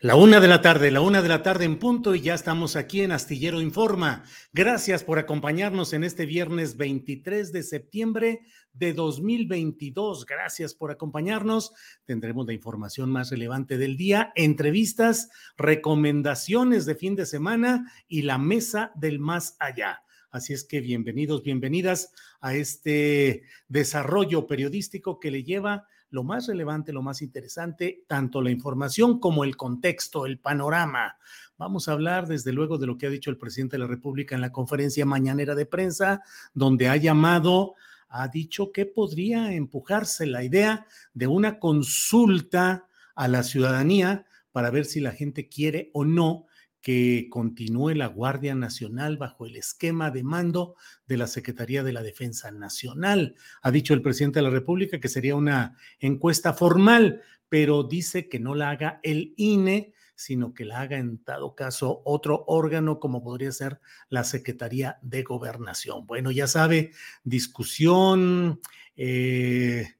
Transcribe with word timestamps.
La 0.00 0.14
una 0.14 0.38
de 0.38 0.46
la 0.46 0.62
tarde, 0.62 0.92
la 0.92 1.00
una 1.00 1.22
de 1.22 1.28
la 1.28 1.42
tarde 1.42 1.64
en 1.64 1.76
punto 1.76 2.14
y 2.14 2.20
ya 2.20 2.34
estamos 2.34 2.76
aquí 2.76 3.00
en 3.00 3.10
Astillero 3.10 3.60
Informa. 3.60 4.22
Gracias 4.52 5.02
por 5.02 5.18
acompañarnos 5.18 5.92
en 5.92 6.04
este 6.04 6.24
viernes 6.24 6.76
23 6.76 7.50
de 7.50 7.64
septiembre 7.64 8.42
de 8.72 8.92
2022. 8.92 10.24
Gracias 10.24 10.72
por 10.72 10.92
acompañarnos. 10.92 11.72
Tendremos 12.04 12.46
la 12.46 12.52
información 12.52 13.10
más 13.10 13.30
relevante 13.32 13.76
del 13.76 13.96
día, 13.96 14.32
entrevistas, 14.36 15.30
recomendaciones 15.56 16.86
de 16.86 16.94
fin 16.94 17.16
de 17.16 17.26
semana 17.26 17.92
y 18.06 18.22
la 18.22 18.38
mesa 18.38 18.92
del 18.94 19.18
más 19.18 19.56
allá. 19.58 20.04
Así 20.30 20.52
es 20.52 20.62
que 20.62 20.80
bienvenidos, 20.80 21.42
bienvenidas 21.42 22.12
a 22.40 22.54
este 22.54 23.42
desarrollo 23.66 24.46
periodístico 24.46 25.18
que 25.18 25.32
le 25.32 25.42
lleva 25.42 25.88
lo 26.10 26.22
más 26.22 26.46
relevante, 26.46 26.92
lo 26.92 27.02
más 27.02 27.22
interesante, 27.22 28.04
tanto 28.06 28.42
la 28.42 28.50
información 28.50 29.20
como 29.20 29.44
el 29.44 29.56
contexto, 29.56 30.26
el 30.26 30.38
panorama. 30.38 31.16
Vamos 31.56 31.88
a 31.88 31.92
hablar 31.92 32.26
desde 32.26 32.52
luego 32.52 32.78
de 32.78 32.86
lo 32.86 32.96
que 32.96 33.06
ha 33.06 33.10
dicho 33.10 33.30
el 33.30 33.36
presidente 33.36 33.76
de 33.76 33.82
la 33.82 33.86
República 33.86 34.34
en 34.34 34.40
la 34.40 34.52
conferencia 34.52 35.04
mañanera 35.04 35.54
de 35.54 35.66
prensa, 35.66 36.22
donde 36.54 36.88
ha 36.88 36.96
llamado, 36.96 37.74
ha 38.08 38.28
dicho 38.28 38.72
que 38.72 38.86
podría 38.86 39.52
empujarse 39.52 40.26
la 40.26 40.44
idea 40.44 40.86
de 41.14 41.26
una 41.26 41.58
consulta 41.58 42.86
a 43.14 43.28
la 43.28 43.42
ciudadanía 43.42 44.24
para 44.52 44.70
ver 44.70 44.86
si 44.86 45.00
la 45.00 45.12
gente 45.12 45.48
quiere 45.48 45.90
o 45.92 46.04
no 46.04 46.47
que 46.80 47.28
continúe 47.30 47.94
la 47.94 48.06
Guardia 48.06 48.54
Nacional 48.54 49.16
bajo 49.16 49.46
el 49.46 49.56
esquema 49.56 50.10
de 50.10 50.22
mando 50.22 50.76
de 51.06 51.16
la 51.16 51.26
Secretaría 51.26 51.82
de 51.82 51.92
la 51.92 52.02
Defensa 52.02 52.50
Nacional. 52.50 53.34
Ha 53.62 53.70
dicho 53.70 53.94
el 53.94 54.02
presidente 54.02 54.38
de 54.38 54.44
la 54.44 54.50
República 54.50 55.00
que 55.00 55.08
sería 55.08 55.36
una 55.36 55.76
encuesta 55.98 56.54
formal, 56.54 57.22
pero 57.48 57.82
dice 57.82 58.28
que 58.28 58.40
no 58.40 58.54
la 58.54 58.70
haga 58.70 59.00
el 59.02 59.34
INE, 59.36 59.92
sino 60.14 60.52
que 60.52 60.64
la 60.64 60.80
haga 60.80 60.98
en 60.98 61.22
dado 61.24 61.54
caso 61.54 62.02
otro 62.04 62.44
órgano 62.48 62.98
como 62.98 63.22
podría 63.22 63.52
ser 63.52 63.80
la 64.08 64.24
Secretaría 64.24 64.98
de 65.02 65.22
Gobernación. 65.22 66.06
Bueno, 66.06 66.30
ya 66.32 66.48
sabe, 66.48 66.92
discusión, 67.22 68.60
eh, 68.96 69.97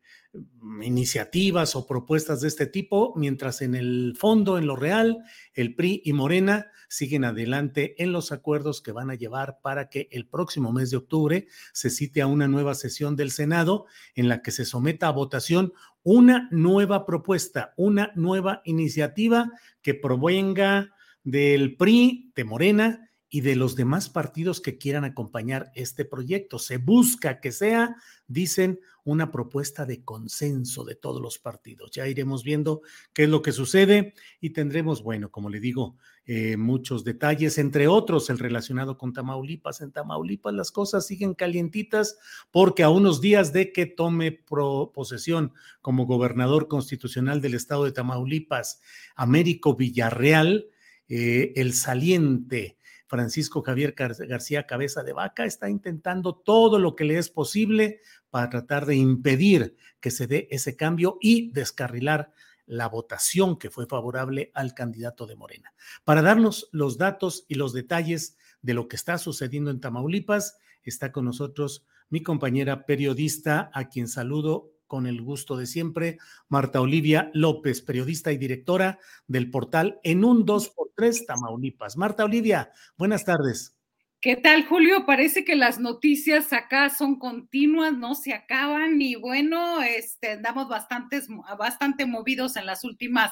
iniciativas 0.83 1.77
o 1.77 1.87
propuestas 1.87 2.41
de 2.41 2.49
este 2.49 2.67
tipo, 2.67 3.13
mientras 3.17 3.63
en 3.63 3.75
el 3.75 4.15
fondo, 4.17 4.59
en 4.59 4.67
lo 4.67 4.77
real, 4.77 5.19
el 5.55 5.75
PRI 5.75 6.03
y 6.05 6.13
Morena 6.13 6.71
siguen 6.89 7.25
adelante 7.25 8.03
en 8.03 8.13
los 8.13 8.33
acuerdos 8.33 8.81
que 8.81 8.93
van 8.93 9.11
a 9.11 9.15
llevar 9.15 9.59
para 9.63 9.89
que 9.89 10.09
el 10.11 10.27
próximo 10.27 10.73
mes 10.73 10.91
de 10.91 10.97
octubre 10.97 11.47
se 11.73 11.91
cite 11.91 12.23
a 12.23 12.27
una 12.27 12.49
nueva 12.49 12.75
sesión 12.75 13.17
del 13.17 13.31
Senado 13.31 13.87
en 14.15 14.29
la 14.29 14.43
que 14.43 14.51
se 14.51 14.65
someta 14.65 15.09
a 15.09 15.13
votación 15.13 15.73
una 16.03 16.49
nueva 16.51 17.05
propuesta, 17.05 17.75
una 17.77 18.13
nueva 18.15 18.63
iniciativa 18.65 19.51
que 19.83 19.95
provenga 19.95 20.95
del 21.23 21.77
PRI, 21.77 22.33
de 22.35 22.45
Morena 22.45 23.08
y 23.31 23.43
de 23.43 23.57
los 23.57 23.77
demás 23.77 24.09
partidos 24.09 24.61
que 24.61 24.79
quieran 24.79 25.05
acompañar 25.05 25.71
este 25.75 26.05
proyecto. 26.05 26.59
Se 26.59 26.79
busca 26.79 27.41
que 27.41 27.53
sea, 27.53 27.97
dicen, 28.27 28.81
una 29.05 29.31
propuesta 29.31 29.87
de 29.87 30.05
consenso 30.05 30.85
de 30.85 30.95
todos 30.95 31.21
los 31.21 31.39
partidos. 31.39 31.91
Ya 31.93 32.07
iremos 32.07 32.43
viendo 32.43 32.83
qué 33.13 33.25
es 33.25 33.29
lo 33.29 33.41
que 33.41 33.53
sucede 33.53 34.15
y 34.41 34.51
tendremos, 34.51 35.03
bueno, 35.03 35.31
como 35.31 35.49
le 35.49 35.61
digo, 35.61 35.97
eh, 36.27 36.59
muchos 36.59 37.05
detalles, 37.05 37.57
entre 37.57 37.89
otros 37.89 38.29
el 38.29 38.39
relacionado 38.39 38.99
con 38.99 39.13
Tamaulipas. 39.15 39.81
En 39.81 39.93
Tamaulipas 39.93 40.53
las 40.55 40.71
cosas 40.71 41.07
siguen 41.07 41.35
calientitas 41.35 42.19
porque 42.51 42.83
a 42.83 42.91
unos 42.91 43.21
días 43.21 43.53
de 43.53 43.73
que 43.73 43.87
tome 43.87 44.33
posesión 44.33 45.53
como 45.81 46.07
gobernador 46.07 46.69
constitucional 46.69 47.41
del 47.41 47.55
estado 47.55 47.85
de 47.85 47.93
Tamaulipas, 47.93 48.81
Américo 49.17 49.75
Villarreal, 49.75 50.67
eh, 51.09 51.55
el 51.57 51.73
saliente 51.73 52.78
Francisco 53.09 53.63
Javier 53.63 53.95
García 53.97 54.67
Cabeza 54.67 55.03
de 55.03 55.13
Vaca 55.13 55.45
está 55.45 55.69
intentando 55.69 56.37
todo 56.37 56.79
lo 56.79 56.95
que 56.95 57.05
le 57.05 57.19
es 57.19 57.31
posible 57.31 58.01
para 58.31 58.51
tratar 58.51 58.87
de 58.87 58.97
impedir 58.97 59.77
que 60.01 60.11
se 60.11 60.27
dé 60.27 60.47
ese 60.51 60.77
cambio 60.77 61.19
y 61.21 61.51
descarrilar 61.53 62.33
la 62.67 62.87
votación 62.87 63.59
que 63.59 63.71
fue 63.71 63.87
favorable 63.87 64.53
al 64.55 64.75
candidato 64.75 65.27
de 65.27 65.37
Morena. 65.37 65.73
Para 66.05 66.23
darnos 66.23 66.69
los 66.71 66.99
datos 66.99 67.47
y 67.49 67.55
los 67.55 67.73
detalles 67.73 68.37
de 68.61 68.75
lo 68.75 68.89
que 68.89 68.97
está 68.97 69.17
sucediendo 69.17 69.71
en 69.71 69.81
Tamaulipas, 69.81 70.59
está 70.89 71.13
con 71.13 71.25
nosotros 71.25 71.87
mi 72.11 72.23
compañera 72.23 72.87
periodista, 72.87 73.71
a 73.75 73.89
quien 73.89 74.09
saludo 74.09 74.73
con 74.89 75.07
el 75.07 75.23
gusto 75.23 75.57
de 75.57 75.67
siempre, 75.67 76.19
Marta 76.49 76.81
Olivia 76.81 77.31
López, 77.35 77.83
periodista 77.83 78.33
y 78.33 78.39
directora 78.39 78.99
del 79.29 79.51
portal 79.51 80.01
En 80.03 80.25
un 80.25 80.45
2x3 80.45 81.27
Tamaulipas. 81.27 81.97
Marta 81.97 82.25
Olivia, 82.25 82.73
buenas 82.97 83.25
tardes. 83.25 83.77
¿Qué 84.21 84.35
tal, 84.35 84.67
Julio? 84.67 85.07
Parece 85.07 85.45
que 85.45 85.55
las 85.55 85.79
noticias 85.79 86.53
acá 86.53 86.91
son 86.91 87.21
continuas, 87.21 87.93
no 87.93 88.17
se 88.17 88.33
acaban 88.33 89.01
y 89.01 89.15
bueno, 89.15 89.81
este, 89.83 90.33
andamos 90.33 90.69
bastantes, 90.69 91.29
bastante 91.57 92.05
movidos 92.05 92.57
en 92.57 92.67
las 92.67 92.83
últimas, 92.83 93.31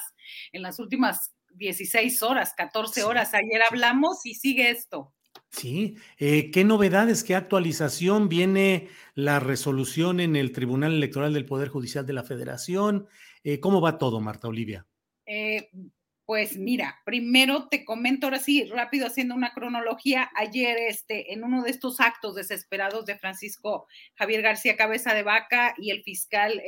en 0.52 0.62
las 0.62 0.78
últimas 0.78 1.34
16 1.54 2.22
horas, 2.22 2.54
14 2.56 3.02
horas. 3.02 3.34
Ayer 3.34 3.62
hablamos 3.69 4.25
y 4.25 4.34
sigue 4.34 4.70
esto. 4.70 5.15
Sí, 5.50 5.96
eh, 6.19 6.50
¿qué 6.50 6.64
novedades, 6.64 7.25
qué 7.25 7.34
actualización 7.34 8.28
viene 8.28 8.88
la 9.14 9.40
resolución 9.40 10.20
en 10.20 10.37
el 10.37 10.52
Tribunal 10.52 10.93
Electoral 10.93 11.32
del 11.32 11.46
Poder 11.46 11.69
Judicial 11.69 12.04
de 12.04 12.12
la 12.12 12.25
Federación? 12.25 13.06
Eh, 13.43 13.60
¿Cómo 13.60 13.81
va 13.81 13.98
todo, 13.98 14.20
Marta 14.20 14.48
Olivia? 14.48 14.87
Eh, 15.25 15.70
pues 16.26 16.58
mira, 16.58 17.00
primero 17.06 17.69
te 17.69 17.84
comento 17.84 18.26
ahora 18.26 18.38
sí, 18.38 18.64
rápido 18.64 19.06
haciendo 19.06 19.34
una 19.34 19.54
cronología. 19.54 20.31
Ayer, 20.34 20.76
este, 20.88 21.32
en 21.32 21.44
uno 21.44 21.62
de 21.62 21.70
estos 21.70 22.00
actos 22.00 22.34
desesperados 22.34 23.06
de 23.06 23.16
Francisco 23.16 23.87
Javier 24.16 24.43
García 24.43 24.76
Cabeza 24.76 25.14
de 25.14 25.22
Vaca 25.22 25.75
y 25.78 25.90
el 25.90 26.02
fiscal 26.02 26.60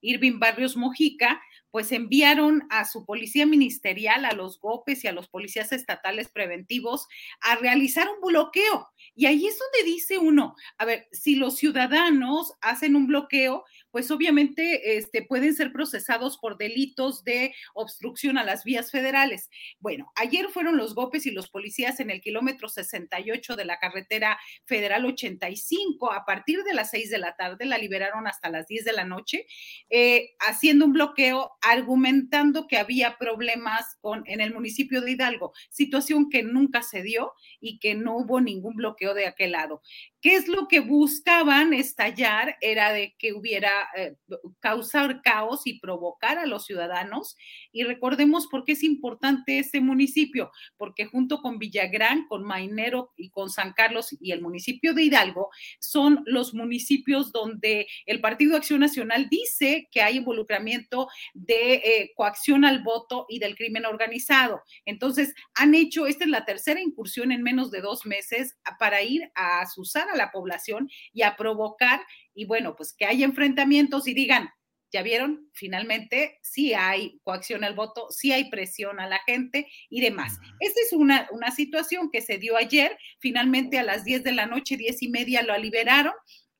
Irving 0.00 0.40
Barrios 0.40 0.76
Mojica, 0.76 1.40
pues 1.70 1.92
enviaron 1.92 2.66
a 2.70 2.84
su 2.84 3.04
policía 3.04 3.46
ministerial, 3.46 4.24
a 4.24 4.32
los 4.32 4.58
GOPES 4.60 5.04
y 5.04 5.08
a 5.08 5.12
los 5.12 5.28
policías 5.28 5.72
estatales 5.72 6.28
preventivos 6.28 7.06
a 7.40 7.56
realizar 7.56 8.08
un 8.08 8.26
bloqueo. 8.26 8.88
Y 9.14 9.26
ahí 9.26 9.46
es 9.46 9.58
donde 9.58 9.90
dice 9.90 10.18
uno, 10.18 10.54
a 10.78 10.84
ver, 10.84 11.08
si 11.12 11.34
los 11.34 11.56
ciudadanos 11.56 12.54
hacen 12.60 12.96
un 12.96 13.06
bloqueo, 13.06 13.64
pues 13.90 14.10
obviamente 14.10 14.96
este, 14.96 15.22
pueden 15.22 15.54
ser 15.54 15.72
procesados 15.72 16.38
por 16.38 16.58
delitos 16.58 17.24
de 17.24 17.54
obstrucción 17.74 18.38
a 18.38 18.44
las 18.44 18.64
vías 18.64 18.90
federales. 18.90 19.48
Bueno, 19.80 20.12
ayer 20.16 20.48
fueron 20.48 20.76
los 20.76 20.94
GOPES 20.94 21.26
y 21.26 21.30
los 21.30 21.48
policías 21.48 22.00
en 22.00 22.10
el 22.10 22.20
kilómetro 22.20 22.68
68 22.68 23.56
de 23.56 23.64
la 23.64 23.78
carretera 23.78 24.38
federal 24.64 25.06
85. 25.06 26.12
A 26.12 26.24
partir 26.24 26.62
de 26.64 26.74
las 26.74 26.90
6 26.90 27.10
de 27.10 27.18
la 27.18 27.36
tarde 27.36 27.64
la 27.64 27.78
liberaron 27.78 28.26
hasta 28.26 28.50
las 28.50 28.66
10 28.66 28.84
de 28.84 28.92
la 28.92 29.04
noche, 29.04 29.46
eh, 29.90 30.30
haciendo 30.40 30.84
un 30.84 30.92
bloqueo, 30.92 31.52
argumentando 31.60 32.66
que 32.66 32.78
había 32.78 33.16
problemas 33.18 33.96
con, 34.00 34.22
en 34.26 34.40
el 34.40 34.52
municipio 34.52 35.00
de 35.00 35.12
Hidalgo, 35.12 35.52
situación 35.70 36.28
que 36.30 36.42
nunca 36.42 36.82
se 36.82 37.02
dio 37.02 37.32
y 37.60 37.78
que 37.78 37.94
no 37.94 38.16
hubo 38.16 38.40
ningún 38.40 38.76
bloqueo 38.76 39.14
de 39.14 39.26
aquel 39.26 39.52
lado. 39.52 39.82
¿Qué 40.20 40.34
es 40.34 40.48
lo 40.48 40.66
que 40.66 40.80
buscaban 40.80 41.72
estallar? 41.72 42.56
Era 42.60 42.92
de 42.92 43.14
que 43.18 43.32
hubiera, 43.32 43.70
eh, 43.96 44.16
causar 44.60 45.22
caos 45.22 45.62
y 45.66 45.80
provocar 45.80 46.38
a 46.38 46.46
los 46.46 46.64
ciudadanos. 46.66 47.36
Y 47.78 47.84
recordemos 47.84 48.48
por 48.48 48.64
qué 48.64 48.72
es 48.72 48.82
importante 48.82 49.60
este 49.60 49.80
municipio, 49.80 50.50
porque 50.76 51.04
junto 51.04 51.40
con 51.40 51.60
Villagrán, 51.60 52.26
con 52.26 52.42
Mainero 52.42 53.12
y 53.16 53.30
con 53.30 53.50
San 53.50 53.72
Carlos 53.72 54.16
y 54.20 54.32
el 54.32 54.42
municipio 54.42 54.94
de 54.94 55.04
Hidalgo, 55.04 55.50
son 55.80 56.24
los 56.26 56.54
municipios 56.54 57.30
donde 57.30 57.86
el 58.04 58.20
Partido 58.20 58.56
Acción 58.56 58.80
Nacional 58.80 59.28
dice 59.30 59.86
que 59.92 60.02
hay 60.02 60.16
involucramiento 60.16 61.06
de 61.34 61.74
eh, 61.74 62.12
coacción 62.16 62.64
al 62.64 62.82
voto 62.82 63.26
y 63.28 63.38
del 63.38 63.54
crimen 63.54 63.86
organizado. 63.86 64.60
Entonces, 64.84 65.32
han 65.54 65.76
hecho, 65.76 66.08
esta 66.08 66.24
es 66.24 66.30
la 66.30 66.44
tercera 66.44 66.80
incursión 66.80 67.30
en 67.30 67.44
menos 67.44 67.70
de 67.70 67.80
dos 67.80 68.06
meses 68.06 68.58
para 68.80 69.02
ir 69.02 69.30
a 69.36 69.60
asusar 69.60 70.08
a 70.08 70.16
la 70.16 70.32
población 70.32 70.90
y 71.12 71.22
a 71.22 71.36
provocar, 71.36 72.00
y 72.34 72.44
bueno, 72.44 72.74
pues 72.74 72.92
que 72.92 73.06
haya 73.06 73.24
enfrentamientos 73.24 74.08
y 74.08 74.14
digan, 74.14 74.50
ya 74.92 75.02
vieron, 75.02 75.48
finalmente 75.52 76.38
sí 76.42 76.74
hay 76.74 77.18
coacción 77.22 77.64
al 77.64 77.74
voto, 77.74 78.08
sí 78.10 78.32
hay 78.32 78.50
presión 78.50 79.00
a 79.00 79.08
la 79.08 79.20
gente 79.26 79.68
y 79.90 80.00
demás. 80.00 80.38
Esta 80.60 80.80
es 80.80 80.92
una, 80.92 81.28
una 81.32 81.50
situación 81.50 82.10
que 82.10 82.20
se 82.20 82.38
dio 82.38 82.56
ayer, 82.56 82.96
finalmente 83.18 83.78
a 83.78 83.82
las 83.82 84.04
10 84.04 84.24
de 84.24 84.32
la 84.32 84.46
noche, 84.46 84.76
10 84.76 85.02
y 85.02 85.08
media 85.08 85.42
lo 85.42 85.56
liberaron 85.58 86.14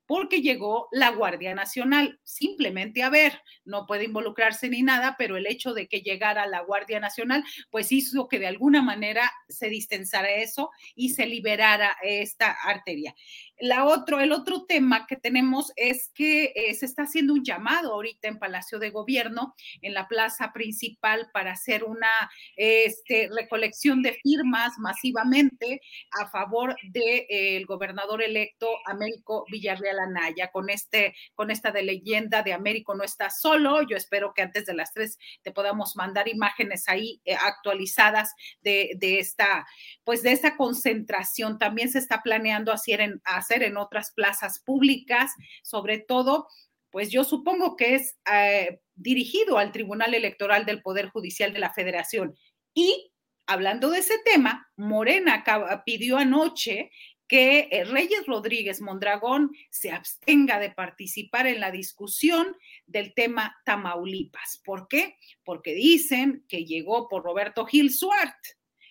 porque 0.08 0.40
llegó 0.40 0.88
la 0.90 1.10
Guardia 1.10 1.54
Nacional, 1.54 2.19
simplemente 2.25 3.02
a 3.02 3.10
ver, 3.10 3.42
no 3.66 3.84
puede 3.84 4.04
involucrarse 4.04 4.70
ni 4.70 4.81
nada, 4.81 5.16
pero 5.19 5.36
el 5.36 5.46
hecho 5.46 5.74
de 5.74 5.86
que 5.86 6.00
llegara 6.00 6.46
la 6.46 6.62
Guardia 6.62 6.98
Nacional, 6.98 7.44
pues 7.70 7.92
hizo 7.92 8.26
que 8.26 8.38
de 8.38 8.46
alguna 8.46 8.81
manera 8.81 9.31
se 9.50 9.69
distensara 9.69 10.31
eso 10.31 10.70
y 10.94 11.10
se 11.10 11.26
liberara 11.26 11.94
esta 12.02 12.52
arteria. 12.52 13.14
La 13.60 13.84
otro, 13.84 14.20
el 14.20 14.32
otro 14.32 14.66
tema 14.66 15.06
que 15.06 15.16
tenemos 15.16 15.72
es 15.75 16.10
que 16.14 16.52
eh, 16.55 16.75
se 16.75 16.87
está 16.87 17.02
haciendo 17.02 17.32
un 17.32 17.44
llamado 17.44 17.93
ahorita 17.93 18.28
en 18.28 18.38
Palacio 18.38 18.78
de 18.78 18.90
Gobierno, 18.90 19.55
en 19.82 19.94
la 19.94 20.06
plaza 20.06 20.52
principal, 20.52 21.28
para 21.32 21.52
hacer 21.52 21.82
una 21.82 22.08
este, 22.56 23.28
recolección 23.34 24.02
de 24.02 24.12
firmas 24.14 24.78
masivamente 24.78 25.81
a 26.20 26.28
favor 26.28 26.76
del 26.82 27.26
de, 27.28 27.64
gobernador 27.66 28.22
electo 28.22 28.69
Américo 28.87 29.44
Villarreal 29.50 29.99
Anaya, 29.99 30.50
con, 30.52 30.70
este, 30.70 31.16
con 31.34 31.50
esta 31.50 31.72
de 31.72 31.82
leyenda 31.82 32.43
de 32.43 32.52
Américo 32.52 32.94
no 32.94 33.02
está 33.02 33.28
solo. 33.31 33.82
Yo 33.82 33.96
espero 33.96 34.34
que 34.34 34.43
antes 34.43 34.66
de 34.66 34.75
las 34.75 34.93
tres 34.93 35.19
te 35.43 35.50
podamos 35.50 35.96
mandar 35.96 36.28
imágenes 36.28 36.88
ahí 36.88 37.20
eh, 37.25 37.34
actualizadas 37.34 38.34
de, 38.60 38.93
de, 38.99 39.19
esta, 39.19 39.66
pues 40.05 40.22
de 40.22 40.31
esta 40.31 40.56
concentración. 40.56 41.58
También 41.58 41.90
se 41.90 41.99
está 41.99 42.22
planeando 42.22 42.72
hacer 42.72 43.00
en 43.50 43.76
otras 43.76 44.12
plazas 44.12 44.60
públicas, 44.60 45.32
sobre 45.62 45.98
todo 45.98 46.48
pues 46.90 47.10
yo 47.10 47.24
supongo 47.24 47.76
que 47.76 47.94
es 47.96 48.18
eh, 48.32 48.80
dirigido 48.94 49.58
al 49.58 49.72
Tribunal 49.72 50.14
Electoral 50.14 50.64
del 50.64 50.82
Poder 50.82 51.08
Judicial 51.10 51.52
de 51.52 51.58
la 51.58 51.72
Federación. 51.72 52.34
Y 52.74 53.12
hablando 53.46 53.90
de 53.90 53.98
ese 53.98 54.18
tema, 54.24 54.70
Morena 54.76 55.44
pidió 55.84 56.16
anoche 56.16 56.90
que 57.26 57.68
eh, 57.70 57.84
Reyes 57.84 58.24
Rodríguez 58.26 58.80
Mondragón 58.80 59.52
se 59.70 59.90
abstenga 59.90 60.58
de 60.58 60.70
participar 60.70 61.46
en 61.46 61.60
la 61.60 61.70
discusión 61.70 62.56
del 62.86 63.12
tema 63.12 63.54
Tamaulipas. 63.66 64.62
¿Por 64.64 64.88
qué? 64.88 65.16
Porque 65.44 65.74
dicen 65.74 66.44
que 66.48 66.64
llegó 66.64 67.08
por 67.08 67.22
Roberto 67.22 67.66
Gil 67.66 67.92
Suart. 67.92 68.38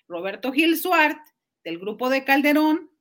Roberto 0.07 0.51
Gil 0.51 0.77
Suart, 0.77 1.19
del 1.63 1.80
grupo 1.80 2.09
de 2.09 2.24
Calderón, 2.24 2.92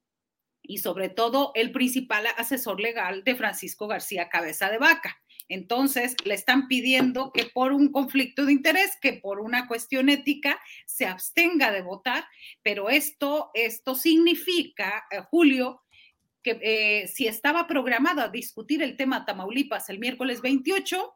y 0.68 0.78
sobre 0.78 1.08
todo 1.08 1.52
el 1.54 1.72
principal 1.72 2.26
asesor 2.36 2.80
legal 2.80 3.24
de 3.24 3.36
Francisco 3.36 3.86
García 3.86 4.28
Cabeza 4.28 4.70
de 4.70 4.78
Vaca. 4.78 5.20
Entonces, 5.48 6.16
le 6.24 6.34
están 6.34 6.66
pidiendo 6.66 7.30
que 7.32 7.44
por 7.44 7.72
un 7.72 7.92
conflicto 7.92 8.46
de 8.46 8.52
interés, 8.52 8.96
que 9.00 9.12
por 9.12 9.40
una 9.40 9.68
cuestión 9.68 10.08
ética, 10.08 10.60
se 10.86 11.06
abstenga 11.06 11.70
de 11.70 11.82
votar, 11.82 12.24
pero 12.62 12.90
esto, 12.90 13.50
esto 13.54 13.94
significa, 13.94 15.04
eh, 15.10 15.20
Julio, 15.30 15.82
que 16.42 16.58
eh, 16.62 17.08
si 17.08 17.26
estaba 17.26 17.66
programado 17.66 18.22
a 18.22 18.28
discutir 18.28 18.82
el 18.82 18.96
tema 18.96 19.24
Tamaulipas 19.24 19.88
el 19.88 19.98
miércoles 19.98 20.40
28, 20.40 21.12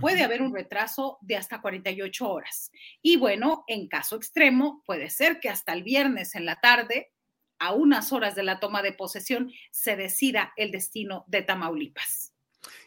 puede 0.00 0.22
haber 0.22 0.42
un 0.42 0.54
retraso 0.54 1.18
de 1.20 1.36
hasta 1.36 1.60
48 1.60 2.28
horas. 2.28 2.70
Y 3.02 3.16
bueno, 3.16 3.64
en 3.66 3.88
caso 3.88 4.16
extremo, 4.16 4.82
puede 4.86 5.10
ser 5.10 5.40
que 5.40 5.48
hasta 5.48 5.72
el 5.72 5.82
viernes 5.82 6.34
en 6.34 6.44
la 6.44 6.60
tarde, 6.60 7.12
a 7.58 7.72
unas 7.72 8.12
horas 8.12 8.34
de 8.34 8.42
la 8.42 8.60
toma 8.60 8.82
de 8.82 8.92
posesión, 8.92 9.50
se 9.70 9.96
decida 9.96 10.52
el 10.56 10.70
destino 10.70 11.24
de 11.28 11.42
Tamaulipas. 11.42 12.34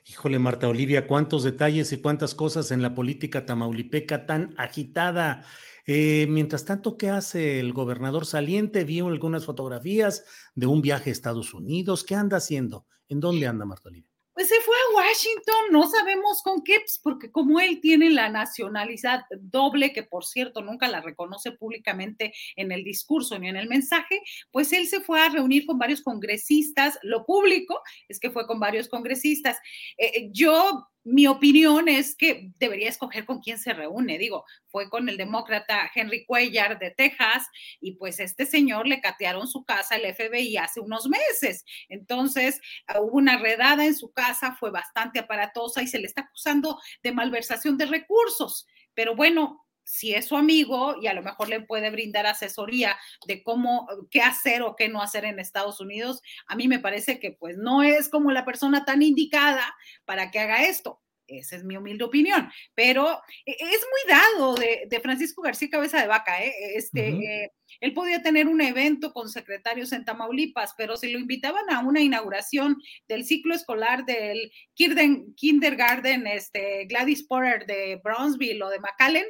Híjole, 0.05 0.39
Marta 0.39 0.67
Olivia, 0.67 1.07
cuántos 1.07 1.43
detalles 1.43 1.91
y 1.93 2.01
cuántas 2.01 2.35
cosas 2.35 2.71
en 2.71 2.81
la 2.81 2.93
política 2.93 3.45
tamaulipeca 3.45 4.25
tan 4.25 4.53
agitada. 4.57 5.45
Eh, 5.85 6.27
mientras 6.29 6.65
tanto, 6.65 6.97
¿qué 6.97 7.09
hace 7.09 7.59
el 7.59 7.73
gobernador 7.73 8.25
saliente? 8.25 8.83
Vi 8.83 8.99
algunas 8.99 9.45
fotografías 9.45 10.25
de 10.55 10.67
un 10.67 10.81
viaje 10.81 11.09
a 11.09 11.13
Estados 11.13 11.53
Unidos. 11.53 12.03
¿Qué 12.03 12.15
anda 12.15 12.37
haciendo? 12.37 12.85
¿En 13.07 13.19
dónde 13.19 13.47
anda 13.47 13.65
Marta 13.65 13.89
Olivia? 13.89 14.10
Pues 14.41 14.49
se 14.49 14.61
fue 14.61 14.75
a 14.75 14.95
Washington, 14.95 15.65
no 15.69 15.87
sabemos 15.87 16.41
con 16.41 16.63
qué, 16.63 16.79
pues, 16.79 16.99
porque 17.03 17.31
como 17.31 17.59
él 17.59 17.79
tiene 17.79 18.09
la 18.09 18.27
nacionalidad 18.27 19.21
doble, 19.39 19.93
que 19.93 20.01
por 20.01 20.25
cierto 20.25 20.63
nunca 20.63 20.87
la 20.87 20.99
reconoce 20.99 21.51
públicamente 21.51 22.33
en 22.55 22.71
el 22.71 22.83
discurso 22.83 23.37
ni 23.37 23.49
en 23.49 23.55
el 23.55 23.69
mensaje, 23.69 24.19
pues 24.49 24.73
él 24.73 24.87
se 24.87 24.99
fue 24.99 25.21
a 25.21 25.29
reunir 25.29 25.67
con 25.67 25.77
varios 25.77 26.01
congresistas. 26.01 26.97
Lo 27.03 27.23
público 27.23 27.81
es 28.07 28.19
que 28.19 28.31
fue 28.31 28.47
con 28.47 28.59
varios 28.59 28.89
congresistas. 28.89 29.59
Eh, 29.95 30.11
eh, 30.15 30.29
yo 30.31 30.87
mi 31.03 31.27
opinión 31.27 31.87
es 31.89 32.15
que 32.15 32.51
debería 32.59 32.89
escoger 32.89 33.25
con 33.25 33.39
quién 33.39 33.57
se 33.57 33.73
reúne. 33.73 34.17
Digo, 34.17 34.45
fue 34.67 34.89
con 34.89 35.09
el 35.09 35.17
demócrata 35.17 35.89
Henry 35.93 36.25
Cuellar 36.25 36.77
de 36.79 36.91
Texas 36.91 37.47
y 37.79 37.93
pues 37.93 38.19
este 38.19 38.45
señor 38.45 38.87
le 38.87 39.01
catearon 39.01 39.47
su 39.47 39.63
casa 39.63 39.95
el 39.95 40.13
FBI 40.13 40.57
hace 40.57 40.79
unos 40.79 41.07
meses. 41.07 41.65
Entonces, 41.89 42.61
ah, 42.87 43.01
hubo 43.01 43.17
una 43.17 43.37
redada 43.37 43.85
en 43.85 43.95
su 43.95 44.11
casa, 44.11 44.55
fue 44.59 44.71
bastante 44.71 45.19
aparatosa 45.19 45.81
y 45.81 45.87
se 45.87 45.99
le 45.99 46.07
está 46.07 46.21
acusando 46.21 46.79
de 47.01 47.11
malversación 47.11 47.77
de 47.77 47.87
recursos. 47.87 48.67
Pero 48.93 49.15
bueno, 49.15 49.65
si 49.83 50.13
es 50.13 50.25
su 50.25 50.35
amigo 50.35 50.95
y 51.01 51.07
a 51.07 51.13
lo 51.13 51.21
mejor 51.21 51.49
le 51.49 51.61
puede 51.61 51.89
brindar 51.89 52.25
asesoría 52.25 52.97
de 53.27 53.43
cómo, 53.43 53.87
qué 54.09 54.21
hacer 54.21 54.61
o 54.61 54.75
qué 54.75 54.89
no 54.89 55.01
hacer 55.01 55.25
en 55.25 55.39
Estados 55.39 55.79
Unidos, 55.79 56.21
a 56.47 56.55
mí 56.55 56.67
me 56.67 56.79
parece 56.79 57.19
que 57.19 57.31
pues 57.31 57.57
no 57.57 57.83
es 57.83 58.09
como 58.09 58.31
la 58.31 58.45
persona 58.45 58.85
tan 58.85 59.01
indicada 59.01 59.75
para 60.05 60.31
que 60.31 60.39
haga 60.39 60.65
esto. 60.65 61.01
Esa 61.27 61.55
es 61.55 61.63
mi 61.63 61.77
humilde 61.77 62.03
opinión, 62.03 62.51
pero 62.75 63.21
e, 63.45 63.51
es 63.51 63.59
muy 63.59 64.13
dado 64.13 64.55
de, 64.55 64.99
Francisco 65.01 65.41
García 65.41 65.69
Cabeza 65.69 66.01
de 66.01 66.07
Vaca. 66.07 66.43
¿eh? 66.43 66.53
Este, 66.75 67.09
eh, 67.09 67.51
él 67.79 67.93
podía 67.93 68.21
tener 68.21 68.47
un 68.47 68.61
evento 68.61 69.13
con 69.13 69.29
secretarios 69.29 69.93
en 69.93 70.03
Tamaulipas, 70.03 70.73
pero 70.77 70.97
si 70.97 71.09
lo 71.09 71.19
invitaban 71.19 71.69
a 71.69 71.79
una 71.79 72.01
inauguración 72.01 72.77
del 73.07 73.23
ciclo 73.25 73.55
escolar 73.55 74.05
del 74.05 74.51
Kindergarten 74.75 76.27
este, 76.27 76.85
Gladys 76.85 77.23
Porter 77.23 77.65
de 77.65 77.99
Brownsville 78.03 78.61
o 78.61 78.69
de 78.69 78.79
McAllen, 78.79 79.25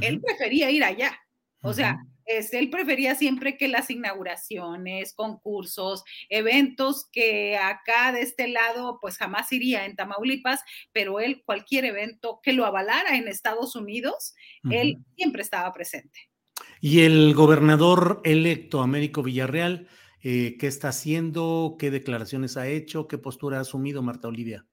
él 0.00 0.20
prefería 0.20 0.70
ir 0.70 0.84
allá. 0.84 1.18
O 1.62 1.72
sea, 1.72 1.98
este, 2.28 2.58
él 2.58 2.68
prefería 2.68 3.14
siempre 3.14 3.56
que 3.56 3.68
las 3.68 3.90
inauguraciones, 3.90 5.14
concursos, 5.14 6.04
eventos 6.28 7.08
que 7.10 7.56
acá 7.56 8.12
de 8.12 8.20
este 8.20 8.48
lado 8.48 8.98
pues 9.00 9.16
jamás 9.16 9.50
iría 9.50 9.86
en 9.86 9.96
Tamaulipas, 9.96 10.60
pero 10.92 11.20
él 11.20 11.42
cualquier 11.44 11.86
evento 11.86 12.40
que 12.42 12.52
lo 12.52 12.66
avalara 12.66 13.16
en 13.16 13.28
Estados 13.28 13.74
Unidos, 13.74 14.34
él 14.70 14.98
siempre 15.16 15.42
estaba 15.42 15.72
presente. 15.72 16.20
Y 16.80 17.00
el 17.00 17.34
gobernador 17.34 18.20
electo, 18.24 18.82
Américo 18.82 19.22
Villarreal, 19.22 19.88
eh, 20.22 20.56
¿qué 20.58 20.66
está 20.66 20.88
haciendo? 20.88 21.76
¿Qué 21.78 21.90
declaraciones 21.90 22.56
ha 22.56 22.68
hecho? 22.68 23.08
¿Qué 23.08 23.18
postura 23.18 23.58
ha 23.58 23.62
asumido 23.62 24.02
Marta 24.02 24.28
Olivia? 24.28 24.66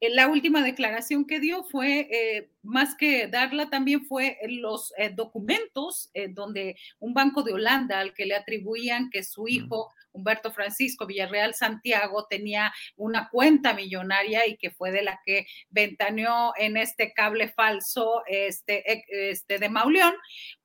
La 0.00 0.28
última 0.28 0.62
declaración 0.62 1.24
que 1.24 1.40
dio 1.40 1.64
fue 1.64 2.08
eh, 2.10 2.50
más 2.66 2.94
que 2.94 3.28
darla 3.28 3.70
también 3.70 4.04
fue 4.04 4.38
los 4.48 4.92
eh, 4.98 5.10
documentos 5.14 6.10
eh, 6.14 6.28
donde 6.28 6.76
un 6.98 7.14
banco 7.14 7.42
de 7.42 7.52
Holanda 7.52 8.00
al 8.00 8.12
que 8.12 8.26
le 8.26 8.34
atribuían 8.34 9.10
que 9.10 9.22
su 9.22 9.48
hijo 9.48 9.92
Humberto 10.16 10.50
Francisco 10.50 11.06
Villarreal 11.06 11.54
Santiago 11.54 12.26
tenía 12.28 12.72
una 12.96 13.28
cuenta 13.28 13.74
millonaria 13.74 14.46
y 14.46 14.56
que 14.56 14.70
fue 14.70 14.90
de 14.90 15.02
la 15.02 15.20
que 15.24 15.46
ventaneó 15.68 16.52
en 16.56 16.76
este 16.76 17.12
cable 17.12 17.48
falso 17.48 18.22
este, 18.26 19.04
este 19.30 19.58
de 19.58 19.68
Mauleón, 19.68 20.14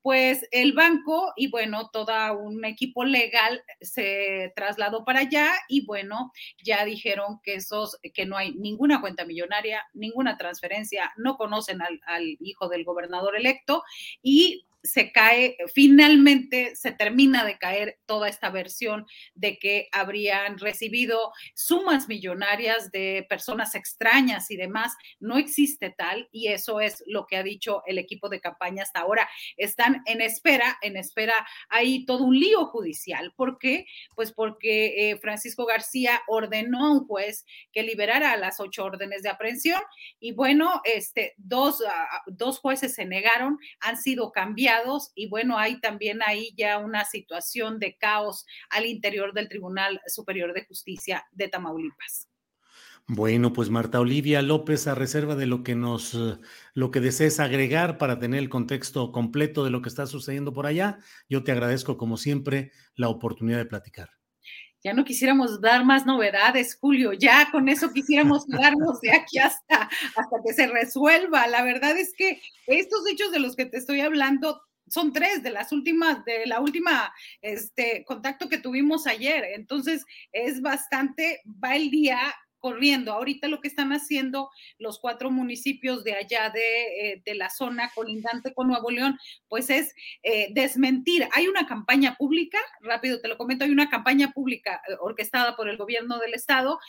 pues 0.01 0.47
el 0.51 0.73
banco 0.73 1.33
y 1.35 1.49
bueno, 1.49 1.89
todo 1.91 2.11
un 2.37 2.65
equipo 2.65 3.03
legal 3.03 3.63
se 3.81 4.51
trasladó 4.55 5.05
para 5.05 5.19
allá 5.19 5.51
y 5.67 5.85
bueno, 5.85 6.31
ya 6.63 6.85
dijeron 6.85 7.39
que 7.43 7.55
esos, 7.55 7.97
que 8.13 8.25
no 8.25 8.37
hay 8.37 8.53
ninguna 8.53 9.01
cuenta 9.01 9.25
millonaria, 9.25 9.83
ninguna 9.93 10.37
transferencia, 10.37 11.11
no 11.17 11.37
conocen 11.37 11.81
al, 11.81 11.90
al 12.05 12.37
hijo 12.39 12.69
del 12.69 12.83
gobernador 12.83 13.35
electo 13.35 13.83
y 14.21 14.65
se 14.83 15.11
cae, 15.11 15.57
finalmente 15.73 16.75
se 16.75 16.91
termina 16.91 17.45
de 17.45 17.57
caer 17.57 17.99
toda 18.05 18.27
esta 18.27 18.49
versión 18.49 19.05
de 19.35 19.57
que 19.59 19.89
habrían 19.91 20.57
recibido 20.57 21.31
sumas 21.53 22.07
millonarias 22.07 22.91
de 22.91 23.25
personas 23.29 23.75
extrañas 23.75 24.49
y 24.49 24.57
demás. 24.57 24.95
No 25.19 25.37
existe 25.37 25.93
tal 25.95 26.27
y 26.31 26.47
eso 26.47 26.81
es 26.81 27.03
lo 27.05 27.27
que 27.27 27.37
ha 27.37 27.43
dicho 27.43 27.83
el 27.85 27.97
equipo 27.97 28.29
de 28.29 28.41
campaña 28.41 28.83
hasta 28.83 29.01
ahora. 29.01 29.29
Están 29.57 30.01
en 30.05 30.21
espera, 30.21 30.77
en 30.81 30.97
espera, 30.97 31.35
hay 31.69 32.05
todo 32.05 32.23
un 32.23 32.39
lío 32.39 32.65
judicial. 32.65 33.33
¿Por 33.35 33.59
qué? 33.59 33.85
Pues 34.15 34.31
porque 34.31 35.11
eh, 35.11 35.17
Francisco 35.17 35.65
García 35.65 36.21
ordenó 36.27 36.85
a 36.85 36.91
un 36.91 37.05
juez 37.05 37.45
que 37.71 37.83
liberara 37.83 38.35
las 38.37 38.59
ocho 38.59 38.83
órdenes 38.83 39.21
de 39.21 39.29
aprehensión 39.29 39.81
y 40.19 40.31
bueno, 40.31 40.81
este, 40.85 41.35
dos, 41.37 41.83
ah, 41.87 42.21
dos 42.25 42.59
jueces 42.59 42.95
se 42.95 43.05
negaron, 43.05 43.59
han 43.79 43.97
sido 43.97 44.31
cambiados 44.31 44.70
y 45.15 45.27
bueno, 45.29 45.57
hay 45.57 45.79
también 45.79 46.19
ahí 46.25 46.53
ya 46.57 46.77
una 46.77 47.05
situación 47.05 47.79
de 47.79 47.97
caos 47.97 48.45
al 48.69 48.85
interior 48.85 49.33
del 49.33 49.49
Tribunal 49.49 50.01
Superior 50.07 50.53
de 50.53 50.65
Justicia 50.65 51.25
de 51.31 51.47
Tamaulipas. 51.47 52.27
Bueno, 53.07 53.51
pues 53.51 53.69
Marta 53.69 53.99
Olivia 53.99 54.41
López, 54.41 54.87
a 54.87 54.95
reserva 54.95 55.35
de 55.35 55.45
lo 55.45 55.63
que 55.63 55.75
nos, 55.75 56.17
lo 56.73 56.91
que 56.91 57.01
desees 57.01 57.39
agregar 57.39 57.97
para 57.97 58.19
tener 58.19 58.39
el 58.39 58.49
contexto 58.49 59.11
completo 59.11 59.63
de 59.65 59.71
lo 59.71 59.81
que 59.81 59.89
está 59.89 60.05
sucediendo 60.07 60.53
por 60.53 60.65
allá, 60.65 60.99
yo 61.27 61.43
te 61.43 61.51
agradezco 61.51 61.97
como 61.97 62.15
siempre 62.15 62.71
la 62.95 63.09
oportunidad 63.09 63.57
de 63.57 63.65
platicar. 63.65 64.20
Ya 64.83 64.93
no 64.93 65.05
quisiéramos 65.05 65.61
dar 65.61 65.85
más 65.85 66.05
novedades, 66.05 66.75
Julio, 66.79 67.13
ya 67.13 67.49
con 67.51 67.69
eso 67.69 67.91
quisiéramos 67.91 68.45
quedarnos 68.47 68.99
de 69.01 69.11
aquí 69.11 69.37
hasta, 69.39 69.89
hasta 70.15 70.37
que 70.45 70.53
se 70.53 70.67
resuelva. 70.67 71.47
La 71.47 71.63
verdad 71.63 71.97
es 71.97 72.13
que 72.15 72.41
estos 72.67 73.07
hechos 73.07 73.31
de 73.31 73.39
los 73.39 73.55
que 73.55 73.65
te 73.65 73.77
estoy 73.77 74.01
hablando 74.01 74.61
son 74.87 75.13
tres 75.13 75.41
de 75.41 75.51
las 75.51 75.71
últimas, 75.71 76.25
de 76.25 76.45
la 76.45 76.59
última 76.59 77.13
este, 77.41 78.03
contacto 78.05 78.49
que 78.49 78.57
tuvimos 78.57 79.07
ayer. 79.07 79.45
Entonces, 79.55 80.05
es 80.33 80.61
bastante, 80.61 81.41
va 81.63 81.75
el 81.75 81.89
día 81.89 82.19
corriendo. 82.61 83.11
Ahorita 83.11 83.49
lo 83.49 83.59
que 83.59 83.67
están 83.67 83.91
haciendo 83.91 84.49
los 84.77 84.99
cuatro 84.99 85.31
municipios 85.31 86.03
de 86.03 86.13
allá 86.13 86.49
de, 86.51 86.61
eh, 87.13 87.21
de 87.25 87.35
la 87.35 87.49
zona 87.49 87.91
colindante 87.93 88.53
con 88.53 88.67
Nuevo 88.67 88.89
León, 88.91 89.17
pues 89.49 89.69
es 89.69 89.93
eh, 90.23 90.49
desmentir. 90.53 91.27
Hay 91.33 91.47
una 91.47 91.67
campaña 91.67 92.15
pública, 92.15 92.59
rápido 92.81 93.19
te 93.19 93.27
lo 93.27 93.37
comento, 93.37 93.65
hay 93.65 93.71
una 93.71 93.89
campaña 93.89 94.31
pública 94.31 94.81
eh, 94.87 94.93
orquestada 95.01 95.55
por 95.57 95.67
el 95.67 95.77
gobierno 95.77 96.19
del 96.19 96.33
estado, 96.33 96.79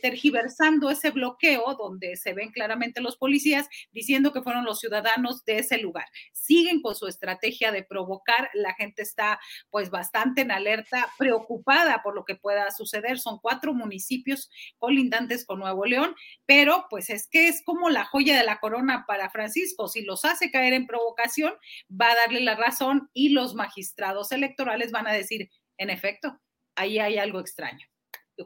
tergiversando 0.00 0.90
ese 0.90 1.10
bloqueo 1.10 1.74
donde 1.74 2.16
se 2.16 2.32
ven 2.32 2.50
claramente 2.50 3.00
los 3.00 3.16
policías 3.16 3.68
diciendo 3.92 4.32
que 4.32 4.42
fueron 4.42 4.64
los 4.64 4.80
ciudadanos 4.80 5.44
de 5.44 5.58
ese 5.58 5.78
lugar. 5.78 6.06
Siguen 6.32 6.80
con 6.80 6.94
su 6.94 7.06
estrategia 7.06 7.70
de 7.70 7.84
provocar, 7.84 8.48
la 8.54 8.74
gente 8.74 9.02
está 9.02 9.38
pues 9.70 9.90
bastante 9.90 10.40
en 10.40 10.50
alerta, 10.50 11.08
preocupada 11.18 12.02
por 12.02 12.14
lo 12.14 12.24
que 12.24 12.36
pueda 12.36 12.70
suceder. 12.70 13.18
Son 13.18 13.38
cuatro 13.40 13.74
municipios 13.74 14.48
colindantes 14.86 15.44
con 15.44 15.58
Nuevo 15.58 15.84
León, 15.84 16.14
pero 16.46 16.86
pues 16.88 17.10
es 17.10 17.26
que 17.26 17.48
es 17.48 17.60
como 17.64 17.90
la 17.90 18.04
joya 18.04 18.38
de 18.38 18.44
la 18.44 18.60
corona 18.60 19.04
para 19.08 19.30
Francisco. 19.30 19.88
Si 19.88 20.02
los 20.02 20.24
hace 20.24 20.52
caer 20.52 20.74
en 20.74 20.86
provocación, 20.86 21.54
va 21.90 22.12
a 22.12 22.14
darle 22.14 22.40
la 22.40 22.54
razón 22.54 23.10
y 23.12 23.30
los 23.30 23.56
magistrados 23.56 24.30
electorales 24.30 24.92
van 24.92 25.08
a 25.08 25.12
decir, 25.12 25.50
en 25.76 25.90
efecto, 25.90 26.38
ahí 26.76 27.00
hay 27.00 27.18
algo 27.18 27.40
extraño. 27.40 27.84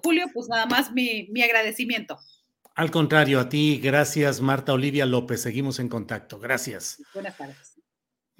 Julio, 0.03 0.29
pues 0.33 0.49
nada 0.49 0.65
más 0.65 0.93
mi, 0.93 1.29
mi 1.31 1.43
agradecimiento. 1.43 2.19
Al 2.75 2.91
contrario, 2.91 3.39
a 3.39 3.51
ti, 3.51 3.79
gracias 3.83 4.41
Marta 4.41 4.73
Olivia 4.73 5.05
López. 5.05 5.43
Seguimos 5.43 5.79
en 5.79 5.91
contacto. 5.91 6.39
Gracias. 6.39 7.03
Buenas 7.13 7.37
tardes. 7.37 7.80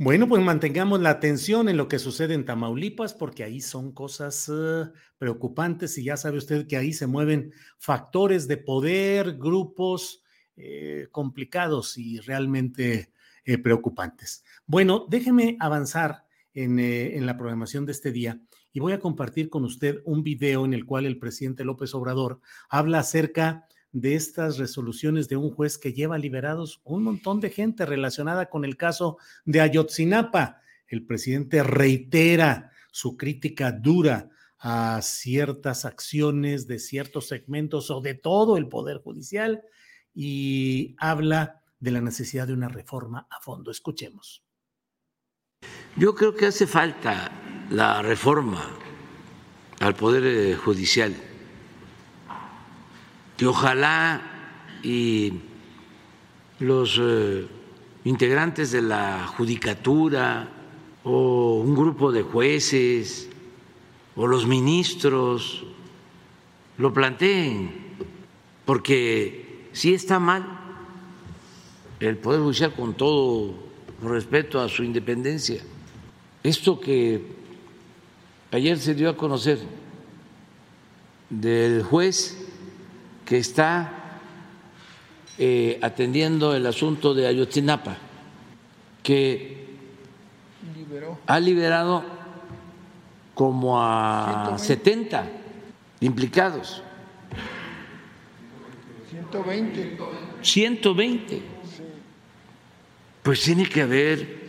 Bueno, 0.03 0.27
pues 0.27 0.43
mantengamos 0.43 0.99
la 1.03 1.11
atención 1.11 1.69
en 1.69 1.77
lo 1.77 1.87
que 1.87 1.99
sucede 1.99 2.33
en 2.33 2.47
Tamaulipas, 2.47 3.13
porque 3.13 3.45
ahí 3.45 3.61
son 3.61 3.93
cosas 3.93 4.49
uh, 4.49 4.91
preocupantes 5.19 5.99
y 5.99 6.05
ya 6.05 6.17
sabe 6.17 6.39
usted 6.39 6.67
que 6.67 6.79
ahí 6.79 6.95
se 6.95 7.07
mueven 7.07 7.53
factores 7.77 8.49
de 8.49 8.57
poder, 8.57 9.37
grupos 9.37 10.23
eh, 10.57 11.09
complicados 11.13 11.99
y 11.99 12.19
realmente 12.21 13.13
eh, 13.45 13.59
preocupantes. 13.59 14.43
Bueno, 14.65 15.05
déjeme 15.07 15.59
avanzar 15.61 16.25
en, 16.55 16.79
en 16.79 17.27
la 17.27 17.37
programación 17.37 17.85
de 17.85 17.93
este 17.93 18.11
día 18.11 18.41
y 18.73 18.81
voy 18.81 18.95
a 18.95 19.01
compartir 19.01 19.51
con 19.51 19.65
usted 19.65 19.99
un 20.07 20.23
video 20.23 20.65
en 20.65 20.73
el 20.73 20.87
cual 20.87 21.05
el 21.05 21.19
presidente 21.19 21.63
López 21.63 21.95
Obrador 21.95 22.41
habla 22.71 23.01
acerca 23.01 23.67
de 23.67 23.80
estas 23.93 24.59
resoluciones 24.59 25.29
de 25.29 25.37
un 25.37 25.51
juez 25.51 25.79
que 25.79 25.93
lleva 25.93 26.19
liberados 26.19 26.81
un 26.85 27.03
montón 27.03 27.41
de 27.41 27.51
gente 27.51 27.87
relacionada 27.87 28.49
con 28.49 28.65
el 28.65 28.77
caso 28.77 29.19
de 29.45 29.61
Ayotzinapa. 29.61 30.61
El 30.87 31.05
presidente 31.05 31.63
reitera 31.63 32.71
su 32.93 33.17
crítica 33.17 33.73
dura 33.73 34.31
a 34.59 35.01
ciertas 35.03 35.85
acciones 35.85 36.67
de 36.67 36.79
ciertos 36.79 37.29
segmentos 37.29 37.91
o 37.91 38.01
de 38.01 38.15
todo 38.15 38.57
el 38.57 38.69
Poder 38.69 38.99
Judicial 38.99 39.63
y 40.15 40.95
habla 40.99 41.63
de 41.79 41.91
la 41.91 42.01
necesidad 42.01 42.47
de 42.47 42.53
una 42.53 42.69
reforma 42.69 43.27
a 43.31 43.41
fondo. 43.41 43.71
Escuchemos. 43.71 44.45
Yo 45.97 46.15
creo 46.15 46.35
que 46.35 46.47
hace 46.47 46.67
falta 46.67 47.33
la 47.71 48.03
reforma 48.03 48.77
al 49.81 49.95
Poder 49.95 50.25
eh, 50.27 50.55
Judicial 50.57 51.15
y 53.41 53.45
ojalá 53.45 54.23
y 54.83 55.33
los 56.59 56.99
eh, 57.01 57.47
integrantes 58.05 58.71
de 58.71 58.83
la 58.83 59.27
judicatura 59.27 60.49
o 61.05 61.61
un 61.65 61.75
grupo 61.75 62.13
de 62.13 62.23
jueces 62.23 63.29
o 64.15 64.27
los 64.27 64.47
ministros 64.47 65.65
lo 66.77 66.93
planteen, 66.93 67.71
porque 68.65 69.69
si 69.73 69.95
está 69.95 70.19
mal 70.19 70.61
el 72.01 72.17
Poder 72.17 72.41
Judicial 72.41 72.75
con 72.75 72.95
todo 72.95 73.55
respeto 74.03 74.61
a 74.61 74.69
su 74.69 74.83
independencia. 74.83 75.63
Esto 76.43 76.81
que 76.81 77.23
ayer 78.51 78.79
se 78.79 78.95
dio 78.95 79.11
a 79.11 79.17
conocer 79.17 79.59
del 81.29 81.83
juez 81.83 82.40
que 83.31 83.39
está 83.39 83.93
eh, 85.39 85.79
atendiendo 85.83 86.53
el 86.57 86.67
asunto 86.67 87.15
de 87.15 87.29
Ayotzinapa, 87.29 87.97
que 89.05 89.69
ha 91.29 91.39
liberado 91.39 92.05
como 93.33 93.81
a 93.81 94.57
70 94.59 95.31
implicados. 96.01 96.83
120. 99.11 99.97
120. 100.43 101.43
Pues 103.23 103.43
tiene 103.43 103.69
que 103.69 103.83
haber 103.83 104.41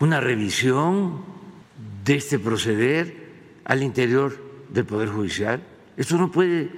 una 0.00 0.20
revisión 0.20 1.24
de 2.04 2.16
este 2.16 2.38
proceder 2.38 3.30
al 3.64 3.82
interior 3.82 4.38
del 4.68 4.84
Poder 4.84 5.08
Judicial. 5.08 5.62
Esto 5.96 6.16
no 6.16 6.30
puede 6.30 6.70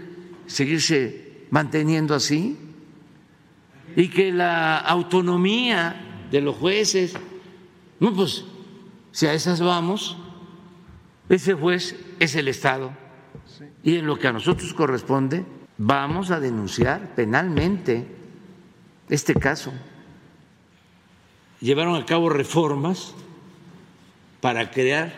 seguirse 0.47 1.47
manteniendo 1.51 2.15
así. 2.15 2.57
Y 3.97 4.09
que 4.09 4.33
la 4.33 4.79
autonomía 4.79 6.27
de 6.31 6.41
los 6.41 6.57
jueces, 6.57 7.15
no, 8.01 8.15
pues 8.15 8.45
si 9.13 9.27
a 9.27 9.33
esas 9.33 9.61
vamos, 9.61 10.17
ese 11.29 11.55
juez 11.55 11.97
es 12.21 12.37
el 12.37 12.49
Estado. 12.49 12.93
Y 13.83 13.97
en 13.97 14.07
lo 14.07 14.19
que 14.19 14.29
a 14.29 14.33
nosotros 14.33 14.73
corresponde, 14.75 15.45
vamos 15.79 16.31
a 16.31 16.41
denunciar 16.41 17.15
penalmente 17.15 18.07
este 19.09 19.35
caso. 19.35 19.73
Llevaron 21.61 21.97
a 21.97 22.07
cabo 22.07 22.29
reformas 22.29 23.15
para 24.41 24.71
crear 24.71 25.13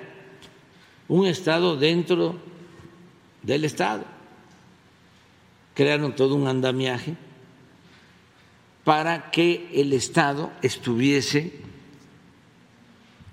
un 1.09 1.26
Estado 1.26 1.76
dentro 1.76 2.37
del 3.42 3.64
Estado. 3.64 4.04
Crearon 5.75 6.14
todo 6.14 6.35
un 6.35 6.47
andamiaje 6.47 7.16
para 8.85 9.30
que 9.30 9.70
el 9.75 9.92
Estado 9.92 10.52
estuviese 10.62 11.61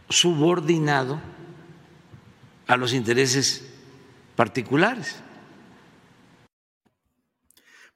subordinado 0.09 1.19
a 2.67 2.77
los 2.77 2.93
intereses 2.93 3.67
particulares. 4.35 5.21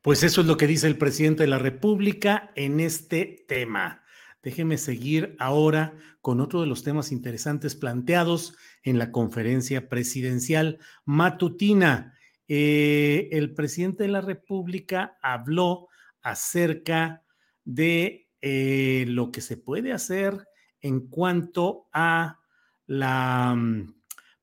Pues 0.01 0.23
eso 0.23 0.41
es 0.41 0.47
lo 0.47 0.57
que 0.57 0.65
dice 0.65 0.87
el 0.87 0.97
presidente 0.97 1.43
de 1.43 1.49
la 1.49 1.59
República 1.59 2.51
en 2.55 2.79
este 2.79 3.45
tema. 3.47 4.03
Déjeme 4.41 4.79
seguir 4.79 5.35
ahora 5.37 5.93
con 6.21 6.39
otro 6.39 6.61
de 6.61 6.67
los 6.67 6.83
temas 6.83 7.11
interesantes 7.11 7.75
planteados 7.75 8.55
en 8.83 8.99
la 8.99 9.11
conferencia 9.11 9.89
presidencial 9.89 10.79
matutina. 11.03 12.17
Eh, 12.47 13.29
el 13.31 13.53
presidente 13.53 14.03
de 14.03 14.09
la 14.09 14.21
República 14.21 15.17
habló 15.21 15.87
acerca 16.21 17.23
de 17.63 18.29
eh, 18.41 19.05
lo 19.07 19.31
que 19.31 19.41
se 19.41 19.57
puede 19.57 19.93
hacer 19.93 20.47
en 20.79 21.07
cuanto 21.07 21.87
a 21.93 22.39
la 22.85 23.55
mm, 23.55 23.95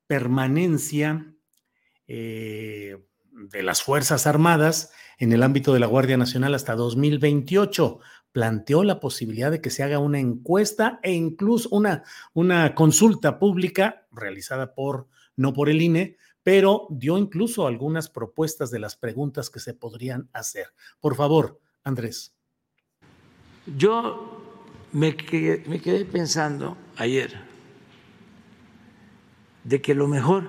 permanencia 0.06 1.34
eh, 2.06 2.96
de 3.32 3.62
las 3.62 3.82
Fuerzas 3.82 4.26
Armadas 4.26 4.92
en 5.18 5.32
el 5.32 5.42
ámbito 5.42 5.72
de 5.72 5.80
la 5.80 5.86
Guardia 5.86 6.16
Nacional 6.16 6.54
hasta 6.54 6.74
2028. 6.74 8.00
Planteó 8.38 8.84
la 8.84 9.00
posibilidad 9.00 9.50
de 9.50 9.60
que 9.60 9.68
se 9.68 9.82
haga 9.82 9.98
una 9.98 10.20
encuesta 10.20 11.00
e 11.02 11.12
incluso 11.12 11.68
una, 11.70 12.04
una 12.34 12.72
consulta 12.76 13.40
pública 13.40 14.06
realizada 14.12 14.76
por, 14.76 15.08
no 15.34 15.52
por 15.52 15.68
el 15.68 15.82
INE, 15.82 16.16
pero 16.44 16.86
dio 16.88 17.18
incluso 17.18 17.66
algunas 17.66 18.08
propuestas 18.08 18.70
de 18.70 18.78
las 18.78 18.94
preguntas 18.94 19.50
que 19.50 19.58
se 19.58 19.74
podrían 19.74 20.28
hacer. 20.32 20.68
Por 21.00 21.16
favor, 21.16 21.58
Andrés. 21.82 22.32
Yo 23.76 24.40
me 24.92 25.16
me 25.66 25.80
quedé 25.80 26.04
pensando 26.04 26.76
ayer 26.94 27.40
de 29.64 29.82
que 29.82 29.96
lo 29.96 30.06
mejor 30.06 30.48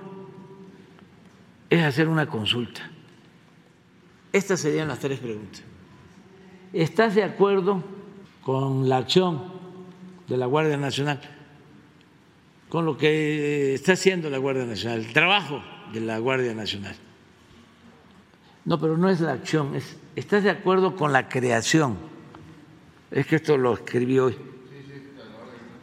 es 1.68 1.82
hacer 1.82 2.06
una 2.06 2.28
consulta. 2.28 2.88
Estas 4.32 4.60
serían 4.60 4.86
las 4.86 5.00
tres 5.00 5.18
preguntas. 5.18 5.64
¿Estás 6.72 7.16
de 7.16 7.24
acuerdo 7.24 7.82
con 8.42 8.88
la 8.88 8.98
acción 8.98 9.42
de 10.28 10.36
la 10.36 10.46
Guardia 10.46 10.76
Nacional, 10.76 11.20
con 12.68 12.84
lo 12.84 12.96
que 12.96 13.74
está 13.74 13.94
haciendo 13.94 14.30
la 14.30 14.38
Guardia 14.38 14.64
Nacional, 14.64 15.00
el 15.00 15.12
trabajo 15.12 15.62
de 15.92 16.00
la 16.00 16.18
Guardia 16.18 16.54
Nacional? 16.54 16.94
No, 18.64 18.78
pero 18.78 18.96
no 18.96 19.08
es 19.08 19.20
la 19.20 19.32
acción, 19.32 19.74
es, 19.74 19.96
¿estás 20.14 20.44
de 20.44 20.50
acuerdo 20.50 20.94
con 20.94 21.12
la 21.12 21.28
creación? 21.28 21.96
Es 23.10 23.26
que 23.26 23.36
esto 23.36 23.58
lo 23.58 23.74
escribí 23.74 24.20
hoy. 24.20 24.36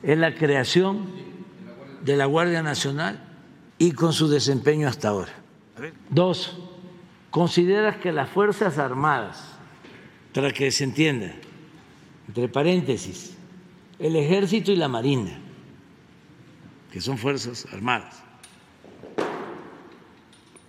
Es 0.04 0.18
la 0.18 0.34
creación 0.36 1.06
de 2.02 2.16
la 2.16 2.26
Guardia 2.28 2.64
Nacional 2.64 3.20
y 3.78 3.92
con 3.92 4.14
su 4.14 4.30
desempeño 4.30 4.88
hasta 4.88 5.10
ahora. 5.10 5.34
Dos, 6.10 6.58
¿consideras 7.30 7.98
que 7.98 8.14
las 8.14 8.30
Fuerzas 8.30 8.78
Armadas, 8.78 9.57
para 10.38 10.54
que 10.54 10.70
se 10.70 10.84
entienda, 10.84 11.34
entre 12.28 12.48
paréntesis, 12.48 13.36
el 13.98 14.16
Ejército 14.16 14.72
y 14.72 14.76
la 14.76 14.88
Marina, 14.88 15.32
que 16.92 17.02
son 17.02 17.18
Fuerzas 17.18 17.68
Armadas, 17.74 18.22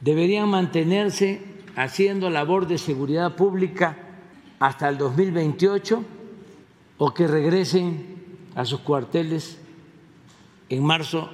deberían 0.01 0.49
mantenerse 0.49 1.43
haciendo 1.77 2.31
labor 2.31 2.67
de 2.67 2.79
seguridad 2.79 3.37
pública 3.37 3.99
hasta 4.59 4.89
el 4.89 4.97
2028 4.97 6.03
o 6.97 7.13
que 7.13 7.27
regresen 7.27 8.07
a 8.55 8.65
sus 8.65 8.81
cuarteles 8.81 9.59
en 10.71 10.83
marzo 10.83 11.29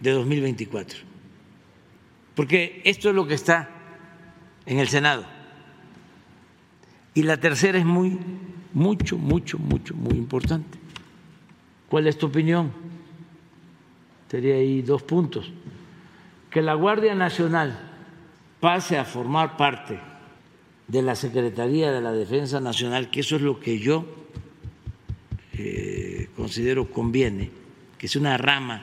de 0.00 0.12
2024? 0.12 1.00
porque 2.34 2.80
esto 2.86 3.10
es 3.10 3.14
lo 3.14 3.26
que 3.26 3.34
está 3.34 3.68
en 4.64 4.78
el 4.78 4.88
Senado. 4.88 5.33
Y 7.14 7.22
la 7.22 7.36
tercera 7.36 7.78
es 7.78 7.84
muy, 7.84 8.18
mucho, 8.72 9.16
mucho, 9.16 9.58
mucho, 9.58 9.94
muy 9.94 10.18
importante. 10.18 10.78
¿Cuál 11.88 12.08
es 12.08 12.18
tu 12.18 12.26
opinión? 12.26 12.72
Sería 14.28 14.56
ahí 14.56 14.82
dos 14.82 15.04
puntos. 15.04 15.52
Que 16.50 16.60
la 16.60 16.74
Guardia 16.74 17.14
Nacional 17.14 17.78
pase 18.58 18.98
a 18.98 19.04
formar 19.04 19.56
parte 19.56 20.00
de 20.88 21.02
la 21.02 21.14
Secretaría 21.14 21.92
de 21.92 22.00
la 22.00 22.12
Defensa 22.12 22.60
Nacional, 22.60 23.10
que 23.10 23.20
eso 23.20 23.36
es 23.36 23.42
lo 23.42 23.60
que 23.60 23.78
yo 23.78 24.04
eh, 25.52 26.28
considero 26.36 26.90
conviene, 26.90 27.50
que 27.96 28.06
es 28.06 28.16
una 28.16 28.36
rama 28.36 28.82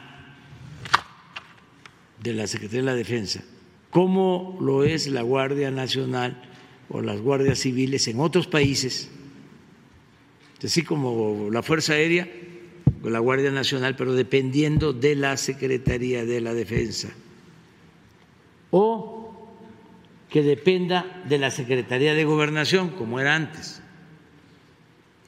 de 2.23 2.33
la 2.33 2.47
Secretaría 2.47 2.81
de 2.81 2.85
la 2.85 2.95
Defensa, 2.95 3.43
como 3.89 4.57
lo 4.61 4.83
es 4.83 5.07
la 5.07 5.21
Guardia 5.21 5.69
Nacional 5.69 6.50
o 6.91 7.01
las 7.01 7.21
guardias 7.21 7.59
civiles 7.59 8.07
en 8.07 8.19
otros 8.19 8.47
países, 8.47 9.09
así 10.63 10.83
como 10.83 11.49
la 11.51 11.63
Fuerza 11.63 11.93
Aérea 11.93 12.27
o 13.03 13.09
la 13.09 13.19
Guardia 13.19 13.51
Nacional, 13.51 13.95
pero 13.95 14.13
dependiendo 14.13 14.93
de 14.93 15.15
la 15.15 15.37
Secretaría 15.37 16.25
de 16.25 16.41
la 16.41 16.53
Defensa, 16.53 17.09
o 18.69 19.49
que 20.29 20.43
dependa 20.43 21.23
de 21.27 21.37
la 21.37 21.51
Secretaría 21.51 22.13
de 22.13 22.23
Gobernación, 22.25 22.89
como 22.89 23.19
era 23.19 23.35
antes, 23.35 23.81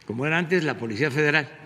como 0.05 0.25
era 0.25 0.37
antes 0.37 0.63
la 0.63 0.77
Policía 0.77 1.11
Federal. 1.11 1.62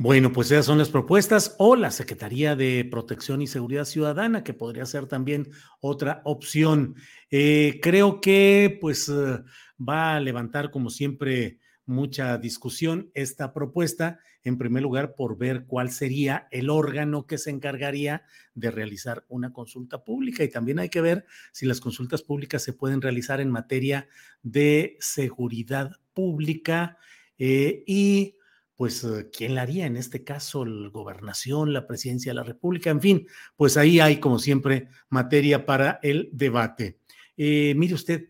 Bueno, 0.00 0.30
pues 0.32 0.48
esas 0.52 0.66
son 0.66 0.78
las 0.78 0.90
propuestas 0.90 1.56
o 1.58 1.74
la 1.74 1.90
Secretaría 1.90 2.54
de 2.54 2.86
Protección 2.88 3.42
y 3.42 3.48
Seguridad 3.48 3.84
Ciudadana, 3.84 4.44
que 4.44 4.54
podría 4.54 4.86
ser 4.86 5.06
también 5.06 5.50
otra 5.80 6.22
opción. 6.24 6.94
Eh, 7.32 7.80
creo 7.82 8.20
que 8.20 8.78
pues 8.80 9.08
eh, 9.08 9.42
va 9.76 10.14
a 10.14 10.20
levantar 10.20 10.70
como 10.70 10.88
siempre 10.90 11.58
mucha 11.84 12.38
discusión 12.38 13.10
esta 13.12 13.52
propuesta, 13.52 14.20
en 14.44 14.56
primer 14.56 14.84
lugar 14.84 15.16
por 15.16 15.36
ver 15.36 15.64
cuál 15.66 15.90
sería 15.90 16.46
el 16.52 16.70
órgano 16.70 17.26
que 17.26 17.36
se 17.36 17.50
encargaría 17.50 18.22
de 18.54 18.70
realizar 18.70 19.24
una 19.28 19.52
consulta 19.52 20.04
pública 20.04 20.44
y 20.44 20.48
también 20.48 20.78
hay 20.78 20.90
que 20.90 21.00
ver 21.00 21.26
si 21.50 21.66
las 21.66 21.80
consultas 21.80 22.22
públicas 22.22 22.62
se 22.62 22.72
pueden 22.72 23.02
realizar 23.02 23.40
en 23.40 23.50
materia 23.50 24.08
de 24.42 24.96
seguridad 25.00 25.90
pública 26.14 26.98
eh, 27.36 27.82
y 27.84 28.37
pues, 28.78 29.02
eh, 29.02 29.28
¿quién 29.36 29.56
la 29.56 29.62
haría? 29.62 29.86
En 29.86 29.96
este 29.96 30.22
caso, 30.22 30.64
la 30.64 30.88
gobernación, 30.90 31.72
la 31.72 31.88
presidencia 31.88 32.30
de 32.30 32.36
la 32.36 32.44
República, 32.44 32.90
en 32.90 33.00
fin, 33.00 33.26
pues 33.56 33.76
ahí 33.76 33.98
hay, 33.98 34.20
como 34.20 34.38
siempre, 34.38 34.86
materia 35.08 35.66
para 35.66 35.98
el 36.00 36.30
debate. 36.32 37.00
Eh, 37.36 37.74
mire 37.76 37.94
usted, 37.94 38.28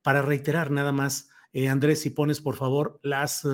para 0.00 0.22
reiterar 0.22 0.70
nada 0.70 0.92
más, 0.92 1.28
eh, 1.52 1.68
Andrés, 1.68 2.00
si 2.00 2.08
pones, 2.08 2.40
por 2.40 2.56
favor, 2.56 3.00
las, 3.02 3.46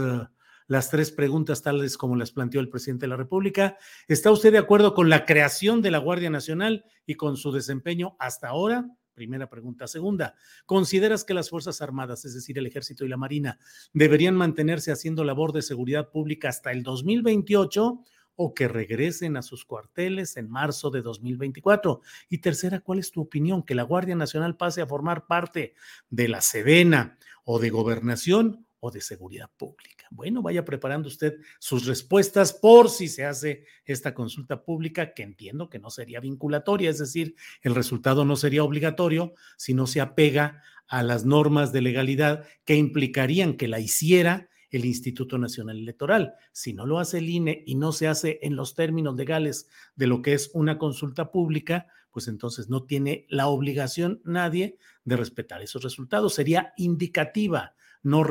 las 0.69 0.91
tres 0.91 1.11
preguntas 1.11 1.63
tales 1.63 1.99
como 1.99 2.15
las 2.15 2.31
planteó 2.31 2.61
el 2.61 2.69
presidente 2.69 3.07
de 3.07 3.11
la 3.11 3.17
República. 3.17 3.77
¿Está 4.07 4.31
usted 4.31 4.53
de 4.53 4.59
acuerdo 4.59 4.95
con 4.95 5.09
la 5.09 5.27
creación 5.27 5.83
de 5.83 5.91
la 5.91 5.99
Guardia 5.99 6.31
Nacional 6.31 6.85
y 7.05 7.17
con 7.17 7.37
su 7.37 7.51
desempeño 7.51 8.15
hasta 8.21 8.47
ahora? 8.47 8.87
Primera 9.19 9.51
pregunta. 9.51 9.89
Segunda, 9.89 10.37
¿consideras 10.65 11.25
que 11.25 11.35
las 11.35 11.51
Fuerzas 11.51 11.83
Armadas, 11.83 12.25
es 12.25 12.35
decir, 12.35 12.57
el 12.57 12.69
Ejército 12.69 13.05
y 13.05 13.09
la 13.09 13.17
Marina, 13.17 13.59
deberían 13.93 14.37
mantenerse 14.37 14.93
haciendo 14.93 15.25
labor 15.25 15.53
de 15.53 15.63
seguridad 15.63 16.13
pública 16.13 16.49
hasta 16.49 16.71
el 16.71 16.85
2028 16.85 18.01
o 18.37 18.55
que 18.55 18.69
regresen 18.69 19.37
a 19.37 19.43
sus 19.43 19.65
cuarteles 19.65 20.37
en 20.37 20.49
marzo 20.49 20.91
de 20.91 21.03
2024? 21.03 22.01
Y 22.29 22.39
tercera, 22.39 22.79
¿cuál 22.79 23.01
es 23.01 23.11
tu 23.11 23.23
opinión? 23.23 23.65
¿Que 23.65 23.75
la 23.75 23.83
Guardia 23.83 24.15
Nacional 24.15 24.57
pase 24.57 24.83
a 24.83 24.87
formar 24.87 25.27
parte 25.27 25.75
de 26.11 26.29
la 26.29 26.41
Sedena 26.41 27.19
o 27.43 27.59
de 27.59 27.71
Gobernación 27.71 28.68
o 28.81 28.91
de 28.91 29.01
seguridad 29.01 29.51
pública. 29.57 30.07
Bueno, 30.11 30.43
vaya 30.43 30.65
preparando 30.65 31.09
usted 31.09 31.37
sus 31.59 31.87
respuestas 31.87 32.53
por 32.53 32.91
si 32.91 33.09
se 33.09 33.25
hace 33.25 33.65
esta 33.85 34.15
consulta 34.15 34.63
pública, 34.63 35.15
que 35.15 35.23
entiendo 35.23 35.69
que 35.69 35.79
no 35.79 35.91
sería 35.91 36.21
vinculatoria, 36.21 36.91
es 36.91 36.99
decir, 36.99 37.35
el 37.63 37.75
resultado 37.75 38.25
no 38.25 38.37
sería 38.37 38.65
obligatorio 38.65 39.35
si 39.57 39.75
no 39.75 39.87
se 39.87 40.01
apega 40.01 40.63
a 40.87 41.03
las 41.03 41.25
normas 41.25 41.73
de 41.73 41.83
legalidad 41.83 42.45
que 42.65 42.77
implicarían 42.77 43.57
que 43.57 43.69
la 43.69 43.81
hiciera 43.81 44.49
el 44.71 44.85
Instituto 44.85 45.39
Nacional 45.39 45.79
Electoral. 45.79 46.35
Si 46.53 46.73
no 46.73 46.87
lo 46.87 46.99
hace 46.99 47.19
el 47.19 47.29
INE 47.29 47.63
y 47.67 47.75
no 47.75 47.93
se 47.93 48.09
hace 48.09 48.39
en 48.43 48.57
los 48.57 48.75
términos 48.75 49.17
legales 49.17 49.69
de 49.97 50.07
lo 50.07 50.23
que 50.23 50.35
es 50.35 50.51
una 50.53 50.79
consulta 50.79 51.31
pública, 51.31 51.87
pues 52.11 52.29
entonces 52.29 52.69
no 52.69 52.85
tiene 52.85 53.27
la 53.29 53.49
obligación 53.49 54.21
nadie 54.25 54.77
de 55.05 55.17
respetar 55.17 55.63
esos 55.63 55.83
resultados. 55.83 56.35
Sería 56.35 56.73
indicativa 56.77 57.75
no, 58.03 58.25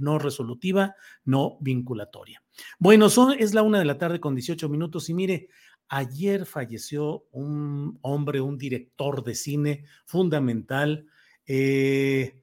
no 0.00 0.18
resolutiva, 0.18 0.94
no 1.24 1.58
vinculatoria. 1.60 2.42
Bueno, 2.78 3.08
son, 3.08 3.34
es 3.38 3.54
la 3.54 3.62
una 3.62 3.78
de 3.78 3.84
la 3.84 3.98
tarde 3.98 4.20
con 4.20 4.34
18 4.34 4.68
minutos 4.68 5.08
y 5.08 5.14
mire, 5.14 5.48
ayer 5.88 6.46
falleció 6.46 7.26
un 7.32 7.98
hombre, 8.02 8.40
un 8.40 8.58
director 8.58 9.22
de 9.22 9.34
cine 9.34 9.84
fundamental, 10.06 11.06
eh, 11.46 12.40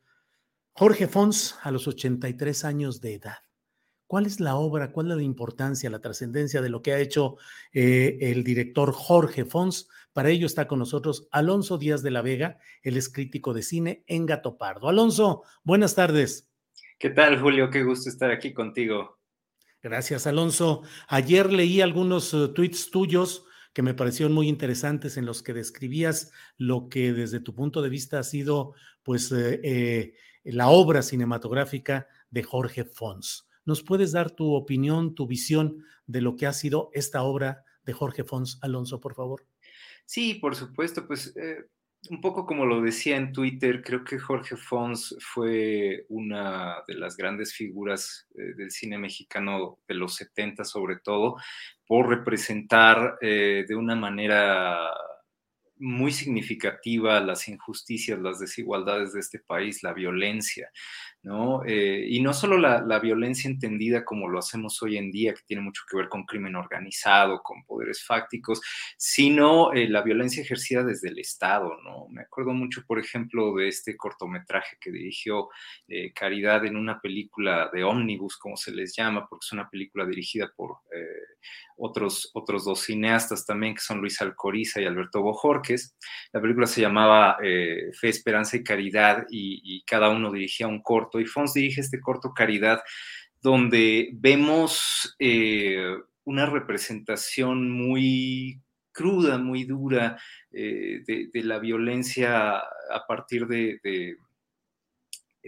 Jorge 0.74 1.08
Fons, 1.08 1.58
a 1.64 1.72
los 1.72 1.88
83 1.88 2.64
años 2.64 3.02
de 3.02 3.16
edad. 3.16 3.38
¿Cuál 4.10 4.26
es 4.26 4.40
la 4.40 4.56
obra, 4.56 4.92
cuál 4.92 5.12
es 5.12 5.18
la 5.18 5.24
importancia, 5.24 5.90
la 5.90 6.02
trascendencia 6.02 6.62
de 6.62 6.70
lo 6.70 6.82
que 6.82 6.94
ha 6.94 7.00
hecho 7.00 7.38
eh, 7.74 8.18
el 8.22 8.44
director 8.44 8.92
Jorge 8.92 9.46
Fons? 9.46 9.88
Para 10.14 10.30
ello 10.30 10.48
está 10.48 10.68
con 10.68 10.80
nosotros 10.80 11.28
Alonso 11.32 11.78
Díaz 11.78 12.02
de 12.02 12.12
la 12.12 12.24
Vega, 12.24 12.58
él 12.82 12.98
es 12.98 13.10
crítico 13.10 13.54
de 13.54 13.62
cine 13.62 14.04
en 14.08 14.26
Gato 14.26 14.58
Pardo. 14.58 14.90
Alonso, 14.90 15.44
buenas 15.64 15.94
tardes. 15.94 16.49
¿Qué 17.00 17.10
tal, 17.10 17.40
Julio? 17.40 17.70
Qué 17.70 17.82
gusto 17.82 18.10
estar 18.10 18.30
aquí 18.30 18.54
contigo. 18.54 19.20
Gracias, 19.82 20.28
Alonso. 20.28 20.84
Ayer 21.08 21.52
leí 21.54 21.80
algunos 21.80 22.34
uh, 22.34 22.54
tweets 22.54 22.92
tuyos 22.92 23.46
que 23.72 23.82
me 23.82 23.94
parecieron 23.94 24.34
muy 24.34 24.50
interesantes 24.50 25.16
en 25.16 25.26
los 25.26 25.42
que 25.42 25.54
describías 25.54 26.34
lo 26.58 26.90
que 26.90 27.14
desde 27.14 27.40
tu 27.40 27.56
punto 27.56 27.82
de 27.82 27.88
vista 27.88 28.20
ha 28.20 28.24
sido 28.24 28.74
pues 29.02 29.32
eh, 29.32 29.62
eh, 29.64 30.14
la 30.44 30.68
obra 30.68 31.02
cinematográfica 31.02 32.10
de 32.32 32.44
Jorge 32.44 32.84
Fons. 32.84 33.48
¿Nos 33.64 33.82
puedes 33.82 34.12
dar 34.12 34.32
tu 34.32 34.54
opinión, 34.54 35.16
tu 35.16 35.26
visión 35.26 35.86
de 36.06 36.20
lo 36.20 36.36
que 36.36 36.48
ha 36.48 36.54
sido 36.54 36.90
esta 36.94 37.24
obra 37.24 37.64
de 37.86 37.94
Jorge 37.94 38.26
Fons 38.26 38.60
Alonso, 38.62 39.00
por 39.00 39.16
favor? 39.16 39.46
Sí, 40.04 40.34
por 40.34 40.54
supuesto, 40.54 41.08
pues 41.08 41.34
eh, 41.38 41.70
un 42.10 42.22
poco 42.22 42.46
como 42.46 42.66
lo 42.66 42.82
decía 42.82 43.18
en 43.18 43.34
Twitter, 43.34 43.82
creo 43.84 44.04
que 44.04 44.20
Jorge 44.20 44.56
Fons 44.56 45.16
fue 45.20 46.06
una 46.10 46.78
de 46.88 46.96
las 46.96 47.18
grandes 47.18 47.54
figuras 47.54 48.28
eh, 48.36 48.54
del 48.56 48.72
cine 48.72 48.98
mexicano 48.98 49.80
de 49.88 49.96
los 49.96 50.16
70 50.16 50.64
sobre 50.64 50.98
todo, 50.98 51.36
por 51.86 52.08
representar 52.08 53.18
eh, 53.22 53.66
de 53.68 53.76
una 53.76 53.96
manera 53.96 54.92
muy 55.80 56.12
significativa 56.12 57.20
las 57.20 57.48
injusticias, 57.48 58.20
las 58.20 58.40
desigualdades 58.40 59.14
de 59.14 59.22
este 59.22 59.40
país, 59.40 59.82
la 59.84 59.94
violencia. 59.94 60.70
¿No? 61.22 61.64
Eh, 61.66 62.06
y 62.08 62.22
no 62.22 62.34
solo 62.34 62.58
la, 62.58 63.00
violencia 63.00 63.50
entendida 63.50 64.04
como 64.04 64.28
lo 64.28 64.40
hacemos 64.40 64.82
hoy 64.82 64.98
en 64.98 65.12
día, 65.12 65.34
que 65.34 65.42
tiene 65.46 65.62
mucho 65.64 65.84
que 65.90 65.98
ver 65.98 66.10
con 66.10 66.26
crimen 66.26 66.56
organizado, 66.56 67.42
con 67.42 67.64
poderes 67.64 68.06
fácticos, 68.06 68.62
sino 68.98 69.72
eh, 69.74 69.88
la 69.88 70.02
violencia 70.02 70.42
ejercida 70.42 70.84
desde 70.84 71.10
el 71.10 71.20
Estado, 71.20 71.78
¿no? 71.84 72.08
Me 72.10 72.22
acuerdo 72.22 72.52
mucho, 72.54 72.84
por 72.86 73.00
ejemplo, 73.00 73.56
de 73.56 73.68
este 73.68 73.96
cortometraje 73.96 74.78
que 74.80 74.92
dirigió 74.92 75.50
eh, 75.88 76.12
Caridad 76.14 76.66
en 76.66 76.76
una 76.76 77.00
película 77.00 77.70
de 77.74 77.84
ómnibus, 77.84 78.38
como 78.38 78.58
se 78.58 78.72
les 78.72 78.96
llama, 78.96 79.28
porque 79.28 79.46
es 79.46 79.54
una 79.54 79.70
película 79.70 80.06
dirigida 80.06 80.52
por 80.56 80.78
otros, 81.78 82.32
otros 82.34 82.66
dos 82.66 82.82
cineastas 82.82 83.46
también, 83.46 83.76
que 83.76 83.82
son 83.82 84.00
Luis 84.02 84.22
Alcoriza 84.22 84.82
y 84.82 84.86
Alberto 84.86 85.22
Bojorques. 85.22 85.96
La 86.34 86.42
película 86.42 86.68
se 86.68 86.82
llamaba 86.82 87.38
Fe, 87.40 88.10
Esperanza 88.10 88.58
y 88.58 88.64
Caridad 88.64 89.26
y, 89.30 89.62
y 89.64 89.84
cada 89.84 90.10
uno 90.10 90.32
dirigía 90.32 90.68
un 90.68 90.82
corto 90.82 91.09
y 91.18 91.26
Fons 91.26 91.54
dirige 91.54 91.82
este 91.82 92.02
corto 92.02 92.34
Caridad, 92.34 92.82
donde 93.42 94.10
vemos 94.14 95.16
eh, 95.18 95.96
una 96.26 96.46
representación 96.46 97.72
muy 97.72 98.62
cruda, 98.92 99.38
muy 99.38 99.64
dura 99.64 100.20
eh, 100.52 101.02
de, 101.08 101.44
la 101.44 101.60
violencia 101.60 102.58
a 102.58 103.06
partir 103.08 103.48
de 103.48 103.80
de 103.84 104.18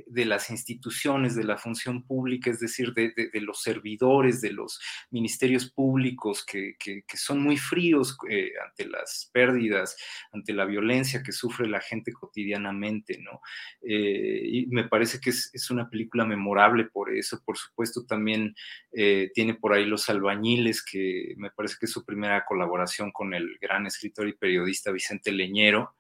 las 0.06 0.50
instituciones, 0.50 1.36
de 1.36 1.44
la 1.44 1.58
función 1.58 2.04
pública, 2.04 2.50
es 2.50 2.60
decir, 2.60 2.94
de, 2.94 3.30
los 3.42 3.62
servidores, 3.62 4.42
de 4.42 4.52
los 4.52 4.80
ministerios 5.10 5.70
públicos 5.70 6.46
que, 6.46 6.76
son 7.14 7.42
muy 7.42 7.58
fríos 7.58 8.18
eh, 8.30 8.52
ante 8.66 8.86
las 8.88 9.30
pérdidas, 9.34 9.98
ante 10.32 10.54
la 10.54 10.66
violencia 10.66 11.22
que 11.24 11.32
sufre 11.32 11.68
la 11.68 11.82
gente 11.82 12.14
cotidianamente, 12.14 13.20
¿no? 13.20 13.42
Eh, 13.82 14.42
y 14.44 14.68
me 14.68 14.88
parece 14.88 15.20
que 15.20 15.30
es, 15.30 15.70
una 15.72 15.90
película 15.90 16.26
memorable 16.26 16.86
por 16.86 17.14
eso. 17.14 17.42
Por 17.46 17.58
supuesto, 17.58 18.06
también 18.06 18.56
eh, 18.92 19.30
tiene 19.34 19.54
por 19.54 19.74
ahí 19.74 19.86
Los 19.86 20.10
Albañiles, 20.10 20.84
que 20.84 21.34
me 21.38 21.52
parece 21.52 21.76
que 21.80 21.86
es 21.86 21.92
su 21.92 22.04
primera 22.04 22.44
colaboración 22.46 23.12
con 23.12 23.34
el 23.34 23.58
gran 23.60 23.88
escritor 23.88 24.28
y 24.28 24.34
periodista 24.34 24.92
Vicente 24.92 25.32
Leñero. 25.32 25.96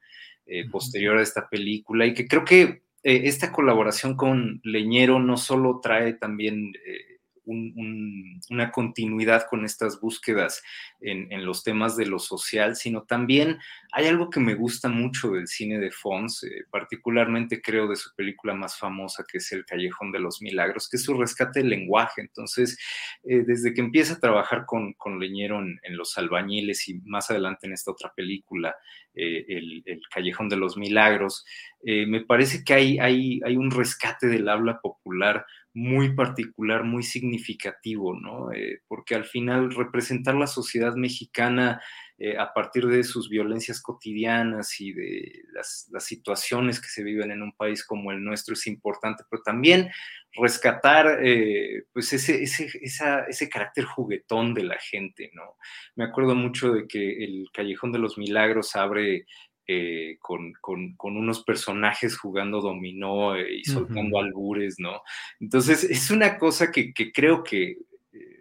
posterior 0.69 1.17
a 1.17 1.21
esta 1.21 1.47
película 1.47 2.06
y 2.06 2.13
que 2.13 2.27
creo 2.27 2.43
que 2.43 2.82
eh, 3.04 3.22
esta 3.26 3.52
colaboración 3.52 4.16
con 4.16 4.62
Leñero 4.64 5.20
no 5.20 5.38
solo 5.38 5.80
trae 5.82 6.14
también 6.14 6.74
eh, 6.86 7.11
una 7.45 8.71
continuidad 8.71 9.47
con 9.49 9.65
estas 9.65 9.99
búsquedas 9.99 10.62
en, 10.99 11.45
los 11.45 11.63
temas 11.63 11.97
de 11.97 12.06
lo 12.06 12.19
social, 12.19 12.75
sino 12.75 13.04
también 13.04 13.58
hay 13.91 14.06
algo 14.08 14.30
que 14.30 14.39
me 14.39 14.54
gusta 14.54 14.89
mucho 14.89 15.32
del 15.32 15.47
cine 15.47 15.80
de 15.80 15.91
Fons, 15.91 16.43
eh, 16.43 16.65
particularmente 16.69 17.62
creo 17.62 17.88
de 17.88 17.95
su 17.95 18.13
película 18.15 18.54
más 18.54 18.77
famosa, 18.77 19.25
que 19.30 19.39
es 19.39 19.51
El 19.51 19.65
Callejón 19.65 20.12
de 20.12 20.19
los 20.19 20.41
Milagros, 20.41 20.88
que 20.89 20.97
es 20.97 21.04
su 21.04 21.15
rescate 21.15 21.60
del 21.60 21.69
lenguaje. 21.69 22.21
Entonces, 22.21 22.77
desde 23.23 23.73
que 23.73 23.82
empieza 23.82 24.13
a 24.15 24.19
trabajar 24.19 24.65
con, 24.65 24.95
Leñero 25.19 25.60
en, 25.60 25.80
Los 25.97 26.17
Albañiles 26.17 26.88
y 26.88 26.99
más 27.01 27.32
adelante 27.32 27.67
en 27.67 27.73
esta 27.73 27.91
otra 27.91 28.12
película, 28.15 28.75
el, 29.13 29.84
Callejón 30.13 30.49
de 30.49 30.58
los 30.58 30.77
Milagros, 30.77 31.45
me 31.84 32.21
parece 32.21 32.63
que 32.63 32.73
hay 32.73 33.56
un 33.56 33.71
rescate 33.71 34.27
del 34.27 34.47
habla 34.47 34.80
popular 34.80 35.45
muy 35.73 36.15
particular, 36.15 36.84
muy 36.84 37.03
significativo, 37.03 38.13
¿no? 38.13 38.51
Eh, 38.51 38.81
porque 38.88 39.15
al 39.15 39.25
final 39.25 39.73
representar 39.73 40.36
la 40.36 40.47
sociedad 40.47 40.95
mexicana 40.95 41.81
eh, 42.17 42.38
a 42.38 42.53
partir 42.53 42.86
de 42.86 43.03
sus 43.03 43.29
violencias 43.29 43.81
cotidianas 43.81 44.79
y 44.79 44.93
de 44.93 45.43
las, 45.53 45.89
situaciones 45.99 46.79
que 46.79 46.89
se 46.89 47.03
viven 47.03 47.31
en 47.31 47.41
un 47.41 47.53
país 47.53 47.86
como 47.86 48.12
el 48.12 48.23
nuestro 48.23 48.53
es 48.53 48.67
importante, 48.67 49.23
pero 49.29 49.41
también 49.43 49.89
rescatar 50.34 51.19
eh, 51.23 51.84
pues 51.93 52.13
ese, 52.13 52.43
ese, 52.43 52.69
ese 52.84 53.49
carácter 53.49 53.86
juguetón 53.86 54.53
de 54.53 54.63
la 54.63 54.77
gente, 54.77 55.31
¿no? 55.34 55.55
Me 55.95 56.03
acuerdo 56.03 56.36
mucho 56.36 56.73
de 56.73 56.88
que 56.88 57.23
el 57.23 57.47
Callejón 57.53 57.91
de 57.91 57.99
los 57.99 58.17
Milagros 58.17 58.75
abre 58.75 59.25
eh, 59.73 60.17
con, 60.19 60.53
unos 60.99 61.43
personajes 61.43 62.17
jugando 62.17 62.60
dominó 62.60 63.38
eh, 63.38 63.60
y 63.60 63.63
soltando 63.63 64.19
albures, 64.19 64.75
¿no? 64.79 65.01
Entonces, 65.39 65.86
es 65.86 66.12
una 66.12 66.38
cosa 66.38 66.71
que, 66.71 66.93
creo 67.13 67.41
que 67.41 67.77
eh, 68.12 68.38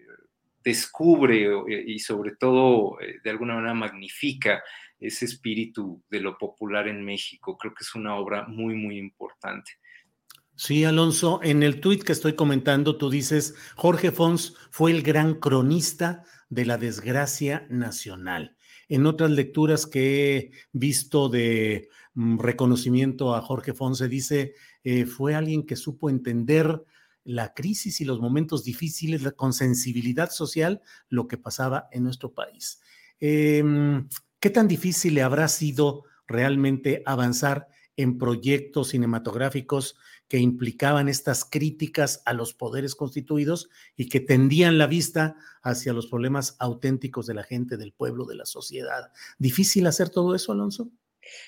descubre 0.64 1.48
y 1.86 2.00
sobre 2.00 2.34
todo 2.34 2.98
de 3.22 3.30
alguna 3.30 3.54
manera 3.54 3.74
magnifica 3.74 4.60
ese 4.98 5.24
espíritu 5.24 6.02
de 6.10 6.18
lo 6.18 6.36
popular 6.36 6.88
en 6.88 7.04
México. 7.04 7.56
Creo 7.56 7.74
que 7.74 7.84
es 7.84 7.94
una 7.94 8.16
obra 8.16 8.48
muy, 8.48 8.74
muy 8.74 8.98
importante. 8.98 9.72
Sí, 10.56 10.84
Alonso, 10.84 11.40
en 11.44 11.62
el 11.62 11.80
tuit 11.80 12.02
que 12.02 12.12
estoy 12.12 12.34
comentando, 12.34 12.98
tú 12.98 13.08
dices, 13.08 13.54
Jorge 13.76 14.10
Fons 14.10 14.56
fue 14.70 14.90
el 14.90 15.02
gran 15.02 15.34
cronista 15.34 16.24
de 16.48 16.66
la 16.66 16.76
desgracia 16.76 17.66
nacional 17.70 18.56
en 18.90 19.06
otras 19.06 19.30
lecturas 19.30 19.86
que 19.86 20.36
he 20.36 20.50
visto 20.72 21.28
de 21.28 21.88
mm, 22.14 22.38
reconocimiento 22.40 23.34
a 23.34 23.40
Jorge 23.40 23.72
Fonse, 23.72 24.08
dice, 24.08 24.54
eh, 24.82 25.06
fue 25.06 25.34
alguien 25.34 25.64
que 25.64 25.76
supo 25.76 26.10
entender 26.10 26.84
la 27.22 27.54
crisis 27.54 28.00
y 28.00 28.04
los 28.04 28.20
momentos 28.20 28.64
difíciles 28.64 29.22
con 29.36 29.52
sensibilidad 29.52 30.30
social, 30.30 30.82
lo 31.08 31.28
que 31.28 31.38
pasaba 31.38 31.88
en 31.92 32.02
nuestro 32.02 32.34
país. 32.34 32.80
Em, 33.20 34.08
¿Qué 34.40 34.50
tan 34.50 34.66
difícil 34.66 35.14
le 35.14 35.22
habrá 35.22 35.46
sido 35.46 36.04
realmente 36.26 37.02
avanzar 37.06 37.68
en 37.96 38.18
proyectos 38.18 38.88
cinematográficos 38.88 39.96
que 40.30 40.38
implicaban 40.38 41.08
estas 41.08 41.44
críticas 41.44 42.22
a 42.24 42.32
los 42.34 42.54
poderes 42.54 42.94
constituidos 42.94 43.68
y 43.96 44.08
que 44.08 44.20
tendían 44.20 44.78
la 44.78 44.86
vista 44.86 45.34
hacia 45.60 45.92
los 45.92 46.06
problemas 46.06 46.54
auténticos 46.60 47.26
de 47.26 47.34
la 47.34 47.42
gente, 47.42 47.76
del 47.76 47.92
pueblo, 47.92 48.24
de 48.26 48.36
la 48.36 48.46
sociedad. 48.46 49.10
¿Difícil 49.38 49.88
hacer 49.88 50.08
todo 50.08 50.36
eso, 50.36 50.52
Alonso? 50.52 50.88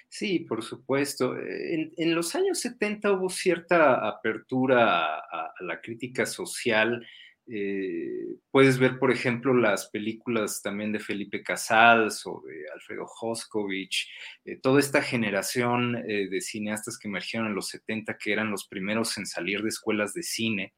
Sí, 0.09 0.41
por 0.41 0.65
supuesto. 0.65 1.37
En, 1.39 2.13
los 2.13 2.35
años 2.35 2.59
70 2.59 3.13
hubo 3.13 3.31
cierta 3.31 4.09
apertura 4.09 5.17
a 5.17 5.55
la 5.61 5.81
crítica 5.81 6.27
social 6.27 7.07
eh, 7.49 8.37
puedes 8.51 8.79
ver, 8.79 8.99
por 8.99 9.11
ejemplo, 9.11 9.53
las 9.53 9.89
películas 9.91 10.63
también 10.63 10.93
de 10.93 11.01
Felipe 11.01 11.43
Casals 11.43 12.25
o 12.27 12.43
de 12.47 12.71
Alfredo 12.73 13.05
Hoskovich, 13.21 14.09
eh, 14.45 14.59
toda 14.63 14.79
esta 14.79 15.03
generación 15.03 15.97
eh, 16.09 16.29
de 16.29 16.41
cineastas 16.41 16.99
que 16.99 17.09
emergieron 17.09 17.49
en 17.49 17.55
los 17.55 17.69
70, 17.69 18.17
que 18.17 18.33
eran 18.33 18.51
los 18.51 18.69
primeros 18.69 19.19
en 19.19 19.27
salir 19.27 19.63
de 19.63 19.69
escuelas 19.69 20.13
de 20.15 20.23
cine 20.23 20.75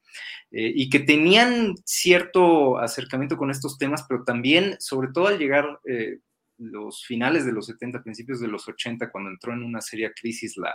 y 0.51 0.89
que 0.89 1.01
tenían 1.01 1.75
cierto 1.85 2.79
acercamiento 2.79 3.37
con 3.37 3.51
estos 3.51 3.77
temas, 3.77 4.05
pero 4.09 4.23
también, 4.23 4.77
sobre 4.79 5.09
todo 5.13 5.27
al 5.27 5.39
llegar 5.39 5.81
los 6.71 7.05
finales 7.05 7.45
de 7.45 7.53
los 7.53 7.67
70, 7.67 8.03
principios 8.03 8.41
de 8.41 8.49
los 8.49 8.69
80, 8.69 9.11
cuando 9.11 9.31
entró 9.31 9.53
en 9.53 9.63
una 9.63 9.81
seria 9.81 10.13
crisis 10.13 10.57
la 10.57 10.75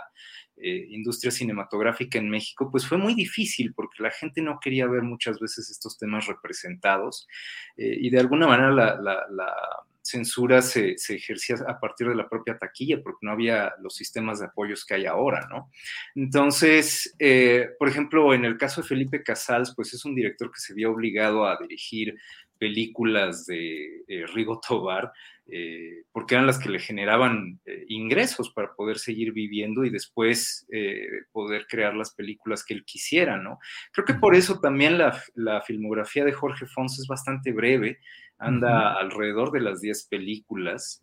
eh, 0.56 0.86
industria 0.90 1.30
cinematográfica 1.30 2.18
en 2.18 2.28
México, 2.28 2.70
pues 2.70 2.86
fue 2.86 2.98
muy 2.98 3.14
difícil 3.14 3.72
porque 3.74 4.02
la 4.02 4.10
gente 4.10 4.42
no 4.42 4.58
quería 4.60 4.86
ver 4.86 5.02
muchas 5.02 5.38
veces 5.40 5.70
estos 5.70 5.98
temas 5.98 6.26
representados 6.26 7.26
eh, 7.76 7.96
y 8.00 8.10
de 8.10 8.20
alguna 8.20 8.46
manera 8.46 8.70
la, 8.70 9.24
censura 10.02 10.62
se, 10.62 10.96
ejercía 11.08 11.56
a 11.66 11.78
partir 11.78 12.08
de 12.08 12.14
la 12.14 12.28
propia 12.28 12.58
taquilla, 12.58 13.02
porque 13.02 13.18
no 13.22 13.32
había 13.32 13.72
los 13.80 13.94
sistemas 13.94 14.40
de 14.40 14.46
apoyos 14.46 14.84
que 14.84 14.94
hay 14.94 15.06
ahora, 15.06 15.46
¿no? 15.50 15.70
Entonces, 16.14 17.14
eh, 17.18 17.68
por 17.78 17.88
ejemplo, 17.88 18.34
en 18.34 18.44
el 18.44 18.56
caso 18.56 18.82
de 18.82 18.88
Felipe 18.88 19.22
Casals, 19.22 19.74
pues 19.74 19.92
es 19.94 20.04
un 20.04 20.14
director 20.14 20.50
que 20.50 20.60
se 20.60 20.74
vio 20.74 20.92
obligado 20.92 21.46
a 21.46 21.58
dirigir 21.58 22.14
películas 22.60 23.46
de 23.46 24.04
eh, 24.06 24.26
Rigo 24.32 24.60
Tobar, 24.60 25.10
eh, 25.46 26.04
porque 26.12 26.34
eran 26.34 26.46
las 26.46 26.58
que 26.58 26.68
le 26.68 26.78
generaban 26.78 27.58
eh, 27.64 27.86
ingresos 27.88 28.52
para 28.52 28.74
poder 28.74 28.98
seguir 28.98 29.32
viviendo 29.32 29.84
y 29.84 29.90
después 29.90 30.68
poder 31.32 31.66
crear 31.66 31.96
las 31.96 32.14
películas 32.14 32.64
que 32.64 32.74
él 32.74 32.84
quisiera, 32.84 33.38
¿no? 33.38 33.58
Creo 33.92 34.04
que 34.04 34.14
por 34.14 34.36
eso 34.36 34.60
también 34.60 34.98
la, 34.98 35.62
filmografía 35.66 36.24
de 36.24 36.32
Jorge 36.32 36.66
Fons 36.66 36.98
es 37.00 37.08
bastante 37.08 37.52
breve, 37.52 37.98
anda 38.40 38.94
alrededor 38.94 39.52
de 39.52 39.60
las 39.60 39.80
10 39.80 40.04
películas, 40.04 41.02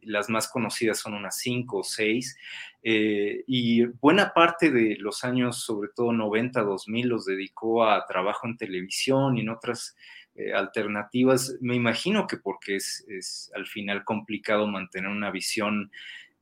las 0.00 0.28
más 0.28 0.48
conocidas 0.48 0.98
son 0.98 1.14
unas 1.14 1.36
5 1.38 1.78
o 1.78 1.82
6, 1.84 2.36
y 2.82 3.84
buena 3.84 4.32
parte 4.32 4.70
de 4.70 4.96
los 4.98 5.22
años, 5.22 5.64
sobre 5.64 5.90
todo 5.94 6.12
90, 6.12 6.62
2000, 6.62 7.08
los 7.08 7.26
dedicó 7.26 7.84
a 7.84 8.06
trabajo 8.06 8.46
en 8.46 8.56
televisión 8.56 9.36
y 9.36 9.42
en 9.42 9.50
otras 9.50 9.96
eh, 10.34 10.54
alternativas, 10.54 11.58
me 11.60 11.76
imagino 11.76 12.26
que 12.26 12.38
porque 12.38 12.76
es, 12.76 13.52
al 13.54 13.66
final 13.66 14.02
complicado 14.02 14.66
mantener 14.66 15.10
una 15.10 15.30
visión 15.30 15.90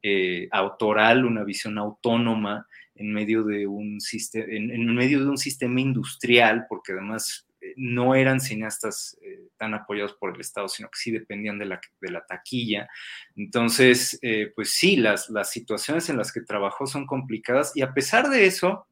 eh, 0.00 0.48
autoral, 0.52 1.24
una 1.24 1.42
visión 1.42 1.76
autónoma 1.76 2.68
en 2.94 3.12
medio 3.12 3.42
de 3.42 3.66
un, 3.66 3.98
en, 4.34 4.94
medio 4.94 5.24
de 5.24 5.28
un 5.28 5.38
sistema 5.38 5.80
industrial, 5.80 6.66
porque 6.68 6.92
además 6.92 7.48
eh, 7.48 7.49
no 7.76 8.14
eran 8.14 8.40
cineastas 8.40 9.18
tan 9.56 9.74
apoyados 9.74 10.14
por 10.14 10.34
el 10.34 10.40
Estado, 10.40 10.68
sino 10.68 10.88
que 10.88 10.98
sí 10.98 11.10
dependían 11.10 11.58
de 11.58 11.66
la, 11.66 12.26
taquilla. 12.26 12.88
Entonces, 13.36 14.18
pues 14.54 14.72
sí, 14.72 14.96
las, 14.96 15.30
situaciones 15.44 16.08
en 16.08 16.16
las 16.16 16.32
que 16.32 16.40
trabajó 16.40 16.86
son 16.86 17.06
complicadas 17.06 17.76
y 17.76 17.82
a 17.82 17.92
pesar 17.92 18.28
de 18.28 18.46
eso, 18.46 18.86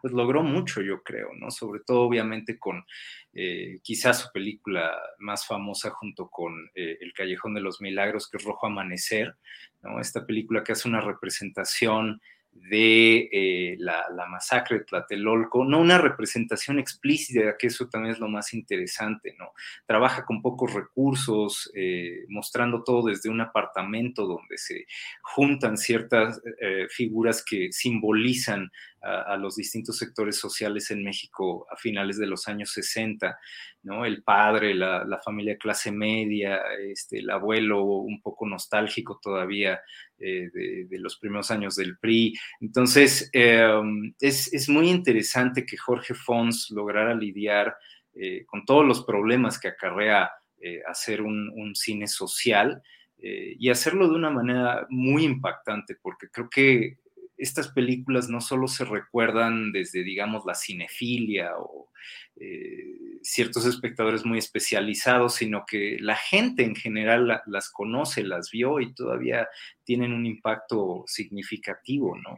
pues 0.00 0.12
logró 0.12 0.42
mucho, 0.42 0.80
yo 0.80 1.02
creo, 1.02 1.30
¿no? 1.36 1.50
Sobre 1.50 1.80
todo, 1.80 2.02
obviamente, 2.02 2.58
con 2.58 2.84
eh, 3.32 3.80
quizás 3.82 4.20
su 4.20 4.32
película 4.32 4.98
más 5.18 5.46
famosa 5.46 5.90
junto 5.90 6.28
con 6.28 6.70
eh, 6.74 6.98
El 7.00 7.12
Callejón 7.12 7.54
de 7.54 7.60
los 7.60 7.80
Milagros, 7.80 8.28
que 8.28 8.38
es 8.38 8.44
Rojo 8.44 8.66
Amanecer, 8.66 9.36
¿no? 9.82 10.00
Esta 10.00 10.26
película 10.26 10.64
que 10.64 10.72
hace 10.72 10.88
una 10.88 11.00
representación 11.00 12.20
de 12.52 13.28
eh, 13.32 13.76
la, 13.78 14.06
masacre 14.28 14.78
de 14.78 14.84
Tlatelolco, 14.84 15.64
no 15.64 15.80
una 15.80 15.98
representación 15.98 16.78
explícita, 16.78 17.56
que 17.58 17.66
eso 17.66 17.88
también 17.88 18.14
es 18.14 18.20
lo 18.20 18.28
más 18.28 18.54
interesante, 18.54 19.34
¿no? 19.38 19.52
Trabaja 19.86 20.24
con 20.24 20.40
pocos 20.40 20.72
recursos, 20.72 21.70
eh, 21.74 22.24
mostrando 22.28 22.84
todo 22.84 23.08
desde 23.08 23.28
un 23.28 23.40
apartamento 23.40 24.26
donde 24.26 24.56
se 24.56 24.86
juntan 25.22 25.76
ciertas 25.76 26.40
eh, 26.60 26.86
figuras 26.90 27.44
que 27.44 27.72
simbolizan 27.72 28.70
a, 29.02 29.36
los 29.36 29.56
distintos 29.56 29.96
sectores 29.96 30.36
sociales 30.36 30.90
en 30.90 31.02
México 31.02 31.66
a 31.70 31.76
finales 31.76 32.18
de 32.18 32.26
los 32.26 32.46
años 32.48 32.70
60, 32.72 33.38
¿no? 33.82 34.04
El 34.04 34.22
padre, 34.22 34.74
la, 34.74 35.20
familia 35.24 35.56
clase 35.56 35.90
media, 35.90 36.60
este, 36.86 37.18
el 37.18 37.30
abuelo 37.30 37.84
un 37.84 38.20
poco 38.20 38.46
nostálgico 38.46 39.18
todavía 39.22 39.80
eh, 40.18 40.50
de, 40.52 40.98
los 40.98 41.16
primeros 41.18 41.50
años 41.50 41.76
del 41.76 41.98
PRI. 41.98 42.34
Entonces, 42.60 43.30
em, 43.32 44.12
es, 44.20 44.68
muy 44.68 44.90
interesante 44.90 45.64
que 45.64 45.78
Jorge 45.78 46.14
Fons 46.14 46.70
lograra 46.70 47.14
lidiar 47.14 47.74
eh, 48.14 48.44
con 48.46 48.64
todos 48.64 48.84
los 48.84 49.04
problemas 49.04 49.58
que 49.58 49.68
acarrea 49.68 50.30
eh, 50.60 50.82
hacer 50.86 51.22
un, 51.22 51.74
cine 51.74 52.06
social 52.06 52.82
y 53.22 53.68
hacerlo 53.68 54.08
de 54.08 54.14
una 54.14 54.30
manera 54.30 54.86
muy 54.88 55.24
impactante, 55.24 55.94
porque 56.00 56.28
creo 56.30 56.48
que 56.48 56.96
estas 57.40 57.68
películas 57.68 58.28
no 58.28 58.40
solo 58.40 58.68
se 58.68 58.84
recuerdan 58.84 59.72
desde, 59.72 60.04
digamos, 60.04 60.44
la 60.46 60.54
cinefilia 60.54 61.52
o 61.58 61.90
eh, 62.36 63.18
ciertos 63.22 63.66
espectadores 63.66 64.24
muy 64.24 64.38
especializados, 64.38 65.34
sino 65.34 65.64
que 65.66 65.96
la 66.00 66.16
gente 66.16 66.64
en 66.64 66.76
general 66.76 67.42
las 67.46 67.70
conoce, 67.70 68.22
las 68.22 68.50
vio 68.50 68.80
y 68.80 68.94
todavía 68.94 69.48
tienen 69.84 70.12
un 70.12 70.26
impacto 70.26 71.04
significativo, 71.06 72.16
¿no? 72.16 72.36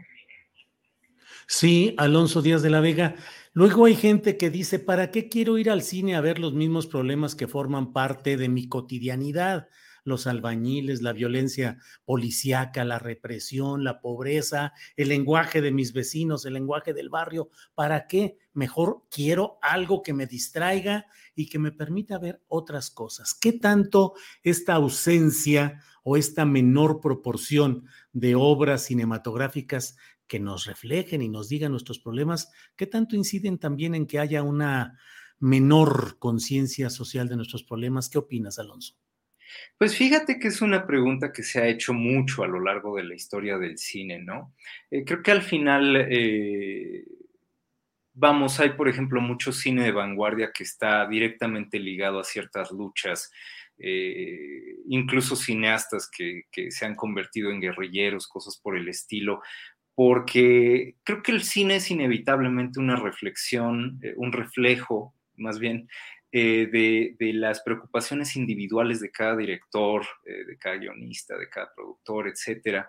Sí, 1.47 1.95
Alonso 1.99 2.41
Díaz 2.41 2.63
de 2.63 2.71
la 2.71 2.81
Vega. 2.81 3.17
Luego 3.53 3.85
hay 3.85 3.97
gente 3.97 4.37
que 4.37 4.51
dice, 4.51 4.79
¿para 4.79 5.11
qué 5.11 5.29
quiero 5.29 5.59
ir 5.59 5.71
al 5.71 5.83
cine 5.83 6.15
a 6.15 6.21
ver 6.21 6.39
los 6.39 6.55
mismos 6.55 6.87
problemas 6.87 7.35
que 7.35 7.49
forman 7.49 7.93
parte 7.93 8.37
de 8.37 8.49
mi 8.49 8.69
cotidianidad? 8.69 9.69
Los 10.05 10.27
albañiles, 10.27 11.03
la 11.03 11.13
violencia 11.13 11.79
policíaca, 12.05 12.85
la 12.85 12.99
represión, 12.99 13.85
la 13.85 14.01
pobreza, 14.01 14.73
el 14.97 15.09
lenguaje 15.09 15.61
de 15.61 15.73
mis 15.73 15.93
vecinos, 15.93 16.45
el 16.45 16.55
lenguaje 16.55 16.93
del 16.93 17.09
barrio. 17.09 17.51
¿Para 17.75 18.07
qué? 18.07 18.39
Mejor 18.53 19.05
quiero 19.11 19.59
algo 19.63 20.03
que 20.03 20.13
me 20.13 20.27
distraiga 20.27 21.07
y 21.35 21.49
que 21.49 21.59
me 21.59 21.73
permita 21.73 22.19
ver 22.19 22.43
otras 22.49 22.91
cosas. 22.91 23.35
¿Qué 23.35 23.53
tanto 23.53 24.15
esta 24.43 24.75
ausencia 24.75 25.81
o 26.03 26.17
esta 26.17 26.45
menor 26.45 27.01
proporción 27.01 27.87
de 28.13 28.35
obras 28.35 28.85
cinematográficas 28.85 29.97
que 30.27 30.41
nos 30.41 30.67
reflejen 30.67 31.23
y 31.23 31.29
nos 31.29 31.49
digan 31.49 31.73
nuestros 31.73 31.99
problemas, 31.99 32.51
qué 32.77 32.87
tanto 32.87 33.17
inciden 33.17 33.59
también 33.59 33.95
en 33.95 34.07
que 34.07 34.19
haya 34.19 34.43
una 34.43 34.99
menor 35.39 36.19
conciencia 36.19 36.89
social 36.89 37.29
de 37.29 37.37
nuestros 37.37 37.63
problemas? 37.65 38.09
¿Qué 38.09 38.19
opinas, 38.19 38.59
Alonso? 38.59 38.95
Pues 39.79 39.97
fíjate 39.97 40.39
que 40.39 40.49
es 40.49 40.63
una 40.63 40.87
pregunta 40.87 41.33
que 41.33 41.43
se 41.43 41.61
ha 41.61 41.67
hecho 41.67 41.93
mucho 41.93 42.43
a 42.43 42.47
lo 42.47 42.61
largo 42.61 42.97
de 42.97 43.05
la 43.05 43.15
historia 43.15 43.59
del 43.59 43.79
cine, 43.79 44.21
¿no? 44.21 44.55
Eh, 44.91 45.05
creo 45.05 45.23
que 45.23 45.31
al 45.31 45.43
final, 45.43 45.97
eh, 46.09 47.05
vamos, 48.15 48.61
hay 48.61 48.71
por 48.71 48.89
ejemplo 48.89 49.21
mucho 49.21 49.53
cine 49.53 49.85
de 49.85 49.93
vanguardia 49.93 50.53
que 50.53 50.65
está 50.65 51.07
directamente 51.07 51.79
ligado 51.79 52.21
a 52.21 52.25
ciertas 52.25 52.71
luchas, 52.71 53.33
eh, 53.79 54.77
incluso 54.87 55.35
cineastas 55.35 56.09
que, 56.11 56.43
que 56.53 56.71
se 56.71 56.87
han 56.87 56.95
convertido 56.95 57.51
en 57.51 57.61
guerrilleros, 57.61 58.29
cosas 58.29 58.59
por 58.59 58.77
el 58.77 58.89
estilo, 58.89 59.43
porque 59.95 60.97
creo 61.05 61.23
que 61.23 61.33
el 61.33 61.43
cine 61.43 61.77
es 61.77 61.91
inevitablemente 61.91 62.81
una 62.81 62.97
reflexión, 62.97 64.01
un 64.17 64.33
reflejo 64.33 65.15
más 65.37 65.59
bien 65.59 65.89
eh, 66.35 67.15
de, 67.19 67.33
las 67.35 67.61
preocupaciones 67.61 68.37
individuales 68.37 69.01
de 69.01 69.11
cada 69.11 69.37
director, 69.37 70.03
eh, 70.25 70.47
de 70.47 70.57
cada 70.57 70.77
guionista, 70.77 71.37
de 71.37 71.51
cada 71.51 71.71
productor, 71.75 72.27
etc. 72.27 72.87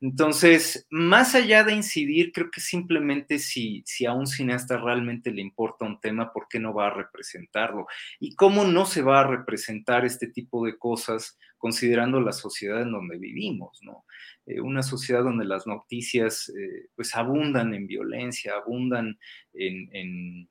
Entonces, 0.00 0.86
más 0.88 1.34
allá 1.34 1.62
de 1.62 1.74
incidir, 1.74 2.32
creo 2.32 2.50
que 2.50 2.62
simplemente 2.62 3.38
si, 3.38 3.82
si 3.84 4.06
a 4.06 4.14
un 4.14 4.26
cineasta 4.26 4.78
realmente 4.78 5.30
le 5.30 5.42
importa 5.42 5.84
un 5.84 6.00
tema, 6.00 6.32
¿por 6.32 6.48
qué 6.48 6.58
no 6.58 6.72
va 6.72 6.86
a 6.86 6.94
representarlo? 6.94 7.86
¿Y 8.18 8.34
cómo 8.34 8.64
no 8.64 8.86
se 8.86 9.02
va 9.02 9.20
a 9.20 9.26
representar 9.26 10.06
este 10.06 10.28
tipo 10.28 10.64
de 10.64 10.78
cosas 10.78 11.38
considerando 11.58 12.18
la 12.22 12.32
sociedad 12.32 12.80
en 12.80 12.92
donde 12.92 13.18
vivimos, 13.18 13.78
¿no? 13.82 14.06
Eh, 14.46 14.60
una 14.60 14.82
sociedad 14.82 15.22
donde 15.22 15.44
las 15.44 15.66
noticias 15.66 16.50
pues 16.94 17.14
abundan 17.14 17.74
en 17.74 17.86
violencia, 17.86 18.54
abundan 18.54 19.18
en 19.52 20.48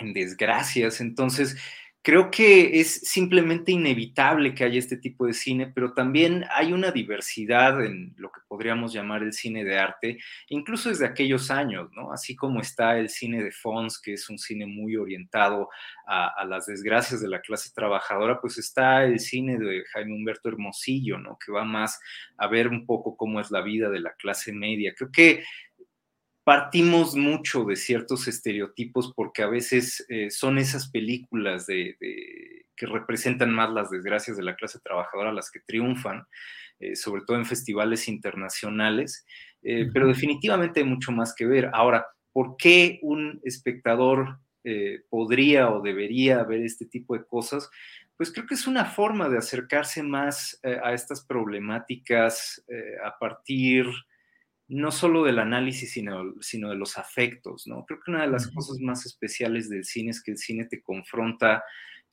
desgracias. 0.00 1.00
Entonces, 1.00 1.56
creo 2.02 2.30
que 2.30 2.80
es 2.80 3.00
simplemente 3.02 3.72
inevitable 3.72 4.54
que 4.54 4.64
haya 4.64 4.78
este 4.78 4.96
tipo 4.96 5.26
de 5.26 5.34
cine, 5.34 5.66
pero 5.66 5.92
también 5.92 6.44
hay 6.50 6.72
una 6.72 6.90
diversidad 6.90 7.84
en 7.84 8.14
lo 8.16 8.30
que 8.30 8.40
podríamos 8.48 8.92
llamar 8.94 9.22
el 9.22 9.32
cine 9.32 9.62
de 9.62 9.78
arte, 9.78 10.18
incluso 10.48 10.88
desde 10.88 11.04
aquellos 11.04 11.50
años, 11.50 11.90
¿no? 11.92 12.12
Así 12.12 12.34
como 12.34 12.60
está 12.60 12.98
el 12.98 13.10
cine 13.10 13.42
de 13.42 13.50
Fons, 13.50 14.00
que 14.00 14.14
es 14.14 14.30
un 14.30 14.38
cine 14.38 14.64
muy 14.64 14.96
orientado 14.96 15.68
a, 16.06 16.44
las 16.46 16.64
desgracias 16.64 17.20
de 17.20 17.28
la 17.28 17.42
clase 17.42 17.70
trabajadora, 17.74 18.40
pues 18.40 18.56
está 18.56 19.04
el 19.04 19.20
cine 19.20 19.58
de 19.58 19.84
Jaime 19.92 20.14
Humberto 20.14 20.48
Hermosillo, 20.48 21.18
¿no? 21.18 21.36
Que 21.44 21.52
va 21.52 21.64
más 21.64 22.00
a 22.38 22.46
ver 22.46 22.68
un 22.68 22.86
poco 22.86 23.18
cómo 23.18 23.38
es 23.38 23.50
la 23.50 23.60
vida 23.60 23.90
de 23.90 24.00
la 24.00 24.14
clase 24.14 24.52
media. 24.52 24.94
Creo 24.96 25.10
que 25.12 25.44
partimos 26.48 27.14
mucho 27.14 27.64
de 27.64 27.76
ciertos 27.76 28.26
estereotipos 28.26 29.12
porque 29.14 29.42
a 29.42 29.48
veces 29.48 30.06
eh, 30.08 30.30
son 30.30 30.56
esas 30.56 30.90
películas 30.90 31.66
de, 31.66 31.94
que 32.74 32.86
representan 32.86 33.52
más 33.52 33.70
las 33.70 33.90
desgracias 33.90 34.38
de 34.38 34.44
la 34.44 34.56
clase 34.56 34.78
trabajadora 34.82 35.30
las 35.30 35.50
que 35.50 35.60
triunfan, 35.60 36.24
eh, 36.80 36.96
sobre 36.96 37.20
todo 37.26 37.36
en 37.36 37.44
festivales 37.44 38.08
internacionales, 38.08 39.26
eh, 39.62 39.90
pero 39.92 40.08
definitivamente 40.08 40.80
hay 40.80 40.86
mucho 40.86 41.12
más 41.12 41.34
que 41.34 41.44
ver. 41.44 41.68
Ahora, 41.74 42.06
¿por 42.32 42.56
qué 42.56 42.98
un 43.02 43.42
espectador 43.44 44.38
podría 45.10 45.68
o 45.70 45.82
debería 45.82 46.42
ver 46.44 46.62
este 46.62 46.86
tipo 46.86 47.14
de 47.14 47.26
cosas? 47.26 47.68
Pues 48.16 48.32
creo 48.32 48.46
que 48.46 48.54
es 48.54 48.66
una 48.66 48.86
forma 48.86 49.28
de 49.28 49.36
acercarse 49.36 50.02
más 50.02 50.58
a 50.62 50.94
estas 50.94 51.22
problemáticas 51.26 52.64
a 53.04 53.18
partir 53.18 53.84
no 54.68 54.90
solo 54.90 55.24
del 55.24 55.38
análisis, 55.38 55.92
sino, 55.92 56.34
sino 56.40 56.68
de 56.68 56.76
los 56.76 56.98
afectos, 56.98 57.66
¿no? 57.66 57.84
Creo 57.86 58.00
que 58.04 58.10
una 58.10 58.22
de 58.22 58.30
las 58.30 58.48
cosas 58.48 58.78
más 58.80 59.06
especiales 59.06 59.68
del 59.70 59.84
cine 59.84 60.10
es 60.10 60.22
que 60.22 60.32
el 60.32 60.38
cine 60.38 60.66
te 60.66 60.82
confronta 60.82 61.64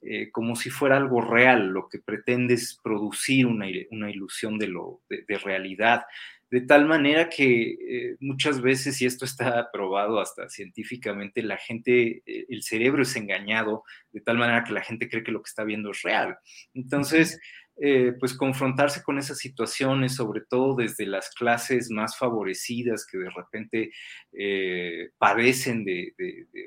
eh, 0.01 0.29
como 0.31 0.55
si 0.55 0.69
fuera 0.69 0.97
algo 0.97 1.19
real, 1.19 1.67
lo 1.69 1.89
que 1.89 1.99
pretende 1.99 2.53
es 2.53 2.79
producir 2.83 3.47
una, 3.47 3.67
ilusión 3.67 4.59
de, 4.59 4.67
lo, 4.67 5.01
de, 5.09 5.37
realidad, 5.39 6.03
de 6.51 6.61
tal 6.61 6.85
manera 6.85 7.27
que 7.27 7.71
eh, 7.71 8.15
muchas 8.19 8.61
veces, 8.61 9.01
y 9.01 9.05
esto 9.07 9.25
está 9.25 9.71
probado 9.71 10.19
hasta 10.19 10.47
científicamente, 10.47 11.41
la 11.41 11.57
gente, 11.57 12.21
eh, 12.25 12.45
el 12.49 12.61
cerebro 12.61 13.01
es 13.01 13.15
engañado 13.15 13.83
de 14.11 14.21
tal 14.21 14.37
manera 14.37 14.63
que 14.63 14.73
la 14.73 14.83
gente 14.83 15.09
cree 15.09 15.23
que 15.23 15.31
lo 15.31 15.41
que 15.41 15.49
está 15.49 15.63
viendo 15.63 15.89
es 15.89 16.03
real. 16.03 16.37
Entonces, 16.75 17.39
eh, 17.77 18.13
pues 18.17 18.33
confrontarse 18.33 19.03
con 19.03 19.19
esas 19.19 19.37
situaciones, 19.37 20.15
sobre 20.15 20.39
todo 20.39 20.75
desde 20.75 21.05
las 21.05 21.29
clases 21.31 21.91
más 21.91 22.17
favorecidas 22.17 23.05
que 23.05 23.17
de 23.17 23.29
repente 23.29 23.91
eh, 24.31 25.09
padecen 25.17 25.83
de, 25.83 26.13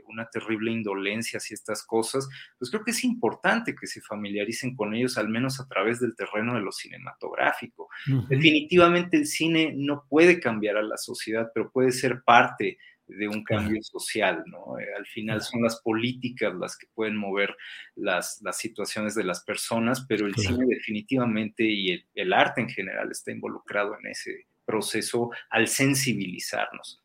una 0.06 0.28
terrible 0.28 0.70
indolencia 0.70 1.38
hacia 1.38 1.54
estas 1.54 1.82
cosas, 1.82 2.28
pues 2.58 2.70
creo 2.70 2.84
que 2.84 2.90
es 2.90 3.04
importante 3.04 3.74
que 3.74 3.86
se 3.86 4.02
familiaricen 4.02 4.76
con 4.76 4.94
ellos, 4.94 5.16
al 5.16 5.30
menos 5.30 5.60
a 5.60 5.66
través 5.66 5.98
del 5.98 6.14
terreno 6.14 6.54
de 6.54 6.60
lo 6.60 6.72
cinematográfico. 6.72 7.88
Definitivamente 8.28 9.16
el 9.16 9.26
cine 9.26 9.72
no 9.74 10.04
puede 10.10 10.40
cambiar 10.40 10.76
a 10.76 10.82
la 10.82 10.98
sociedad, 10.98 11.50
pero 11.54 11.70
puede 11.70 11.92
ser 11.92 12.22
parte 12.22 12.76
de 13.08 13.26
un 13.26 13.42
cambio 13.42 13.82
social, 13.82 14.44
¿no? 14.46 14.78
Eh, 14.78 14.86
al 14.96 15.06
final 15.06 15.42
son 15.42 15.62
las 15.62 15.80
políticas 15.80 16.54
las 16.54 16.76
que 16.76 16.86
pueden 16.94 17.16
mover 17.16 17.56
las, 17.96 18.40
las 18.42 18.58
situaciones 18.58 19.14
de 19.14 19.24
las 19.24 19.42
personas, 19.44 20.04
pero 20.08 20.26
el 20.26 20.34
cine 20.34 20.66
definitivamente 20.66 21.64
y 21.64 22.04
el, 22.14 22.32
arte 22.32 22.60
en 22.60 22.68
general 22.68 23.10
está 23.10 23.32
involucrado 23.32 23.96
en 23.98 24.10
ese 24.10 24.46
proceso 24.64 25.30
al 25.50 25.68
sensibilizarnos. 25.68 27.02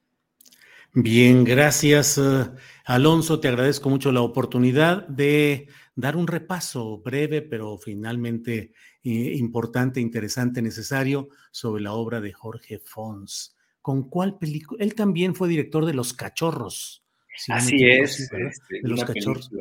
Bien, 0.94 1.44
gracias 1.44 2.20
eh, 2.20 2.46
Alonso, 2.86 3.39
te 3.39 3.48
agradezco 3.48 3.89
mucho 3.89 4.12
la 4.12 4.22
oportunidad 4.22 5.08
de 5.08 5.68
dar 5.96 6.18
un 6.18 6.28
repaso 6.28 7.00
breve, 7.00 7.42
pero 7.42 7.78
finalmente 7.78 8.74
eh, 9.04 9.36
importante, 9.38 10.02
interesante, 10.02 10.62
necesario 10.62 11.30
sobre 11.52 11.82
la 11.82 11.94
obra 11.94 12.22
de 12.22 12.34
Jorge 12.34 12.78
Fons 12.78 13.53
con 13.84 14.10
cuál 14.10 14.39
película. 14.39 14.84
Él 14.84 14.96
también 14.96 15.36
fue 15.36 15.50
director 15.50 15.86
de 15.86 15.93
Los 15.93 16.13
Cachorros. 16.13 17.04
Así 17.50 17.86
es, 17.86 18.19
este, 18.19 18.80
de 18.82 18.89
Los 18.89 19.04
Cachorros. 19.04 19.52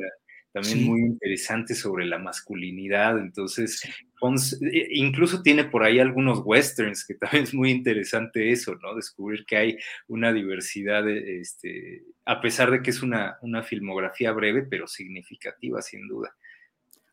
También 0.53 0.85
muy 0.85 1.01
interesante 1.01 1.75
sobre 1.75 2.05
la 2.05 2.19
masculinidad. 2.19 3.19
Entonces, 3.19 3.83
eh, 3.83 4.87
incluso 4.91 5.41
tiene 5.41 5.65
por 5.65 5.83
ahí 5.83 5.99
algunos 5.99 6.41
westerns, 6.45 7.05
que 7.05 7.15
también 7.19 7.43
es 7.43 7.53
muy 7.53 7.69
interesante 7.69 8.51
eso, 8.51 8.75
¿no? 8.75 8.95
Descubrir 8.95 9.45
que 9.45 9.57
hay 9.57 9.77
una 10.07 10.31
diversidad, 10.31 11.07
este, 11.09 12.03
a 12.23 12.39
pesar 12.39 12.71
de 12.71 12.81
que 12.81 12.91
es 12.91 13.01
una, 13.01 13.37
una 13.41 13.61
filmografía 13.61 14.31
breve, 14.31 14.63
pero 14.63 14.87
significativa, 14.87 15.81
sin 15.81 16.07
duda. 16.07 16.33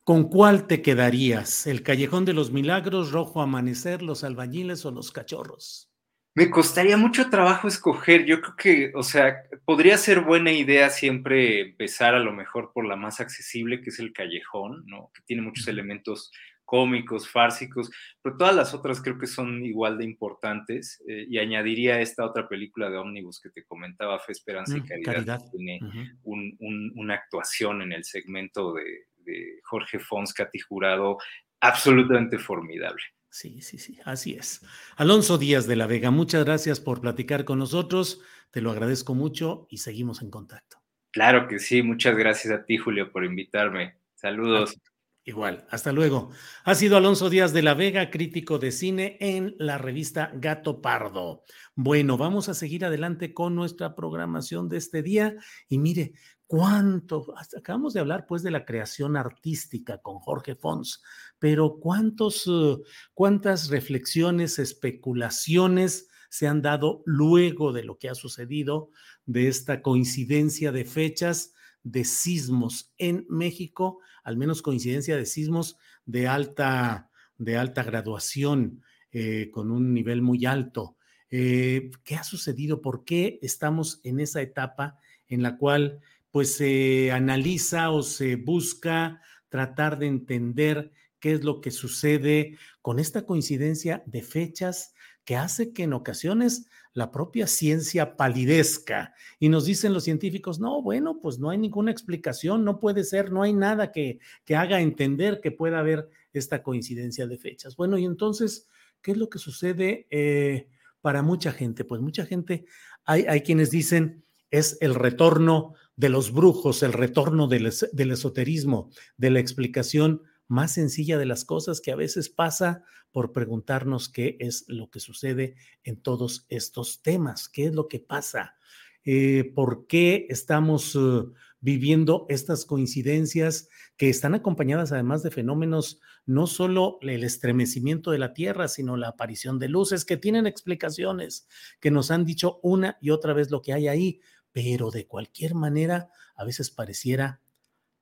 ¿Con 0.05 0.29
cuál 0.29 0.69
te 0.69 0.81
quedarías? 0.81 1.67
¿El 1.67 1.83
Callejón 1.83 2.25
de 2.25 2.35
los 2.35 2.53
Milagros, 2.53 3.11
Rojo 3.11 3.43
Amanecer, 3.43 4.01
Los 4.01 4.23
Albañiles 4.23 4.85
o 4.85 4.93
Los 4.93 5.11
Cachorros? 5.11 5.90
Me 6.35 6.49
costaría 6.49 6.97
mucho 6.97 7.29
trabajo 7.29 7.67
escoger. 7.67 8.25
Yo 8.25 8.41
creo 8.41 8.57
que, 8.57 8.93
o 8.95 9.03
sea, 9.03 9.43
podría 9.65 9.99
ser 9.99 10.21
buena 10.21 10.53
idea 10.53 10.89
siempre 10.89 11.61
empezar 11.61 12.15
a 12.15 12.21
lo 12.21 12.33
mejor 12.33 12.73
por 12.73 12.87
la 12.87 12.97
más 12.97 13.21
accesible, 13.21 13.81
que 13.81 13.91
es 13.91 13.99
el 13.99 14.13
callejón, 14.13 14.85
¿no? 14.87 15.11
Que 15.13 15.23
tiene 15.27 15.43
muchos 15.43 15.67
elementos 15.67 16.31
cómicos, 16.65 17.29
fársicos, 17.29 17.91
pero 18.23 18.37
todas 18.37 18.55
las 18.55 18.75
otras 18.75 19.03
creo 19.03 19.19
que 19.19 19.27
son 19.27 19.65
igual 19.65 19.99
de 19.99 20.05
importantes. 20.05 21.03
Eh, 21.09 21.27
y 21.29 21.39
añadiría 21.39 22.01
esta 22.01 22.25
otra 22.25 22.49
película 22.49 22.89
de 22.89 22.97
Omnibus 22.97 23.41
que 23.41 23.51
te 23.51 23.65
comentaba, 23.65 24.21
Fe, 24.21 24.31
Esperanza 24.31 24.77
y 24.77 24.83
mm, 24.83 25.03
Caridad, 25.03 25.41
que 25.41 25.59
tiene 25.59 25.81
una 26.23 27.15
actuación 27.15 27.83
en 27.83 27.91
el 27.91 28.05
segmento 28.05 28.73
de, 28.73 28.85
de 29.25 29.59
Jorge 29.65 29.99
Fons, 29.99 30.33
Cati 30.33 30.61
Jurado, 30.61 31.19
absolutamente 31.61 32.39
formidable. 32.39 33.03
Sí, 33.31 33.63
sí, 33.63 33.79
sí, 33.79 33.99
así 34.05 34.35
es. 34.35 34.61
Alonso 34.97 35.39
Díaz 35.39 35.67
de 35.67 35.77
la 35.77 35.87
Vega, 35.87 36.11
muchas 36.11 36.45
gracias 36.45 36.81
por 36.81 37.01
platicar 37.01 37.45
con 37.45 37.61
nosotros, 37.61 38.21
te 38.51 38.61
lo 38.61 38.73
agradezco 38.73 39.15
mucho 39.15 39.67
y 39.71 39.79
seguimos 39.79 40.21
en 40.21 40.31
contacto. 40.31 40.79
Claro 41.13 41.49
que 41.49 41.59
sí, 41.59 41.83
muchas 41.83 42.17
gracias 42.17 42.53
a 42.53 42.65
ti, 42.65 42.77
Julio, 42.77 43.13
por 43.13 43.25
invitarme. 43.25 43.97
Saludos. 44.15 44.77
Igual, 45.25 45.67
hasta 45.71 45.93
luego. 45.93 46.31
Ha 46.65 46.75
sido 46.75 46.97
Alonso 46.97 47.31
Díaz 47.31 47.53
de 47.53 47.63
la 47.63 47.75
Vega, 47.75 48.11
crítico 48.11 48.59
de 48.59 48.73
cine 48.73 49.17
en 49.21 49.55
la 49.59 49.79
revista 49.79 50.33
Gato 50.35 50.81
Pardo. 50.81 51.45
Bueno, 51.75 52.17
vamos 52.17 52.49
a 52.49 52.55
seguir 52.55 52.85
adelante 52.85 53.35
con 53.35 53.55
nuestra 53.55 53.95
programación 53.95 54.69
de 54.69 54.79
este 54.79 55.03
día 55.03 55.37
y 55.69 55.79
mire, 55.79 56.15
cuánto, 56.51 57.33
acabamos 57.57 57.93
de 57.93 58.01
hablar 58.01 58.27
pues 58.27 58.43
de 58.43 58.51
la 58.51 58.65
creación 58.65 59.17
artística 59.17 59.99
con 59.99 60.19
Jorge 60.19 60.57
Fons, 60.57 61.01
pero 61.41 61.81
cuántos, 61.81 62.47
eh, 62.47 62.77
cuántas 63.15 63.69
reflexiones, 63.71 64.61
especulaciones 64.61 66.09
se 66.29 66.47
han 66.47 66.63
dado 66.63 67.03
luego 67.07 67.73
de 67.73 67.83
lo 67.83 67.99
que 67.99 68.09
ha 68.09 68.15
sucedido, 68.15 68.91
de 69.27 69.49
esta 69.49 69.83
coincidencia 69.83 70.71
de 70.71 70.85
fechas 70.85 71.55
de 71.83 72.05
sismos 72.05 72.93
en 72.99 73.27
México, 73.29 73.99
al 74.23 74.37
menos 74.37 74.63
coincidencia 74.63 75.17
de 75.17 75.27
sismos 75.27 75.77
de 76.05 76.29
alta, 76.29 77.11
de 77.39 77.57
alta 77.57 77.83
graduación, 77.83 78.83
eh, 79.11 79.51
con 79.51 79.73
un 79.73 79.93
nivel 79.93 80.23
muy 80.23 80.47
alto. 80.47 80.97
Eh, 81.31 81.91
¿Qué 82.05 82.17
ha 82.17 82.23
sucedido? 82.23 82.83
¿Por 82.83 83.05
qué 83.05 83.39
estamos 83.43 84.01
en 84.05 84.21
esa 84.21 84.43
etapa 84.43 84.99
en 85.27 85.43
la 85.43 85.57
cual 85.57 86.01
pues 86.31 86.55
se 86.55 87.11
analiza 87.11 87.91
o 87.91 88.03
se 88.03 88.37
busca 88.37 89.21
tratar 89.49 89.99
de 89.99 90.07
entender 90.07 90.93
qué 91.21 91.33
es 91.33 91.45
lo 91.45 91.61
que 91.61 91.71
sucede 91.71 92.59
con 92.83 92.99
esta 92.99 93.27
coincidencia 93.27 94.03
de 94.07 94.23
fechas 94.23 94.95
que 95.25 95.37
hace 95.37 95.73
que 95.73 95.85
en 95.85 95.93
ocasiones 95.93 96.67
la 96.93 97.13
propia 97.13 97.47
ciencia 97.47 98.17
palidezca. 98.17 99.15
Y 99.39 99.49
nos 99.49 99.65
dicen 99.65 99.93
los 99.93 100.05
científicos, 100.05 100.59
no, 100.59 100.83
bueno, 100.83 101.21
pues 101.21 101.39
no 101.39 101.51
hay 101.51 101.59
ninguna 101.59 101.93
explicación, 101.93 102.65
no 102.65 102.81
puede 102.81 103.05
ser, 103.05 103.31
no 103.31 103.43
hay 103.43 103.53
nada 103.53 103.93
que, 103.93 104.19
que 104.45 104.57
haga 104.57 104.81
entender 104.81 105.41
que 105.41 105.53
pueda 105.53 105.79
haber 105.79 106.09
esta 106.33 106.63
coincidencia 106.63 107.27
de 107.27 107.39
fechas. 107.39 107.77
Bueno, 107.77 107.97
y 107.99 108.05
entonces, 108.05 108.69
¿qué 109.03 109.13
es 109.13 109.17
lo 109.17 109.29
que 109.29 109.39
sucede 109.39 110.07
eh, 110.11 110.69
para 111.01 111.23
mucha 111.23 111.53
gente? 111.53 111.85
Pues 111.85 112.01
mucha 112.01 112.27
gente, 112.27 112.65
hay, 113.05 113.25
hay 113.29 113.43
quienes 113.43 113.71
dicen, 113.71 114.25
es 114.51 114.79
el 114.81 114.95
retorno 114.95 115.75
de 115.95 116.09
los 116.09 116.33
brujos, 116.33 116.83
el 116.83 116.93
retorno 116.93 117.47
del, 117.47 117.73
del, 117.93 118.11
esoterismo, 118.11 118.91
de 119.17 119.31
la 119.31 119.39
explicación 119.39 120.23
más 120.51 120.73
sencilla 120.73 121.17
de 121.17 121.27
las 121.27 121.45
cosas 121.45 121.81
que 121.81 121.93
a 121.93 121.97
veces 121.97 122.29
pasa 122.29 122.83
por 123.13 123.33
preguntarnos 123.33 124.09
qué 124.09 124.37
es 124.41 124.65
lo 124.67 124.91
que 124.91 124.99
sucede 124.99 125.55
en 125.85 126.03
todos 126.03 126.45
estos 126.49 127.03
temas, 127.03 127.49
qué 127.49 127.67
es 127.67 127.75
lo 127.75 127.87
que 127.87 128.01
pasa, 128.01 128.57
eh, 129.05 129.53
por 129.55 129.87
qué 129.87 130.27
estamos 130.29 130.97
eh, 130.97 131.23
viviendo 131.61 132.27
estas 132.29 132.65
coincidencias 132.65 133.69
que 133.97 134.09
están 134.09 134.35
acompañadas 134.35 134.91
además 134.91 135.23
de 135.23 135.31
fenómenos, 135.31 136.01
no 136.27 136.49
solo 136.49 136.99
el 137.03 137.23
estremecimiento 137.23 138.11
de 138.11 138.19
la 138.19 138.35
Tierra, 138.35 138.67
sino 138.67 138.97
la 138.97 139.09
aparición 139.09 139.61
de 139.61 139.69
luces 139.69 140.05
que 140.05 140.17
tienen 140.17 140.49
explicaciones, 140.49 141.47
que 141.79 141.93
nos 141.93 142.11
han 142.11 142.25
dicho 142.25 142.59
una 142.65 142.99
y 143.01 143.11
otra 143.11 143.35
vez 143.35 143.53
lo 143.53 143.63
que 143.63 143.73
hay 143.73 143.87
ahí, 143.87 144.21
pero 144.51 144.91
de 144.91 145.07
cualquier 145.07 145.55
manera 145.55 146.11
a 146.35 146.45
veces 146.45 146.71
pareciera 146.71 147.41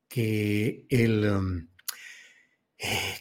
que 0.08 0.86
el... 0.88 1.26
Um, 1.26 1.68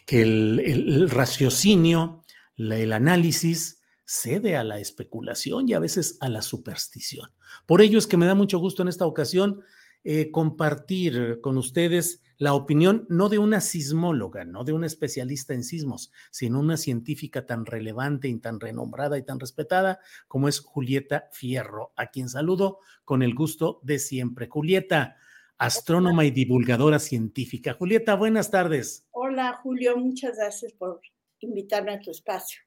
que 0.05 0.21
el, 0.21 1.09
raciocinio, 1.09 2.23
el 2.57 2.93
análisis 2.93 3.81
cede 4.05 4.55
a 4.55 4.63
la 4.63 4.79
especulación 4.79 5.67
y 5.67 5.73
a 5.73 5.79
veces 5.79 6.17
a 6.21 6.29
la 6.29 6.41
superstición. 6.41 7.31
Por 7.65 7.81
ello 7.81 7.97
es 7.97 8.07
que 8.07 8.17
me 8.17 8.25
da 8.25 8.35
mucho 8.35 8.59
gusto 8.59 8.81
en 8.81 8.87
esta 8.87 9.05
ocasión 9.05 9.61
eh, 10.03 10.31
compartir 10.31 11.39
con 11.41 11.57
ustedes 11.57 12.21
la 12.37 12.53
opinión 12.53 13.05
no 13.09 13.29
de 13.29 13.39
una 13.39 13.61
sismóloga, 13.61 14.45
no 14.45 14.63
de 14.63 14.71
una 14.71 14.85
especialista 14.85 15.53
en 15.53 15.63
sismos, 15.63 16.11
sino 16.29 16.59
una 16.59 16.77
científica 16.77 17.45
tan 17.45 17.65
relevante 17.65 18.27
y 18.27 18.39
tan 18.39 18.59
renombrada 18.59 19.17
y 19.17 19.23
tan 19.23 19.39
respetada 19.39 19.99
como 20.27 20.47
es 20.47 20.59
Julieta 20.59 21.29
Fierro, 21.31 21.93
a 21.97 22.07
quien 22.07 22.29
saludo 22.29 22.79
con 23.03 23.23
el 23.23 23.33
gusto 23.33 23.79
de 23.83 23.97
siempre. 23.97 24.47
Julieta, 24.47 25.17
astrónoma 25.57 26.25
y 26.25 26.31
divulgadora 26.31 26.99
científica. 26.99 27.73
Julieta, 27.73 28.15
buenas 28.15 28.51
tardes. 28.51 29.05
Hola, 29.11 29.59
Julio, 29.63 29.97
muchas 29.97 30.37
gracias 30.37 30.73
por 30.73 31.01
invitarme 31.39 31.93
a 31.93 31.99
tu 31.99 32.11
espacio. 32.11 32.61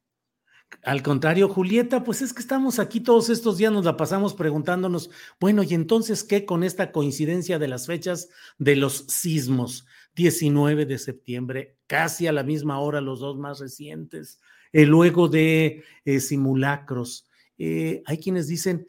Al 0.82 1.02
contrario, 1.02 1.48
Julieta, 1.48 2.04
pues 2.04 2.22
es 2.22 2.32
que 2.32 2.40
estamos 2.40 2.78
aquí 2.78 3.00
todos 3.00 3.28
estos 3.28 3.58
días, 3.58 3.72
nos 3.72 3.84
la 3.84 3.96
pasamos 3.96 4.34
preguntándonos, 4.34 5.10
bueno, 5.40 5.62
y 5.62 5.74
entonces, 5.74 6.22
¿qué 6.22 6.46
con 6.46 6.62
esta 6.62 6.92
coincidencia 6.92 7.58
de 7.58 7.68
las 7.68 7.86
fechas 7.86 8.28
de 8.58 8.76
los 8.76 9.04
sismos? 9.08 9.86
19 10.14 10.86
de 10.86 10.98
septiembre, 10.98 11.76
casi 11.86 12.26
a 12.26 12.32
la 12.32 12.42
misma 12.42 12.80
hora, 12.80 13.00
los 13.00 13.20
dos 13.20 13.38
más 13.38 13.60
recientes, 13.60 14.40
eh, 14.72 14.86
luego 14.86 15.28
de 15.28 15.84
eh, 16.04 16.20
simulacros. 16.20 17.28
Eh, 17.58 18.02
hay 18.06 18.18
quienes 18.18 18.48
dicen, 18.48 18.88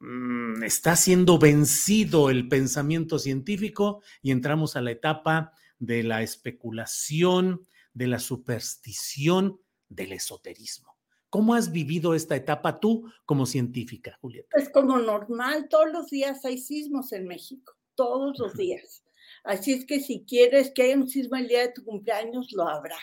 Mm, 0.00 0.62
está 0.64 0.96
siendo 0.96 1.38
vencido 1.38 2.30
el 2.30 2.48
pensamiento 2.48 3.18
científico 3.18 4.02
y 4.22 4.32
entramos 4.32 4.76
a 4.76 4.80
la 4.80 4.90
etapa 4.90 5.52
de 5.78 6.02
la 6.02 6.22
especulación, 6.22 7.66
de 7.92 8.08
la 8.08 8.18
superstición, 8.18 9.60
del 9.88 10.12
esoterismo. 10.12 10.94
¿Cómo 11.30 11.54
has 11.54 11.72
vivido 11.72 12.14
esta 12.14 12.36
etapa 12.36 12.78
tú 12.80 13.10
como 13.24 13.46
científica, 13.46 14.18
Julieta? 14.20 14.48
Pues 14.52 14.68
como 14.68 14.98
normal, 14.98 15.68
todos 15.68 15.92
los 15.92 16.10
días 16.10 16.44
hay 16.44 16.58
sismos 16.58 17.12
en 17.12 17.26
México, 17.26 17.72
todos 17.94 18.38
los 18.38 18.54
días. 18.54 19.02
Así 19.42 19.72
es 19.72 19.84
que 19.84 20.00
si 20.00 20.24
quieres 20.24 20.70
que 20.70 20.82
haya 20.82 20.96
un 20.96 21.08
sismo 21.08 21.36
el 21.36 21.48
día 21.48 21.62
de 21.62 21.72
tu 21.72 21.84
cumpleaños, 21.84 22.52
lo 22.52 22.68
habrá. 22.68 22.98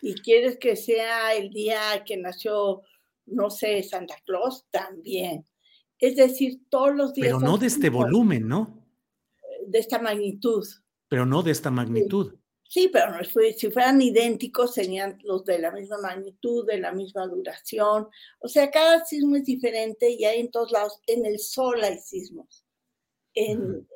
Y 0.00 0.14
quieres 0.14 0.58
que 0.58 0.76
sea 0.76 1.34
el 1.34 1.50
día 1.50 2.02
que 2.04 2.16
nació, 2.16 2.82
no 3.26 3.50
sé, 3.50 3.82
Santa 3.82 4.16
Claus, 4.24 4.66
también. 4.70 5.44
Es 6.00 6.16
decir, 6.16 6.62
todos 6.70 6.94
los 6.96 7.12
días. 7.12 7.28
Pero 7.28 7.40
no 7.40 7.58
de 7.58 7.66
este 7.66 7.90
volumen, 7.90 8.48
¿no? 8.48 8.82
De 9.66 9.78
esta 9.78 10.00
magnitud. 10.00 10.66
Pero 11.08 11.26
no 11.26 11.42
de 11.42 11.50
esta 11.50 11.70
magnitud. 11.70 12.34
Sí, 12.70 12.88
pero 12.92 13.10
no, 13.10 13.18
si 13.24 13.70
fueran 13.72 14.00
idénticos, 14.00 14.74
serían 14.74 15.18
los 15.24 15.44
de 15.44 15.58
la 15.58 15.72
misma 15.72 15.98
magnitud, 15.98 16.64
de 16.66 16.78
la 16.78 16.92
misma 16.92 17.26
duración. 17.26 18.06
O 18.38 18.46
sea, 18.46 18.70
cada 18.70 19.04
sismo 19.04 19.34
es 19.34 19.44
diferente 19.44 20.08
y 20.08 20.24
hay 20.24 20.38
en 20.38 20.52
todos 20.52 20.70
lados. 20.70 21.00
En 21.08 21.26
el 21.26 21.40
Sol 21.40 21.82
hay 21.82 21.98
sismos. 21.98 22.64
En, 23.34 23.88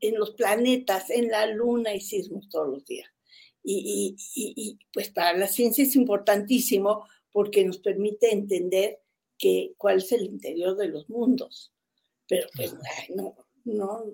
en, 0.00 0.18
los 0.18 0.30
planetas, 0.30 1.10
en 1.10 1.28
la 1.28 1.46
Luna 1.46 1.90
hay 1.90 2.00
sismos 2.00 2.48
todos 2.48 2.68
los 2.68 2.86
días. 2.86 3.08
Y, 3.62 4.16
y, 4.34 4.54
y, 4.56 4.78
pues 4.94 5.10
para 5.10 5.36
la 5.36 5.46
ciencia 5.46 5.84
es 5.84 5.94
importantísimo 5.94 7.06
porque 7.32 7.66
nos 7.66 7.78
permite 7.78 8.32
entender 8.32 9.02
que, 9.38 9.74
cuál 9.76 9.98
es 9.98 10.12
el 10.12 10.24
interior 10.24 10.76
de 10.76 10.88
los 10.88 11.08
mundos. 11.08 11.72
Pero 12.28 12.48
pues 12.56 12.74
no, 13.14 13.34
no, 13.64 14.04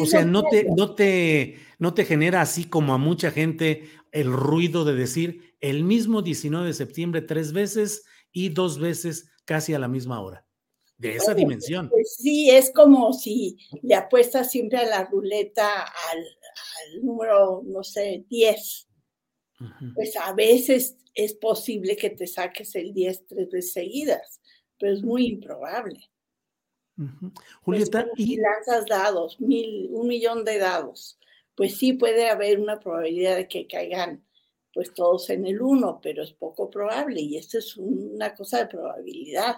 o 0.00 0.06
sea, 0.06 0.24
no 0.24 0.44
te, 0.44 0.64
no, 0.64 0.94
te, 0.94 1.56
no 1.78 1.92
te 1.92 2.04
genera 2.04 2.40
así 2.40 2.64
como 2.64 2.94
a 2.94 2.98
mucha 2.98 3.30
gente 3.30 3.88
el 4.12 4.32
ruido 4.32 4.84
de 4.84 4.94
decir 4.94 5.54
el 5.60 5.82
mismo 5.82 6.22
19 6.22 6.66
de 6.66 6.74
septiembre 6.74 7.22
tres 7.22 7.52
veces 7.52 8.04
y 8.32 8.50
dos 8.50 8.78
veces 8.78 9.30
casi 9.44 9.74
a 9.74 9.78
la 9.78 9.88
misma 9.88 10.20
hora. 10.20 10.46
De 10.98 11.16
esa 11.16 11.34
dimensión. 11.34 11.90
Pues 11.90 12.16
sí, 12.18 12.48
es 12.50 12.72
como 12.72 13.12
si 13.12 13.58
le 13.82 13.94
apuestas 13.94 14.50
siempre 14.50 14.78
a 14.78 14.86
la 14.86 15.04
ruleta 15.04 15.82
al, 15.82 16.24
número, 17.02 17.62
no 17.66 17.82
sé, 17.82 18.24
10. 18.30 18.88
Pues 19.94 20.16
a 20.16 20.32
veces 20.34 20.96
es 21.14 21.34
posible 21.34 21.96
que 21.96 22.10
te 22.10 22.26
saques 22.26 22.74
el 22.74 22.92
10 22.92 23.26
tres 23.26 23.50
veces 23.50 23.72
seguidas, 23.72 24.40
pero 24.78 24.92
es 24.92 25.02
muy 25.02 25.26
improbable. 25.26 26.10
Pues, 26.96 27.10
Julieta, 27.62 28.06
y 28.16 28.36
lanzas 28.36 28.86
dados, 28.86 29.38
mil, 29.40 29.88
un 29.92 30.08
millón 30.08 30.44
de 30.44 30.58
dados, 30.58 31.18
pues 31.54 31.76
sí 31.76 31.92
puede 31.92 32.28
haber 32.28 32.58
una 32.58 32.80
probabilidad 32.80 33.36
de 33.36 33.48
que 33.48 33.66
caigan 33.66 34.24
pues 34.72 34.92
todos 34.92 35.30
en 35.30 35.46
el 35.46 35.60
uno, 35.62 36.00
pero 36.02 36.22
es 36.22 36.32
poco 36.32 36.68
probable 36.68 37.20
y 37.20 37.38
esto 37.38 37.58
es 37.58 37.76
una 37.78 38.34
cosa 38.34 38.58
de 38.58 38.66
probabilidad. 38.66 39.56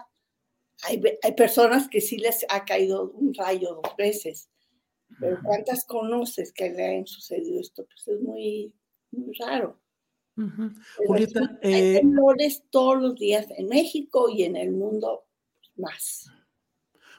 Hay, 0.83 1.01
hay 1.21 1.33
personas 1.33 1.89
que 1.89 1.99
sí 1.99 2.17
les 2.17 2.45
ha 2.47 2.63
caído 2.63 3.11
un 3.11 3.33
rayo 3.33 3.81
dos 3.83 3.95
veces, 3.97 4.49
pero 5.19 5.39
¿cuántas 5.43 5.85
conoces 5.85 6.53
que 6.53 6.69
le 6.69 6.85
hayan 6.85 7.07
sucedido 7.07 7.59
esto? 7.59 7.85
Pues 7.85 8.07
es 8.07 8.21
muy, 8.21 8.73
muy 9.11 9.33
raro. 9.37 9.77
Julieta, 11.05 11.59
hay 11.63 11.73
eh 11.73 11.99
temblores 12.01 12.63
todos 12.69 13.01
los 13.01 13.15
días 13.15 13.47
en 13.57 13.67
México 13.67 14.29
y 14.29 14.43
en 14.43 14.55
el 14.55 14.71
mundo 14.71 15.25
más. 15.75 16.31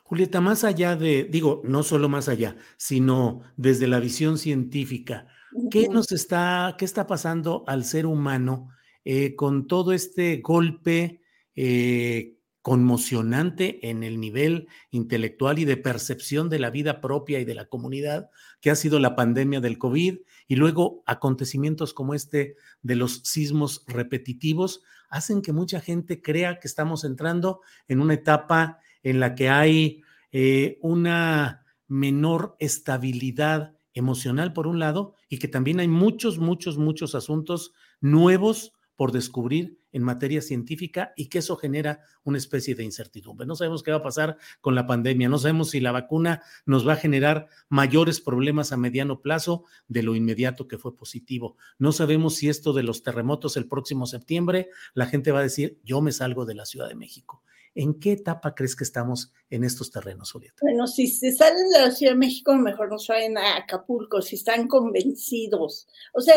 Julieta, 0.04 0.40
más 0.40 0.64
allá 0.64 0.96
de, 0.96 1.24
digo, 1.24 1.62
no 1.64 1.82
solo 1.82 2.08
más 2.08 2.28
allá, 2.28 2.56
sino 2.76 3.42
desde 3.56 3.86
la 3.86 4.00
visión 4.00 4.38
científica, 4.38 5.28
¿qué 5.70 5.88
nos 5.88 6.10
está, 6.10 6.74
qué 6.78 6.84
está 6.84 7.06
pasando 7.06 7.62
al 7.68 7.84
ser 7.84 8.06
humano 8.06 8.70
eh, 9.04 9.36
con 9.36 9.66
todo 9.66 9.92
este 9.92 10.38
golpe 10.38 11.22
eh, 11.54 12.40
conmocionante 12.62 13.88
en 13.88 14.02
el 14.02 14.20
nivel 14.20 14.68
intelectual 14.90 15.58
y 15.58 15.64
de 15.64 15.76
percepción 15.76 16.50
de 16.50 16.58
la 16.58 16.70
vida 16.70 17.00
propia 17.00 17.40
y 17.40 17.44
de 17.44 17.54
la 17.54 17.66
comunidad 17.66 18.30
que 18.60 18.70
ha 18.70 18.76
sido 18.76 18.98
la 18.98 19.16
pandemia 19.16 19.60
del 19.60 19.78
COVID 19.78 20.18
y 20.50 20.56
luego 20.56 21.04
acontecimientos 21.06 21.94
como 21.94 22.12
este 22.12 22.56
de 22.82 22.96
los 22.96 23.20
sismos 23.22 23.84
repetitivos 23.86 24.82
hacen 25.08 25.42
que 25.42 25.52
mucha 25.52 25.80
gente 25.80 26.20
crea 26.20 26.58
que 26.58 26.66
estamos 26.66 27.04
entrando 27.04 27.60
en 27.86 28.00
una 28.00 28.14
etapa 28.14 28.80
en 29.04 29.20
la 29.20 29.36
que 29.36 29.48
hay 29.48 30.02
eh, 30.32 30.76
una 30.82 31.64
menor 31.86 32.56
estabilidad 32.58 33.76
emocional 33.94 34.52
por 34.52 34.66
un 34.66 34.80
lado 34.80 35.14
y 35.28 35.38
que 35.38 35.46
también 35.46 35.78
hay 35.78 35.86
muchos, 35.86 36.40
muchos, 36.40 36.78
muchos 36.78 37.14
asuntos 37.14 37.72
nuevos 38.00 38.72
por 38.96 39.12
descubrir 39.12 39.78
en 39.92 40.02
materia 40.02 40.42
científica 40.42 41.12
y 41.16 41.26
que 41.26 41.38
eso 41.38 41.56
genera 41.56 42.00
una 42.24 42.38
especie 42.38 42.74
de 42.74 42.84
incertidumbre. 42.84 43.46
No 43.46 43.56
sabemos 43.56 43.82
qué 43.82 43.90
va 43.90 43.98
a 43.98 44.02
pasar 44.02 44.36
con 44.60 44.74
la 44.74 44.86
pandemia, 44.86 45.28
no 45.28 45.38
sabemos 45.38 45.70
si 45.70 45.80
la 45.80 45.92
vacuna 45.92 46.42
nos 46.66 46.86
va 46.86 46.94
a 46.94 46.96
generar 46.96 47.48
mayores 47.68 48.20
problemas 48.20 48.72
a 48.72 48.76
mediano 48.76 49.20
plazo 49.20 49.64
de 49.88 50.02
lo 50.02 50.14
inmediato 50.14 50.68
que 50.68 50.78
fue 50.78 50.96
positivo. 50.96 51.56
No 51.78 51.92
sabemos 51.92 52.36
si 52.36 52.48
esto 52.48 52.72
de 52.72 52.82
los 52.82 53.02
terremotos 53.02 53.56
el 53.56 53.66
próximo 53.66 54.06
septiembre, 54.06 54.70
la 54.94 55.06
gente 55.06 55.32
va 55.32 55.40
a 55.40 55.44
decir, 55.44 55.78
yo 55.84 56.00
me 56.00 56.12
salgo 56.12 56.46
de 56.46 56.54
la 56.54 56.66
Ciudad 56.66 56.88
de 56.88 56.94
México. 56.94 57.42
¿En 57.74 58.00
qué 58.00 58.12
etapa 58.12 58.54
crees 58.54 58.74
que 58.74 58.82
estamos 58.82 59.32
en 59.48 59.62
estos 59.62 59.92
terrenos, 59.92 60.32
Julieta? 60.32 60.56
Bueno, 60.60 60.88
si 60.88 61.06
se 61.06 61.30
salen 61.30 61.70
de 61.70 61.80
la 61.80 61.90
Ciudad 61.92 62.14
de 62.14 62.18
México, 62.18 62.54
mejor 62.54 62.90
nos 62.90 63.06
vayan 63.06 63.38
a 63.38 63.58
Acapulco, 63.58 64.20
si 64.22 64.36
están 64.36 64.66
convencidos. 64.66 65.86
O 66.12 66.20
sea, 66.20 66.34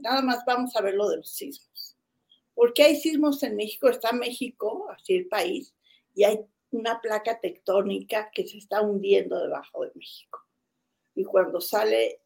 nada 0.00 0.22
más 0.22 0.38
vamos 0.44 0.74
a 0.74 0.82
ver 0.82 0.94
lo 0.94 1.08
de 1.08 1.18
los 1.18 1.30
sismos. 1.30 1.67
Porque 2.58 2.82
hay 2.82 2.96
sismos 2.96 3.40
en 3.44 3.54
México, 3.54 3.88
está 3.88 4.12
México, 4.12 4.88
así 4.90 5.14
el 5.14 5.28
país, 5.28 5.76
y 6.12 6.24
hay 6.24 6.40
una 6.72 7.00
placa 7.00 7.38
tectónica 7.38 8.30
que 8.34 8.48
se 8.48 8.58
está 8.58 8.82
hundiendo 8.82 9.38
debajo 9.38 9.84
de 9.84 9.92
México. 9.94 10.40
Y 11.14 11.22
cuando 11.22 11.60
sale 11.60 12.06
eh, 12.06 12.20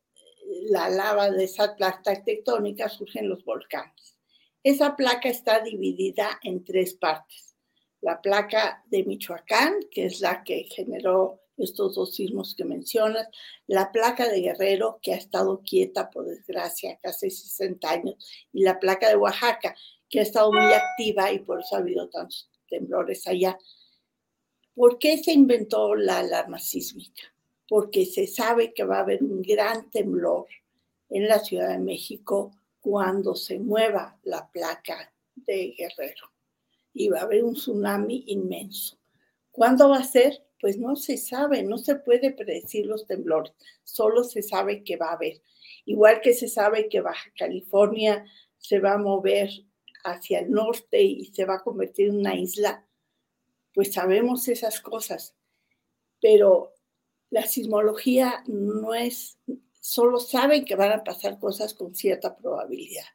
la 0.70 0.88
lava 0.88 1.30
de 1.30 1.44
esa 1.44 1.76
placa 1.76 2.24
tectónica, 2.24 2.88
surgen 2.88 3.28
los 3.28 3.44
volcanes. 3.44 4.16
Esa 4.62 4.96
placa 4.96 5.28
está 5.28 5.60
dividida 5.60 6.40
en 6.42 6.64
tres 6.64 6.94
partes 6.94 7.52
la 8.02 8.20
placa 8.20 8.82
de 8.86 9.04
Michoacán, 9.04 9.74
que 9.90 10.06
es 10.06 10.20
la 10.20 10.42
que 10.44 10.64
generó 10.64 11.40
estos 11.56 11.94
dos 11.94 12.14
sismos 12.16 12.54
que 12.56 12.64
mencionas, 12.64 13.28
la 13.68 13.92
placa 13.92 14.28
de 14.28 14.40
Guerrero, 14.40 14.98
que 15.00 15.14
ha 15.14 15.16
estado 15.16 15.62
quieta, 15.62 16.10
por 16.10 16.26
desgracia, 16.26 16.98
casi 17.00 17.30
60 17.30 17.88
años, 17.88 18.48
y 18.52 18.64
la 18.64 18.80
placa 18.80 19.08
de 19.08 19.16
Oaxaca, 19.16 19.76
que 20.12 20.20
ha 20.20 20.22
estado 20.22 20.52
muy 20.52 20.70
activa 20.74 21.32
y 21.32 21.38
por 21.38 21.60
eso 21.60 21.74
ha 21.74 21.78
habido 21.78 22.06
tantos 22.10 22.50
temblores 22.68 23.26
allá. 23.26 23.58
¿Por 24.74 24.98
qué 24.98 25.16
se 25.16 25.32
inventó 25.32 25.94
la 25.94 26.18
alarma 26.18 26.58
sísmica? 26.58 27.22
Porque 27.66 28.04
se 28.04 28.26
sabe 28.26 28.74
que 28.74 28.84
va 28.84 28.98
a 28.98 29.00
haber 29.00 29.24
un 29.24 29.40
gran 29.40 29.90
temblor 29.90 30.46
en 31.08 31.26
la 31.26 31.38
Ciudad 31.38 31.70
de 31.70 31.78
México 31.78 32.52
cuando 32.80 33.34
se 33.34 33.58
mueva 33.58 34.18
la 34.22 34.50
placa 34.50 35.14
de 35.34 35.74
Guerrero 35.78 36.30
y 36.92 37.08
va 37.08 37.20
a 37.20 37.22
haber 37.22 37.42
un 37.42 37.54
tsunami 37.54 38.24
inmenso. 38.26 38.98
¿Cuándo 39.50 39.88
va 39.88 39.98
a 39.98 40.04
ser? 40.04 40.44
Pues 40.60 40.76
no 40.76 40.94
se 40.94 41.16
sabe, 41.16 41.62
no 41.62 41.78
se 41.78 41.96
puede 41.96 42.32
predecir 42.32 42.84
los 42.84 43.06
temblores, 43.06 43.54
solo 43.82 44.24
se 44.24 44.42
sabe 44.42 44.84
que 44.84 44.96
va 44.96 45.08
a 45.08 45.14
haber. 45.14 45.40
Igual 45.86 46.20
que 46.20 46.34
se 46.34 46.48
sabe 46.48 46.90
que 46.90 47.00
Baja 47.00 47.32
California 47.34 48.26
se 48.58 48.78
va 48.78 48.92
a 48.92 48.98
mover 48.98 49.50
hacia 50.04 50.40
el 50.40 50.50
norte 50.50 51.02
y 51.02 51.26
se 51.26 51.44
va 51.44 51.56
a 51.56 51.62
convertir 51.62 52.08
en 52.08 52.18
una 52.18 52.34
isla, 52.34 52.86
pues 53.74 53.92
sabemos 53.92 54.48
esas 54.48 54.80
cosas. 54.80 55.34
Pero 56.20 56.74
la 57.30 57.46
sismología 57.46 58.44
no 58.46 58.94
es, 58.94 59.38
solo 59.80 60.20
saben 60.20 60.64
que 60.64 60.76
van 60.76 60.92
a 60.92 61.04
pasar 61.04 61.38
cosas 61.38 61.74
con 61.74 61.94
cierta 61.94 62.36
probabilidad. 62.36 63.06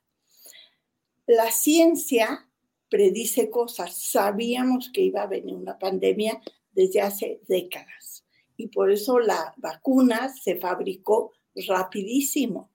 La 1.26 1.52
ciencia 1.52 2.48
predice 2.90 3.50
cosas. 3.50 3.96
Sabíamos 3.96 4.90
que 4.94 5.02
iba 5.02 5.24
a 5.24 5.28
venir 5.28 5.56
una 5.56 5.78
pandemia 5.78 6.42
desde 6.72 7.02
hace 7.02 7.42
décadas 7.48 8.26
y 8.56 8.68
por 8.68 8.92
eso 8.92 9.20
la 9.20 9.54
vacuna 9.58 10.30
se 10.30 10.58
fabricó 10.58 11.34
rapidísimo. 11.68 12.72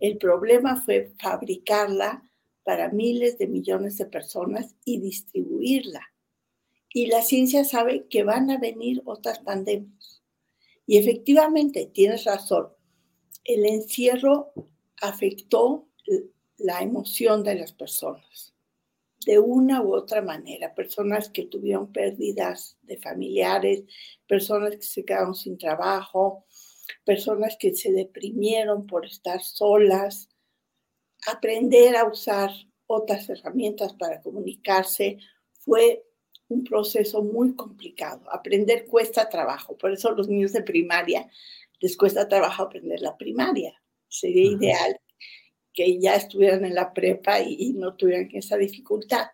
El 0.00 0.18
problema 0.18 0.80
fue 0.80 1.12
fabricarla 1.18 2.28
para 2.64 2.90
miles 2.90 3.38
de 3.38 3.46
millones 3.46 3.98
de 3.98 4.06
personas 4.06 4.74
y 4.84 5.00
distribuirla. 5.00 6.02
Y 6.88 7.06
la 7.06 7.22
ciencia 7.22 7.64
sabe 7.64 8.06
que 8.08 8.22
van 8.22 8.50
a 8.50 8.58
venir 8.58 9.02
otras 9.04 9.38
pandemias. 9.40 10.22
Y 10.86 10.98
efectivamente, 10.98 11.86
tienes 11.86 12.24
razón, 12.24 12.68
el 13.44 13.64
encierro 13.66 14.52
afectó 15.00 15.88
la 16.58 16.80
emoción 16.80 17.42
de 17.42 17.54
las 17.54 17.72
personas 17.72 18.52
de 19.24 19.38
una 19.38 19.82
u 19.82 19.94
otra 19.94 20.22
manera, 20.22 20.74
personas 20.74 21.28
que 21.28 21.44
tuvieron 21.46 21.92
pérdidas 21.92 22.76
de 22.82 22.98
familiares, 22.98 23.84
personas 24.26 24.76
que 24.76 24.82
se 24.82 25.04
quedaron 25.04 25.34
sin 25.34 25.58
trabajo, 25.58 26.46
personas 27.04 27.56
que 27.58 27.74
se 27.74 27.92
deprimieron 27.92 28.86
por 28.86 29.06
estar 29.06 29.42
solas, 29.42 30.28
aprender 31.26 31.96
a 31.96 32.04
usar 32.04 32.50
otras 32.86 33.28
herramientas 33.28 33.94
para 33.94 34.20
comunicarse 34.20 35.18
fue 35.52 36.04
un 36.48 36.64
proceso 36.64 37.22
muy 37.22 37.54
complicado. 37.54 38.22
Aprender 38.30 38.86
cuesta 38.86 39.28
trabajo, 39.28 39.76
por 39.76 39.92
eso 39.92 40.10
los 40.12 40.28
niños 40.28 40.52
de 40.52 40.62
primaria 40.62 41.28
les 41.80 41.96
cuesta 41.96 42.28
trabajo 42.28 42.62
aprender 42.62 43.00
la 43.00 43.16
primaria. 43.16 43.74
Sería 44.08 44.52
ideal 44.52 45.00
que 45.72 45.98
ya 45.98 46.14
estuvieran 46.14 46.64
en 46.64 46.74
la 46.74 46.92
prepa 46.92 47.40
y, 47.40 47.72
no 47.72 47.94
tuvieran 47.94 48.28
esa 48.32 48.56
dificultad. 48.56 49.28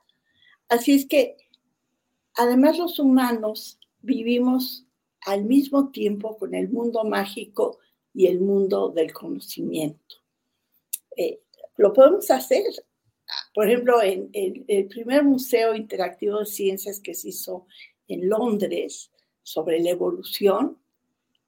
Así 0.68 0.94
es 0.94 1.06
que, 1.06 1.36
además 2.34 2.78
los 2.78 2.98
humanos 2.98 3.78
vivimos 4.00 4.86
al 5.22 5.44
mismo 5.44 5.90
tiempo 5.90 6.38
con 6.38 6.54
el 6.54 6.68
mundo 6.68 7.04
mágico 7.04 7.78
y 8.14 8.26
el 8.26 8.40
mundo 8.40 8.90
del 8.90 9.12
conocimiento. 9.12 10.16
Eh, 11.16 11.40
lo 11.78 11.92
podemos 11.94 12.30
hacer. 12.30 12.64
Por 13.54 13.66
ejemplo, 13.66 14.02
en, 14.02 14.30
el 14.32 14.86
primer 14.88 15.22
museo 15.24 15.74
interactivo 15.74 16.40
de 16.40 16.46
ciencias 16.46 17.00
que 17.00 17.14
se 17.14 17.30
hizo 17.30 17.66
en 18.08 18.28
Londres 18.28 19.10
sobre 19.42 19.80
la 19.80 19.90
evolución, 19.90 20.78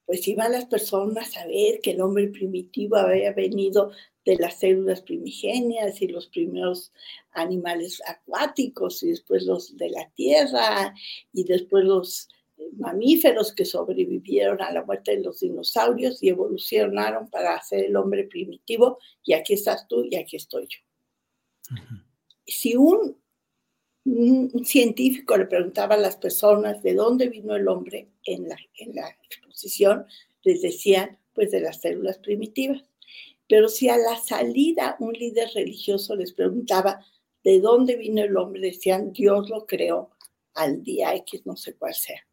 pues 0.07 0.26
iban 0.26 0.53
las 0.53 0.64
personas 0.66 1.37
a 1.37 1.47
ver 1.47 1.81
que 1.83 1.93
el 1.93 2.01
hombre 2.01 2.28
primitivo 2.28 2.97
había 2.97 3.33
venido 3.33 3.93
de 4.24 4.37
las 4.37 4.59
células 4.59 5.03
primigenias 5.03 6.01
y 6.03 6.09
los 6.09 6.26
primeros 6.28 6.93
animales 7.33 8.03
acuáticos 8.07 9.03
y 9.03 9.11
después 9.11 9.45
los 9.45 9.76
de 9.76 9.91
la 9.91 10.11
tierra 10.11 10.95
y 11.33 11.45
después 11.45 11.85
los 11.85 12.28
mamíferos 12.77 13.53
que 13.53 13.65
sobrevivieron 13.65 14.61
a 14.63 14.73
la 14.73 14.85
muerte 14.85 15.17
de 15.17 15.23
los 15.23 15.41
dinosaurios 15.41 16.23
y 16.23 16.29
evolucionaron 16.29 17.29
para 17.29 17.61
ser 17.63 17.85
el 17.85 17.97
hombre 17.97 18.25
primitivo 18.25 18.99
y 19.25 19.35
aquí 19.35 19.55
estás 19.55 19.87
tú 19.89 20.05
y 20.05 20.17
aquí 20.17 20.37
estoy 20.37 20.67
yo. 20.69 20.79
Si 22.47 22.75
un, 22.77 23.17
un, 24.05 24.65
científico 24.65 25.37
le 25.37 25.47
preguntaba 25.47 25.95
a 25.95 25.99
las 25.99 26.17
personas 26.17 26.83
de 26.83 26.95
dónde 26.95 27.29
vino 27.29 27.55
el 27.55 27.69
hombre 27.69 28.09
en 28.25 28.49
la, 28.49 28.57
en 28.77 28.95
la 28.95 29.09
exposición, 29.25 30.07
les 30.43 30.63
decían 30.63 31.19
pues 31.35 31.51
de 31.51 31.61
las 31.61 31.81
células 31.81 32.19
primitivas. 32.19 32.83
Pero 33.49 33.69
si 33.69 33.89
a 33.89 33.97
la 33.97 34.17
salida 34.17 34.97
un 35.01 35.13
líder 35.13 35.51
religioso 35.55 36.17
les 36.17 36.33
preguntaba 36.33 37.05
de 37.43 37.61
dónde 37.61 37.97
vino 37.97 38.23
el 38.23 38.37
hombre, 38.37 38.61
decían, 38.61 39.13
Dios 39.13 39.49
lo 39.49 39.67
creó 39.67 40.11
al 40.55 40.83
día 40.83 41.15
X, 41.15 41.47
no 41.47 41.57
sé 41.57 41.75
cuál 41.75 41.95
sea. 41.95 42.27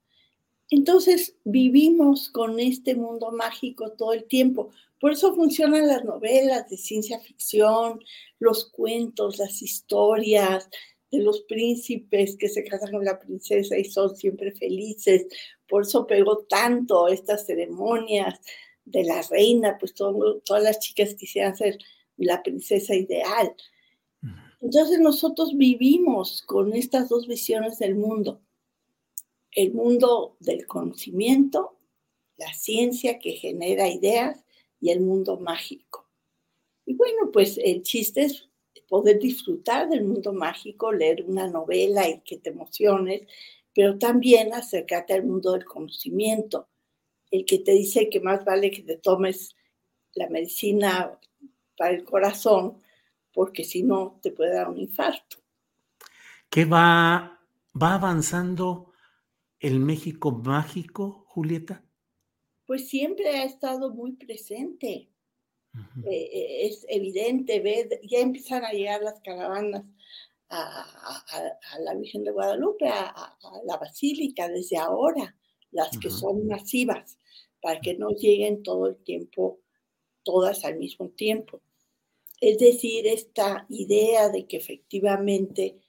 Entonces 0.70 1.36
vivimos 1.46 2.30
con 2.30 2.60
este 2.60 2.96
mundo 2.96 3.32
mágico 3.32 3.92
todo 3.92 4.14
el 4.14 4.26
tiempo. 4.26 4.70
Por 5.00 5.12
eso 5.12 5.34
funcionan 5.34 5.88
las 5.88 6.04
novelas 6.04 6.70
de 6.70 6.78
ciencia 6.78 7.20
ficción, 7.20 8.02
los 8.40 8.70
cuentos, 8.72 9.38
las 9.38 9.62
historias 9.62 10.70
de 11.12 11.20
los 11.20 11.42
príncipes 11.42 12.36
que 12.38 12.50
se 12.50 12.64
casan 12.66 12.92
con 12.92 13.06
la 13.06 13.20
princesa 13.20 13.78
y 13.78 13.86
son 13.86 14.16
siempre 14.16 14.52
felices. 14.52 15.28
Por 15.68 15.84
eso 15.84 16.06
pegó 16.06 16.40
tanto 16.40 17.08
estas 17.08 17.46
ceremonias 17.46 18.40
de 18.84 19.04
la 19.04 19.22
reina, 19.22 19.78
pues 19.80 19.94
todas 19.94 20.64
las 20.64 20.80
chicas 20.80 21.16
quisieran 21.16 21.56
ser 21.56 21.78
la 22.18 22.42
princesa 22.44 22.96
ideal. 22.96 23.54
Entonces 24.60 25.00
nosotros 25.00 25.56
vivimos 25.56 26.42
con 26.42 26.74
estas 26.74 27.10
dos 27.10 27.28
visiones 27.28 27.78
del 27.80 27.96
mundo. 27.96 28.42
El 29.52 29.74
mundo 29.74 30.38
del 30.40 30.68
conocimiento, 30.68 31.78
la 32.38 32.54
ciencia 32.54 33.20
que 33.20 33.32
genera 33.32 33.88
ideas 33.88 34.44
y 34.80 34.92
el 34.92 35.02
mundo 35.02 35.38
mágico. 35.40 36.08
Y 36.86 36.94
bueno, 36.94 37.32
pues 37.32 37.58
el 37.58 37.82
chiste 37.84 38.24
es 38.24 38.48
poder 38.88 39.20
disfrutar 39.20 39.90
del 39.90 40.06
mundo 40.06 40.34
mágico, 40.34 40.92
leer 40.92 41.26
una 41.28 41.48
novela 41.48 42.08
y 42.08 42.22
que 42.22 42.38
te 42.38 42.50
emociones, 42.50 43.24
pero 43.74 43.98
también 43.98 44.54
acercarte 44.54 45.14
al 45.14 45.26
mundo 45.26 45.52
del 45.52 45.66
conocimiento, 45.66 46.70
el 47.30 47.46
que 47.46 47.60
te 47.60 47.74
dice 47.74 48.10
que 48.10 48.20
más 48.20 48.46
vale 48.46 48.72
que 48.72 48.82
te 48.82 48.98
tomes 48.98 49.56
la 50.14 50.30
medicina 50.30 51.20
para 51.78 51.92
el 51.92 52.04
corazón, 52.04 52.82
porque 53.34 53.64
si 53.64 53.84
no 53.84 54.20
te 54.22 54.32
puede 54.32 54.56
dar 54.56 54.70
un 54.70 54.80
infarto. 54.80 55.38
¿Qué 56.50 56.66
va, 56.66 57.40
va 57.80 57.94
avanzando 57.96 58.87
el 59.60 59.80
México 59.80 60.32
mágico, 60.32 61.26
Julieta? 61.28 61.84
Pues 62.66 62.90
siempre 62.90 63.30
ha 63.30 63.44
estado 63.44 63.94
muy 63.94 64.14
presente. 64.14 65.10
Eh, 66.06 66.30
eh, 66.34 66.68
es 66.68 66.86
evidente, 66.90 67.60
ve, 67.60 68.00
ya 68.04 68.20
empiezan 68.20 68.66
a 68.66 68.72
llegar 68.72 69.02
las 69.02 69.20
caravanas 69.22 69.84
a, 70.50 71.58
la 71.80 71.94
Virgen 71.94 72.24
de 72.24 72.32
Guadalupe, 72.32 72.88
a, 72.88 73.38
la 73.66 73.78
Basílica 73.78 74.48
desde 74.48 74.78
ahora 74.78 75.36
las 75.72 75.98
que 75.98 76.10
son 76.10 76.48
masivas, 76.48 77.20
para 77.62 77.80
que 77.80 77.96
no 77.96 78.10
lleguen 78.10 78.64
todo 78.64 78.88
el 78.88 78.98
tiempo, 79.04 79.60
todas 80.24 80.66
al 80.66 80.78
mismo 80.78 81.10
tiempo. 81.10 81.62
Es 82.40 82.58
decir, 82.58 83.06
esta 83.06 83.66
idea 83.70 84.30
de 84.30 84.48
que 84.48 84.58
efectivamente 84.58 85.82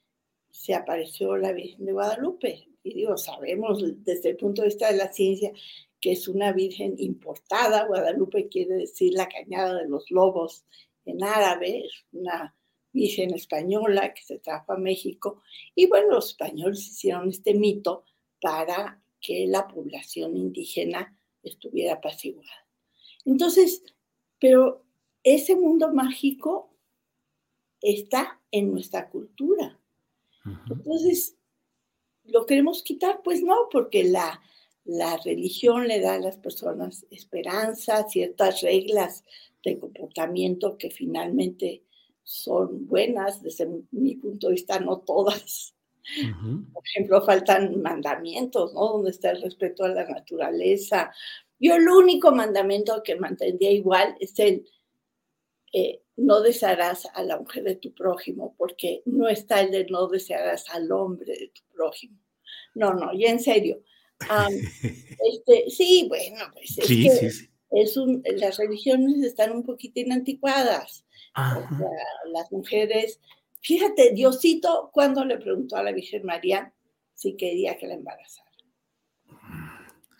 se 0.50 0.74
apareció 0.74 1.36
la 1.36 1.52
Virgen 1.52 1.86
de 1.86 1.92
Guadalupe. 1.92 2.67
Y 2.82 2.94
digo, 2.94 3.16
sabemos 3.16 3.82
desde 4.04 4.30
el 4.30 4.36
punto 4.36 4.62
de 4.62 4.68
vista 4.68 4.90
de 4.90 4.98
la 4.98 5.12
ciencia 5.12 5.52
que 6.00 6.12
es 6.12 6.28
una 6.28 6.52
Virgen 6.52 6.94
importada. 6.98 7.86
Guadalupe 7.86 8.48
quiere 8.48 8.76
decir 8.76 9.14
la 9.14 9.28
cañada 9.28 9.74
de 9.74 9.88
los 9.88 10.10
lobos 10.10 10.64
en 11.04 11.22
árabe, 11.22 11.86
es 11.86 12.04
una 12.12 12.54
Virgen 12.92 13.34
española 13.34 14.14
que 14.14 14.22
se 14.22 14.38
trajo 14.38 14.72
a 14.72 14.78
México. 14.78 15.42
Y 15.74 15.86
bueno, 15.86 16.14
los 16.14 16.30
españoles 16.30 16.86
hicieron 16.86 17.28
este 17.28 17.54
mito 17.54 18.04
para 18.40 19.02
que 19.20 19.46
la 19.46 19.66
población 19.68 20.36
indígena 20.36 21.16
estuviera 21.42 21.94
apaciguada. 21.94 22.66
Entonces, 23.24 23.82
pero 24.38 24.84
ese 25.22 25.54
mundo 25.54 25.92
mágico 25.92 26.74
está 27.80 28.40
en 28.50 28.72
nuestra 28.72 29.10
cultura. 29.10 29.78
Entonces, 30.70 31.37
¿lo 32.28 32.46
queremos 32.46 32.82
quitar? 32.82 33.20
Pues 33.22 33.42
no, 33.42 33.68
porque 33.70 34.04
la, 34.04 34.40
la 34.84 35.16
religión 35.18 35.88
le 35.88 36.00
da 36.00 36.14
a 36.14 36.20
las 36.20 36.36
personas 36.36 37.06
esperanza, 37.10 38.08
ciertas 38.08 38.60
reglas 38.62 39.24
de 39.64 39.78
comportamiento 39.78 40.78
que 40.78 40.90
finalmente 40.90 41.82
son 42.22 42.86
buenas, 42.86 43.42
desde 43.42 43.68
mi 43.90 44.16
punto 44.16 44.48
de 44.48 44.54
vista, 44.54 44.78
no 44.78 45.00
todas. 45.00 45.74
Por 46.72 46.82
ejemplo, 46.86 47.22
faltan 47.22 47.82
mandamientos, 47.82 48.72
¿no? 48.72 48.88
Donde 48.88 49.10
está 49.10 49.30
el 49.30 49.42
respeto 49.42 49.84
a 49.84 49.88
la 49.88 50.08
naturaleza. 50.08 51.12
Yo 51.58 51.74
el 51.74 51.88
único 51.88 52.32
mandamiento 52.32 53.02
que 53.02 53.16
mantendría 53.16 53.70
igual 53.70 54.16
es 54.20 54.38
el 54.38 54.66
eh, 55.72 56.02
no 56.18 56.40
desearás 56.42 57.08
a 57.14 57.22
la 57.22 57.38
mujer 57.38 57.64
de 57.64 57.76
tu 57.76 57.94
prójimo, 57.94 58.54
porque 58.58 59.02
no 59.06 59.28
está 59.28 59.60
el 59.60 59.70
de 59.70 59.86
no 59.86 60.06
desearás 60.08 60.68
al 60.70 60.92
hombre 60.92 61.32
de 61.38 61.48
tu 61.48 61.62
prójimo. 61.74 62.18
No, 62.74 62.92
no, 62.92 63.12
ya 63.12 63.30
en 63.30 63.40
serio. 63.40 63.82
este, 65.32 65.70
sí, 65.70 66.06
bueno, 66.08 66.44
pues 66.52 66.78
es 66.78 66.86
que 66.86 67.30
Es 67.70 67.96
un, 67.96 68.22
las 68.36 68.56
religiones 68.56 69.24
están 69.24 69.52
un 69.52 69.62
poquitín 69.62 70.12
anticuadas. 70.12 71.04
las 71.34 72.50
mujeres 72.50 73.20
Fíjate, 73.60 74.12
Diosito, 74.12 74.90
cuando 74.92 75.24
le 75.24 75.38
preguntó 75.38 75.76
a 75.76 75.82
la 75.82 75.92
Virgen 75.92 76.24
María 76.24 76.72
si 77.14 77.36
quería 77.36 77.76
que 77.76 77.86
la 77.86 77.94
embarazara. 77.94 78.48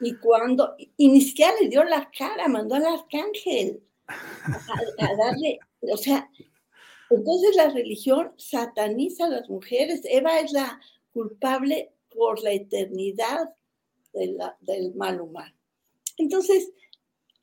Y 0.00 0.14
cuando, 0.16 0.76
y 0.78 1.08
ni 1.08 1.20
siquiera 1.20 1.52
le 1.60 1.68
dio 1.68 1.82
la 1.84 2.10
cara, 2.10 2.48
mandó 2.48 2.76
al 2.76 2.86
arcángel 2.86 3.82
a, 4.06 5.16
darle, 5.16 5.58
o 5.80 5.96
sea, 5.96 6.30
entonces 7.10 7.56
la 7.56 7.70
religión 7.70 8.32
sataniza 8.36 9.26
a 9.26 9.30
las 9.30 9.48
mujeres. 9.48 10.02
Eva 10.04 10.40
es 10.40 10.52
la 10.52 10.80
culpable 11.12 11.92
por 12.10 12.42
la 12.42 12.52
eternidad 12.52 13.54
del 14.12 14.94
mal 14.94 15.20
humano. 15.20 15.54
Entonces, 16.16 16.72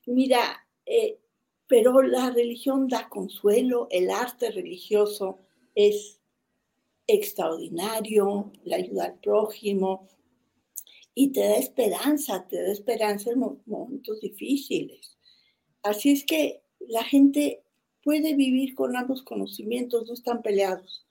mira, 0.06 0.68
eh, 0.86 1.20
pero 1.68 2.02
la 2.02 2.30
religión 2.32 2.88
da 2.88 3.10
consuelo, 3.10 3.88
el 3.90 4.10
arte 4.10 4.52
religioso 4.52 5.40
es 5.74 6.20
extraordinario, 7.08 8.52
la 8.64 8.78
ayuda 8.78 9.06
al 9.06 9.20
prójimo 9.20 10.08
y 11.14 11.32
te 11.32 11.42
da 11.42 11.56
esperanza, 11.56 12.46
te 12.48 12.62
da 12.62 12.72
esperanza 12.72 13.32
en 13.32 13.40
momentos 13.66 14.20
difíciles. 14.22 15.18
Así 15.82 16.12
es 16.12 16.26
que 16.26 16.62
la 16.80 17.04
gente 17.04 17.65
puede 18.06 18.36
vivir 18.36 18.76
con 18.76 18.96
ambos 18.96 19.24
conocimientos, 19.24 20.08
no 20.08 20.14
están 20.14 20.44
peleados. 20.44 21.06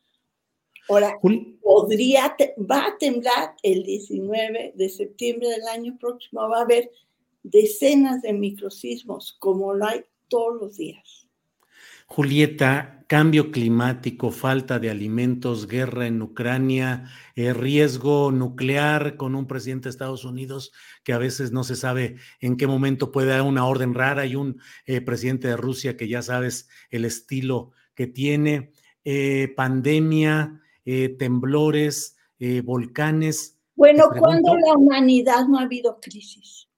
Ahora, 0.88 1.18
podría, 1.60 2.36
va 2.70 2.86
a 2.86 2.98
temblar 2.98 3.56
el 3.64 3.82
19 3.82 4.74
de 4.76 4.88
septiembre 4.88 5.48
del 5.48 5.66
año 5.66 5.98
próximo, 5.98 6.48
va 6.48 6.58
a 6.58 6.62
haber 6.62 6.92
decenas 7.42 8.22
de 8.22 8.32
microsismos, 8.32 9.36
como 9.40 9.74
lo 9.74 9.86
hay 9.86 10.04
todos 10.28 10.60
los 10.60 10.76
días. 10.76 11.23
Julieta, 12.06 12.94
cambio 13.06 13.50
climático, 13.50 14.30
falta 14.30 14.78
de 14.78 14.90
alimentos, 14.90 15.68
guerra 15.68 16.06
en 16.06 16.22
Ucrania, 16.22 17.04
eh, 17.36 17.52
riesgo 17.52 18.32
nuclear 18.32 19.16
con 19.16 19.34
un 19.34 19.46
presidente 19.46 19.84
de 19.84 19.90
Estados 19.90 20.24
Unidos 20.24 20.72
que 21.02 21.12
a 21.12 21.18
veces 21.18 21.52
no 21.52 21.64
se 21.64 21.76
sabe 21.76 22.16
en 22.40 22.56
qué 22.56 22.66
momento 22.66 23.12
puede 23.12 23.28
dar 23.28 23.42
una 23.42 23.66
orden 23.66 23.94
rara 23.94 24.26
y 24.26 24.36
un 24.36 24.60
eh, 24.86 25.00
presidente 25.00 25.48
de 25.48 25.56
Rusia 25.56 25.96
que 25.96 26.08
ya 26.08 26.22
sabes 26.22 26.68
el 26.90 27.04
estilo 27.04 27.72
que 27.94 28.06
tiene, 28.06 28.72
eh, 29.04 29.52
pandemia, 29.54 30.60
temblores, 31.18 32.16
volcanes. 32.64 33.58
Bueno, 33.74 34.10
cuando 34.18 34.54
la 34.54 34.74
humanidad 34.74 35.46
no 35.46 35.58
ha 35.58 35.62
habido 35.62 35.98
crisis? 35.98 36.68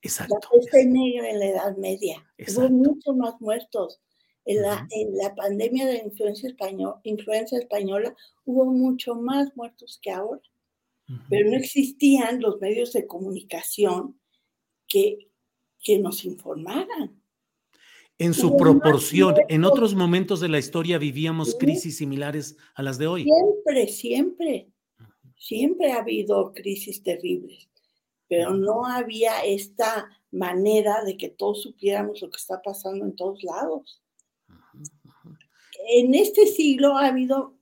Exacto. 0.00 0.38
La 0.40 0.60
peste 0.60 0.86
negra 0.86 1.28
en 1.28 1.38
la 1.40 1.46
Edad 1.46 1.76
Media. 1.76 2.24
Hubo 2.46 2.68
muchos 2.68 3.16
más 3.16 3.40
muertos. 3.40 4.00
En 4.50 4.62
la, 4.62 4.88
en 4.90 5.14
la 5.16 5.34
pandemia 5.34 5.86
de 5.86 5.98
influencia, 5.98 6.48
español, 6.48 6.94
influencia 7.02 7.58
española 7.58 8.16
hubo 8.46 8.64
mucho 8.64 9.14
más 9.14 9.54
muertos 9.56 9.98
que 10.00 10.10
ahora. 10.10 10.40
Pero 11.28 11.50
no 11.50 11.56
existían 11.56 12.40
los 12.40 12.60
medios 12.60 12.92
de 12.92 13.06
comunicación 13.06 14.18
que, 14.86 15.30
que 15.82 15.98
nos 15.98 16.24
informaran. 16.24 17.22
En 18.18 18.32
su 18.32 18.56
proporción, 18.56 19.36
en 19.48 19.64
otros 19.64 19.94
momentos 19.94 20.40
de 20.40 20.48
la 20.48 20.58
historia 20.58 20.98
vivíamos 20.98 21.54
crisis 21.54 21.98
similares 21.98 22.56
a 22.74 22.82
las 22.82 22.98
de 22.98 23.06
hoy. 23.06 23.24
Siempre, 23.24 23.88
siempre, 23.88 24.68
siempre 25.36 25.92
ha 25.92 26.00
habido 26.00 26.52
crisis 26.52 27.02
terribles 27.02 27.68
pero 28.28 28.54
no 28.54 28.84
había 28.86 29.40
esta 29.44 30.08
manera 30.30 31.02
de 31.04 31.16
que 31.16 31.30
todos 31.30 31.62
supiéramos 31.62 32.20
lo 32.20 32.30
que 32.30 32.36
está 32.36 32.60
pasando 32.62 33.04
en 33.04 33.16
todos 33.16 33.42
lados. 33.42 34.02
En 35.90 36.14
este 36.14 36.46
siglo 36.46 36.98
ha 36.98 37.06
habido 37.06 37.54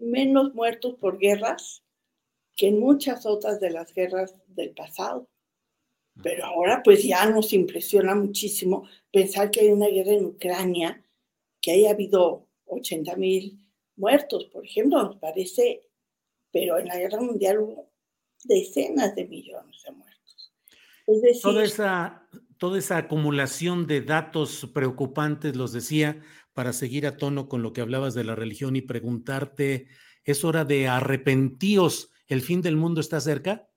menos 0.00 0.54
muertos 0.54 0.94
por 0.94 1.18
guerras 1.18 1.82
que 2.56 2.68
en 2.68 2.80
muchas 2.80 3.26
otras 3.26 3.60
de 3.60 3.70
las 3.70 3.92
guerras 3.92 4.34
del 4.46 4.70
pasado. 4.70 5.28
Pero 6.22 6.46
ahora 6.46 6.82
pues 6.82 7.04
ya 7.04 7.26
nos 7.26 7.52
impresiona 7.52 8.14
muchísimo 8.14 8.88
pensar 9.12 9.50
que 9.50 9.60
hay 9.60 9.68
una 9.68 9.88
guerra 9.88 10.12
en 10.12 10.24
Ucrania, 10.24 11.04
que 11.60 11.72
haya 11.72 11.90
habido 11.90 12.48
80 12.64 13.14
mil 13.16 13.60
muertos, 13.96 14.46
por 14.46 14.64
ejemplo, 14.64 15.02
nos 15.02 15.16
parece, 15.16 15.82
pero 16.50 16.78
en 16.78 16.86
la 16.86 16.96
guerra 16.96 17.20
mundial 17.20 17.58
hubo 17.58 17.92
decenas 18.44 19.14
de 19.14 19.26
millones 19.26 19.82
de 19.84 19.92
muertos. 19.92 20.52
toda, 21.42 21.62
esa, 21.62 22.26
toda 22.56 22.78
esa 22.78 22.96
acumulación 22.96 23.86
de 23.86 24.00
datos 24.00 24.70
preocupantes, 24.72 25.54
los 25.54 25.72
decía, 25.74 26.22
para 26.56 26.72
seguir 26.72 27.06
a 27.06 27.18
tono 27.18 27.50
con 27.50 27.62
lo 27.62 27.74
que 27.74 27.82
hablabas 27.82 28.14
de 28.14 28.24
la 28.24 28.34
religión 28.34 28.76
y 28.76 28.80
preguntarte, 28.80 29.88
¿es 30.24 30.42
hora 30.42 30.64
de 30.64 30.88
arrepentíos? 30.88 32.10
¿El 32.28 32.40
fin 32.40 32.62
del 32.62 32.76
mundo 32.76 33.02
está 33.02 33.20
cerca? 33.20 33.68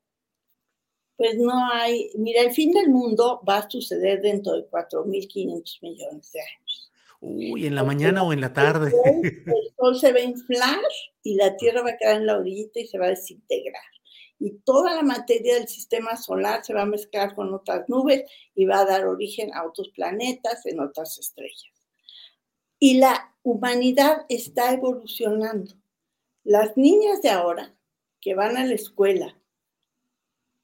Pues 1.18 1.38
no 1.38 1.52
hay, 1.74 2.10
mira, 2.16 2.42
el 2.42 2.54
fin 2.54 2.72
del 2.72 2.88
mundo 2.88 3.42
va 3.48 3.58
a 3.58 3.70
suceder 3.70 4.22
dentro 4.22 4.54
de 4.54 4.66
4.500 4.70 5.80
millones 5.82 6.32
de 6.32 6.40
años. 6.40 6.92
Uy, 7.20 7.68
¿en 7.68 7.76
la 7.76 7.84
mañana 7.84 8.24
o 8.24 8.32
en 8.32 8.40
la 8.40 8.54
tarde? 8.54 8.94
El 9.04 9.26
el 9.46 9.76
sol 9.78 10.00
se 10.00 10.14
va 10.14 10.20
a 10.20 10.24
inflar 10.24 10.80
y 11.22 11.36
la 11.36 11.58
Tierra 11.58 11.82
va 11.82 11.90
a 11.90 11.98
quedar 11.98 12.16
en 12.16 12.28
la 12.28 12.38
orillita 12.38 12.80
y 12.80 12.88
se 12.88 12.98
va 12.98 13.08
a 13.08 13.10
desintegrar 13.10 13.84
y 14.40 14.52
toda 14.60 14.96
la 14.96 15.04
materia 15.04 15.56
del 15.56 15.68
sistema 15.68 16.16
solar 16.16 16.64
se 16.64 16.74
va 16.74 16.84
a 16.84 16.86
mezclar 16.86 17.36
con 17.36 17.54
otras 17.54 17.90
nubes 17.90 18.24
y 18.56 18.64
va 18.64 18.80
a 18.80 18.86
dar 18.86 19.06
origen 19.06 19.54
a 19.54 19.68
otros 19.68 19.90
planetas 19.90 20.66
en 20.66 20.80
otras 20.80 21.20
estrellas. 21.20 21.79
Y 22.80 22.98
la 22.98 23.36
humanidad 23.44 24.26
está 24.30 24.74
evolucionando. 24.74 25.76
Las 26.44 26.78
niñas 26.78 27.22
de 27.22 27.30
ahora 27.30 27.76
que 28.22 28.34
van 28.36 28.58
a 28.58 28.66
la 28.66 28.74
escuela 28.74 29.36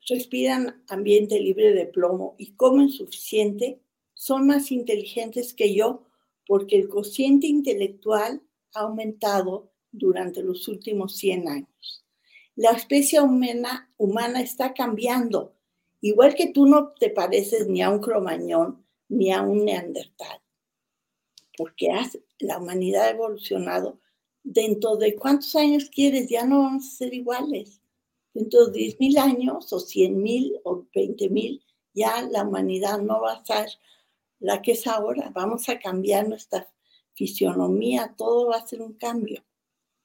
respiran 0.07 0.83
ambiente 0.87 1.39
libre 1.39 1.73
de 1.73 1.85
plomo 1.85 2.35
y 2.37 2.53
comen 2.53 2.89
suficiente, 2.89 3.81
son 4.13 4.47
más 4.47 4.71
inteligentes 4.71 5.53
que 5.53 5.73
yo 5.73 6.03
porque 6.47 6.77
el 6.77 6.87
cociente 6.87 7.47
intelectual 7.47 8.41
ha 8.73 8.81
aumentado 8.81 9.71
durante 9.91 10.43
los 10.43 10.67
últimos 10.67 11.17
100 11.17 11.47
años 11.49 12.05
la 12.55 12.71
especie 12.71 13.21
humana, 13.21 13.91
humana 13.97 14.41
está 14.41 14.73
cambiando. 14.73 15.53
Igual 16.01 16.35
que 16.35 16.47
tú 16.47 16.65
no 16.65 16.93
te 16.93 17.09
pareces 17.09 17.67
ni 17.67 17.81
a 17.81 17.89
un 17.89 17.99
cromañón 17.99 18.85
ni 19.09 19.31
a 19.31 19.41
un 19.41 19.65
neandertal, 19.65 20.39
porque 21.57 21.89
la 22.39 22.59
humanidad 22.59 23.05
ha 23.05 23.11
evolucionado. 23.11 23.99
Dentro 24.43 24.95
de 24.97 25.15
cuántos 25.15 25.55
años 25.55 25.89
quieres, 25.89 26.29
ya 26.29 26.45
no 26.45 26.59
vamos 26.63 26.85
a 26.85 26.97
ser 26.97 27.13
iguales. 27.13 27.81
Dentro 28.33 28.67
de 28.67 28.79
10 28.79 28.99
mil 28.99 29.17
años 29.17 29.71
o 29.73 29.79
100 29.79 30.21
mil 30.21 30.59
o 30.63 30.85
20 30.93 31.29
mil, 31.29 31.63
ya 31.93 32.21
la 32.23 32.43
humanidad 32.43 32.99
no 32.99 33.21
va 33.21 33.33
a 33.33 33.45
ser 33.45 33.69
la 34.39 34.61
que 34.61 34.73
es 34.73 34.85
ahora. 34.87 35.31
Vamos 35.33 35.69
a 35.69 35.79
cambiar 35.79 36.27
nuestra 36.27 36.69
fisionomía, 37.13 38.13
todo 38.17 38.47
va 38.47 38.57
a 38.57 38.67
ser 38.67 38.81
un 38.81 38.93
cambio. 38.93 39.43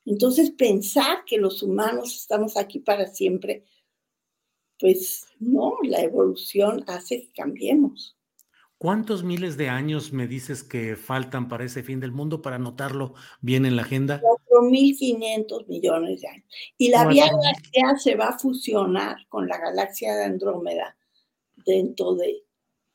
Entonces, 0.07 0.51
pensar 0.51 1.25
que 1.27 1.37
los 1.37 1.63
humanos 1.63 2.17
estamos 2.17 2.57
aquí 2.57 2.79
para 2.79 3.07
siempre, 3.07 3.65
pues 4.79 5.27
no, 5.39 5.77
la 5.83 6.01
evolución 6.01 6.85
hace 6.87 7.23
que 7.23 7.33
cambiemos. 7.33 8.17
¿Cuántos 8.81 9.25
miles 9.25 9.59
de 9.59 9.69
años 9.69 10.11
me 10.11 10.27
dices 10.27 10.65
que 10.65 10.97
faltan 10.97 11.49
para 11.49 11.67
ese 11.67 11.83
fin 11.83 12.01
del 12.01 12.13
mundo 12.13 12.41
para 12.41 12.57
anotarlo 12.57 13.13
bien 13.43 13.67
en 13.67 13.77
la 13.77 13.83
agenda? 13.83 14.23
4.500 14.23 15.67
millones 15.67 16.23
de 16.23 16.29
años. 16.29 16.47
Y 16.79 16.89
la 16.89 17.07
Vía 17.07 17.27
Láctea 17.27 17.99
se 17.99 18.15
va 18.15 18.29
a 18.29 18.39
fusionar 18.39 19.19
con 19.29 19.47
la 19.47 19.59
galaxia 19.59 20.17
de 20.17 20.25
Andrómeda 20.25 20.97
dentro 21.67 22.15
de 22.15 22.43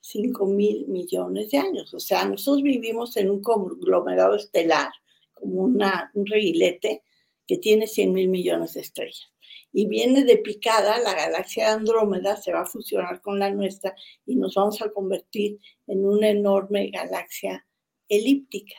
5.000 0.01 0.87
millones 0.87 1.51
de 1.51 1.59
años. 1.59 1.93
O 1.93 1.99
sea, 1.99 2.25
nosotros 2.25 2.63
vivimos 2.63 3.15
en 3.17 3.29
un 3.29 3.43
conglomerado 3.43 4.37
estelar 4.37 4.89
como 5.35 5.61
una, 5.61 6.09
un 6.15 6.25
reguilete 6.25 7.03
que 7.45 7.59
tiene 7.59 7.85
100 7.85 8.11
mil 8.11 8.29
millones 8.29 8.73
de 8.73 8.81
estrellas. 8.81 9.31
Y 9.77 9.87
viene 9.87 10.23
de 10.23 10.37
picada, 10.37 10.99
la 10.99 11.13
galaxia 11.13 11.65
de 11.65 11.71
Andrómeda 11.73 12.37
se 12.37 12.53
va 12.53 12.61
a 12.61 12.65
fusionar 12.65 13.19
con 13.21 13.39
la 13.39 13.51
nuestra 13.51 13.93
y 14.25 14.37
nos 14.37 14.55
vamos 14.55 14.81
a 14.81 14.89
convertir 14.89 15.59
en 15.85 16.05
una 16.05 16.29
enorme 16.29 16.91
galaxia 16.91 17.67
elíptica. 18.07 18.75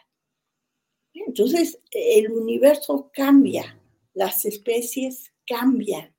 Entonces, 1.13 1.79
el 1.91 2.33
universo 2.33 3.11
cambia, 3.13 3.79
las 4.15 4.47
especies 4.47 5.35
cambian. 5.47 6.17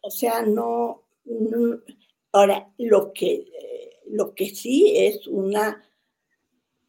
O 0.00 0.10
sea, 0.10 0.40
no, 0.40 1.04
ahora, 2.32 2.72
lo 2.78 3.12
que, 3.12 3.34
eh, 3.34 3.90
lo 4.06 4.34
que 4.34 4.54
sí 4.54 4.94
es 4.96 5.26
una 5.26 5.84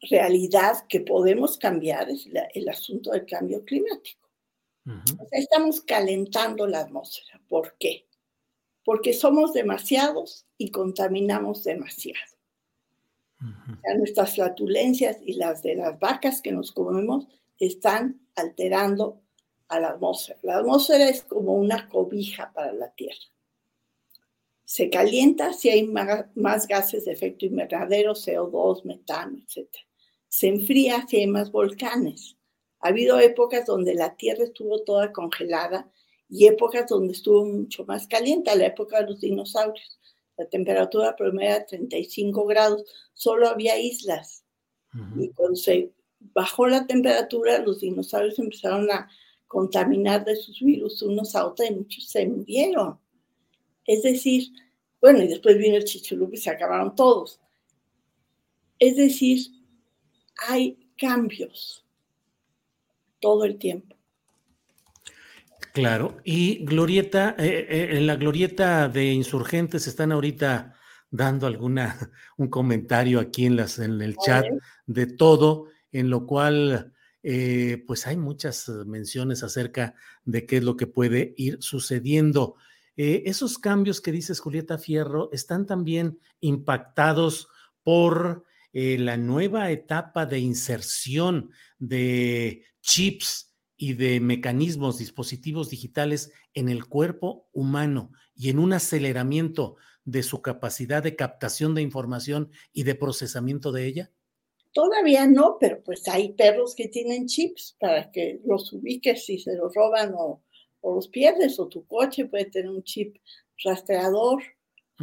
realidad 0.00 0.86
que 0.88 1.00
podemos 1.00 1.58
cambiar 1.58 2.08
es 2.08 2.26
el 2.54 2.68
asunto 2.70 3.10
del 3.10 3.26
cambio 3.26 3.62
climático. 3.62 4.21
Estamos 5.30 5.80
calentando 5.82 6.66
la 6.66 6.80
atmósfera. 6.80 7.40
¿Por 7.48 7.76
qué? 7.78 8.08
Porque 8.84 9.12
somos 9.12 9.52
demasiados 9.52 10.46
y 10.58 10.70
contaminamos 10.70 11.64
demasiado. 11.64 12.20
nuestras 13.96 14.34
flatulencias 14.34 15.18
y 15.24 15.34
las 15.34 15.62
de 15.62 15.74
las 15.74 15.98
vacas 15.98 16.40
que 16.42 16.52
nos 16.52 16.72
comemos 16.72 17.26
están 17.58 18.20
alterando 18.34 19.22
a 19.68 19.80
la 19.80 19.90
atmósfera. 19.90 20.38
La 20.42 20.58
atmósfera 20.58 21.08
es 21.08 21.22
como 21.22 21.54
una 21.54 21.88
cobija 21.88 22.52
para 22.52 22.72
la 22.72 22.92
Tierra. 22.92 23.16
Se 24.64 24.90
calienta 24.90 25.52
si 25.52 25.68
hay 25.70 25.86
más 25.86 26.66
gases 26.66 27.04
de 27.04 27.12
efecto 27.12 27.46
invernadero, 27.46 28.14
CO2, 28.14 28.84
metano, 28.84 29.38
etc 29.38 29.68
se 30.32 30.48
enfría 30.48 31.06
si 31.06 31.18
hay 31.18 31.26
más 31.26 31.52
volcanes. 31.52 32.38
Ha 32.82 32.88
habido 32.88 33.18
épocas 33.20 33.64
donde 33.64 33.94
la 33.94 34.16
Tierra 34.16 34.44
estuvo 34.44 34.82
toda 34.82 35.12
congelada 35.12 35.90
y 36.28 36.46
épocas 36.46 36.88
donde 36.88 37.12
estuvo 37.12 37.44
mucho 37.44 37.84
más 37.84 38.08
caliente, 38.08 38.54
la 38.56 38.66
época 38.66 39.00
de 39.00 39.06
los 39.06 39.20
dinosaurios. 39.20 40.00
La 40.36 40.46
temperatura 40.46 41.14
promedio 41.14 41.50
era 41.50 41.66
35 41.66 42.44
grados, 42.46 42.84
solo 43.14 43.48
había 43.48 43.78
islas. 43.78 44.44
Y 45.16 45.30
cuando 45.30 45.56
se 45.56 45.92
bajó 46.34 46.66
la 46.66 46.86
temperatura, 46.86 47.58
los 47.58 47.80
dinosaurios 47.80 48.38
empezaron 48.38 48.90
a 48.90 49.08
contaminar 49.46 50.24
de 50.24 50.36
sus 50.36 50.60
virus 50.60 51.02
unos 51.02 51.34
a 51.34 51.46
otros 51.46 51.70
y 51.70 51.74
muchos 51.74 52.08
se 52.08 52.26
murieron. 52.26 52.98
Es 53.86 54.02
decir, 54.02 54.48
bueno, 55.00 55.22
y 55.22 55.28
después 55.28 55.56
vino 55.56 55.76
el 55.76 55.84
chichulup 55.84 56.34
y 56.34 56.36
se 56.36 56.50
acabaron 56.50 56.96
todos. 56.96 57.40
Es 58.78 58.96
decir, 58.96 59.46
hay 60.48 60.90
cambios 60.96 61.81
todo 63.22 63.46
el 63.46 63.56
tiempo. 63.56 63.96
Claro, 65.72 66.18
y 66.22 66.66
Glorieta, 66.66 67.34
eh, 67.38 67.66
eh, 67.70 67.88
en 67.92 68.06
la 68.06 68.16
Glorieta 68.16 68.90
de 68.90 69.10
Insurgentes 69.12 69.86
están 69.86 70.12
ahorita 70.12 70.74
dando 71.10 71.46
alguna, 71.46 71.96
un 72.36 72.48
comentario 72.48 73.18
aquí 73.18 73.46
en, 73.46 73.56
las, 73.56 73.78
en 73.78 74.02
el 74.02 74.16
chat 74.18 74.44
de 74.86 75.06
todo, 75.06 75.68
en 75.90 76.10
lo 76.10 76.26
cual 76.26 76.92
eh, 77.22 77.82
pues 77.86 78.06
hay 78.06 78.18
muchas 78.18 78.68
menciones 78.68 79.42
acerca 79.42 79.94
de 80.26 80.44
qué 80.44 80.58
es 80.58 80.64
lo 80.64 80.76
que 80.76 80.86
puede 80.86 81.32
ir 81.38 81.56
sucediendo. 81.62 82.56
Esos 82.94 83.56
cambios 83.56 84.02
que 84.02 84.12
dices, 84.12 84.38
Julieta 84.38 84.76
Fierro, 84.76 85.30
están 85.32 85.64
también 85.64 86.18
impactados 86.40 87.48
por 87.82 88.44
eh, 88.74 88.96
la 88.98 89.18
nueva 89.18 89.70
etapa 89.70 90.24
de 90.24 90.38
inserción 90.38 91.50
de 91.78 92.64
chips 92.82 93.54
y 93.76 93.94
de 93.94 94.20
mecanismos, 94.20 94.98
dispositivos 94.98 95.70
digitales 95.70 96.30
en 96.54 96.68
el 96.68 96.84
cuerpo 96.84 97.48
humano 97.52 98.12
y 98.34 98.50
en 98.50 98.58
un 98.58 98.72
aceleramiento 98.72 99.76
de 100.04 100.22
su 100.22 100.42
capacidad 100.42 101.02
de 101.02 101.16
captación 101.16 101.74
de 101.74 101.82
información 101.82 102.50
y 102.72 102.82
de 102.82 102.94
procesamiento 102.94 103.72
de 103.72 103.86
ella? 103.86 104.12
Todavía 104.72 105.26
no, 105.26 105.58
pero 105.60 105.82
pues 105.82 106.08
hay 106.08 106.32
perros 106.32 106.74
que 106.74 106.88
tienen 106.88 107.26
chips 107.26 107.76
para 107.78 108.10
que 108.10 108.40
los 108.44 108.72
ubiques 108.72 109.24
si 109.24 109.38
se 109.38 109.54
los 109.54 109.74
roban 109.74 110.14
o, 110.16 110.42
los 110.82 111.08
pierdes, 111.08 111.58
o 111.60 111.68
tu 111.68 111.86
coche 111.86 112.24
puede 112.24 112.46
tener 112.46 112.70
un 112.70 112.82
chip 112.82 113.16
rastreador. 113.64 114.42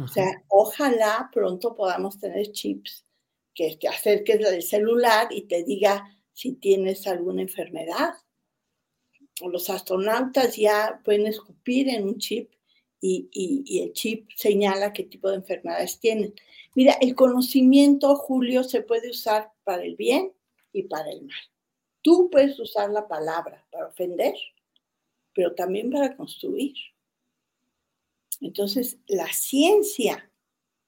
O 0.02 0.08
sea, 0.08 0.42
ojalá 0.48 1.30
pronto 1.32 1.74
podamos 1.74 2.18
tener 2.18 2.50
chips 2.52 3.04
que 3.54 3.76
te 3.80 3.88
acerques 3.88 4.38
del 4.38 4.62
celular 4.62 5.28
y 5.30 5.42
te 5.42 5.62
diga 5.64 6.04
si 6.40 6.52
tienes 6.52 7.06
alguna 7.06 7.42
enfermedad. 7.42 8.14
Los 9.42 9.68
astronautas 9.68 10.56
ya 10.56 10.98
pueden 11.04 11.26
escupir 11.26 11.90
en 11.90 12.04
un 12.04 12.16
chip 12.16 12.50
y, 12.98 13.82
el 13.82 13.92
chip 13.92 14.30
señala 14.36 14.94
qué 14.94 15.02
tipo 15.02 15.28
de 15.28 15.36
enfermedades 15.36 16.00
tienen. 16.00 16.34
Mira, 16.74 16.96
el 17.02 17.14
conocimiento, 17.14 18.16
Julio, 18.16 18.64
se 18.64 18.80
puede 18.80 19.10
usar 19.10 19.52
para 19.64 19.82
el 19.82 19.96
bien 19.96 20.32
y 20.72 20.84
para 20.84 21.10
el 21.10 21.26
mal. 21.26 21.42
Tú 22.00 22.30
puedes 22.30 22.58
usar 22.58 22.88
la 22.88 23.06
palabra 23.06 23.66
para 23.70 23.88
ofender, 23.88 24.34
pero 25.34 25.54
también 25.54 25.90
para 25.90 26.16
construir. 26.16 26.74
Entonces, 28.40 28.96
la 29.06 29.30
ciencia 29.30 30.32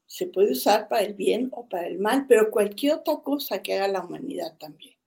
se 0.07 0.29
puede 0.29 0.53
usar 0.53 0.89
para 0.89 1.03
el 1.03 1.13
bien 1.13 1.51
o 1.53 1.69
para 1.69 1.89
el 1.89 1.99
mal, 1.99 2.25
pero 2.27 2.51
cualquier 2.51 2.95
otra 2.95 3.19
cosa 3.23 3.63
que 3.63 3.75
haga 3.75 3.89
la 3.89 4.03
humanidad 4.03 4.57
también. 4.57 5.02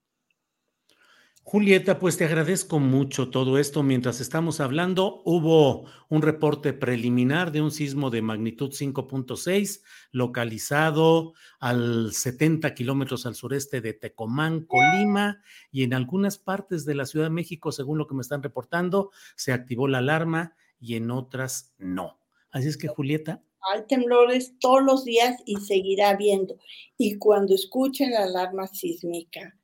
Julieta, 1.48 2.00
pues 2.00 2.16
te 2.16 2.24
agradezco 2.24 2.80
mucho 2.80 3.30
todo 3.30 3.56
esto. 3.56 3.84
Mientras 3.84 4.20
estamos 4.20 4.58
hablando, 4.58 5.22
hubo 5.24 5.84
un 6.08 6.22
reporte 6.22 6.72
preliminar 6.72 7.52
de 7.52 7.62
un 7.62 7.70
sismo 7.70 8.10
de 8.10 8.20
magnitud 8.20 8.72
5.6 8.72 9.80
localizado 10.10 11.34
al 11.60 12.12
70 12.12 12.74
kilómetros 12.74 13.26
al 13.26 13.36
sureste 13.36 13.80
de 13.80 13.92
Tecomán, 13.92 14.64
Colima, 14.64 15.40
y 15.70 15.84
en 15.84 15.94
algunas 15.94 16.36
partes 16.36 16.84
de 16.84 16.96
la 16.96 17.06
Ciudad 17.06 17.26
de 17.26 17.30
México, 17.30 17.70
según 17.70 17.98
lo 17.98 18.08
que 18.08 18.16
me 18.16 18.22
están 18.22 18.42
reportando, 18.42 19.12
se 19.36 19.52
activó 19.52 19.86
la 19.86 19.98
alarma 19.98 20.56
y 20.80 20.96
en 20.96 21.12
otras 21.12 21.72
no. 21.78 22.18
Así 22.50 22.66
es 22.66 22.76
que, 22.76 22.88
Julieta. 22.88 23.40
Hay 23.72 23.86
temblores 23.86 24.58
todos 24.58 24.82
los 24.82 25.04
días 25.04 25.36
y 25.46 25.58
seguirá 25.58 26.10
habiendo. 26.10 26.58
Y 26.98 27.18
cuando 27.18 27.54
escuchen 27.54 28.10
la 28.10 28.24
alarma 28.24 28.66
sísmica, 28.66 29.56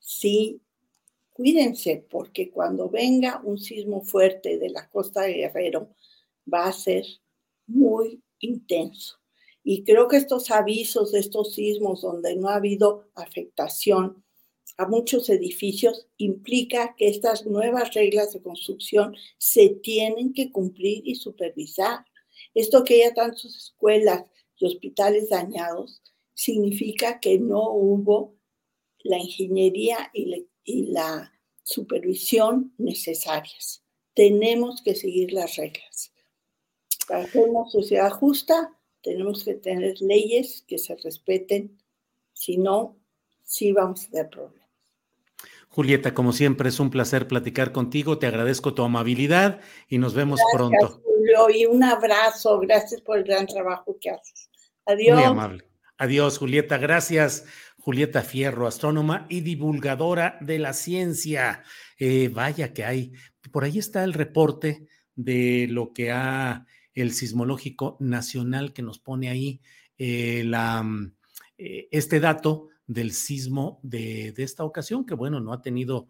sí 0.00 0.60
cuídense 1.40 2.04
porque 2.10 2.50
cuando 2.50 2.90
venga 2.90 3.40
un 3.42 3.56
sismo 3.56 4.02
fuerte 4.02 4.58
de 4.58 4.68
la 4.68 4.90
costa 4.90 5.22
de 5.22 5.32
Guerrero 5.32 5.88
va 6.52 6.66
a 6.66 6.72
ser 6.74 7.06
muy 7.66 8.22
intenso. 8.40 9.16
Y 9.64 9.82
creo 9.84 10.06
que 10.06 10.18
estos 10.18 10.50
avisos 10.50 11.12
de 11.12 11.20
estos 11.20 11.54
sismos 11.54 12.02
donde 12.02 12.36
no 12.36 12.50
ha 12.50 12.56
habido 12.56 13.08
afectación 13.14 14.22
a 14.76 14.86
muchos 14.86 15.30
edificios 15.30 16.08
implica 16.18 16.94
que 16.94 17.08
estas 17.08 17.46
nuevas 17.46 17.94
reglas 17.94 18.34
de 18.34 18.42
construcción 18.42 19.16
se 19.38 19.70
tienen 19.70 20.34
que 20.34 20.52
cumplir 20.52 21.00
y 21.08 21.14
supervisar. 21.14 22.04
Esto 22.52 22.84
que 22.84 22.96
haya 22.96 23.14
tantas 23.14 23.46
escuelas 23.46 24.24
y 24.58 24.66
hospitales 24.66 25.30
dañados 25.30 26.02
significa 26.34 27.18
que 27.18 27.38
no 27.38 27.70
hubo 27.72 28.34
la 29.04 29.16
ingeniería 29.16 30.10
y 30.12 30.49
y 30.64 30.92
la 30.92 31.32
supervisión 31.62 32.74
necesarias. 32.78 33.82
Tenemos 34.14 34.82
que 34.82 34.94
seguir 34.94 35.32
las 35.32 35.56
reglas. 35.56 36.12
Para 37.06 37.26
ser 37.26 37.48
una 37.48 37.68
sociedad 37.70 38.10
justa, 38.10 38.76
tenemos 39.02 39.44
que 39.44 39.54
tener 39.54 40.00
leyes 40.00 40.64
que 40.66 40.78
se 40.78 40.96
respeten, 40.96 41.78
si 42.32 42.56
no, 42.56 42.96
sí 43.42 43.72
vamos 43.72 44.04
a 44.04 44.10
tener 44.10 44.30
problemas. 44.30 44.60
Julieta, 45.68 46.14
como 46.14 46.32
siempre, 46.32 46.68
es 46.68 46.80
un 46.80 46.90
placer 46.90 47.28
platicar 47.28 47.70
contigo. 47.70 48.18
Te 48.18 48.26
agradezco 48.26 48.74
tu 48.74 48.82
amabilidad 48.82 49.60
y 49.88 49.98
nos 49.98 50.14
vemos 50.14 50.40
pronto. 50.52 51.00
Julio, 51.04 51.48
y 51.50 51.66
un 51.66 51.84
abrazo. 51.84 52.58
Gracias 52.58 53.00
por 53.00 53.18
el 53.18 53.24
gran 53.24 53.46
trabajo 53.46 53.96
que 54.00 54.10
haces. 54.10 54.50
Adiós. 54.84 55.16
Muy 55.16 55.24
amable. 55.24 55.64
Adiós, 55.96 56.38
Julieta. 56.38 56.76
Gracias. 56.78 57.44
Julieta 57.80 58.20
Fierro, 58.22 58.66
astrónoma 58.66 59.26
y 59.30 59.40
divulgadora 59.40 60.36
de 60.42 60.58
la 60.58 60.74
ciencia. 60.74 61.62
Eh, 61.98 62.28
vaya 62.28 62.74
que 62.74 62.84
hay. 62.84 63.12
Por 63.50 63.64
ahí 63.64 63.78
está 63.78 64.04
el 64.04 64.12
reporte 64.12 64.86
de 65.14 65.66
lo 65.68 65.92
que 65.94 66.10
ha 66.10 66.66
el 66.92 67.12
sismológico 67.12 67.96
nacional 68.00 68.74
que 68.74 68.82
nos 68.82 68.98
pone 68.98 69.30
ahí 69.30 69.62
eh, 69.96 70.44
mm, 70.44 71.06
eh, 71.56 71.88
este 71.90 72.20
dato 72.20 72.68
del 72.86 73.12
sismo 73.12 73.80
de, 73.82 74.34
esta 74.36 74.64
ocasión, 74.64 75.06
que 75.06 75.14
bueno, 75.14 75.40
no 75.40 75.52
ha 75.52 75.62
tenido 75.62 76.08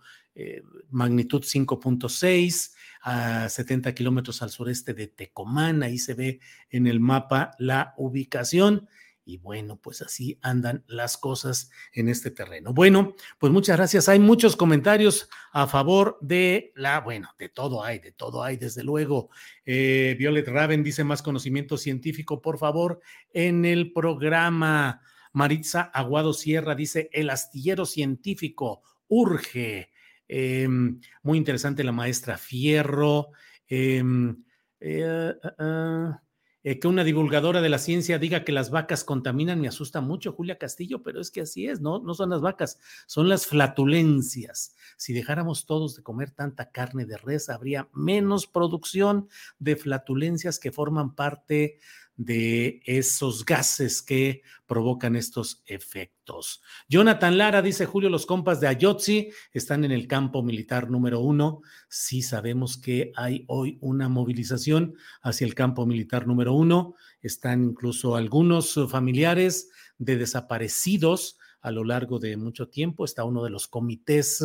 magnitud 0.89 1.43
5.6 1.43 2.73
a 3.03 3.49
70 3.49 3.95
kilómetros 3.95 4.41
al 4.41 4.49
sureste 4.49 4.95
de 4.95 5.09
Tecomán. 5.09 5.83
Ahí 5.83 5.99
se 5.99 6.15
ve 6.15 6.41
en 6.71 6.87
el 6.87 6.99
mapa 7.01 7.51
la 7.59 7.93
ubicación. 7.99 8.89
Y 9.31 9.37
bueno, 9.37 9.81
pues 9.81 10.03
así 10.03 10.41
andan 10.43 10.83
las 10.89 11.17
cosas 11.17 11.71
en 11.93 12.09
este 12.09 12.33
terreno. 12.33 12.75
Bueno, 12.75 13.15
pues 13.39 13.53
muchas 13.53 13.77
gracias. 13.77 14.09
Hay 14.09 14.19
muchos 14.19 14.57
comentarios 14.57 15.29
a 15.53 15.69
favor 15.69 16.19
de 16.21 16.73
la, 16.75 16.99
bueno, 16.99 17.29
de 17.39 17.49
todo 17.49 17.85
hay, 17.85 18.01
de 18.01 18.11
todo 18.11 18.43
hay, 18.43 18.57
desde 18.57 18.83
luego. 18.83 19.31
Eh, 19.65 20.17
Violet 20.19 20.49
Raven 20.49 20.83
dice 20.83 21.05
más 21.05 21.23
conocimiento 21.23 21.79
científico, 21.79 22.43
por 22.43 22.59
favor, 22.59 23.01
en 23.33 23.65
el 23.65 23.93
programa. 23.93 25.01
Maritza 25.33 25.83
Aguado 25.83 26.33
Sierra 26.33 26.75
dice, 26.75 27.09
el 27.13 27.31
astillero 27.31 27.87
científico 27.87 28.83
urge. 29.07 29.93
Em, 30.27 31.01
muy 31.23 31.39
interesante 31.39 31.85
la 31.85 31.93
maestra 31.93 32.37
Fierro. 32.37 33.29
Em, 33.69 34.43
eh, 34.81 35.33
ah, 35.45 35.55
ah, 35.61 36.23
eh, 36.63 36.79
que 36.79 36.89
una 36.89 37.05
divulgadora 37.05 37.63
de 37.63 37.69
la 37.69 37.79
ciencia 37.79 38.19
diga 38.19 38.45
que 38.45 38.53
las 38.53 38.71
vacas 38.71 39.05
contaminan 39.05 39.61
me 39.61 39.69
asusta 39.69 40.01
mucho, 40.01 40.33
Julia 40.33 40.59
Castillo, 40.59 41.03
pero 41.03 41.21
es 41.21 41.31
que 41.31 41.41
así 41.41 41.67
es, 41.67 41.81
¿no? 41.81 42.01
No 42.01 42.15
son 42.15 42.31
las 42.31 42.41
vacas, 42.41 42.79
son 43.07 43.29
las 43.29 43.47
flatulencias. 43.47 44.75
Si 44.97 45.13
dejáramos 45.13 45.65
todos 45.65 45.97
de 45.97 46.03
comer 46.03 46.31
tanta 46.31 46.71
carne 46.71 47.07
de 47.07 47.17
res, 47.17 47.49
habría 47.49 47.89
menos 47.95 48.47
producción 48.47 49.29
de 49.59 49.77
flatulencias 49.77 50.59
que 50.59 50.73
forman 50.73 51.15
parte 51.15 51.79
de 52.21 52.83
esos 52.85 53.47
gases 53.47 54.03
que 54.03 54.43
provocan 54.67 55.17
estos 55.17 55.63
efectos. 55.65 56.61
Jonathan 56.87 57.39
Lara 57.39 57.63
dice, 57.63 57.87
Julio, 57.87 58.11
los 58.11 58.27
compas 58.27 58.61
de 58.61 58.69
Ayotzi 58.69 59.31
están 59.55 59.85
en 59.85 59.91
el 59.91 60.07
campo 60.07 60.43
militar 60.43 60.91
número 60.91 61.21
uno. 61.21 61.63
Sí 61.89 62.21
sabemos 62.21 62.77
que 62.77 63.11
hay 63.17 63.47
hoy 63.49 63.79
una 63.81 64.11
movilización 64.11 64.97
hacia 65.23 65.47
el 65.47 65.55
campo 65.55 65.87
militar 65.87 66.27
número 66.27 66.53
uno. 66.53 66.95
Están 67.23 67.65
incluso 67.65 68.17
algunos 68.17 68.79
familiares 68.91 69.71
de 69.97 70.19
desaparecidos 70.19 71.39
a 71.63 71.71
lo 71.71 71.85
largo 71.85 72.19
de 72.19 72.37
mucho 72.37 72.69
tiempo. 72.69 73.07
Está 73.07 73.25
uno 73.25 73.43
de 73.43 73.51
los 73.51 73.67
comités 73.67 74.45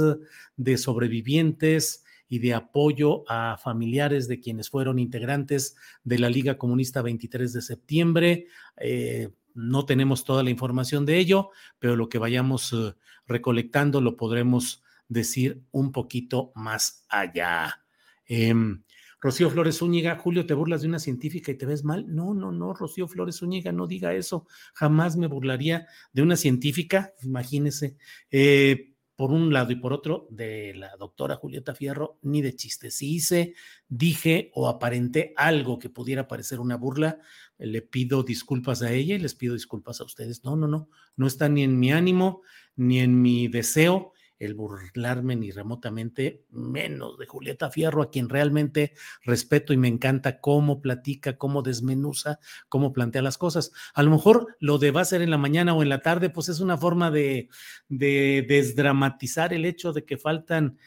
de 0.56 0.78
sobrevivientes 0.78 2.05
y 2.28 2.40
de 2.40 2.54
apoyo 2.54 3.24
a 3.30 3.58
familiares 3.58 4.28
de 4.28 4.40
quienes 4.40 4.70
fueron 4.70 5.00
integrantes 5.00 5.76
de 6.04 6.20
la 6.20 6.30
Liga 6.30 6.58
Comunista 6.58 7.02
23 7.02 7.54
de 7.54 7.62
septiembre. 7.62 8.48
Eh, 8.78 9.30
no 9.54 9.86
tenemos 9.86 10.26
toda 10.26 10.44
la 10.44 10.50
información 10.50 11.06
de 11.06 11.18
ello, 11.18 11.52
pero 11.80 11.96
lo 11.96 12.10
que 12.10 12.18
vayamos 12.18 12.74
eh, 12.74 12.94
recolectando 13.28 14.02
lo 14.02 14.18
podremos 14.18 14.84
decir 15.08 15.62
un 15.72 15.92
poquito 15.92 16.52
más 16.56 17.06
allá. 17.10 17.86
Em, 18.26 18.84
Rocío 19.22 19.50
Flores 19.50 19.78
Zúñiga, 19.78 20.18
Julio, 20.18 20.46
¿te 20.46 20.54
burlas 20.54 20.82
de 20.82 20.88
una 20.88 21.00
científica 21.00 21.52
y 21.52 21.56
te 21.56 21.66
ves 21.66 21.84
mal? 21.84 22.06
No, 22.08 22.34
no, 22.34 22.52
no, 22.52 22.74
Rocío 22.74 23.08
Flores 23.08 23.38
Zúñiga, 23.38 23.72
no 23.72 23.88
diga 23.88 24.14
eso. 24.14 24.46
Jamás 24.74 25.18
me 25.18 25.28
burlaría 25.28 25.88
de 26.14 26.22
una 26.22 26.36
científica, 26.36 27.14
imagínese. 27.24 27.98
Eh, 28.30 28.95
por 29.16 29.32
un 29.32 29.54
lado 29.54 29.72
y 29.72 29.76
por 29.76 29.94
otro 29.94 30.28
de 30.30 30.74
la 30.76 30.96
doctora 30.98 31.36
Julieta 31.36 31.74
Fierro, 31.74 32.18
ni 32.22 32.42
de 32.42 32.56
chiste. 32.56 32.92
Si 32.92 33.16
hice, 33.16 33.54
dije 33.88 34.52
o 34.54 34.68
aparenté 34.68 35.34
algo 35.38 35.80
que 35.80 35.90
pudiera 35.90 36.28
parecer 36.28 36.60
una 36.60 36.76
burla, 36.76 37.20
le 37.58 37.82
pido 37.82 38.24
disculpas 38.24 38.82
a 38.82 38.92
ella 38.92 39.16
y 39.16 39.20
les 39.20 39.36
pido 39.36 39.54
disculpas 39.54 40.02
a 40.02 40.06
ustedes. 40.06 40.44
No, 40.44 40.56
no, 40.56 40.68
no, 40.68 40.90
no 41.16 41.28
está 41.28 41.48
ni 41.48 41.64
en 41.64 41.80
mi 41.80 41.92
ánimo 41.92 42.42
ni 42.76 43.00
en 43.00 43.22
mi 43.22 43.48
deseo 43.48 44.14
el 44.40 44.54
burlarme 44.54 45.36
ni 45.36 45.52
remotamente 45.52 46.44
menos 46.50 47.18
de 47.18 47.26
Julieta 47.26 47.72
Fierro, 47.72 48.02
a 48.02 48.10
quien 48.10 48.30
realmente 48.30 48.94
respeto 49.24 49.74
y 49.74 49.78
me 49.78 49.88
encanta 49.88 50.40
cómo 50.40 50.82
platica, 50.82 51.38
cómo 51.38 51.62
desmenuza, 51.62 52.40
cómo 52.70 52.94
plantea 52.94 53.22
las 53.22 53.38
cosas. 53.38 53.72
A 53.94 54.04
lo 54.04 54.12
mejor 54.12 54.56
lo 54.60 54.78
de 54.78 54.92
va 54.92 55.02
a 55.02 55.06
ser 55.06 55.22
en 55.22 55.32
la 55.32 55.38
mañana 55.38 55.74
o 55.74 55.84
en 55.84 55.90
la 55.90 56.02
tarde, 56.02 56.30
pues 56.30 56.50
es 56.50 56.60
una 56.60 56.78
forma 56.78 57.12
de, 57.12 57.50
de 57.88 58.46
desdramatizar 58.48 59.54
el 59.54 59.66
hecho 59.66 59.94
de 59.94 60.06
que 60.06 60.18
faltan 60.18 60.78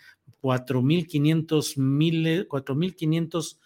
4.500 0.43 1.79
miles, 1.79 2.49
4.500 2.49 3.59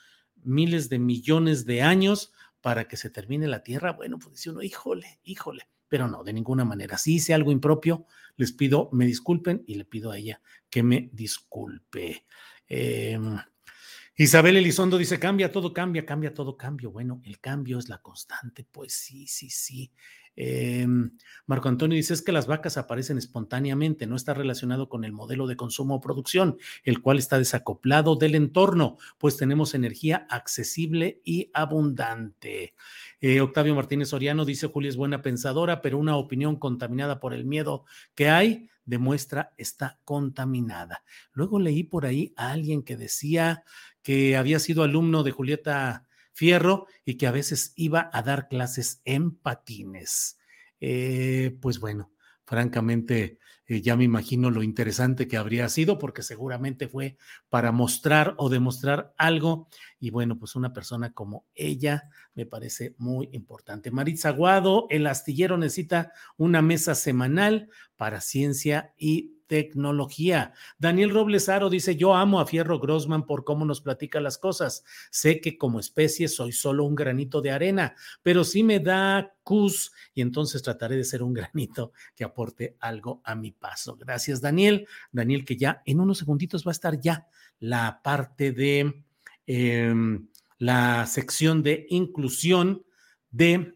miles 0.45 0.89
de 0.89 0.99
millones 0.99 1.67
de 1.67 1.83
años 1.83 2.33
para 2.61 2.87
que 2.87 2.97
se 2.97 3.11
termine 3.11 3.49
la 3.49 3.63
Tierra. 3.63 3.93
Bueno, 3.93 4.19
pues 4.19 4.37
dice 4.37 4.51
uno, 4.51 4.63
híjole, 4.63 5.21
híjole, 5.25 5.69
pero 5.93 6.09
no, 6.09 6.25
de 6.25 6.33
ninguna 6.33 6.65
manera. 6.65 6.97
Si 6.97 7.17
hice 7.17 7.35
algo 7.35 7.53
impropio, 7.53 8.07
les 8.39 8.51
pido, 8.53 8.89
me 8.93 9.05
disculpen 9.05 9.63
y 9.67 9.75
le 9.75 9.85
pido 9.85 10.11
a 10.11 10.17
ella 10.17 10.41
que 10.71 10.83
me 10.83 11.11
disculpe. 11.13 12.25
Em, 12.67 13.37
Isabel 14.17 14.57
Elizondo 14.57 14.97
dice, 14.97 15.19
cambia, 15.19 15.53
todo 15.53 15.75
cambia, 15.75 16.07
cambia, 16.07 16.33
todo 16.33 16.57
cambio. 16.57 16.93
Bueno, 16.93 17.21
el 17.27 17.41
cambio 17.41 17.79
es 17.79 17.91
la 17.91 18.01
constante. 18.01 18.65
Pues 18.65 18.95
sí, 18.95 19.27
sí, 19.27 19.51
sí. 19.51 19.93
Em, 20.37 21.11
Marco 21.47 21.69
Antonio 21.69 21.97
dice 21.97 22.15
es 22.15 22.23
que 22.23 22.33
las 22.33 22.47
vacas 22.47 22.79
aparecen 22.79 23.19
espontáneamente, 23.19 24.07
no 24.07 24.17
está 24.17 24.35
relacionado 24.35 24.89
con 24.89 25.05
el 25.05 25.13
modelo 25.13 25.47
de 25.47 25.57
consumo 25.57 25.97
o 25.97 26.01
producción, 26.01 26.59
el 26.85 27.03
cual 27.03 27.19
está 27.19 27.39
desacoplado 27.39 28.17
del 28.17 28.35
entorno, 28.35 28.97
pues 29.19 29.37
tenemos 29.37 29.75
energía 29.75 30.27
accesible 30.31 31.21
y 31.25 31.51
abundante. 31.53 32.75
Eh, 33.21 33.41
Octavio 33.41 33.75
Martínez 33.75 34.09
Soriano 34.09 34.45
dice, 34.45 34.69
Julia 34.69 34.89
es 34.89 34.97
buena 34.97 35.23
pensadora, 35.23 35.83
pero 35.83 35.99
una 35.99 36.17
opinión 36.17 36.57
contaminada 36.57 37.21
por 37.21 37.35
el 37.35 37.45
miedo 37.45 37.85
que 38.15 38.29
hay 38.29 38.69
demuestra 38.85 39.53
está 39.57 40.01
contaminada. 40.05 41.05
Luego 41.33 41.61
leí 41.61 41.85
por 41.85 42.07
ahí 42.07 42.33
a 42.37 42.51
alguien 42.51 42.83
que 42.83 42.97
decía 42.97 43.65
que 44.03 44.37
había 44.37 44.59
sido 44.59 44.83
alumno 44.83 45.23
de 45.23 45.31
Julieta 45.31 46.07
Fierro 46.33 46.87
y 47.05 47.17
que 47.17 47.27
a 47.27 47.33
veces 47.33 47.73
iba 47.77 48.11
a 48.13 48.23
dar 48.23 48.49
clases 48.49 49.01
en 49.05 49.37
patines. 49.37 50.39
Eh, 50.81 51.57
pues 51.61 51.79
bueno, 51.79 52.13
francamente, 52.45 53.39
eh, 53.67 53.81
ya 53.81 53.97
me 53.97 54.05
imagino 54.05 54.51
lo 54.51 54.63
interesante 54.63 55.29
que 55.29 55.37
habría 55.37 55.69
sido, 55.69 55.99
porque 55.99 56.23
seguramente 56.23 56.89
fue 56.89 57.17
para 57.49 57.73
mostrar 57.73 58.35
o 58.39 58.49
demostrar 58.49 59.15
algo. 59.17 59.69
Y 60.01 60.11
bueno, 60.11 60.39
pues 60.39 60.57
una 60.57 60.73
persona 60.73 61.13
como 61.13 61.47
ella 61.55 62.11
me 62.35 62.47
parece 62.47 62.95
muy 62.99 63.29
importante. 63.33 63.91
Maritza 63.91 64.31
Guado, 64.31 64.87
el 64.91 65.07
astillero 65.07 65.57
necesita 65.57 66.13
una 66.37 66.63
mesa 66.63 66.95
semanal 66.95 67.69
para 67.97 68.21
ciencia 68.21 68.93
y 68.97 69.42
tecnología. 69.53 70.55
Daniel 70.79 71.11
Robles 71.11 71.51
Aro 71.51 71.69
dice, 71.69 71.95
yo 71.95 72.15
amo 72.15 72.41
a 72.41 72.47
Fierro 72.47 72.81
Grossman 72.81 73.27
por 73.27 73.45
cómo 73.45 73.67
nos 73.67 73.83
platica 73.83 74.19
las 74.19 74.39
cosas. 74.39 74.83
Sé 75.11 75.43
que 75.43 75.59
como 75.59 75.79
especie 75.79 76.29
soy 76.29 76.53
solo 76.53 76.85
un 76.85 76.95
granito 76.95 77.43
de 77.43 77.51
arena, 77.51 77.95
pero 78.23 78.45
sí 78.45 78.63
me 78.63 78.81
da 78.81 79.35
cus 79.43 79.93
y 80.15 80.23
entonces 80.23 80.63
trataré 80.63 80.97
de 80.97 81.05
ser 81.05 81.23
un 81.23 81.35
granito 81.35 81.93
que 82.17 82.25
aporte 82.25 82.79
algo 82.81 83.21
a 83.25 83.35
mi 83.35 83.51
paso. 83.51 83.95
Gracias, 83.95 84.41
Daniel. 84.41 84.89
Daniel, 85.11 85.45
que 85.45 85.59
ya 85.59 85.83
en 85.85 86.01
unos 86.01 86.17
segunditos 86.17 86.67
va 86.67 86.71
a 86.71 86.73
estar 86.73 86.99
ya 86.99 87.27
la 87.61 88.01
parte 88.03 88.53
de 88.53 89.05
em, 89.47 90.29
la 90.57 91.05
sección 91.05 91.63
de 91.63 91.85
inclusión 91.91 92.87
de 93.31 93.75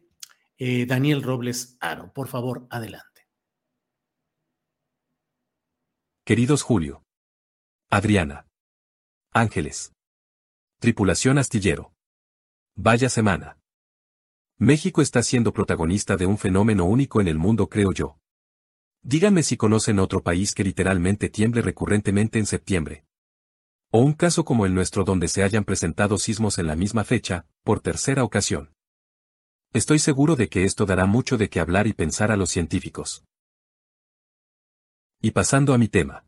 eh, 0.56 0.86
Daniel 0.86 1.22
Robles 1.22 1.76
Aro. 1.80 2.14
Por 2.14 2.28
favor, 2.28 2.66
adelante. 2.70 3.15
Queridos 6.28 6.62
Julio. 6.64 7.04
Adriana. 7.88 8.48
Ángeles. 9.32 9.92
Tripulación 10.80 11.38
astillero. 11.38 11.92
Vaya 12.74 13.08
semana. 13.08 13.60
México 14.58 15.02
está 15.02 15.22
siendo 15.22 15.52
protagonista 15.52 16.16
de 16.16 16.26
un 16.26 16.36
fenómeno 16.36 16.84
único 16.84 17.20
en 17.20 17.28
el 17.28 17.38
mundo, 17.38 17.68
creo 17.68 17.92
yo. 17.92 18.18
Díganme 19.04 19.44
si 19.44 19.56
conocen 19.56 20.00
otro 20.00 20.24
país 20.24 20.52
que 20.52 20.64
literalmente 20.64 21.28
tiemble 21.28 21.62
recurrentemente 21.62 22.40
en 22.40 22.46
septiembre. 22.46 23.04
O 23.92 24.00
un 24.00 24.12
caso 24.12 24.44
como 24.44 24.66
el 24.66 24.74
nuestro 24.74 25.04
donde 25.04 25.28
se 25.28 25.44
hayan 25.44 25.62
presentado 25.62 26.18
sismos 26.18 26.58
en 26.58 26.66
la 26.66 26.74
misma 26.74 27.04
fecha, 27.04 27.46
por 27.62 27.78
tercera 27.78 28.24
ocasión. 28.24 28.72
Estoy 29.72 30.00
seguro 30.00 30.34
de 30.34 30.48
que 30.48 30.64
esto 30.64 30.86
dará 30.86 31.06
mucho 31.06 31.38
de 31.38 31.48
qué 31.48 31.60
hablar 31.60 31.86
y 31.86 31.92
pensar 31.92 32.32
a 32.32 32.36
los 32.36 32.50
científicos. 32.50 33.22
Y 35.20 35.30
pasando 35.30 35.72
a 35.72 35.78
mi 35.78 35.88
tema. 35.88 36.24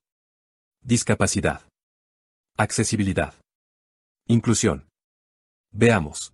Discapacidad. 0.82 1.62
Accesibilidad. 2.56 3.34
Inclusión. 4.26 4.88
Veamos. 5.70 6.32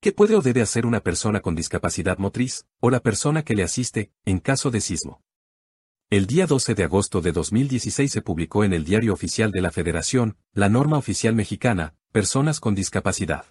¿Qué 0.00 0.12
puede 0.12 0.36
o 0.36 0.40
debe 0.40 0.62
hacer 0.62 0.86
una 0.86 1.00
persona 1.00 1.40
con 1.40 1.56
discapacidad 1.56 2.18
motriz, 2.18 2.66
o 2.78 2.90
la 2.90 3.00
persona 3.00 3.42
que 3.42 3.54
le 3.54 3.64
asiste, 3.64 4.12
en 4.24 4.38
caso 4.38 4.70
de 4.70 4.80
sismo? 4.80 5.20
El 6.10 6.26
día 6.26 6.46
12 6.46 6.74
de 6.74 6.84
agosto 6.84 7.20
de 7.20 7.32
2016 7.32 8.10
se 8.10 8.22
publicó 8.22 8.62
en 8.62 8.72
el 8.72 8.84
Diario 8.84 9.12
Oficial 9.12 9.50
de 9.50 9.60
la 9.60 9.72
Federación, 9.72 10.36
la 10.52 10.68
norma 10.68 10.96
oficial 10.96 11.34
mexicana, 11.34 11.96
Personas 12.12 12.58
con 12.58 12.74
discapacidad. 12.74 13.44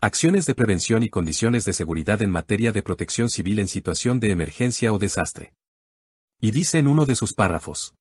Acciones 0.00 0.44
de 0.46 0.56
prevención 0.56 1.04
y 1.04 1.08
condiciones 1.08 1.64
de 1.64 1.72
seguridad 1.72 2.20
en 2.20 2.30
materia 2.30 2.72
de 2.72 2.82
protección 2.82 3.30
civil 3.30 3.60
en 3.60 3.68
situación 3.68 4.18
de 4.18 4.32
emergencia 4.32 4.92
o 4.92 4.98
desastre. 4.98 5.54
Y 6.44 6.50
dice 6.50 6.78
en 6.78 6.88
uno 6.88 7.06
de 7.06 7.16
sus 7.16 7.32
párrafos. 7.32 7.94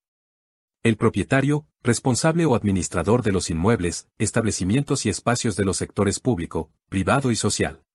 El 0.83 0.97
propietario, 0.97 1.65
responsable 1.81 2.45
o 2.45 2.55
administrador 2.55 3.23
de 3.23 3.31
los 3.31 3.49
inmuebles, 3.49 4.09
establecimientos 4.17 5.05
y 5.05 5.09
espacios 5.09 5.55
de 5.55 5.63
los 5.63 5.77
sectores 5.77 6.19
público, 6.19 6.69
privado 6.89 7.31
y 7.31 7.37
social. 7.37 7.85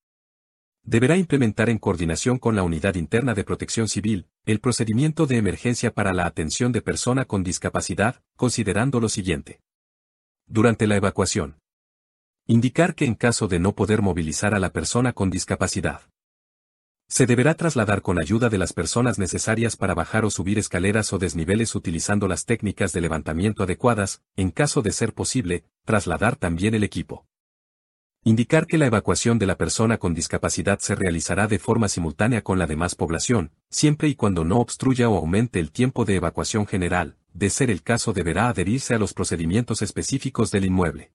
Deberá 0.82 1.18
implementar 1.18 1.68
en 1.68 1.76
coordinación 1.76 2.38
con 2.38 2.56
la 2.56 2.62
Unidad 2.62 2.94
Interna 2.94 3.34
de 3.34 3.44
Protección 3.44 3.88
Civil, 3.88 4.26
el 4.46 4.58
procedimiento 4.60 5.26
de 5.26 5.36
emergencia 5.36 5.92
para 5.92 6.14
la 6.14 6.24
atención 6.24 6.72
de 6.72 6.80
persona 6.80 7.26
con 7.26 7.44
discapacidad, 7.44 8.22
considerando 8.34 9.00
lo 9.00 9.10
siguiente. 9.10 9.60
Durante 10.46 10.86
la 10.86 10.96
evacuación. 10.96 11.58
Indicar 12.46 12.94
que 12.94 13.04
en 13.04 13.16
caso 13.16 13.48
de 13.48 13.58
no 13.58 13.74
poder 13.74 14.00
movilizar 14.00 14.54
a 14.54 14.60
la 14.60 14.72
persona 14.72 15.12
con 15.12 15.28
discapacidad, 15.28 16.00
se 17.08 17.26
deberá 17.26 17.54
trasladar 17.54 18.02
con 18.02 18.20
ayuda 18.20 18.50
de 18.50 18.58
las 18.58 18.72
personas 18.72 19.18
necesarias 19.18 19.76
para 19.76 19.94
bajar 19.94 20.24
o 20.24 20.30
subir 20.30 20.58
escaleras 20.58 21.12
o 21.12 21.18
desniveles 21.18 21.74
utilizando 21.74 22.28
las 22.28 22.44
técnicas 22.44 22.92
de 22.92 23.00
levantamiento 23.00 23.62
adecuadas, 23.62 24.22
en 24.36 24.50
caso 24.50 24.82
de 24.82 24.92
ser 24.92 25.14
posible, 25.14 25.64
trasladar 25.84 26.36
también 26.36 26.74
el 26.74 26.84
equipo. 26.84 27.26
Indicar 28.24 28.66
que 28.66 28.76
la 28.76 28.86
evacuación 28.86 29.38
de 29.38 29.46
la 29.46 29.56
persona 29.56 29.96
con 29.96 30.12
discapacidad 30.12 30.80
se 30.80 30.94
realizará 30.94 31.46
de 31.46 31.58
forma 31.58 31.88
simultánea 31.88 32.42
con 32.42 32.58
la 32.58 32.66
demás 32.66 32.94
población, 32.94 33.52
siempre 33.70 34.08
y 34.08 34.14
cuando 34.14 34.44
no 34.44 34.58
obstruya 34.58 35.08
o 35.08 35.16
aumente 35.16 35.60
el 35.60 35.72
tiempo 35.72 36.04
de 36.04 36.16
evacuación 36.16 36.66
general, 36.66 37.16
de 37.32 37.48
ser 37.48 37.70
el 37.70 37.82
caso 37.82 38.12
deberá 38.12 38.48
adherirse 38.48 38.94
a 38.94 38.98
los 38.98 39.14
procedimientos 39.14 39.80
específicos 39.80 40.50
del 40.50 40.66
inmueble. 40.66 41.12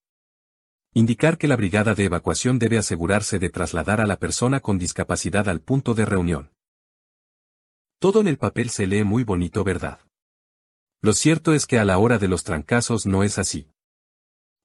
Indicar 0.96 1.40
que 1.40 1.48
la 1.48 1.56
brigada 1.56 1.96
de 1.96 2.06
evacuación 2.06 2.60
debe 2.60 2.78
asegurarse 2.78 3.40
de 3.40 3.50
trasladar 3.50 4.00
a 4.00 4.06
la 4.06 4.18
persona 4.18 4.60
con 4.60 4.78
discapacidad 4.78 5.50
al 5.50 5.60
punto 5.60 5.96
de 5.96 6.06
reunión. 6.06 6.52
Todo 7.98 8.22
en 8.22 8.28
el 8.28 8.38
papel 8.38 8.70
se 8.70 8.86
lee 8.86 9.04
muy 9.04 9.24
bonito, 9.24 9.64
¿verdad? 9.64 10.02
Lo 11.02 11.14
cierto 11.14 11.56
es 11.56 11.66
que 11.66 11.80
a 11.80 11.86
la 11.86 11.98
hora 11.98 12.20
de 12.20 12.28
los 12.28 12.44
trancazos 12.44 13.08
no 13.08 13.24
es 13.24 13.40
así. 13.40 13.72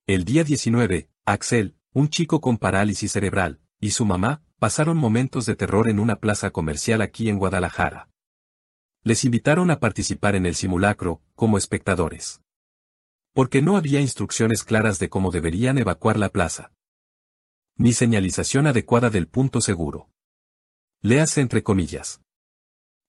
El 0.06 0.26
día 0.26 0.44
19, 0.44 1.08
Axel, 1.24 1.76
un 1.94 2.10
chico 2.10 2.42
con 2.42 2.58
parálisis 2.58 3.12
cerebral, 3.12 3.60
y 3.80 3.92
su 3.92 4.04
mamá, 4.04 4.42
pasaron 4.58 4.98
momentos 4.98 5.46
de 5.46 5.56
terror 5.56 5.88
en 5.88 5.98
una 5.98 6.16
plaza 6.16 6.50
comercial 6.50 7.00
aquí 7.00 7.30
en 7.30 7.38
Guadalajara. 7.38 8.10
Les 9.02 9.24
invitaron 9.24 9.70
a 9.70 9.80
participar 9.80 10.36
en 10.36 10.44
el 10.44 10.54
simulacro, 10.54 11.22
como 11.34 11.56
espectadores 11.56 12.42
porque 13.38 13.62
no 13.62 13.76
había 13.76 14.00
instrucciones 14.00 14.64
claras 14.64 14.98
de 14.98 15.08
cómo 15.08 15.30
deberían 15.30 15.78
evacuar 15.78 16.18
la 16.18 16.28
plaza. 16.28 16.72
Ni 17.76 17.92
señalización 17.92 18.66
adecuada 18.66 19.10
del 19.10 19.28
punto 19.28 19.60
seguro. 19.60 20.10
Léase 21.02 21.40
entre 21.40 21.62
comillas. 21.62 22.20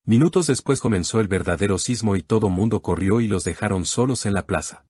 Minutos 0.06 0.46
después 0.46 0.82
comenzó 0.82 1.20
el 1.20 1.28
verdadero 1.28 1.80
sismo 1.80 2.16
y 2.16 2.22
todo 2.22 2.50
mundo 2.50 2.84
corrió 2.84 3.22
y 3.22 3.28
los 3.28 3.44
dejaron 3.44 3.86
solos 3.88 4.28
en 4.28 4.36
la 4.36 4.46
plaza. 4.46 4.86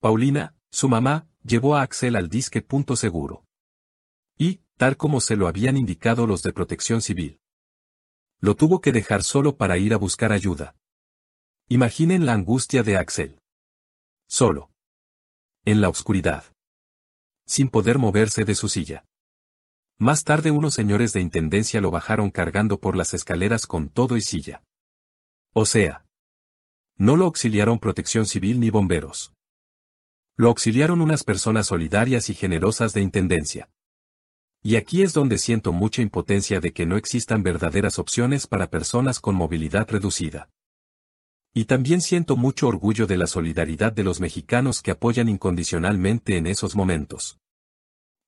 Paulina, 0.00 0.54
su 0.70 0.86
mamá, 0.86 1.30
llevó 1.42 1.76
a 1.76 1.80
Axel 1.80 2.14
al 2.14 2.28
disque 2.28 2.60
punto 2.60 2.94
seguro. 2.94 3.46
Y, 4.36 4.60
tal 4.76 4.98
como 4.98 5.22
se 5.22 5.36
lo 5.36 5.48
habían 5.48 5.78
indicado 5.78 6.26
los 6.26 6.42
de 6.42 6.52
protección 6.52 7.00
civil. 7.00 7.40
Lo 8.38 8.54
tuvo 8.54 8.82
que 8.82 8.92
dejar 8.92 9.22
solo 9.22 9.56
para 9.56 9.78
ir 9.78 9.94
a 9.94 9.96
buscar 9.96 10.30
ayuda. 10.30 10.76
Imaginen 11.70 12.26
la 12.26 12.34
angustia 12.34 12.82
de 12.82 12.98
Axel. 12.98 13.38
Solo. 14.34 14.70
En 15.66 15.82
la 15.82 15.90
oscuridad. 15.90 16.44
Sin 17.46 17.68
poder 17.68 17.98
moverse 17.98 18.46
de 18.46 18.54
su 18.54 18.70
silla. 18.70 19.04
Más 19.98 20.24
tarde 20.24 20.50
unos 20.50 20.72
señores 20.72 21.12
de 21.12 21.20
intendencia 21.20 21.82
lo 21.82 21.90
bajaron 21.90 22.30
cargando 22.30 22.80
por 22.80 22.96
las 22.96 23.12
escaleras 23.12 23.66
con 23.66 23.90
todo 23.90 24.16
y 24.16 24.22
silla. 24.22 24.64
O 25.52 25.66
sea, 25.66 26.06
no 26.96 27.18
lo 27.18 27.26
auxiliaron 27.26 27.78
protección 27.78 28.24
civil 28.24 28.58
ni 28.58 28.70
bomberos. 28.70 29.34
Lo 30.38 30.48
auxiliaron 30.48 31.02
unas 31.02 31.24
personas 31.24 31.66
solidarias 31.66 32.30
y 32.30 32.34
generosas 32.34 32.94
de 32.94 33.02
intendencia. 33.02 33.68
Y 34.62 34.76
aquí 34.76 35.02
es 35.02 35.12
donde 35.12 35.36
siento 35.36 35.74
mucha 35.74 36.00
impotencia 36.00 36.58
de 36.58 36.72
que 36.72 36.86
no 36.86 36.96
existan 36.96 37.42
verdaderas 37.42 37.98
opciones 37.98 38.46
para 38.46 38.70
personas 38.70 39.20
con 39.20 39.34
movilidad 39.34 39.90
reducida. 39.90 40.48
Y 41.54 41.66
también 41.66 42.00
siento 42.00 42.36
mucho 42.36 42.66
orgullo 42.66 43.06
de 43.06 43.18
la 43.18 43.26
solidaridad 43.26 43.92
de 43.92 44.04
los 44.04 44.20
mexicanos 44.20 44.80
que 44.80 44.90
apoyan 44.90 45.28
incondicionalmente 45.28 46.38
en 46.38 46.46
esos 46.46 46.74
momentos. 46.74 47.38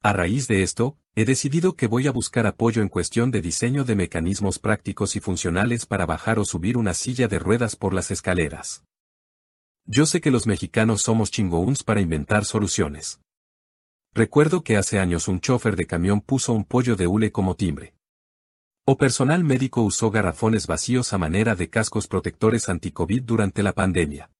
A 0.03 0.13
raíz 0.13 0.47
de 0.47 0.63
esto, 0.63 0.99
he 1.15 1.25
decidido 1.25 1.77
que 1.77 1.87
voy 1.87 2.07
a 2.07 2.13
buscar 2.13 2.47
apoyo 2.47 2.83
en 2.83 2.91
cuestión 2.91 3.31
de 3.31 3.41
diseño 3.41 3.85
de 3.85 3.95
mecanismos 3.95 4.59
prácticos 4.59 5.17
y 5.17 5.21
funcionales 5.21 5.87
para 5.87 6.05
bajar 6.05 6.39
o 6.39 6.45
subir 6.45 6.77
una 6.77 6.93
silla 6.93 7.27
de 7.27 7.39
ruedas 7.39 7.77
por 7.77 7.95
las 7.95 8.11
escaleras. 8.11 8.85
Yo 9.87 10.05
sé 10.05 10.21
que 10.21 10.31
los 10.31 10.47
mexicanos 10.47 11.01
somos 11.01 11.31
chingouns 11.31 11.83
para 11.83 12.03
inventar 12.03 12.45
soluciones. 12.45 13.21
Recuerdo 14.13 14.63
que 14.63 14.77
hace 14.77 14.99
años 14.99 15.29
un 15.29 15.41
chofer 15.41 15.77
de 15.77 15.87
camión 15.87 16.21
puso 16.21 16.53
un 16.53 16.65
pollo 16.65 16.97
de 16.97 17.07
hule 17.07 17.33
como 17.33 17.57
timbre. 17.57 17.95
O 18.87 18.99
personal 18.99 19.45
médico 19.45 19.81
usó 19.81 20.11
garrafones 20.11 20.67
vacíos 20.67 21.15
a 21.15 21.19
manera 21.19 21.55
de 21.55 21.71
cascos 21.71 22.07
protectores 22.07 22.69
anti-COVID 22.69 23.23
durante 23.23 23.63
la 23.63 23.73
pandemia. 23.73 24.31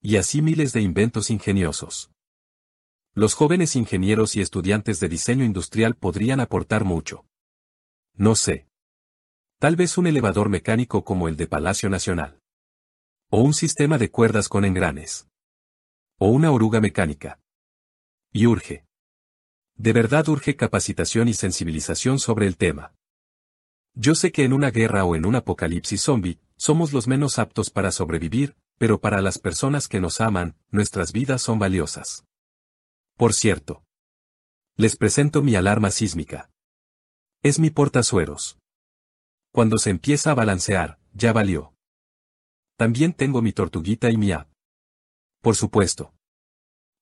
Y 0.00 0.16
así 0.16 0.40
miles 0.40 0.72
de 0.72 0.80
inventos 0.80 1.28
ingeniosos. 1.28 2.10
Los 3.12 3.34
jóvenes 3.34 3.76
ingenieros 3.76 4.34
y 4.34 4.40
estudiantes 4.40 4.98
de 4.98 5.10
diseño 5.10 5.44
industrial 5.44 5.94
podrían 5.94 6.40
aportar 6.40 6.84
mucho. 6.84 7.26
No 8.14 8.34
sé. 8.34 8.66
Tal 9.58 9.76
vez 9.76 9.98
un 9.98 10.06
elevador 10.06 10.48
mecánico 10.48 11.04
como 11.04 11.28
el 11.28 11.36
de 11.36 11.46
Palacio 11.46 11.90
Nacional. 11.90 12.40
O 13.28 13.42
un 13.42 13.52
sistema 13.52 13.98
de 13.98 14.10
cuerdas 14.10 14.48
con 14.48 14.64
engranes. 14.64 15.28
O 16.16 16.28
una 16.28 16.50
oruga 16.50 16.80
mecánica. 16.80 17.40
Y 18.32 18.46
urge. 18.46 18.86
De 19.74 19.92
verdad 19.92 20.26
urge 20.30 20.56
capacitación 20.56 21.28
y 21.28 21.34
sensibilización 21.34 22.18
sobre 22.18 22.46
el 22.46 22.56
tema. 22.56 22.94
Yo 23.94 24.14
sé 24.14 24.32
que 24.32 24.44
en 24.44 24.52
una 24.52 24.70
guerra 24.70 25.04
o 25.04 25.16
en 25.16 25.26
un 25.26 25.34
apocalipsis 25.34 26.02
zombie, 26.02 26.38
somos 26.56 26.92
los 26.92 27.06
menos 27.08 27.38
aptos 27.38 27.70
para 27.70 27.90
sobrevivir, 27.90 28.56
pero 28.78 29.00
para 29.00 29.20
las 29.20 29.38
personas 29.38 29.88
que 29.88 30.00
nos 30.00 30.20
aman, 30.20 30.56
nuestras 30.70 31.12
vidas 31.12 31.42
son 31.42 31.58
valiosas. 31.58 32.24
Por 33.16 33.34
cierto. 33.34 33.84
Les 34.76 34.96
presento 34.96 35.42
mi 35.42 35.54
alarma 35.54 35.90
sísmica. 35.90 36.50
Es 37.42 37.58
mi 37.58 37.70
portazueros. 37.70 38.58
Cuando 39.52 39.78
se 39.78 39.90
empieza 39.90 40.30
a 40.30 40.34
balancear, 40.34 40.98
ya 41.12 41.32
valió. 41.32 41.74
También 42.76 43.12
tengo 43.12 43.42
mi 43.42 43.52
tortuguita 43.52 44.10
y 44.10 44.16
mi 44.16 44.32
app. 44.32 44.50
Por 45.42 45.56
supuesto. 45.56 46.14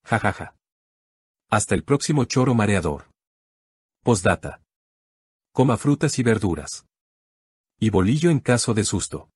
Ja 0.05 0.19
ja 0.19 0.33
ja. 0.33 0.57
Hasta 1.51 1.75
el 1.75 1.85
próximo 1.85 2.25
choro 2.25 2.55
mareador. 2.55 3.11
Postdata. 4.03 4.63
Coma 5.59 5.77
frutas 5.77 6.21
y 6.21 6.23
verduras. 6.23 6.87
Y 7.81 7.91
bolillo 7.91 8.31
en 8.31 8.39
caso 8.39 8.75
de 8.75 8.85
susto. 8.85 9.33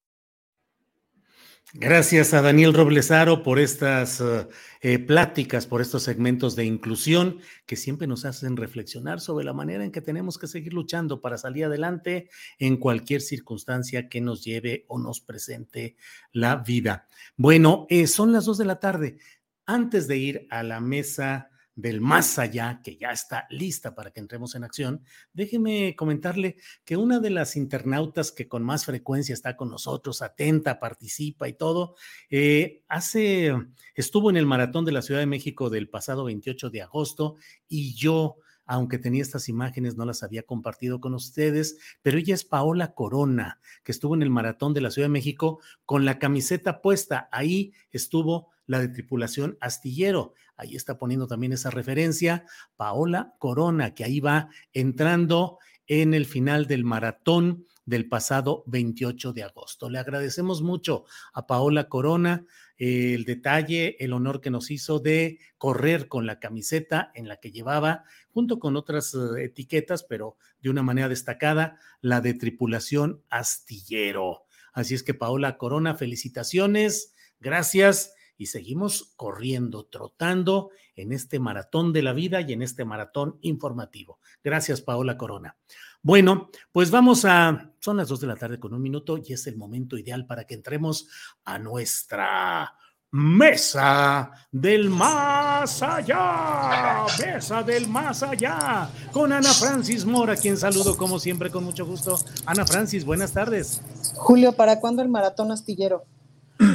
Gracias 1.73 2.33
a 2.33 2.43
Daniel 2.43 2.75
Roblesaro 2.75 3.43
por 3.43 3.59
estas 3.59 4.21
uh, 4.21 4.47
eh, 4.83 5.01
pláticas, 5.01 5.67
por 5.67 5.81
estos 5.81 6.05
segmentos 6.05 6.55
de 6.55 6.65
inclusión 6.65 7.41
que 7.67 7.75
siempre 7.75 8.07
nos 8.07 8.25
hacen 8.25 8.57
reflexionar 8.57 9.19
sobre 9.19 9.45
la 9.45 9.53
manera 9.53 9.85
en 9.85 9.91
que 9.91 10.01
tenemos 10.01 10.39
que 10.39 10.47
seguir 10.47 10.75
luchando 10.75 11.21
para 11.21 11.39
salir 11.39 11.65
adelante 11.65 12.31
en 12.61 12.77
cualquier 12.77 13.21
circunstancia 13.21 14.09
que 14.09 14.21
nos 14.21 14.45
lleve 14.45 14.85
o 14.87 15.01
nos 15.01 15.21
presente 15.21 15.97
la 16.31 16.55
vida. 16.55 17.09
Bueno, 17.37 17.89
eh, 17.91 18.07
son 18.07 18.33
las 18.33 18.45
dos 18.45 18.59
de 18.59 18.65
la 18.67 18.79
tarde. 18.79 19.19
Antes 19.67 20.07
de 20.07 20.19
ir 20.19 20.47
a 20.51 20.63
la 20.63 20.79
mesa 20.79 21.51
del 21.75 22.01
más 22.01 22.39
allá, 22.39 22.81
que 22.83 22.97
ya 22.97 23.11
está 23.11 23.47
lista 23.51 23.95
para 23.95 24.11
que 24.11 24.21
entremos 24.21 24.55
en 24.55 24.65
acción, 24.65 25.03
déjeme 25.33 25.97
comentarle 25.97 26.57
que 26.85 26.97
una 26.97 27.19
de 27.19 27.31
las 27.31 27.57
internautas 27.57 28.33
que 28.33 28.49
con 28.49 28.63
más 28.63 28.85
frecuencia 28.85 29.33
está 29.33 29.57
con 29.57 29.71
nosotros, 29.71 30.23
atenta, 30.23 30.79
participa 30.79 31.49
y 31.49 31.55
todo, 31.55 31.97
eh, 32.31 32.83
hace, 32.89 33.53
estuvo 33.95 34.31
en 34.31 34.37
el 34.37 34.47
maratón 34.47 34.85
de 34.85 34.93
la 34.93 35.03
Ciudad 35.03 35.21
de 35.21 35.27
México 35.27 35.71
del 35.71 35.89
pasado 35.89 36.25
28 36.25 36.71
de 36.71 36.83
agosto 36.83 37.37
y 37.69 37.95
yo 37.95 38.37
aunque 38.65 38.99
tenía 38.99 39.23
estas 39.23 39.49
imágenes, 39.49 39.97
no 39.97 40.05
las 40.05 40.23
había 40.23 40.45
compartido 40.45 41.01
con 41.01 41.15
ustedes, 41.15 41.79
pero 42.01 42.19
ella 42.19 42.35
es 42.35 42.45
Paola 42.45 42.95
Corona, 42.95 43.61
que 43.83 43.93
estuvo 43.93 44.15
en 44.15 44.23
el 44.23 44.31
maratón 44.31 44.73
de 44.73 44.81
la 44.81 44.91
Ciudad 44.91 45.09
de 45.09 45.13
México 45.13 45.61
con 45.85 46.05
la 46.05 46.19
camiseta 46.19 46.81
puesta. 46.81 47.29
Ahí 47.33 47.73
estuvo 47.91 48.51
la 48.73 48.81
de 48.81 48.89
tripulación 48.89 49.57
astillero. 49.61 50.35
Ahí 50.57 50.75
está 50.75 50.99
poniendo 50.99 51.27
también 51.27 51.53
esa 51.53 51.71
referencia. 51.71 52.45
Paola 52.77 53.35
Corona, 53.39 53.95
que 53.95 54.05
ahí 54.05 54.19
va 54.19 54.49
entrando 54.73 55.59
en 55.87 56.15
el 56.15 56.27
final 56.27 56.67
del 56.67 56.85
maratón 56.85 57.67
del 57.85 58.09
pasado 58.09 58.65
28 58.67 59.33
de 59.33 59.43
agosto. 59.43 59.91
Le 59.91 59.99
agradecemos 59.99 60.63
mucho 60.63 61.05
a 61.33 61.47
Paola 61.47 61.89
Corona 61.89 62.47
eh, 62.79 63.15
el 63.15 63.25
detalle, 63.25 63.97
el 64.03 64.13
honor 64.13 64.41
que 64.41 64.51
nos 64.51 64.71
hizo 64.71 65.01
de 65.01 65.39
correr 65.59 66.09
con 66.09 66.27
la 66.27 66.39
camiseta 66.39 67.11
en 67.15 67.29
la 67.29 67.37
que 67.37 67.51
llevaba, 67.51 68.05
junto 68.31 68.59
con 68.59 68.77
otras 68.77 69.15
eh, 69.15 69.45
etiquetas, 69.45 70.05
pero 70.05 70.37
de 70.61 70.71
una 70.71 70.83
manera 70.83 71.09
destacada, 71.09 71.79
la 72.01 72.21
de 72.21 72.35
tripulación 72.35 73.23
astillero. 73.29 74.45
Así 74.73 74.95
es 74.95 75.03
que 75.03 75.13
Paola 75.13 75.59
Corona, 75.59 75.95
felicitaciones, 75.95 77.15
gracias 77.41 78.15
y 78.37 78.47
seguimos 78.47 79.13
corriendo, 79.17 79.85
trotando 79.85 80.71
en 80.97 81.13
este 81.13 81.39
maratón 81.39 81.93
de 81.93 82.03
la 82.03 82.13
vida 82.13 82.41
y 82.41 82.53
en 82.53 82.63
este 82.63 82.85
maratón 82.85 83.39
informativo. 83.43 84.19
Gracias, 84.43 84.81
Paola 84.81 85.17
Corona. 85.17 85.57
Bueno, 86.03 86.51
pues 86.73 86.91
vamos 86.91 87.25
a, 87.25 87.73
son 87.79 87.97
las 87.97 88.09
dos 88.09 88.21
de 88.21 88.27
la 88.27 88.37
tarde 88.37 88.59
con 88.59 88.75
un 88.75 88.83
minuto 88.83 89.19
y 89.25 89.33
es 89.33 89.47
el 89.47 89.57
momento 89.57 89.97
ideal 89.97 90.27
para 90.27 90.45
que 90.45 90.55
entremos 90.55 91.09
a 91.45 91.59
nuestra 91.59 92.75
Mesa 93.15 94.31
del 94.51 94.89
Más 94.89 95.83
Allá, 95.83 97.05
Mesa 97.19 97.63
del 97.63 97.87
Más 97.87 98.23
Allá, 98.23 98.89
con 99.13 99.33
Ana 99.33 99.53
Francis 99.53 100.07
Mora, 100.07 100.35
quien 100.35 100.57
saludo 100.57 100.97
como 100.97 101.19
siempre 101.19 101.51
con 101.51 101.63
mucho 101.63 101.85
gusto. 101.85 102.19
Ana 102.47 102.65
Francis, 102.65 103.05
buenas 103.05 103.33
tardes. 103.33 103.83
Julio, 104.15 104.55
¿para 104.55 104.81
cuándo 104.81 105.03
el 105.03 105.11
maratón 105.11 105.53
astillero? 105.53 106.07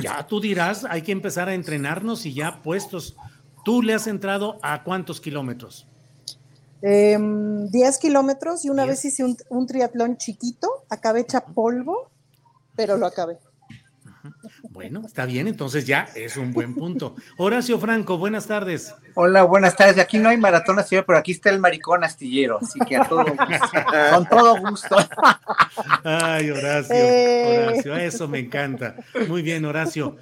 Ya 0.02 0.26
tú 0.28 0.40
dirás, 0.40 0.86
hay 0.86 1.02
que 1.02 1.12
empezar 1.12 1.50
a 1.50 1.54
entrenarnos 1.54 2.26
y 2.26 2.34
ya 2.34 2.62
puestos. 2.62 3.16
¿Tú 3.64 3.82
le 3.82 3.94
has 3.94 4.08
entrado 4.08 4.60
a 4.62 4.84
cuántos 4.84 5.20
kilómetros? 5.22 5.88
10 6.82 7.16
em, 7.16 7.70
kilómetros 8.00 8.64
y 8.66 8.70
una 8.70 8.86
vez 8.86 9.04
hice 9.04 9.24
un, 9.50 9.68
triatlón 9.68 10.18
chiquito, 10.18 10.70
acabé 10.90 11.22
hecha 11.22 11.42
polvo, 11.42 12.12
pero 12.76 12.98
lo 12.98 13.08
acabé. 13.08 13.40
Bueno, 14.78 15.02
está 15.08 15.26
bien, 15.26 15.48
entonces 15.48 15.88
ya 15.88 16.08
es 16.14 16.38
un 16.38 16.54
buen 16.54 16.76
punto. 16.76 17.16
Horacio 17.38 17.80
Franco, 17.80 18.20
buenas 18.20 18.46
tardes. 18.46 18.94
Hola, 19.16 19.42
buenas 19.42 19.76
tardes. 19.76 19.98
Aquí 19.98 20.20
no 20.20 20.30
hay 20.30 20.38
maratón 20.38 20.78
astillero, 20.78 21.04
pero 21.08 21.18
aquí 21.18 21.32
está 21.32 21.50
el 21.50 21.58
maricón 21.58 22.04
astillero, 22.04 22.60
así 22.62 22.78
que 22.88 22.96
a 22.96 23.04
todo 23.06 23.26
con 24.14 24.26
todo 24.30 24.60
gusto. 24.60 24.96
Ay, 26.04 26.52
Horacio. 26.52 26.96
Horacio, 26.96 27.96
eso 27.96 28.28
me 28.28 28.38
encanta. 28.38 28.98
Muy 29.28 29.42
bien, 29.42 29.66
Horacio. 29.66 30.18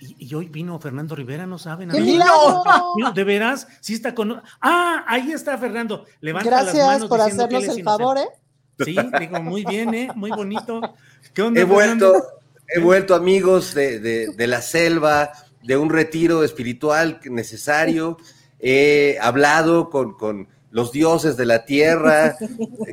Y, 0.00 0.34
hoy 0.34 0.50
vino 0.50 0.78
Fernando 0.78 1.16
Rivera, 1.16 1.46
no 1.46 1.58
saben. 1.58 1.88
No, 1.88 3.12
¿De 3.14 3.24
veras? 3.24 3.68
Sí 3.80 3.94
está 3.94 4.14
con. 4.14 4.42
Ah, 4.60 5.02
ahí 5.08 5.32
está 5.32 5.56
Fernando. 5.56 6.04
Levanta 6.20 6.50
Gracias 6.50 6.76
las 6.76 6.86
manos 6.88 7.08
por 7.08 7.20
hacernos 7.22 7.64
el 7.68 7.82
favor, 7.82 8.18
¿eh? 8.18 8.28
Sí, 8.84 8.94
digo, 9.18 9.42
muy 9.42 9.64
bien, 9.64 9.94
¿eh? 9.94 10.10
Muy 10.14 10.30
bonito. 10.30 10.82
¿Qué 11.32 11.42
onda, 11.42 11.60
he 11.62 11.64
vuelto, 11.64 12.12
he 12.68 12.80
vuelto, 12.80 13.14
amigos 13.14 13.74
de, 13.74 14.00
de, 14.00 14.28
de, 14.28 14.46
la 14.46 14.62
selva, 14.62 15.32
de 15.62 15.76
un 15.76 15.90
retiro 15.90 16.44
espiritual 16.44 17.20
necesario. 17.24 18.16
He 18.58 19.18
hablado 19.20 19.90
con, 19.90 20.14
con 20.14 20.48
los 20.70 20.92
dioses 20.92 21.36
de 21.38 21.46
la 21.46 21.64
tierra, 21.64 22.36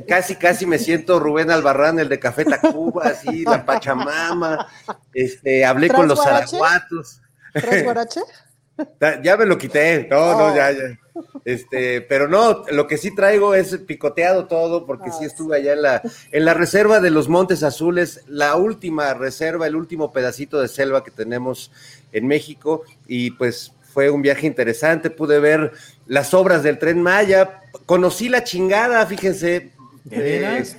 casi, 0.08 0.36
casi 0.36 0.64
me 0.64 0.78
siento 0.78 1.20
Rubén 1.20 1.50
Albarrán, 1.50 1.98
el 1.98 2.08
de 2.08 2.18
Café 2.18 2.44
Tacuba, 2.44 3.08
así, 3.08 3.44
la 3.44 3.64
Pachamama, 3.66 4.68
este, 5.12 5.64
hablé 5.66 5.90
con 5.90 6.08
los 6.08 6.18
araguatos. 6.24 7.20
ya 9.22 9.36
me 9.36 9.46
lo 9.46 9.58
quité, 9.58 10.08
no, 10.10 10.38
no, 10.38 10.56
ya, 10.56 10.72
ya. 10.72 10.98
Este, 11.44 12.00
pero 12.00 12.26
no, 12.26 12.64
lo 12.70 12.86
que 12.86 12.96
sí 12.96 13.14
traigo 13.14 13.54
es 13.54 13.76
picoteado 13.78 14.46
todo, 14.46 14.86
porque 14.86 15.10
sí 15.12 15.24
estuve 15.24 15.58
allá 15.58 15.74
en 15.74 15.82
la, 15.82 16.02
en 16.32 16.44
la 16.44 16.54
reserva 16.54 17.00
de 17.00 17.10
los 17.10 17.28
Montes 17.28 17.62
Azules, 17.62 18.22
la 18.26 18.56
última 18.56 19.12
reserva, 19.12 19.66
el 19.66 19.76
último 19.76 20.10
pedacito 20.12 20.60
de 20.60 20.68
selva 20.68 21.04
que 21.04 21.10
tenemos 21.10 21.70
en 22.12 22.26
México, 22.26 22.84
y 23.06 23.32
pues 23.32 23.72
fue 23.92 24.08
un 24.10 24.22
viaje 24.22 24.46
interesante, 24.46 25.10
pude 25.10 25.38
ver 25.38 25.72
las 26.06 26.32
obras 26.32 26.62
del 26.62 26.78
tren 26.78 27.02
Maya, 27.02 27.60
conocí 27.86 28.28
la 28.28 28.42
chingada, 28.42 29.04
fíjense. 29.06 29.72
¿De 30.04 30.18
veras? 30.18 30.76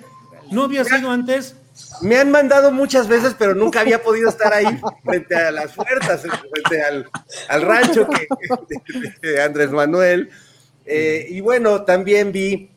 ¿No 0.51 0.63
había 0.63 0.83
sido 0.83 1.11
antes? 1.11 1.55
Me 2.01 2.17
han 2.17 2.31
mandado 2.31 2.71
muchas 2.71 3.07
veces, 3.07 3.35
pero 3.37 3.53
nunca 3.53 3.81
había 3.81 4.01
podido 4.01 4.29
estar 4.29 4.53
ahí 4.53 4.79
frente 5.03 5.35
a 5.35 5.51
las 5.51 5.73
puertas, 5.73 6.21
frente 6.21 6.81
al, 6.81 7.09
al 7.49 7.61
rancho 7.61 8.07
que, 8.07 8.27
de 9.21 9.41
Andrés 9.41 9.71
Manuel. 9.71 10.29
Eh, 10.85 11.27
y 11.29 11.41
bueno, 11.41 11.83
también 11.83 12.31
vi 12.31 12.69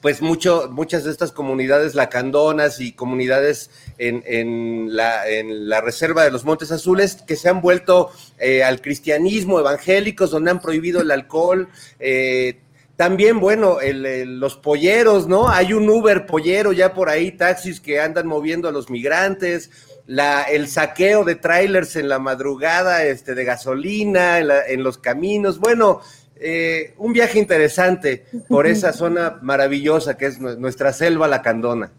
pues 0.00 0.20
mucho, 0.20 0.68
muchas 0.70 1.04
de 1.04 1.12
estas 1.12 1.30
comunidades 1.30 1.94
lacandonas 1.94 2.80
y 2.80 2.92
comunidades 2.92 3.70
en, 3.98 4.24
en, 4.26 4.96
la, 4.96 5.80
reserva 5.80 6.24
de 6.24 6.32
los 6.32 6.44
Montes 6.44 6.72
Azules 6.72 7.22
que 7.24 7.36
se 7.36 7.48
han 7.48 7.60
vuelto 7.60 8.10
eh, 8.38 8.64
al 8.64 8.80
cristianismo 8.80 9.60
evangélicos, 9.60 10.32
donde 10.32 10.50
han 10.50 10.60
prohibido 10.60 11.00
el 11.00 11.12
alcohol. 11.12 11.68
Eh, 12.00 12.58
también, 12.96 13.38
bueno, 13.38 13.78
los 13.80 14.56
polleros, 14.56 15.28
¿no? 15.28 15.48
Hay 15.48 15.72
un 15.72 15.88
Uber 15.88 16.26
pollero 16.26 16.72
ya 16.72 16.94
por 16.94 17.08
ahí, 17.08 17.32
taxis 17.32 17.80
que 17.80 18.00
andan 18.00 18.26
moviendo 18.26 18.68
a 18.68 18.72
los 18.72 18.90
migrantes. 18.90 19.70
El 20.06 20.68
saqueo 20.68 21.24
de 21.24 21.36
trailers 21.36 21.96
en 21.96 22.08
la 22.08 22.18
madrugada, 22.18 23.04
este, 23.04 23.34
de 23.34 23.44
gasolina, 23.44 24.38
en 24.38 24.82
los 24.82 24.98
caminos. 24.98 25.58
Bueno, 25.58 26.00
eh, 26.42 26.94
un 26.98 27.12
viaje 27.12 27.38
interesante 27.38 28.24
por 28.48 28.66
esa 28.66 28.92
zona 29.02 29.38
maravillosa 29.42 30.16
que 30.16 30.26
es 30.26 30.40
nuestra 30.40 30.92
selva 30.92 31.28
lacandona. 31.28 31.92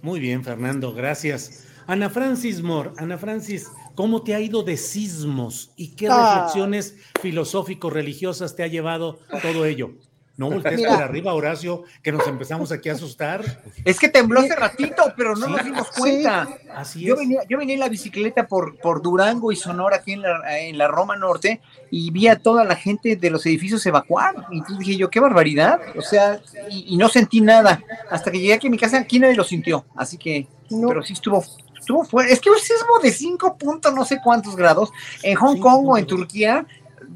Muy 0.00 0.18
bien, 0.20 0.42
Fernando, 0.42 0.92
gracias. 0.92 1.64
Ana 1.86 2.10
Francis 2.10 2.62
Moore, 2.62 2.90
Ana 2.96 3.18
Francis, 3.18 3.68
¿cómo 3.94 4.22
te 4.22 4.34
ha 4.34 4.40
ido 4.40 4.62
de 4.62 4.76
sismos 4.76 5.72
y 5.76 5.94
qué 5.96 6.08
Ah. 6.08 6.34
reflexiones 6.34 6.96
filosófico-religiosas 7.20 8.56
te 8.56 8.62
ha 8.62 8.66
llevado 8.68 9.18
todo 9.42 9.64
ello? 9.64 9.92
No 10.48 10.50
voltees 10.54 10.76
Mira. 10.76 10.90
para 10.90 11.04
arriba, 11.04 11.32
Horacio, 11.34 11.84
que 12.02 12.10
nos 12.12 12.26
empezamos 12.26 12.72
aquí 12.72 12.88
a 12.88 12.92
asustar. 12.94 13.42
Es 13.84 13.98
que 13.98 14.08
tembló 14.08 14.40
hace 14.40 14.56
ratito, 14.56 15.02
pero 15.16 15.34
no 15.36 15.46
Sí. 15.46 15.52
nos 15.52 15.64
dimos 15.64 15.88
cuenta. 15.92 16.48
Así 16.74 17.00
Yo 17.00 17.14
es. 17.14 17.20
venía, 17.20 17.40
yo 17.48 17.58
venía 17.58 17.74
en 17.74 17.80
la 17.80 17.88
bicicleta 17.88 18.46
por, 18.48 18.76
por 18.78 19.02
Durango 19.02 19.52
y 19.52 19.56
Sonora, 19.56 19.96
aquí 19.96 20.12
en 20.12 20.22
la, 20.22 20.58
en 20.60 20.76
la 20.78 20.88
Roma 20.88 21.16
Norte, 21.16 21.60
y 21.90 22.10
vi 22.10 22.28
a 22.28 22.36
toda 22.36 22.64
la 22.64 22.76
gente 22.76 23.16
de 23.16 23.30
los 23.30 23.44
edificios 23.46 23.84
evacuar. 23.86 24.34
Y 24.50 24.62
dije 24.78 24.96
yo, 24.96 25.10
qué 25.10 25.20
barbaridad. 25.20 25.80
O 25.96 26.02
sea, 26.02 26.40
y, 26.70 26.94
y 26.94 26.96
no 26.96 27.08
sentí 27.08 27.40
nada. 27.40 27.82
Hasta 28.10 28.30
que 28.30 28.38
llegué 28.40 28.54
aquí 28.54 28.66
a 28.66 28.70
mi 28.70 28.78
casa, 28.78 28.98
aquí 28.98 29.18
nadie 29.18 29.36
lo 29.36 29.44
sintió. 29.44 29.84
Así 29.96 30.18
que, 30.18 30.46
pero 30.68 31.02
sí 31.02 31.12
estuvo, 31.12 31.44
estuvo 31.78 32.04
fuerte. 32.04 32.32
Es 32.32 32.40
que 32.40 32.50
un 32.50 32.58
sismo 32.58 32.98
de 33.02 33.10
5 33.12 33.58
puntos, 33.58 33.92
no 33.94 34.04
sé 34.04 34.18
cuántos 34.22 34.56
grados, 34.56 34.90
en 35.22 35.36
Hong 35.36 35.58
Kong 35.58 35.86
o 35.88 35.98
en 35.98 36.06
Turquía, 36.06 36.66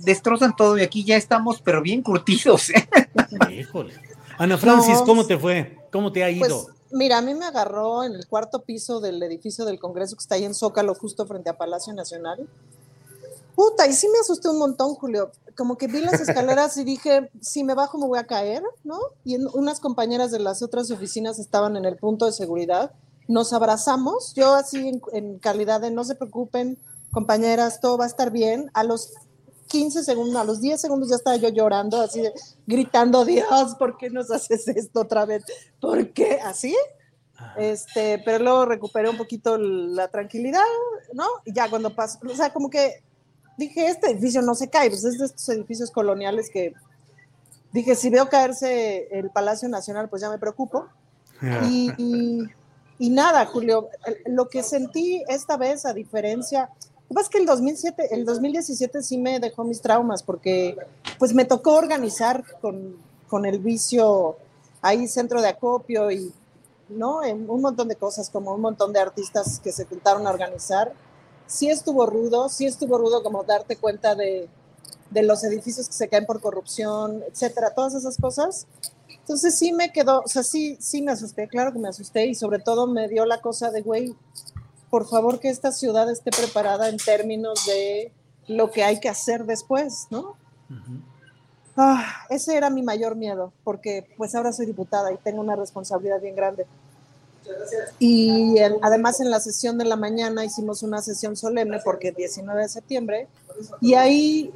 destrozan 0.02 0.54
todo 0.56 0.76
y 0.78 0.82
aquí 0.82 1.04
ya 1.04 1.16
estamos, 1.16 1.60
pero 1.62 1.82
bien 1.82 2.02
curtidos. 2.02 2.70
¿eh? 2.70 2.88
Híjole. 3.50 3.94
Ana 4.38 4.58
Francis, 4.58 4.98
¿cómo 5.06 5.26
te 5.26 5.38
fue? 5.38 5.78
¿Cómo 5.90 6.12
te 6.12 6.22
ha 6.22 6.30
ido? 6.30 6.40
Pues 6.46 6.66
mira, 6.92 7.18
a 7.18 7.22
mí 7.22 7.34
me 7.34 7.46
agarró 7.46 8.04
en 8.04 8.14
el 8.14 8.26
cuarto 8.26 8.62
piso 8.62 9.00
del 9.00 9.22
edificio 9.22 9.64
del 9.64 9.78
Congreso 9.78 10.14
que 10.16 10.22
está 10.22 10.34
ahí 10.34 10.44
en 10.44 10.54
Zócalo, 10.54 10.94
justo 10.94 11.26
frente 11.26 11.48
a 11.50 11.56
Palacio 11.56 11.92
Nacional. 11.94 12.46
Puta, 13.54 13.86
y 13.86 13.94
sí 13.94 14.06
me 14.12 14.18
asusté 14.18 14.50
un 14.50 14.58
montón, 14.58 14.94
Julio. 14.94 15.30
Como 15.56 15.78
que 15.78 15.86
vi 15.86 16.00
las 16.02 16.20
escaleras 16.20 16.76
y 16.76 16.84
dije, 16.84 17.30
si 17.40 17.64
me 17.64 17.74
bajo 17.74 17.96
me 17.98 18.06
voy 18.06 18.18
a 18.18 18.26
caer, 18.26 18.62
¿no? 18.84 18.98
Y 19.24 19.34
en- 19.36 19.48
unas 19.54 19.80
compañeras 19.80 20.30
de 20.30 20.38
las 20.40 20.62
otras 20.62 20.90
oficinas 20.90 21.38
estaban 21.38 21.76
en 21.76 21.86
el 21.86 21.96
punto 21.96 22.26
de 22.26 22.32
seguridad. 22.32 22.92
Nos 23.28 23.52
abrazamos, 23.54 24.34
yo 24.34 24.54
así 24.54 24.86
en, 24.88 25.00
en 25.12 25.38
calidad 25.38 25.80
de 25.80 25.90
no 25.90 26.04
se 26.04 26.14
preocupen, 26.14 26.78
compañeras, 27.10 27.80
todo 27.80 27.96
va 27.96 28.04
a 28.04 28.08
estar 28.08 28.30
bien. 28.30 28.70
A 28.74 28.84
los 28.84 29.14
15 29.66 30.02
segundos, 30.04 30.36
a 30.40 30.44
los 30.44 30.60
10 30.60 30.80
segundos 30.80 31.08
ya 31.10 31.16
estaba 31.16 31.36
yo 31.36 31.48
llorando, 31.48 32.00
así 32.00 32.20
de, 32.22 32.32
gritando, 32.66 33.24
Dios, 33.24 33.74
¿por 33.78 33.96
qué 33.96 34.10
nos 34.10 34.30
haces 34.30 34.66
esto 34.68 35.00
otra 35.00 35.24
vez? 35.26 35.44
¿Por 35.80 36.10
qué? 36.12 36.40
¿Así? 36.42 36.74
Este, 37.56 38.20
pero 38.24 38.42
luego 38.42 38.64
recuperé 38.64 39.10
un 39.10 39.18
poquito 39.18 39.58
la 39.58 40.08
tranquilidad, 40.08 40.62
¿no? 41.12 41.26
Y 41.44 41.52
ya 41.52 41.68
cuando 41.68 41.94
pasó, 41.94 42.18
o 42.30 42.34
sea, 42.34 42.52
como 42.52 42.70
que 42.70 43.02
dije, 43.58 43.86
este 43.88 44.10
edificio 44.10 44.40
no 44.42 44.54
se 44.54 44.68
cae, 44.70 44.88
pues 44.88 45.04
es 45.04 45.18
de 45.18 45.26
estos 45.26 45.48
edificios 45.50 45.90
coloniales 45.90 46.48
que 46.50 46.72
dije, 47.72 47.94
si 47.94 48.08
veo 48.08 48.28
caerse 48.28 49.08
el 49.10 49.30
Palacio 49.30 49.68
Nacional, 49.68 50.08
pues 50.08 50.22
ya 50.22 50.30
me 50.30 50.38
preocupo. 50.38 50.86
Y, 51.68 51.92
y- 51.98 52.42
y 52.98 53.10
nada, 53.10 53.44
Julio, 53.44 53.90
lo 54.24 54.48
que 54.48 54.62
sentí 54.62 55.22
esta 55.28 55.58
vez, 55.58 55.84
a 55.84 55.92
diferencia, 55.92 56.70
lo 57.08 57.14
que 57.14 57.14
pasa 57.14 57.26
es 57.26 57.28
que 57.30 57.38
el 57.38 57.46
2007, 57.46 58.14
el 58.14 58.24
2017 58.24 59.02
sí 59.02 59.18
me 59.18 59.38
dejó 59.38 59.62
mis 59.62 59.80
traumas, 59.80 60.24
porque 60.24 60.76
pues 61.18 61.34
me 61.34 61.44
tocó 61.44 61.74
organizar 61.74 62.44
con, 62.60 62.96
con 63.28 63.46
el 63.46 63.60
vicio 63.60 64.36
ahí 64.82 65.06
centro 65.06 65.40
de 65.40 65.48
acopio 65.48 66.10
y 66.10 66.32
no 66.88 67.24
En 67.24 67.50
un 67.50 67.60
montón 67.60 67.88
de 67.88 67.96
cosas, 67.96 68.30
como 68.30 68.54
un 68.54 68.60
montón 68.60 68.92
de 68.92 69.00
artistas 69.00 69.60
que 69.60 69.72
se 69.72 69.84
juntaron 69.86 70.26
a 70.26 70.30
organizar. 70.30 70.92
Sí 71.46 71.68
estuvo 71.68 72.06
rudo, 72.06 72.48
sí 72.48 72.66
estuvo 72.66 72.96
rudo 72.98 73.22
como 73.22 73.42
darte 73.42 73.76
cuenta 73.76 74.14
de, 74.14 74.48
de 75.10 75.22
los 75.22 75.42
edificios 75.44 75.88
que 75.88 75.94
se 75.94 76.08
caen 76.08 76.26
por 76.26 76.40
corrupción, 76.40 77.22
etcétera, 77.28 77.74
todas 77.74 77.94
esas 77.94 78.16
cosas. 78.16 78.66
Entonces 79.08 79.56
sí 79.56 79.72
me 79.72 79.92
quedó, 79.92 80.22
o 80.22 80.28
sea, 80.28 80.42
sí, 80.42 80.76
sí 80.80 81.02
me 81.02 81.12
asusté, 81.12 81.48
claro 81.48 81.72
que 81.72 81.78
me 81.78 81.88
asusté 81.88 82.26
y 82.26 82.34
sobre 82.34 82.60
todo 82.60 82.86
me 82.86 83.08
dio 83.08 83.24
la 83.26 83.40
cosa 83.40 83.70
de, 83.70 83.82
güey, 83.82 84.14
por 84.96 85.06
favor 85.06 85.40
que 85.40 85.50
esta 85.50 85.72
ciudad 85.72 86.10
esté 86.10 86.30
preparada 86.30 86.88
en 86.88 86.96
términos 86.96 87.66
de 87.66 88.10
lo 88.48 88.70
que 88.70 88.82
hay 88.82 88.98
que 88.98 89.10
hacer 89.10 89.44
después, 89.44 90.06
¿no? 90.08 90.36
Ah, 91.76 92.02
ese 92.30 92.56
era 92.56 92.70
mi 92.70 92.82
mayor 92.82 93.14
miedo, 93.14 93.52
porque 93.62 94.06
pues 94.16 94.34
ahora 94.34 94.54
soy 94.54 94.64
diputada 94.64 95.12
y 95.12 95.18
tengo 95.18 95.42
una 95.42 95.54
responsabilidad 95.54 96.18
bien 96.22 96.34
grande. 96.34 96.64
Y 97.98 98.56
el- 98.56 98.78
además 98.80 99.20
en 99.20 99.30
la 99.30 99.38
sesión 99.40 99.76
de 99.76 99.84
la 99.84 99.96
mañana 99.96 100.46
hicimos 100.46 100.82
una 100.82 101.02
sesión 101.02 101.36
solemne 101.36 101.78
porque 101.84 102.10
19 102.12 102.62
de 102.62 102.68
septiembre, 102.70 103.28
y 103.82 103.92
ahí 103.92 104.50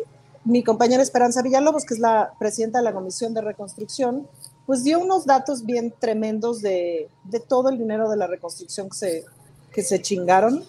mi 0.46 0.64
compañera 0.64 1.02
Esperanza 1.02 1.42
Villalobos, 1.42 1.84
que 1.84 1.92
es 1.92 2.00
la 2.00 2.32
presidenta 2.38 2.78
de 2.78 2.84
la 2.84 2.94
Comisión 2.94 3.34
de 3.34 3.42
Reconstrucción, 3.42 4.26
pues 4.64 4.84
dio 4.84 5.00
unos 5.00 5.26
datos 5.26 5.66
bien 5.66 5.92
tremendos 5.98 6.62
de, 6.62 7.10
de 7.24 7.40
todo 7.40 7.68
el 7.68 7.76
dinero 7.76 8.08
de 8.08 8.16
la 8.16 8.26
reconstrucción 8.26 8.88
que 8.88 8.96
se, 8.96 9.24
que 9.72 9.82
se 9.82 10.00
chingaron. 10.00 10.64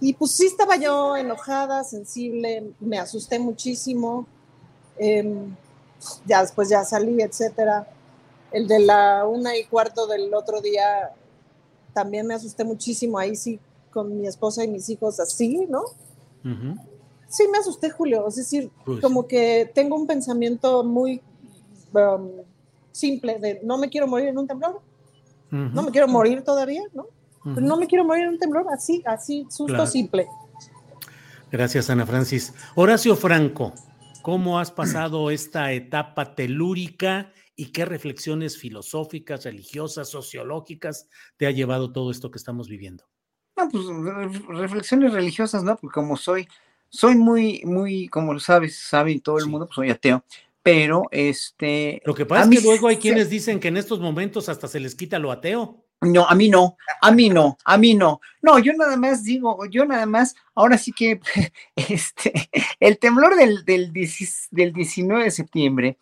Y 0.00 0.12
pues 0.12 0.32
sí 0.32 0.46
estaba 0.46 0.76
yo 0.76 1.16
enojada, 1.16 1.82
sensible, 1.84 2.72
me 2.80 2.98
asusté 2.98 3.38
muchísimo. 3.38 4.26
em, 4.98 5.54
ya 6.26 6.42
después 6.42 6.68
ya 6.68 6.84
salí, 6.84 7.20
etcétera. 7.20 7.88
El 8.52 8.68
de 8.68 8.80
la 8.80 9.26
una 9.26 9.56
y 9.56 9.64
cuarto 9.64 10.06
del 10.06 10.32
otro 10.34 10.60
día 10.60 11.12
también 11.92 12.26
me 12.26 12.34
asusté 12.34 12.64
muchísimo. 12.64 13.18
Ahí 13.18 13.34
sí, 13.34 13.58
con 13.90 14.20
mi 14.20 14.26
esposa 14.26 14.62
y 14.62 14.68
mis 14.68 14.88
hijos 14.88 15.18
así, 15.18 15.66
¿no? 15.68 15.84
Sí, 17.28 17.48
me 17.50 17.58
asusté, 17.58 17.90
Julio. 17.90 18.28
Es 18.28 18.36
decir, 18.36 18.70
como 19.00 19.26
que 19.26 19.70
tengo 19.74 19.96
un 19.96 20.06
pensamiento 20.06 20.84
muy 20.84 21.20
um, 21.94 22.30
simple 22.92 23.38
de 23.38 23.60
no 23.64 23.78
me 23.78 23.88
quiero 23.88 24.06
morir 24.06 24.28
en 24.28 24.38
un 24.38 24.46
temblor. 24.46 24.80
No 25.50 25.82
me 25.82 25.90
quiero 25.92 26.08
morir 26.08 26.42
todavía, 26.42 26.82
¿no? 26.92 27.06
Pero 27.44 27.60
no 27.60 27.76
me 27.76 27.86
quiero 27.86 28.04
morir 28.04 28.24
en 28.24 28.30
un 28.30 28.38
temblor, 28.38 28.64
así, 28.72 29.02
así, 29.06 29.46
susto 29.50 29.74
Claro. 29.74 29.86
simple. 29.86 30.26
Gracias, 31.50 31.90
Ana 31.90 32.06
Francis. 32.06 32.54
Horacio 32.74 33.16
Franco, 33.16 33.72
¿cómo 34.22 34.58
has 34.58 34.70
pasado 34.70 35.30
esta 35.30 35.72
etapa 35.72 36.34
telúrica 36.34 37.32
y 37.56 37.66
qué 37.66 37.84
reflexiones 37.84 38.58
filosóficas, 38.58 39.44
religiosas, 39.44 40.08
sociológicas 40.08 41.08
te 41.36 41.46
ha 41.46 41.50
llevado 41.50 41.92
todo 41.92 42.10
esto 42.10 42.30
que 42.30 42.38
estamos 42.38 42.68
viviendo? 42.68 43.04
No, 43.56 43.68
pues 43.68 43.84
re- 43.86 44.56
reflexiones 44.58 45.12
religiosas, 45.12 45.62
¿no? 45.62 45.76
Porque 45.76 45.94
como 45.94 46.16
soy, 46.16 46.48
soy 46.88 47.14
muy, 47.14 47.62
muy, 47.64 48.08
como 48.08 48.32
lo 48.32 48.40
sabes, 48.40 48.76
sabe 48.80 49.20
todo 49.20 49.38
el 49.38 49.46
mundo, 49.46 49.66
pues 49.66 49.76
soy 49.76 49.90
ateo. 49.90 50.24
Pero 50.62 51.04
este. 51.12 52.00
Lo 52.06 52.14
que 52.14 52.22
a 52.22 52.26
pasa 52.26 52.50
es 52.50 52.58
que 52.58 52.66
luego 52.66 52.88
hay 52.88 52.96
se- 52.96 53.02
quienes 53.02 53.28
dicen 53.30 53.60
que 53.60 53.68
en 53.68 53.76
estos 53.76 54.00
momentos 54.00 54.48
hasta 54.48 54.66
se 54.66 54.80
les 54.80 54.94
quita 54.96 55.18
lo 55.20 55.30
ateo. 55.30 55.83
No, 56.04 56.26
a 56.26 56.34
mí 56.34 56.48
no, 56.48 56.76
a 57.00 57.10
mí 57.10 57.28
no, 57.30 57.58
a 57.64 57.78
mí 57.78 57.94
no. 57.94 58.20
No, 58.42 58.58
yo 58.58 58.72
nada 58.74 58.96
más 58.96 59.24
digo, 59.24 59.64
yo 59.66 59.84
nada 59.84 60.06
más, 60.06 60.34
ahora 60.54 60.78
sí 60.78 60.92
que 60.92 61.20
este, 61.76 62.50
el 62.80 62.98
temblor 62.98 63.36
del, 63.36 63.64
del, 63.64 63.92
10 63.92 64.48
del 64.50 64.72
19 64.72 65.24
de 65.24 65.30
septiembre, 65.30 65.98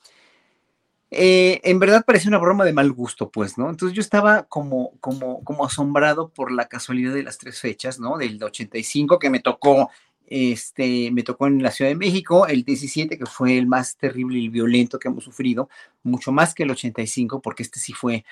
eh, 1.14 1.60
en 1.64 1.78
verdad 1.78 2.04
parecía 2.06 2.30
una 2.30 2.38
broma 2.38 2.64
de 2.64 2.72
mal 2.72 2.90
gusto, 2.90 3.30
pues, 3.30 3.58
¿no? 3.58 3.68
Entonces 3.68 3.94
yo 3.94 4.00
estaba 4.00 4.44
como, 4.44 4.92
como, 5.00 5.44
como 5.44 5.66
asombrado 5.66 6.30
por 6.30 6.50
la 6.50 6.68
casualidad 6.68 7.12
de 7.12 7.22
las 7.22 7.36
tres 7.36 7.60
fechas, 7.60 8.00
¿no? 8.00 8.16
Del 8.16 8.42
85 8.42 9.18
que 9.18 9.28
me 9.28 9.40
tocó 9.40 9.90
Este, 10.34 11.10
me 11.10 11.22
tocó 11.22 11.46
en 11.46 11.62
la 11.62 11.70
Ciudad 11.70 11.90
de 11.90 11.94
México 11.94 12.46
el 12.46 12.64
17, 12.64 13.18
que 13.18 13.26
fue 13.26 13.58
el 13.58 13.66
más 13.66 13.98
terrible 13.98 14.38
y 14.38 14.48
violento 14.48 14.98
que 14.98 15.08
hemos 15.08 15.24
sufrido, 15.24 15.68
mucho 16.02 16.32
más 16.32 16.54
que 16.54 16.62
el 16.62 16.70
85, 16.70 17.42
porque 17.42 17.62
este 17.62 17.78
sí 17.78 17.92
fue 17.92 18.24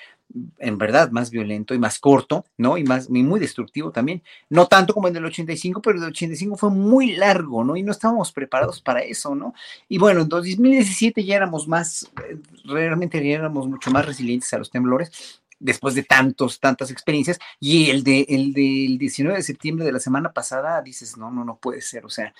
en 0.57 0.79
verdad 0.79 1.11
más 1.11 1.29
violento 1.29 1.75
y 1.75 1.79
más 1.79 1.99
corto, 1.99 2.43
¿no? 2.57 2.75
Y 2.79 2.83
más 2.83 3.07
y 3.07 3.21
muy 3.21 3.39
destructivo 3.39 3.91
también. 3.91 4.23
No 4.49 4.65
tanto 4.65 4.95
como 4.95 5.09
el 5.09 5.13
del 5.13 5.25
85, 5.25 5.79
pero 5.79 5.97
el 5.97 6.01
del 6.01 6.09
85 6.09 6.57
fue 6.57 6.71
muy 6.71 7.11
largo, 7.15 7.63
¿no? 7.63 7.75
Y 7.75 7.83
no 7.83 7.91
estábamos 7.91 8.31
preparados 8.31 8.81
para 8.81 9.01
eso, 9.01 9.35
¿no? 9.35 9.53
Y 9.87 9.99
bueno, 9.99 10.21
en 10.21 10.29
2017 10.29 11.23
ya 11.23 11.35
éramos 11.35 11.67
más, 11.67 12.11
eh, 12.27 12.37
realmente 12.65 13.23
ya 13.23 13.35
éramos 13.35 13.67
mucho 13.67 13.91
más 13.91 14.07
resilientes 14.07 14.51
a 14.55 14.57
los 14.57 14.71
temblores 14.71 15.40
después 15.61 15.95
de 15.95 16.03
tantos, 16.03 16.59
tantas 16.59 16.91
experiencias, 16.91 17.39
y 17.59 17.89
el, 17.89 18.03
de, 18.03 18.25
el 18.27 18.53
del 18.53 18.97
19 18.97 19.37
de 19.37 19.43
septiembre 19.43 19.85
de 19.85 19.91
la 19.91 19.99
semana 19.99 20.33
pasada, 20.33 20.81
dices, 20.81 21.17
no, 21.17 21.31
no, 21.31 21.45
no 21.45 21.57
puede 21.57 21.81
ser, 21.81 22.05
o 22.05 22.09
sea, 22.09 22.33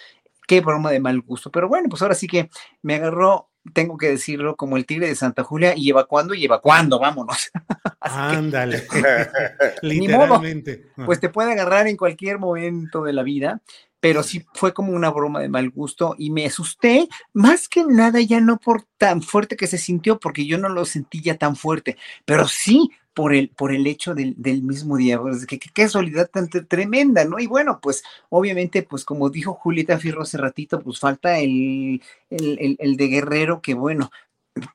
qué 0.47 0.59
broma 0.61 0.91
de 0.91 0.99
mal 0.99 1.21
gusto, 1.21 1.51
pero 1.51 1.67
bueno, 1.67 1.87
pues 1.89 2.01
ahora 2.01 2.15
sí 2.15 2.27
que 2.27 2.49
me 2.81 2.95
agarró, 2.95 3.49
tengo 3.73 3.97
que 3.97 4.09
decirlo, 4.09 4.55
como 4.55 4.75
el 4.75 4.85
tigre 4.85 5.07
de 5.07 5.15
Santa 5.15 5.43
Julia, 5.43 5.73
y 5.75 5.89
evacuando 5.89 6.33
y 6.33 6.43
evacuando, 6.43 6.99
vámonos. 6.99 7.51
Ándale, 8.01 8.85
literalmente. 9.81 10.87
Pues 11.05 11.19
te 11.19 11.29
puede 11.29 11.51
agarrar 11.51 11.87
en 11.87 11.95
cualquier 11.97 12.39
momento 12.39 13.03
de 13.03 13.13
la 13.13 13.23
vida, 13.23 13.61
pero 14.01 14.23
sí 14.23 14.43
fue 14.53 14.73
como 14.73 14.91
una 14.91 15.11
broma 15.11 15.39
de 15.39 15.47
mal 15.47 15.69
gusto 15.69 16.15
y 16.17 16.31
me 16.31 16.47
asusté, 16.47 17.07
más 17.33 17.69
que 17.69 17.85
nada 17.85 18.19
ya 18.19 18.41
no 18.41 18.57
por 18.57 18.83
tan 18.97 19.21
fuerte 19.21 19.55
que 19.55 19.67
se 19.67 19.77
sintió, 19.77 20.19
porque 20.19 20.45
yo 20.45 20.57
no 20.57 20.67
lo 20.67 20.83
sentí 20.85 21.21
ya 21.21 21.37
tan 21.37 21.55
fuerte, 21.55 21.97
pero 22.25 22.47
sí 22.47 22.89
por 23.13 23.33
el, 23.33 23.49
por 23.49 23.73
el 23.73 23.87
hecho 23.87 24.15
del, 24.15 24.35
del 24.37 24.63
mismo. 24.63 24.97
Pues, 25.21 25.45
qué, 25.45 25.59
casualidad 25.59 26.29
tan 26.29 26.49
tremenda, 26.49 27.25
¿no? 27.25 27.39
Y 27.39 27.47
bueno, 27.47 27.79
pues 27.81 28.03
obviamente, 28.29 28.83
pues 28.83 29.05
como 29.05 29.29
dijo 29.29 29.53
Julieta 29.53 29.99
Fierro 29.99 30.23
hace 30.23 30.37
ratito, 30.37 30.81
pues 30.81 30.99
falta 30.99 31.39
el, 31.39 32.01
el, 32.29 32.57
el, 32.59 32.75
el 32.79 32.97
de 32.97 33.07
Guerrero, 33.07 33.61
que 33.61 33.73
bueno, 33.73 34.11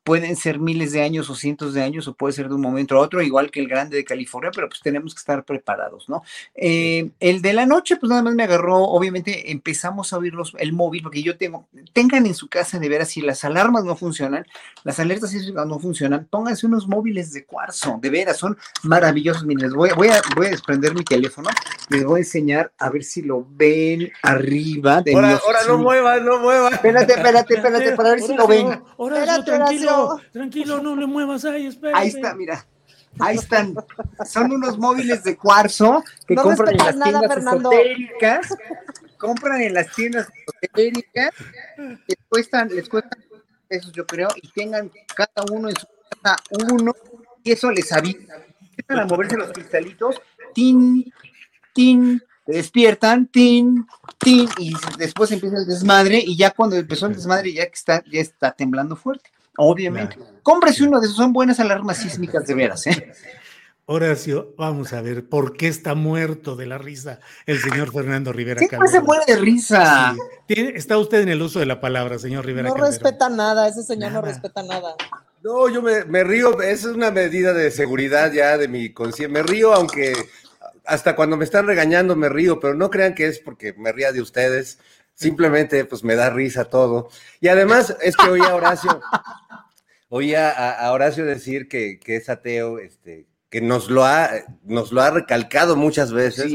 pueden 0.03 0.35
ser 0.35 0.59
miles 0.59 0.91
de 0.91 1.03
años 1.03 1.29
o 1.29 1.35
cientos 1.35 1.73
de 1.73 1.83
años 1.83 2.07
o 2.07 2.13
puede 2.13 2.33
ser 2.33 2.47
de 2.49 2.55
un 2.55 2.61
momento 2.61 2.95
a 2.95 2.99
otro, 2.99 3.21
igual 3.21 3.51
que 3.51 3.59
el 3.59 3.67
grande 3.67 3.97
de 3.97 4.03
California, 4.03 4.51
pero 4.53 4.67
pues 4.69 4.81
tenemos 4.81 5.13
que 5.13 5.19
estar 5.19 5.43
preparados, 5.43 6.09
¿no? 6.09 6.23
Eh, 6.55 7.11
el 7.19 7.41
de 7.41 7.53
la 7.53 7.65
noche, 7.65 7.97
pues 7.97 8.09
nada 8.09 8.23
más 8.23 8.33
me 8.33 8.43
agarró, 8.43 8.77
obviamente 8.77 9.51
empezamos 9.51 10.13
a 10.13 10.17
oírlos, 10.17 10.53
el 10.57 10.73
móvil, 10.73 11.03
porque 11.03 11.21
yo 11.21 11.37
tengo, 11.37 11.67
tengan 11.93 12.25
en 12.25 12.33
su 12.33 12.47
casa 12.47 12.79
de 12.79 12.89
veras, 12.89 13.09
si 13.09 13.21
las 13.21 13.43
alarmas 13.43 13.83
no 13.83 13.95
funcionan, 13.95 14.45
las 14.83 14.99
alertas 14.99 15.33
no 15.33 15.79
funcionan, 15.79 16.25
pónganse 16.29 16.65
unos 16.65 16.87
móviles 16.87 17.31
de 17.31 17.45
cuarzo, 17.45 17.99
de 18.01 18.09
veras, 18.09 18.37
son 18.37 18.57
maravillosos. 18.83 19.45
Miren, 19.45 19.65
les 19.65 19.73
voy, 19.73 19.91
voy, 19.95 20.07
a, 20.07 20.21
voy 20.35 20.47
a 20.47 20.51
desprender 20.51 20.95
mi 20.95 21.03
teléfono, 21.03 21.49
les 21.89 22.03
voy 22.03 22.19
a 22.19 22.23
enseñar 22.23 22.71
a 22.79 22.89
ver 22.89 23.03
si 23.03 23.21
lo 23.21 23.45
ven 23.47 24.11
arriba. 24.23 25.01
De 25.01 25.13
ahora, 25.13 25.39
ahora 25.45 25.59
no 25.67 25.77
muevas, 25.77 26.21
no 26.23 26.39
muevas. 26.39 26.73
Espérate, 26.73 27.13
espérate, 27.13 27.53
espérate, 27.55 27.91
para 27.91 28.09
ver 28.11 28.21
si 28.21 28.33
lo 28.33 28.47
ven. 28.47 28.81
Horacio, 28.97 29.66
tranquilo, 29.69 30.21
tranquilo, 30.31 30.81
no 30.81 30.95
le 30.95 31.05
muevas 31.05 31.45
ahí, 31.45 31.67
espérate. 31.67 31.99
Ahí 31.99 32.07
está, 32.09 32.33
mira. 32.35 32.65
Ahí 33.19 33.37
están. 33.37 33.73
Son 34.25 34.51
unos 34.51 34.77
móviles 34.77 35.23
de 35.23 35.35
cuarzo 35.35 36.03
que 36.27 36.35
No 36.35 36.43
compran 36.43 36.71
en 36.71 36.77
las 36.77 36.95
nada, 36.95 37.11
tiendas 37.11 37.33
Fernando. 37.33 37.71
esotéricas. 37.71 38.55
Compran 39.17 39.61
en 39.61 39.73
las 39.73 39.91
tiendas 39.95 40.27
esotéricas. 40.45 41.31
Les 41.77 42.17
cuestan, 42.29 42.69
les 42.69 42.87
cuestan 42.87 43.19
pesos, 43.67 43.91
yo 43.91 44.05
creo, 44.05 44.29
y 44.41 44.47
tengan 44.49 44.91
cada 45.15 45.43
uno 45.51 45.69
en 45.69 45.75
su 45.75 45.87
casa 46.21 46.37
uno, 46.71 46.95
y 47.43 47.51
eso 47.51 47.71
les 47.71 47.91
avisa. 47.91 48.35
Empiezan 48.61 48.99
a 48.99 49.05
moverse 49.05 49.35
los 49.35 49.51
cristalitos, 49.51 50.21
tin, 50.53 51.11
tin, 51.73 52.21
te 52.45 52.53
despiertan, 52.53 53.27
tin, 53.27 53.85
tin, 54.17 54.47
y 54.57 54.73
después 54.97 55.31
empieza 55.31 55.57
el 55.57 55.65
desmadre, 55.65 56.23
y 56.25 56.37
ya 56.37 56.51
cuando 56.51 56.75
empezó 56.75 57.07
el 57.07 57.15
desmadre, 57.15 57.53
ya 57.53 57.65
que 57.65 57.73
está, 57.73 58.03
ya 58.05 58.21
está 58.21 58.51
temblando 58.51 58.95
fuerte. 58.95 59.29
Obviamente. 59.57 60.17
Cómprese 60.43 60.83
uno 60.83 60.99
de 60.99 61.07
esos, 61.07 61.17
son 61.17 61.33
buenas 61.33 61.59
alarmas 61.59 61.97
sísmicas 61.97 62.45
de 62.45 62.53
veras, 62.53 62.87
¿eh? 62.87 63.11
Horacio, 63.89 64.53
vamos 64.57 64.91
a 64.91 65.01
ver, 65.01 65.29
¿por 65.29 65.55
qué 65.55 65.69
está 65.69 65.95
muerto 65.95 66.57
de 66.57 66.65
la 66.65 66.77
risa 66.77 67.21
el 67.45 67.61
señor 67.61 67.93
Fernando 67.93 68.33
Rivera 68.33 68.59
¿Qué 68.59 68.77
se 68.89 68.99
muere 68.99 69.23
de 69.25 69.37
risa? 69.37 70.13
Sí. 70.49 70.71
Está 70.75 70.97
usted 70.97 71.21
en 71.21 71.29
el 71.29 71.41
uso 71.41 71.59
de 71.59 71.65
la 71.65 71.79
palabra, 71.79 72.19
señor 72.19 72.45
Rivera 72.45 72.67
No 72.67 72.73
Calderón. 72.75 72.91
respeta 72.91 73.29
nada, 73.29 73.65
ese 73.65 73.83
señor 73.83 74.11
no 74.11 74.21
respeta 74.21 74.61
nada. 74.61 74.93
No, 75.41 75.69
yo 75.69 75.81
me, 75.81 76.03
me 76.03 76.25
río, 76.25 76.61
esa 76.61 76.89
es 76.89 76.95
una 76.95 77.11
medida 77.11 77.53
de 77.53 77.71
seguridad 77.71 78.33
ya 78.33 78.57
de 78.57 78.67
mi 78.67 78.91
conciencia. 78.91 79.29
Me 79.29 79.41
río, 79.41 79.73
aunque 79.73 80.13
hasta 80.87 81.15
cuando 81.15 81.37
me 81.37 81.45
están 81.45 81.67
regañando 81.67 82.15
me 82.17 82.27
río, 82.27 82.59
pero 82.59 82.73
no 82.73 82.89
crean 82.89 83.13
que 83.13 83.27
es 83.27 83.39
porque 83.39 83.73
me 83.77 83.93
ría 83.93 84.11
de 84.11 84.21
ustedes. 84.21 84.79
Simplemente, 85.13 85.83
pues 85.85 86.03
me 86.03 86.15
da 86.15 86.29
risa 86.29 86.65
todo. 86.65 87.09
Y 87.39 87.47
además, 87.47 87.95
es 88.01 88.15
que 88.15 88.29
oía 88.29 88.49
a 88.49 88.55
Horacio, 88.55 89.01
oía 90.09 90.49
a, 90.49 90.71
a 90.87 90.91
Horacio 90.91 91.25
decir 91.25 91.67
que, 91.67 91.99
que 91.99 92.15
es 92.17 92.29
ateo, 92.29 92.79
este, 92.79 93.25
que 93.49 93.61
nos 93.61 93.89
lo 93.89 94.05
ha, 94.05 94.29
nos 94.63 94.91
lo 94.91 95.01
ha 95.01 95.11
recalcado 95.11 95.75
muchas 95.75 96.11
veces. 96.13 96.51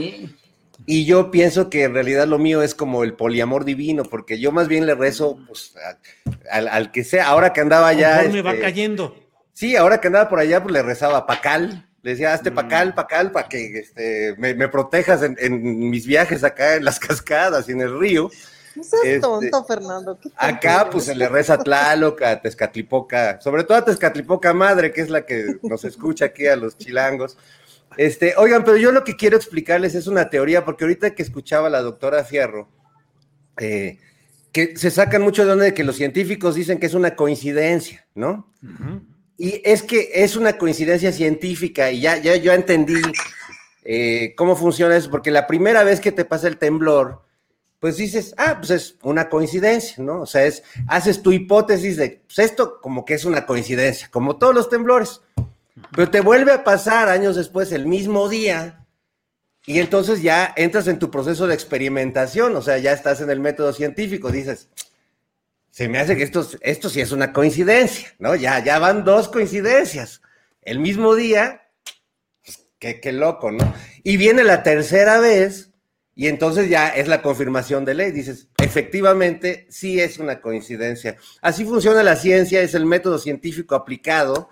Y 0.85 1.05
yo 1.05 1.31
pienso 1.31 1.71
que 1.71 1.85
en 1.85 1.95
realidad 1.95 2.27
lo 2.27 2.39
mío 2.39 2.61
es 2.63 2.75
como 2.75 3.05
el 3.05 3.15
poliamor 3.15 3.65
divino, 3.65 4.03
porque 4.03 4.41
yo 4.41 4.51
más 4.51 4.67
bien 4.67 4.85
le 4.87 4.95
rezo 4.97 5.39
pues, 5.47 5.75
a- 5.77 5.99
al, 6.51 6.67
al 6.69 6.91
que 6.91 7.05
sea. 7.05 7.29
Ahora 7.29 7.53
que 7.53 7.61
andaba 7.61 7.89
allá. 7.89 8.17
Conforme 8.17 8.43
va 8.43 8.51
este, 8.51 8.63
cayendo. 8.63 9.17
Sí, 9.53 9.77
ahora 9.77 10.01
que 10.01 10.09
andaba 10.09 10.29
por 10.29 10.41
allá, 10.41 10.63
pues 10.63 10.73
le 10.73 10.83
rezaba 10.83 11.19
a 11.19 11.27
Pacal. 11.27 11.89
Le 12.03 12.11
decía, 12.13 12.31
Mm. 12.31 12.35
hazte 12.35 12.51
Pacal, 12.51 12.95
Pacal, 12.95 13.31
para 13.31 13.49
que 13.49 13.79
este, 13.79 14.35
me, 14.39 14.55
me 14.55 14.67
protejas 14.69 15.23
en, 15.23 15.37
en 15.39 15.89
mis 15.89 16.05
viajes 16.05 16.43
acá 16.43 16.75
en 16.75 16.85
las 16.85 16.99
cascadas 17.01 17.69
y 17.69 17.73
en 17.73 17.81
el 17.83 17.97
río. 17.97 18.29
No 18.77 18.83
seas 18.85 19.03
Este, 19.05 19.21
tonto, 19.21 19.65
Fernando. 19.65 20.19
¿qué 20.21 20.29
tonto 20.31 20.45
Acá, 20.45 20.81
eres? 20.83 20.89
pues 20.93 21.05
se 21.05 21.15
le 21.15 21.29
reza 21.29 21.55
a 21.55 21.59
Tlaloc, 21.59 22.23
a 22.23 22.41
Tezcatlipoca, 22.41 23.41
sobre 23.41 23.65
todo 23.65 23.79
a 23.79 23.85
Tezcatlipoca 23.85 24.53
Madre, 24.53 24.93
que 24.93 25.01
es 25.03 25.11
la 25.11 25.27
que 25.27 25.57
nos 25.63 25.85
escucha 25.85 26.27
aquí 26.27 26.47
a 26.47 26.57
los 26.57 26.77
chilangos. 26.79 27.37
Este, 27.97 28.35
oigan, 28.39 28.65
pero 28.65 28.77
yo 28.79 28.91
lo 28.93 29.05
que 29.05 29.17
quiero 29.17 29.37
explicarles 29.37 29.95
es 29.95 30.07
una 30.07 30.31
teoría, 30.31 30.65
porque 30.65 30.85
ahorita 30.85 31.15
que 31.15 31.23
escuchaba 31.23 31.67
a 31.67 31.71
la 31.71 31.83
doctora 31.83 32.25
Fierro, 32.25 32.69
eh, 33.59 33.99
que 34.51 34.77
se 34.77 34.91
sacan 34.91 35.23
mucho 35.23 35.45
de 35.45 35.53
onda 35.53 35.65
de 35.65 35.75
que 35.75 35.85
los 35.85 35.97
científicos 35.97 36.55
dicen 36.55 36.79
que 36.79 36.87
es 36.87 36.95
una 36.95 37.17
coincidencia, 37.17 38.07
¿no? 38.15 38.51
Y 39.39 39.61
es 39.65 39.83
que 39.83 40.11
es 40.15 40.37
una 40.37 40.57
coincidencia 40.59 41.11
científica 41.13 41.91
y 41.91 42.01
ya, 42.03 42.17
ya 42.19 42.37
yo 42.37 42.53
entendí 42.53 43.01
eh, 43.85 44.35
cómo 44.37 44.55
funciona 44.57 44.97
eso, 44.97 45.11
porque 45.11 45.31
la 45.31 45.47
primera 45.47 45.85
vez 45.85 46.01
que 46.01 46.13
te 46.13 46.25
pasa 46.25 46.49
el 46.49 46.59
temblor, 46.59 47.23
pues 47.83 47.97
dices, 47.97 48.33
ah, 48.39 48.59
pues 48.59 48.71
es 48.71 48.97
una 49.03 49.29
coincidencia, 49.29 49.97
¿no? 49.99 50.21
O 50.21 50.27
sea, 50.27 50.45
es, 50.45 50.63
haces 50.87 51.21
tu 51.21 51.33
hipótesis 51.33 51.97
de, 51.97 52.23
pues 52.25 52.39
esto 52.39 52.81
como 52.81 53.05
que 53.05 53.15
es 53.15 53.25
una 53.25 53.45
coincidencia, 53.45 54.09
como 54.09 54.37
todos 54.37 54.55
los 54.55 54.69
temblores. 54.69 55.21
Pero 55.91 56.09
te 56.09 56.21
vuelve 56.21 56.53
a 56.53 56.63
pasar 56.63 57.09
años 57.09 57.35
después, 57.35 57.73
el 57.73 57.87
mismo 57.87 58.29
día, 58.29 58.87
y 59.67 59.81
entonces 59.81 60.23
ya 60.23 60.55
entras 60.57 60.87
en 60.87 61.01
tu 61.01 61.11
proceso 61.11 61.49
de 61.49 61.55
experimentación, 61.55 62.55
o 62.55 62.63
sea, 62.63 62.79
ya 62.79 62.93
estás 62.93 63.21
en 63.21 63.31
el 63.31 63.41
método 63.41 63.73
científico, 63.73 64.31
dices, 64.31 64.69
se 65.73 65.89
me 65.89 65.99
hace 65.99 66.17
que 66.17 66.23
esto, 66.23 66.49
esto 66.61 66.89
sí 66.89 67.01
es 67.01 67.11
una 67.11 67.33
coincidencia, 67.33 68.15
¿no? 68.21 68.37
Ya, 68.37 68.63
ya 68.63 68.79
van 68.79 69.03
dos 69.03 69.29
coincidencias. 69.29 70.23
El 70.61 70.79
mismo 70.79 71.17
día, 71.17 71.69
pues, 72.45 72.65
qué, 72.79 73.01
qué 73.01 73.11
loco, 73.11 73.51
¿no? 73.51 73.75
Y 74.05 74.19
viene 74.19 74.45
la 74.45 74.63
tercera 74.63 75.19
vez, 75.19 75.72
y 76.15 76.29
entonces 76.29 76.69
ya 76.69 76.89
es 76.89 77.09
la 77.09 77.23
confirmación 77.23 77.85
de 77.85 77.95
ley. 77.95 78.13
Dices, 78.13 78.49
efectivamente, 78.59 79.67
sí 79.71 80.01
es 80.01 80.19
una 80.19 80.41
coincidencia. 80.41 81.17
Así 81.41 81.65
funciona 81.65 82.03
la 82.03 82.17
ciencia, 82.17 82.61
es 82.61 82.75
el 82.75 82.85
método 82.85 83.19
científico 83.19 83.75
aplicado, 83.75 84.51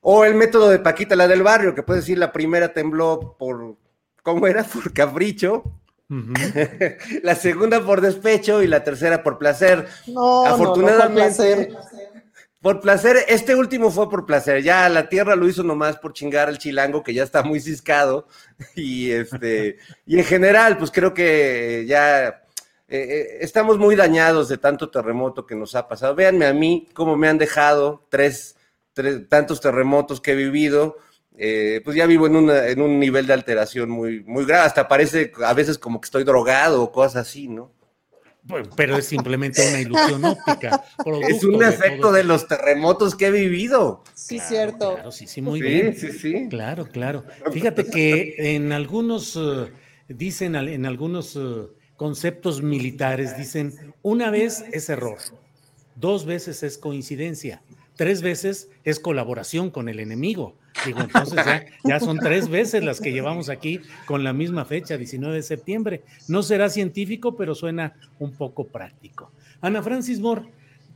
o 0.00 0.24
el 0.24 0.34
método 0.34 0.70
de 0.70 0.78
Paquita, 0.78 1.14
la 1.14 1.28
del 1.28 1.42
barrio, 1.42 1.74
que 1.74 1.82
puede 1.82 2.00
decir 2.00 2.18
la 2.18 2.32
primera 2.32 2.72
tembló 2.72 3.36
por, 3.38 3.76
¿cómo 4.22 4.46
era? 4.46 4.64
Por 4.72 4.92
capricho. 4.92 5.64
la 7.22 7.34
segunda 7.34 7.82
por 7.82 8.02
despecho 8.02 8.62
y 8.62 8.66
la 8.66 8.84
tercera 8.84 9.22
por 9.22 9.38
placer. 9.38 9.86
No, 10.08 10.44
Afortunadamente, 10.44 11.72
no, 11.72 11.72
no, 11.72 11.80
por 11.80 12.11
por 12.62 12.80
placer, 12.80 13.16
este 13.28 13.54
último 13.56 13.90
fue 13.90 14.08
por 14.08 14.24
placer. 14.24 14.62
Ya 14.62 14.88
la 14.88 15.08
tierra 15.08 15.36
lo 15.36 15.48
hizo 15.48 15.62
nomás 15.64 15.98
por 15.98 16.12
chingar 16.12 16.48
al 16.48 16.58
chilango, 16.58 17.02
que 17.02 17.12
ya 17.14 17.24
está 17.24 17.42
muy 17.42 17.60
ciscado. 17.60 18.26
Y 18.76 19.10
este, 19.10 19.78
y 20.06 20.18
en 20.18 20.24
general, 20.24 20.78
pues 20.78 20.90
creo 20.92 21.12
que 21.12 21.84
ya 21.88 22.28
eh, 22.28 22.36
eh, 22.88 23.38
estamos 23.40 23.78
muy 23.78 23.96
dañados 23.96 24.48
de 24.48 24.58
tanto 24.58 24.90
terremoto 24.90 25.44
que 25.46 25.56
nos 25.56 25.74
ha 25.74 25.88
pasado. 25.88 26.14
Véanme 26.14 26.46
a 26.46 26.52
mí, 26.54 26.88
cómo 26.94 27.16
me 27.16 27.28
han 27.28 27.38
dejado 27.38 28.06
tres, 28.10 28.56
tres- 28.94 29.28
tantos 29.28 29.60
terremotos 29.60 30.20
que 30.20 30.32
he 30.32 30.36
vivido. 30.36 30.96
Eh, 31.36 31.80
pues 31.84 31.96
ya 31.96 32.06
vivo 32.06 32.26
en, 32.28 32.36
una- 32.36 32.68
en 32.68 32.80
un 32.82 33.00
nivel 33.00 33.26
de 33.26 33.32
alteración 33.32 33.90
muy, 33.90 34.22
muy 34.24 34.44
grave. 34.44 34.66
Hasta 34.66 34.86
parece 34.86 35.32
a 35.44 35.54
veces 35.54 35.78
como 35.78 36.00
que 36.00 36.06
estoy 36.06 36.22
drogado 36.24 36.82
o 36.82 36.92
cosas 36.92 37.26
así, 37.28 37.48
¿no? 37.48 37.72
Pues, 38.46 38.68
Pero 38.76 38.96
es 38.96 39.06
simplemente 39.06 39.66
una 39.68 39.80
ilusión 39.80 40.24
óptica. 40.24 40.84
Es 41.28 41.44
un 41.44 41.62
efecto 41.62 42.10
de 42.10 42.24
los 42.24 42.48
terremotos 42.48 43.14
que 43.14 43.26
he 43.26 43.30
vivido. 43.30 44.02
Sí, 44.14 44.40
cierto. 44.40 44.94
Claro, 44.94 45.12
sí, 45.12 45.26
sí, 45.26 45.40
muy 45.40 45.60
Sí, 45.60 45.66
bien. 45.66 45.96
sí, 45.96 46.10
sí. 46.12 46.48
Claro, 46.50 46.86
claro. 46.88 47.24
Fíjate 47.52 47.86
que 47.86 48.34
en 48.54 48.72
algunos, 48.72 49.36
eh, 49.36 49.72
dicen 50.08 50.56
en 50.56 50.86
algunos 50.86 51.36
eh, 51.36 51.66
conceptos 51.96 52.62
militares 52.62 53.36
dicen, 53.36 53.94
una 54.02 54.30
vez 54.30 54.64
es 54.72 54.88
error, 54.88 55.18
dos 55.94 56.24
veces 56.26 56.64
es 56.64 56.78
coincidencia, 56.78 57.62
tres 57.96 58.22
veces 58.22 58.70
es 58.82 58.98
colaboración 58.98 59.70
con 59.70 59.88
el 59.88 60.00
enemigo. 60.00 60.56
Digo, 60.84 61.00
entonces 61.00 61.36
ya, 61.44 61.64
ya, 61.84 62.00
son 62.00 62.18
tres 62.18 62.48
veces 62.48 62.82
las 62.82 63.00
que 63.00 63.12
llevamos 63.12 63.48
aquí 63.48 63.80
con 64.06 64.24
la 64.24 64.32
misma 64.32 64.64
fecha, 64.64 64.96
19 64.96 65.36
de 65.36 65.42
septiembre. 65.42 66.02
No 66.28 66.42
será 66.42 66.68
científico, 66.68 67.36
pero 67.36 67.54
suena 67.54 67.94
un 68.18 68.32
poco 68.32 68.66
práctico. 68.66 69.30
Ana 69.60 69.82
Francis 69.82 70.18
Moore, 70.20 70.42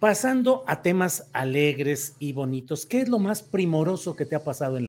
pasando 0.01 0.65
a 0.67 0.83
temas 0.83 1.29
alegres 1.33 2.17
y 2.19 2.33
bonitos, 2.33 2.87
¿qué 2.87 3.01
es 3.03 3.09
lo 3.09 3.19
más 3.19 3.43
primoroso 3.43 4.17
que 4.17 4.27
te 4.27 4.37
ha 4.37 4.43
pasado 4.43 4.77
en 4.77 4.83
la 4.83 4.87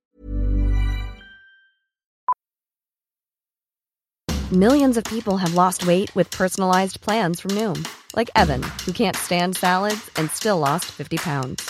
Millions 4.51 4.95
of 4.95 5.03
people 5.03 5.35
have 5.35 5.55
lost 5.55 5.85
weight 5.85 6.09
with 6.15 6.31
personalized 6.31 7.01
plans 7.01 7.41
from 7.41 7.51
Noom, 7.51 7.85
like 8.15 8.29
Evan, 8.33 8.63
who 8.85 8.93
can't 8.93 9.13
stand 9.13 9.57
salads 9.57 10.09
and 10.15 10.31
still 10.31 10.57
lost 10.57 10.85
50 10.85 11.17
pounds. 11.17 11.69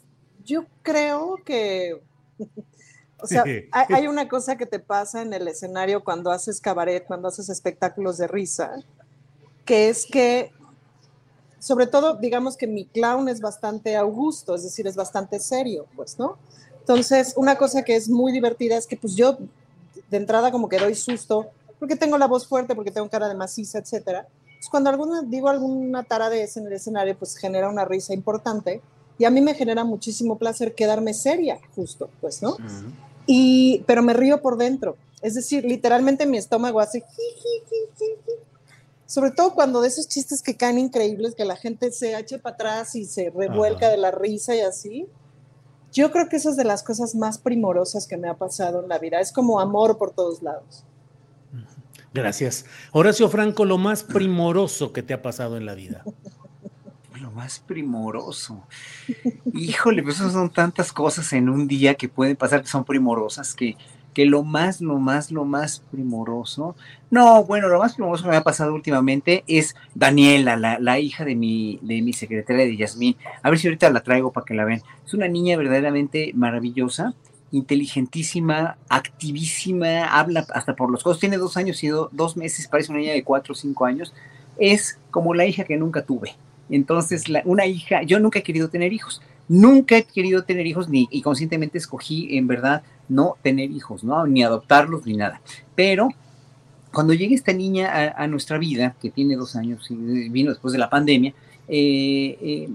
yo 0.45 0.65
creo 0.81 1.37
que... 1.45 2.01
O 3.23 3.27
sea, 3.27 3.43
hay, 3.71 4.07
una 4.07 4.27
cosa 4.27 4.55
que 4.55 4.65
te 4.65 4.79
pasa 4.79 5.21
en 5.21 5.31
el 5.31 5.47
escenario 5.47 6.03
cuando 6.03 6.31
haces 6.31 6.59
cabaret, 6.59 7.05
cuando 7.05 7.27
haces 7.27 7.49
espectáculos 7.49 8.17
de 8.17 8.27
risa, 8.27 8.77
que 9.63 9.89
es 9.89 10.07
que 10.07 10.51
sobre 11.59 11.85
todo, 11.85 12.15
digamos 12.15 12.57
que 12.57 12.65
mi 12.65 12.85
clown 12.85 13.29
es 13.29 13.39
bastante 13.39 13.95
augusto, 13.95 14.55
es 14.55 14.63
decir, 14.63 14.87
es 14.87 14.95
bastante 14.95 15.39
serio, 15.39 15.85
pues, 15.95 16.17
¿no? 16.17 16.39
Entonces, 16.79 17.33
una 17.35 17.55
cosa 17.55 17.83
que 17.83 17.95
es 17.95 18.09
muy 18.09 18.31
divertida 18.31 18.75
es 18.77 18.87
que, 18.87 18.97
pues, 18.97 19.15
yo 19.15 19.37
de 20.09 20.17
entrada 20.17 20.51
como 20.51 20.67
que 20.67 20.79
doy 20.79 20.95
susto, 20.95 21.51
porque 21.77 21.95
tengo 21.95 22.17
la 22.17 22.25
voz 22.25 22.47
fuerte, 22.47 22.73
porque 22.73 22.89
tengo 22.89 23.07
cara 23.09 23.29
de 23.29 23.35
maciza, 23.35 23.77
etcétera. 23.77 24.27
Pues 24.57 24.69
cuando 24.69 24.89
alguna, 24.89 25.21
digo 25.21 25.49
alguna 25.49 26.03
taradez 26.03 26.57
en 26.57 26.65
el 26.65 26.73
escenario, 26.73 27.17
pues 27.17 27.35
genera 27.37 27.69
una 27.69 27.85
risa 27.85 28.13
importante 28.13 28.81
y 29.21 29.25
a 29.25 29.29
mí 29.29 29.39
me 29.39 29.53
genera 29.53 29.83
muchísimo 29.83 30.39
placer 30.39 30.73
quedarme 30.73 31.13
seria, 31.13 31.59
justo, 31.75 32.09
pues, 32.21 32.41
¿no? 32.41 32.57
Y, 33.27 33.83
pero 33.85 34.01
me 34.01 34.13
río 34.13 34.41
por 34.41 34.57
dentro. 34.57 34.97
Es 35.21 35.35
decir, 35.35 35.63
literalmente 35.63 36.25
mi 36.25 36.39
estómago 36.39 36.79
hace 36.79 37.03
sobre 39.05 39.29
todo 39.29 39.53
cuando 39.53 39.79
de 39.81 39.89
esos 39.89 40.07
chistes 40.07 40.41
que 40.41 40.57
caen 40.57 40.79
increíbles, 40.79 41.35
que 41.35 41.45
la 41.45 41.55
gente 41.55 41.91
se 41.91 42.17
eche 42.17 42.39
para 42.39 42.55
atrás 42.55 42.95
y 42.95 43.05
se 43.05 43.29
revuelca 43.29 43.89
de 43.89 43.97
la 43.97 44.09
risa 44.09 44.55
y 44.55 44.61
así. 44.61 45.07
Yo 45.91 46.11
creo 46.11 46.27
que 46.27 46.37
eso 46.37 46.49
es 46.49 46.57
de 46.57 46.63
las 46.63 46.81
cosas 46.81 47.13
más 47.13 47.37
primorosas 47.37 48.07
que 48.07 48.17
me 48.17 48.27
ha 48.27 48.33
pasado 48.33 48.81
en 48.81 48.89
la 48.89 48.97
vida. 48.97 49.19
Es 49.19 49.31
como 49.31 49.59
amor 49.59 49.99
por 49.99 50.15
todos 50.15 50.41
lados. 50.41 50.83
Gracias. 52.11 52.65
Horacio 52.91 53.29
Franco, 53.29 53.65
lo 53.65 53.77
más 53.77 54.03
primoroso 54.03 54.91
que 54.93 55.03
te 55.03 55.13
ha 55.13 55.21
pasado 55.21 55.57
en 55.57 55.67
la 55.67 55.75
vida. 55.75 56.03
Más 57.35 57.59
primoroso. 57.59 58.63
Híjole, 59.53 60.03
pues 60.03 60.17
son 60.17 60.49
tantas 60.49 60.91
cosas 60.91 61.31
en 61.33 61.49
un 61.49 61.67
día 61.67 61.95
que 61.95 62.09
pueden 62.09 62.35
pasar 62.35 62.61
que 62.61 62.67
son 62.67 62.83
primorosas 62.83 63.53
que 63.53 63.77
que 64.13 64.25
lo 64.25 64.43
más, 64.43 64.81
lo 64.81 64.99
más, 64.99 65.31
lo 65.31 65.45
más 65.45 65.83
primoroso. 65.91 66.75
No, 67.09 67.43
bueno, 67.43 67.67
lo 67.67 67.79
más 67.79 67.95
primoroso 67.95 68.23
que 68.23 68.29
me 68.29 68.35
ha 68.35 68.43
pasado 68.43 68.73
últimamente 68.73 69.43
es 69.47 69.75
Daniela, 69.95 70.55
la, 70.57 70.99
hija 70.99 71.25
de 71.25 71.35
mi, 71.35 71.79
de 71.81 72.01
mi 72.01 72.13
secretaria 72.13 72.65
de 72.65 72.77
Yasmín. 72.77 73.15
A 73.41 73.49
ver 73.49 73.59
si 73.59 73.67
ahorita 73.67 73.89
la 73.89 74.03
traigo 74.03 74.31
para 74.31 74.45
que 74.45 74.53
la 74.53 74.65
vean. 74.65 74.81
Es 75.05 75.13
una 75.13 75.27
niña 75.27 75.57
verdaderamente 75.57 76.31
maravillosa, 76.35 77.13
inteligentísima, 77.51 78.77
activísima, 78.89 80.05
habla 80.05 80.45
hasta 80.53 80.75
por 80.75 80.91
los 80.91 81.03
codos. 81.03 81.19
Tiene 81.19 81.37
dos 81.37 81.57
años 81.57 81.83
y 81.83 81.87
dos 81.87 82.37
meses, 82.37 82.67
parece 82.67 82.91
una 82.91 83.01
niña 83.01 83.13
de 83.13 83.23
cuatro 83.23 83.53
o 83.53 83.55
cinco 83.55 83.85
años. 83.85 84.13
Es 84.57 84.99
como 85.09 85.33
la 85.33 85.45
hija 85.45 85.63
que 85.63 85.77
nunca 85.77 86.03
tuve. 86.03 86.35
Entonces, 86.71 87.25
una 87.45 87.65
hija, 87.65 88.01
yo 88.03 88.19
nunca 88.19 88.39
he 88.39 88.43
querido 88.43 88.69
tener 88.69 88.93
hijos. 88.93 89.21
Nunca 89.47 89.97
he 89.97 90.03
querido 90.03 90.43
tener 90.43 90.65
hijos 90.65 90.89
ni 90.89 91.07
y 91.11 91.21
conscientemente 91.21 91.77
escogí 91.77 92.37
en 92.37 92.47
verdad 92.47 92.83
no 93.09 93.35
tener 93.41 93.69
hijos, 93.69 94.03
¿no? 94.03 94.25
Ni 94.25 94.43
adoptarlos 94.43 95.05
ni 95.05 95.17
nada. 95.17 95.41
Pero 95.75 96.09
cuando 96.93 97.13
llega 97.13 97.35
esta 97.35 97.53
niña 97.53 98.13
a, 98.15 98.27
nuestra 98.27 98.57
vida, 98.57 98.95
que 99.01 99.09
tiene 99.09 99.35
dos 99.35 99.55
años 99.55 99.89
y 99.91 100.29
vino 100.29 100.51
después 100.51 100.71
de 100.71 100.79
la 100.79 100.89
pandemia, 100.89 101.33
eh, 101.67 102.37
eh, 102.41 102.69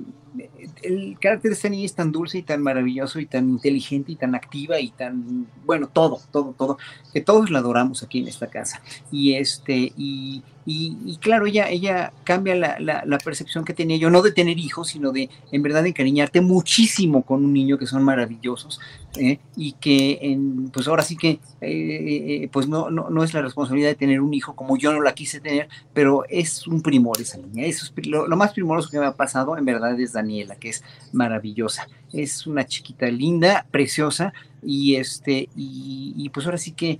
el 0.82 1.18
carácter 1.20 1.50
de 1.50 1.54
esta 1.54 1.68
niña 1.68 1.84
es 1.84 1.94
tan 1.94 2.12
dulce 2.12 2.38
y 2.38 2.42
tan 2.42 2.62
maravilloso 2.62 3.20
y 3.20 3.26
tan 3.26 3.48
inteligente 3.48 4.12
y 4.12 4.16
tan 4.16 4.34
activa 4.34 4.80
y 4.80 4.90
tan, 4.90 5.46
bueno, 5.64 5.88
todo, 5.88 6.20
todo, 6.30 6.54
todo, 6.56 6.78
que 7.12 7.20
todos 7.20 7.50
la 7.50 7.60
adoramos 7.60 8.02
aquí 8.02 8.20
en 8.20 8.28
esta 8.28 8.46
casa. 8.46 8.80
Y 9.10 9.34
este, 9.34 9.92
y, 9.96 10.42
y, 10.64 11.16
claro, 11.18 11.46
ella, 11.46 11.70
ella 11.70 12.12
cambia 12.24 12.56
la, 12.56 12.78
la, 12.80 13.18
percepción 13.18 13.64
que 13.64 13.72
tenía 13.72 13.96
yo, 13.96 14.10
no 14.10 14.22
de 14.22 14.32
tener 14.32 14.58
hijos, 14.58 14.88
sino 14.88 15.12
de 15.12 15.30
en 15.52 15.62
verdad 15.62 15.86
encariñarte 15.86 16.40
muchísimo 16.40 17.22
con 17.22 17.44
un 17.44 17.52
niño 17.52 17.78
que 17.78 17.86
son 17.86 18.02
maravillosos 18.02 18.80
¿eh? 19.18 19.40
y 19.56 19.72
que 19.72 20.18
en, 20.22 20.70
pues 20.70 20.88
ahora 20.88 21.02
sí 21.02 21.16
que 21.16 21.30
eh, 21.30 21.40
eh, 21.60 22.48
pues 22.52 22.68
no, 22.68 22.90
no, 22.90 23.10
no, 23.10 23.24
es 23.24 23.34
la 23.34 23.42
responsabilidad 23.42 23.90
de 23.90 23.94
tener 23.94 24.20
un 24.20 24.34
hijo 24.34 24.54
como 24.54 24.76
yo 24.76 24.92
no 24.92 25.00
la 25.00 25.14
quise 25.14 25.40
tener, 25.40 25.68
pero 25.92 26.24
es 26.28 26.66
un 26.66 26.82
primor 26.82 27.20
esa 27.20 27.38
niña. 27.38 27.64
Eso 27.64 27.86
es, 27.86 28.06
lo, 28.06 28.26
lo, 28.26 28.36
más 28.36 28.52
primoroso 28.52 28.90
que 28.90 28.98
me 28.98 29.06
ha 29.06 29.12
pasado 29.12 29.56
en 29.56 29.64
verdad 29.64 29.98
es 29.98 30.12
Daniela, 30.12 30.56
que 30.56 30.70
es 30.70 30.84
maravillosa. 31.12 31.88
Es 32.12 32.46
una 32.46 32.66
chiquita 32.66 33.06
linda, 33.06 33.66
preciosa 33.70 34.32
y 34.62 34.96
este 34.96 35.48
y, 35.56 36.14
y 36.16 36.28
pues 36.30 36.46
ahora 36.46 36.58
sí 36.58 36.72
que 36.72 36.98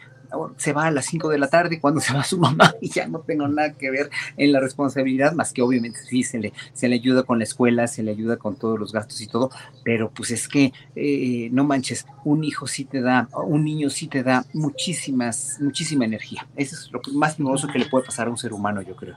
se 0.56 0.72
va 0.72 0.86
a 0.86 0.90
las 0.90 1.06
5 1.06 1.28
de 1.28 1.38
la 1.38 1.48
tarde 1.48 1.80
cuando 1.80 2.00
se 2.00 2.14
va 2.14 2.24
su 2.24 2.38
mamá 2.38 2.74
y 2.80 2.88
ya 2.88 3.06
no 3.06 3.20
tengo 3.20 3.48
nada 3.48 3.72
que 3.72 3.90
ver 3.90 4.10
en 4.36 4.52
la 4.52 4.60
responsabilidad, 4.60 5.32
más 5.32 5.52
que 5.52 5.62
obviamente 5.62 6.00
sí 6.00 6.22
se 6.22 6.38
le, 6.38 6.52
se 6.72 6.88
le 6.88 6.96
ayuda 6.96 7.22
con 7.22 7.38
la 7.38 7.44
escuela, 7.44 7.86
se 7.86 8.02
le 8.02 8.10
ayuda 8.10 8.36
con 8.36 8.56
todos 8.56 8.78
los 8.78 8.92
gastos 8.92 9.20
y 9.20 9.26
todo, 9.26 9.50
pero 9.84 10.10
pues 10.10 10.30
es 10.30 10.48
que 10.48 10.72
eh, 10.94 11.48
no 11.52 11.64
manches, 11.64 12.06
un 12.24 12.44
hijo 12.44 12.66
sí 12.66 12.84
te 12.84 13.00
da, 13.00 13.28
un 13.46 13.64
niño 13.64 13.90
sí 13.90 14.06
te 14.08 14.22
da 14.22 14.44
muchísimas, 14.52 15.58
muchísima 15.60 16.04
energía. 16.04 16.46
Eso 16.56 16.76
es 16.76 16.90
lo 16.92 17.00
más 17.14 17.34
hermoso 17.34 17.68
que 17.68 17.78
le 17.78 17.86
puede 17.86 18.06
pasar 18.06 18.28
a 18.28 18.30
un 18.30 18.38
ser 18.38 18.52
humano, 18.52 18.82
yo 18.82 18.96
creo. 18.96 19.16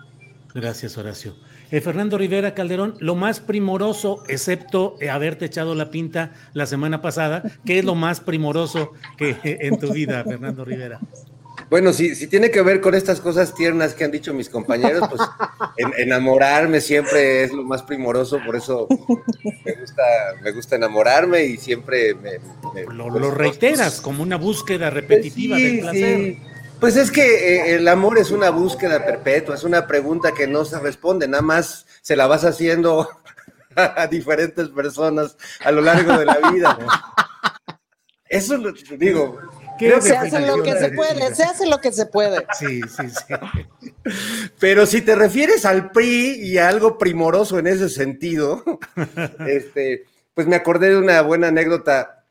Gracias, 0.54 0.98
Horacio. 0.98 1.36
Eh, 1.72 1.82
Fernando 1.82 2.18
Rivera 2.18 2.56
Calderón, 2.56 2.96
lo 3.00 3.16
más 3.16 3.40
primoroso, 3.40 4.24
excepto 4.28 4.96
eh, 5.00 5.10
haberte 5.10 5.46
echado 5.46 5.76
la 5.76 5.92
pinta 5.92 6.34
la 6.54 6.66
semana 6.66 7.02
pasada, 7.02 7.44
¿qué 7.66 7.80
es 7.80 7.86
lo 7.86 7.96
más 7.96 8.20
primoroso 8.20 8.94
que 9.18 9.38
en 9.44 9.80
tu 9.80 9.94
vida, 9.94 10.24
Fernando 10.24 10.66
Rivera? 10.66 11.00
Bueno, 11.70 11.94
si, 11.94 12.16
si 12.16 12.26
tiene 12.28 12.50
que 12.50 12.62
ver 12.64 12.82
con 12.82 12.96
estas 12.96 13.20
cosas 13.20 13.54
tiernas 13.54 13.94
que 13.94 14.04
han 14.04 14.12
dicho 14.12 14.34
mis 14.34 14.50
compañeros, 14.50 15.08
pues 15.08 15.22
enamorarme 15.98 16.82
siempre 16.82 17.44
es 17.44 17.54
lo 17.54 17.64
más 17.64 17.84
primoroso, 17.84 18.40
por 18.44 18.56
eso 18.56 18.88
me 19.66 19.74
gusta, 19.74 20.04
me 20.42 20.52
gusta 20.52 20.76
enamorarme 20.78 21.44
y 21.44 21.58
siempre 21.58 22.16
me... 22.16 22.40
lo, 22.92 23.10
pues, 23.10 23.34
reiteras 23.36 23.78
pues, 23.78 24.02
como 24.02 24.24
una 24.24 24.38
búsqueda 24.38 24.90
repetitiva 24.90 25.58
pues 25.58 25.64
del 25.64 25.80
placer. 25.82 26.38
Pues 26.80 26.96
es 26.96 27.12
que 27.12 27.22
eh, 27.22 27.76
el 27.76 27.88
amor 27.88 28.18
es 28.18 28.32
una 28.32 28.50
búsqueda 28.52 29.06
perpetua, 29.06 29.56
es 29.56 29.64
una 29.64 29.86
pregunta 29.86 30.34
que 30.34 30.48
no 30.48 30.64
se 30.64 30.80
responde, 30.80 31.28
nada 31.28 31.44
más 31.44 31.86
se 32.02 32.16
la 32.16 32.26
vas 32.26 32.46
haciendo 32.46 33.10
a 33.76 34.08
diferentes 34.08 34.70
personas 34.70 35.36
a 35.60 35.72
lo 35.72 35.82
largo 35.82 36.18
de 36.18 36.26
la 36.26 36.52
vida. 36.52 36.78
Eso 38.30 38.58
lo 38.58 38.72
digo, 38.98 39.40
se 40.02 40.16
hace 40.16 40.40
lo 40.46 40.62
que 40.62 40.74
se 40.76 40.92
puede, 40.92 41.36
se 41.36 41.44
hace 41.44 41.68
lo 41.68 41.80
que 41.80 41.92
se 41.92 42.06
puede. 42.06 42.46
Sí, 42.58 42.82
sí, 42.82 43.10
sí. 43.10 43.34
Pero 44.60 44.86
si 44.86 45.02
te 45.02 45.16
refieres 45.16 45.66
al 45.66 45.92
PRI 45.92 46.40
y 46.42 46.58
a 46.58 46.68
algo 46.68 46.98
primoroso 46.98 47.60
en 47.60 47.68
ese 47.68 47.90
sentido, 47.90 48.64
este, 49.48 50.06
pues 50.34 50.48
me 50.48 50.56
acordé 50.56 50.90
de 50.90 50.98
una 50.98 51.22
buena 51.22 51.48
anécdota 51.48 52.26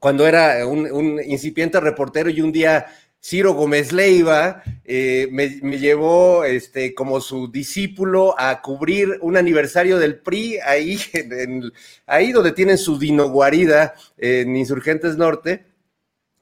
cuando 0.00 0.26
era 0.26 0.66
un, 0.66 0.90
un 0.90 1.20
incipiente 1.24 1.80
reportero 1.80 2.28
y 2.28 2.40
un 2.40 2.52
día 2.52 2.86
Ciro 3.28 3.54
Gómez 3.54 3.90
Leiva 3.92 4.62
eh, 4.84 5.26
me, 5.32 5.48
llevó 5.80 6.44
este, 6.44 6.94
como 6.94 7.20
su 7.20 7.50
discípulo 7.50 8.38
a 8.38 8.62
cubrir 8.62 9.18
un 9.20 9.36
aniversario 9.36 9.98
del 9.98 10.20
PRI 10.20 10.60
ahí, 10.60 10.96
ahí 12.06 12.30
donde 12.30 12.52
tienen 12.52 12.78
su 12.78 13.00
dino 13.00 13.28
guarida 13.28 13.94
en 14.16 14.54
Insurgentes 14.54 15.16
Norte. 15.16 15.64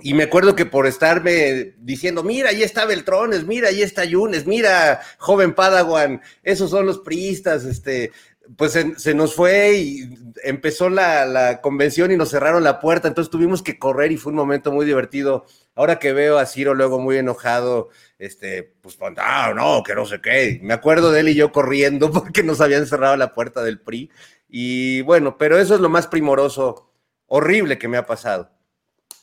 Y 0.00 0.12
me 0.12 0.24
acuerdo 0.24 0.54
que 0.54 0.66
por 0.66 0.86
estarme 0.86 1.72
diciendo, 1.78 2.22
mira, 2.22 2.50
ahí 2.50 2.62
está 2.62 2.84
Beltrones, 2.84 3.46
mira, 3.46 3.68
ahí 3.68 3.80
está 3.80 4.04
Yunes, 4.04 4.46
mira, 4.46 5.00
joven 5.16 5.54
Padawan, 5.54 6.20
esos 6.42 6.68
son 6.68 6.84
los 6.84 6.98
priistas, 6.98 7.64
este, 7.64 8.12
pues 8.56 8.72
se, 8.72 9.14
nos 9.14 9.34
fue 9.34 9.76
y 9.76 10.08
empezó 10.42 10.88
la, 10.88 11.24
la, 11.26 11.60
convención 11.60 12.10
y 12.10 12.16
nos 12.16 12.30
cerraron 12.30 12.62
la 12.62 12.80
puerta, 12.80 13.08
entonces 13.08 13.30
tuvimos 13.30 13.62
que 13.62 13.78
correr 13.78 14.12
y 14.12 14.16
fue 14.16 14.30
un 14.30 14.36
momento 14.36 14.72
muy 14.72 14.86
divertido. 14.86 15.46
Ahora 15.74 15.98
que 15.98 16.12
veo 16.12 16.38
a 16.38 16.46
Ciro 16.46 16.74
luego 16.74 16.98
muy 16.98 17.16
enojado, 17.16 17.88
este, 18.18 18.74
pues, 18.80 18.98
ah, 19.18 19.52
no, 19.54 19.82
que 19.82 19.94
no 19.94 20.06
sé 20.06 20.20
qué. 20.20 20.60
Me 20.62 20.74
acuerdo 20.74 21.10
de 21.10 21.20
él 21.20 21.28
y 21.30 21.34
yo 21.34 21.52
corriendo 21.52 22.10
porque 22.12 22.42
nos 22.42 22.60
habían 22.60 22.86
cerrado 22.86 23.16
la 23.16 23.34
puerta 23.34 23.62
del 23.62 23.80
PRI. 23.80 24.10
Y 24.48 25.02
bueno, 25.02 25.38
pero 25.38 25.58
eso 25.58 25.74
es 25.74 25.80
lo 25.80 25.88
más 25.88 26.06
primoroso, 26.06 26.92
horrible 27.26 27.78
que 27.78 27.88
me 27.88 27.96
ha 27.96 28.06
pasado 28.06 28.50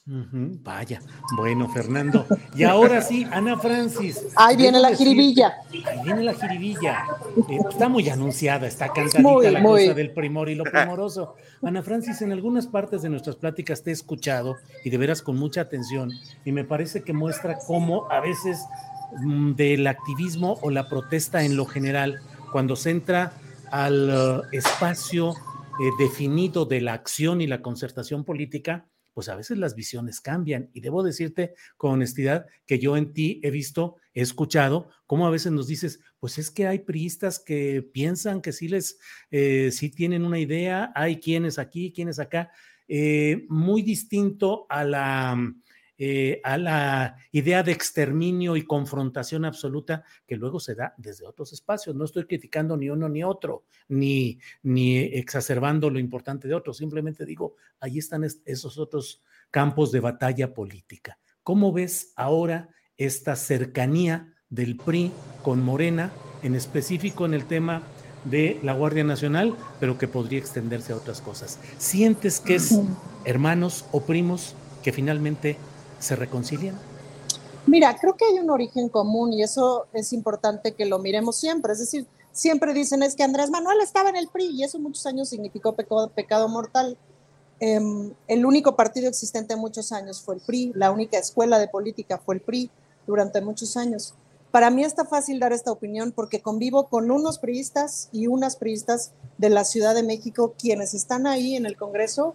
vaya, 0.06 1.00
bueno, 1.36 1.70
Fernando. 1.70 2.26
Y 2.56 2.64
ahora 2.64 3.02
sí, 3.02 3.26
Ana 3.32 3.58
Francis. 3.58 4.28
Ahí 4.36 4.58
viene 4.58 4.80
la 4.80 4.96
jiribilla. 4.96 5.54
Ahí 5.72 6.00
viene 6.04 6.24
la 6.24 6.34
jiribilla. 6.34 7.06
Eh, 7.50 7.60
está 7.70 7.88
muy 7.88 8.10
anunciada, 8.10 8.68
está 8.68 8.92
cantadita 8.92 9.52
la 9.52 9.62
cosa 9.62 9.94
del 9.94 10.12
primor 10.12 10.50
y 10.50 10.56
lo 10.56 10.64
primoroso. 10.64 11.36
Ana 11.62 11.84
Francis, 11.84 12.22
en 12.22 12.32
algunas 12.32 12.68
partes 12.68 13.02
de 13.04 13.10
nuestras 13.10 13.36
pláticas 13.36 13.84
te 13.84 13.92
he 13.92 13.94
escuchado 13.94 14.58
y 14.84 14.90
de 14.90 14.98
veras 14.98 15.22
con 15.22 15.38
mucha 15.38 15.62
atención 15.62 16.12
y 16.44 16.52
me 16.52 16.64
parece 16.64 17.04
que 17.04 17.14
muestra 17.14 17.58
cómo 17.68 18.12
a 18.12 18.20
veces 18.20 18.60
mm, 19.22 19.54
del 19.54 19.88
activismo 19.88 20.58
o 20.62 20.72
la 20.72 20.90
protesta 20.90 21.44
en 21.44 21.56
lo 21.56 21.66
general, 21.66 22.20
cuando 22.52 22.76
se 22.76 22.90
entra 22.90 23.34
al 23.72 24.10
uh, 24.10 24.42
espacio 24.52 25.32
eh, 25.32 25.90
definido 25.98 26.66
de 26.66 26.82
la 26.82 26.94
acción 26.94 27.40
y 27.40 27.48
la 27.48 27.62
concertación 27.62 28.26
política, 28.26 28.88
pues 29.14 29.30
a 29.30 29.36
veces 29.36 29.58
las 29.58 29.76
visiones 29.76 30.22
cambian. 30.22 30.70
Y 30.74 30.82
debo 30.82 31.04
decirte 31.04 31.54
con 31.78 31.94
honestidad 31.94 32.46
que 32.66 32.80
yo 32.80 32.98
en 32.98 33.14
ti 33.14 33.40
he 33.44 33.52
visto, 33.52 33.98
he 34.14 34.22
escuchado 34.22 34.90
cómo 35.06 35.28
a 35.28 35.32
veces 35.32 35.52
nos 35.52 35.68
dices, 35.68 36.00
pues 36.20 36.38
es 36.38 36.52
que 36.52 36.68
hay 36.68 36.80
priistas 36.80 37.40
que 37.40 37.82
piensan 37.82 38.42
que 38.42 38.52
sí 38.52 38.68
les, 38.68 39.00
eh, 39.32 39.72
sí 39.72 39.90
tienen 39.90 40.26
una 40.26 40.40
idea, 40.40 40.92
hay 40.96 41.20
quienes 41.20 41.60
aquí, 41.60 41.92
quienes 41.92 42.20
acá, 42.20 42.52
eh, 42.88 43.46
muy 43.50 43.82
distinto 43.82 44.66
a 44.70 44.84
la 44.84 45.38
eh, 46.04 46.42
a 46.44 46.58
la 46.58 47.16
idea 47.32 47.62
de 47.62 47.72
exterminio 47.72 48.58
y 48.58 48.64
confrontación 48.64 49.46
absoluta 49.46 50.04
que 50.26 50.36
luego 50.36 50.60
se 50.60 50.74
da 50.74 50.96
desde 50.98 51.28
otros 51.28 51.54
espacios. 51.54 51.96
No 51.96 52.06
estoy 52.06 52.26
criticando 52.26 52.76
ni 52.76 52.90
uno 52.90 53.08
ni 53.08 53.24
otro, 53.24 53.66
ni, 53.88 54.40
ni 54.64 54.98
exacerbando 54.98 55.92
lo 55.92 56.00
importante 56.00 56.48
de 56.48 56.56
otro, 56.56 56.74
simplemente 56.74 57.24
digo, 57.24 57.56
ahí 57.80 58.00
están 58.00 58.24
esos 58.24 58.80
otros 58.80 59.22
campos 59.52 59.92
de 59.92 60.00
batalla 60.00 60.56
política. 60.56 61.20
¿Cómo 61.44 61.72
ves 61.72 62.14
ahora 62.16 62.70
esta 62.98 63.36
cercanía 63.36 64.34
del 64.50 64.78
PRI 64.78 65.12
con 65.44 65.62
Morena, 65.62 66.12
en 66.42 66.56
específico 66.56 67.28
en 67.28 67.36
el 67.36 67.46
tema 67.46 67.84
de 68.26 68.60
la 68.64 68.74
Guardia 68.74 69.04
Nacional, 69.04 69.56
pero 69.80 70.00
que 70.00 70.08
podría 70.08 70.40
extenderse 70.40 70.94
a 70.94 70.96
otras 70.96 71.22
cosas? 71.22 71.60
¿Sientes 71.78 72.40
que 72.40 72.56
es 72.56 72.76
hermanos 73.24 73.86
o 73.92 74.02
primos 74.02 74.56
que 74.82 74.92
finalmente 74.92 75.58
se 76.02 76.16
reconcilian? 76.16 76.78
Mira, 77.68 77.96
creo 77.96 78.18
que 78.18 78.26
hay 78.26 78.40
un 78.40 78.50
origen 78.50 78.90
común 78.90 79.34
y 79.34 79.44
eso 79.44 79.86
es 79.94 80.14
importante 80.14 80.74
que 80.74 80.86
lo 80.86 81.00
miremos 81.00 81.38
siempre. 81.38 81.74
Es 81.74 81.80
decir, 81.80 82.08
siempre 82.32 82.74
dicen 82.74 83.04
es 83.04 83.16
que 83.16 83.24
Andrés 83.24 83.50
Manuel 83.50 83.80
estaba 83.82 84.10
en 84.10 84.16
el 84.16 84.28
PRI 84.28 84.48
y 84.48 84.64
eso 84.64 84.80
muchos 84.80 85.06
años 85.06 85.30
significó 85.30 85.74
pecado, 85.74 86.50
mortal. 86.50 86.98
Em, 87.60 88.14
el 88.28 88.46
único 88.46 88.76
partido 88.76 89.08
existente 89.08 89.56
muchos 89.56 89.92
años 89.92 90.22
fue 90.22 90.36
el 90.36 90.42
PRI, 90.42 90.72
la 90.76 90.92
única 90.92 91.20
escuela 91.20 91.60
de 91.60 91.68
política 91.68 92.18
fue 92.18 92.36
el 92.36 92.42
PRI 92.42 92.72
durante 93.06 93.40
muchos 93.42 93.78
años. 93.78 94.16
Para 94.50 94.72
mí 94.72 94.84
está 94.84 95.06
fácil 95.06 95.40
dar 95.40 95.54
esta 95.54 95.72
opinión 95.72 96.12
porque 96.12 96.42
convivo 96.42 96.88
con 96.88 97.12
unos 97.12 97.38
priistas 97.38 98.10
y 98.12 98.28
unas 98.28 98.56
priistas 98.56 99.12
de 99.38 99.50
la 99.50 99.64
Ciudad 99.64 99.94
de 99.94 100.04
México 100.04 100.56
quienes 100.60 100.94
están 100.96 101.28
ahí 101.28 101.56
en 101.56 101.68
el 101.68 101.78
Congreso, 101.78 102.34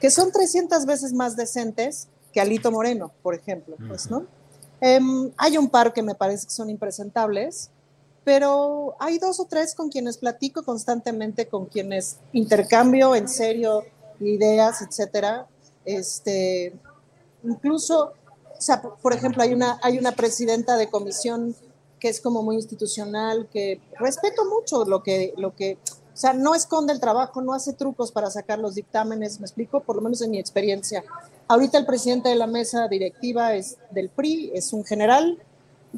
que 0.00 0.10
son 0.10 0.30
300 0.30 0.86
veces 0.86 1.12
más 1.12 1.36
decentes 1.36 2.08
que 2.32 2.40
Alito 2.40 2.70
Moreno, 2.70 3.12
por 3.22 3.34
ejemplo, 3.34 3.76
pues, 3.88 4.10
¿no? 4.10 4.26
Em, 4.80 5.30
hay 5.36 5.58
un 5.58 5.68
par 5.68 5.92
que 5.92 6.02
me 6.02 6.14
parece 6.14 6.46
que 6.46 6.52
son 6.52 6.70
impresentables, 6.70 7.70
pero 8.24 8.94
hay 8.98 9.18
dos 9.18 9.40
o 9.40 9.46
tres 9.46 9.74
con 9.74 9.88
quienes 9.88 10.18
platico 10.18 10.62
constantemente, 10.62 11.48
con 11.48 11.66
quienes 11.66 12.18
intercambio 12.32 13.14
en 13.14 13.28
serio 13.28 13.84
ideas, 14.20 14.82
etcétera. 14.82 15.46
Este, 15.84 16.74
incluso, 17.42 18.12
o 18.56 18.60
sea, 18.60 18.82
por 18.82 19.12
ejemplo, 19.12 19.42
hay 19.42 19.54
una, 19.54 19.78
hay 19.82 19.98
una 19.98 20.12
presidenta 20.12 20.76
de 20.76 20.90
comisión 20.90 21.56
que 21.98 22.08
es 22.08 22.20
como 22.20 22.42
muy 22.42 22.56
institucional, 22.56 23.48
que 23.52 23.80
respeto 23.98 24.44
mucho 24.44 24.84
lo 24.84 25.02
que, 25.02 25.34
lo 25.36 25.54
que, 25.56 25.78
o 25.84 26.16
sea, 26.16 26.32
no 26.32 26.54
esconde 26.54 26.92
el 26.92 27.00
trabajo, 27.00 27.40
no 27.40 27.54
hace 27.54 27.72
trucos 27.72 28.12
para 28.12 28.30
sacar 28.30 28.58
los 28.58 28.74
dictámenes, 28.74 29.40
me 29.40 29.46
explico, 29.46 29.80
por 29.80 29.96
lo 29.96 30.02
menos 30.02 30.20
en 30.22 30.30
mi 30.30 30.38
experiencia. 30.38 31.02
Ahorita 31.48 31.78
el 31.78 31.86
presidente 31.86 32.28
de 32.28 32.34
la 32.34 32.46
mesa 32.46 32.88
directiva 32.88 33.54
es 33.54 33.78
del 33.90 34.10
PRI, 34.10 34.52
es 34.54 34.74
un 34.74 34.84
general, 34.84 35.38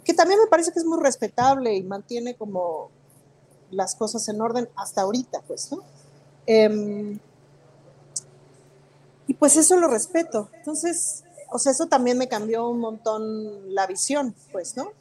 que 0.05 0.15
también 0.15 0.39
me 0.41 0.47
parece 0.47 0.73
que 0.73 0.79
es 0.79 0.85
muy 0.85 1.01
respetable 1.01 1.75
y 1.75 1.83
mantiene 1.83 2.35
como 2.35 2.89
las 3.73 3.97
cosas 3.97 4.29
en 4.29 4.41
orden 4.41 4.69
hasta 4.77 5.03
ahorita, 5.03 5.43
pues, 5.49 5.73
¿no? 5.73 5.83
Em, 6.47 7.19
y 9.27 9.35
pues 9.35 9.57
eso 9.57 9.77
lo 9.77 9.89
respeto. 9.89 10.49
Entonces, 10.55 11.25
o 11.51 11.59
sea, 11.59 11.73
eso 11.73 11.87
también 11.87 12.17
me 12.17 12.29
cambió 12.29 12.69
un 12.69 12.79
montón 12.79 13.75
la 13.75 13.87
visión, 13.87 14.35
pues, 14.53 14.77
¿no? 14.77 14.93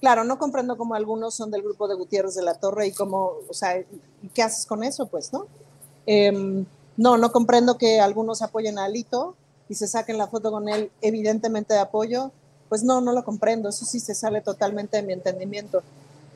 Claro, 0.00 0.24
no 0.24 0.38
comprendo 0.38 0.76
cómo 0.76 0.94
algunos 0.94 1.34
son 1.34 1.50
del 1.50 1.62
grupo 1.62 1.88
de 1.88 1.94
Gutiérrez 1.94 2.34
de 2.34 2.42
la 2.42 2.54
Torre 2.54 2.88
y 2.88 2.92
cómo, 2.92 3.34
o 3.48 3.54
sea, 3.54 3.82
¿qué 4.34 4.42
haces 4.42 4.66
con 4.66 4.84
eso, 4.84 5.06
pues, 5.06 5.32
no? 5.32 5.46
Em, 6.06 6.66
no, 6.96 7.16
no 7.16 7.32
comprendo 7.32 7.78
que 7.78 8.00
algunos 8.00 8.42
apoyen 8.42 8.78
a 8.78 8.84
Alito, 8.84 9.34
y 9.68 9.74
se 9.74 9.88
saquen 9.88 10.18
la 10.18 10.28
foto 10.28 10.50
con 10.50 10.68
él, 10.68 10.90
evidentemente 11.00 11.74
de 11.74 11.80
apoyo, 11.80 12.30
pues 12.68 12.82
no, 12.82 13.00
no 13.00 13.12
lo 13.12 13.24
comprendo, 13.24 13.68
eso 13.68 13.84
sí 13.84 14.00
se 14.00 14.14
sale 14.14 14.40
totalmente 14.40 14.96
de 14.96 15.02
mi 15.02 15.12
entendimiento. 15.12 15.82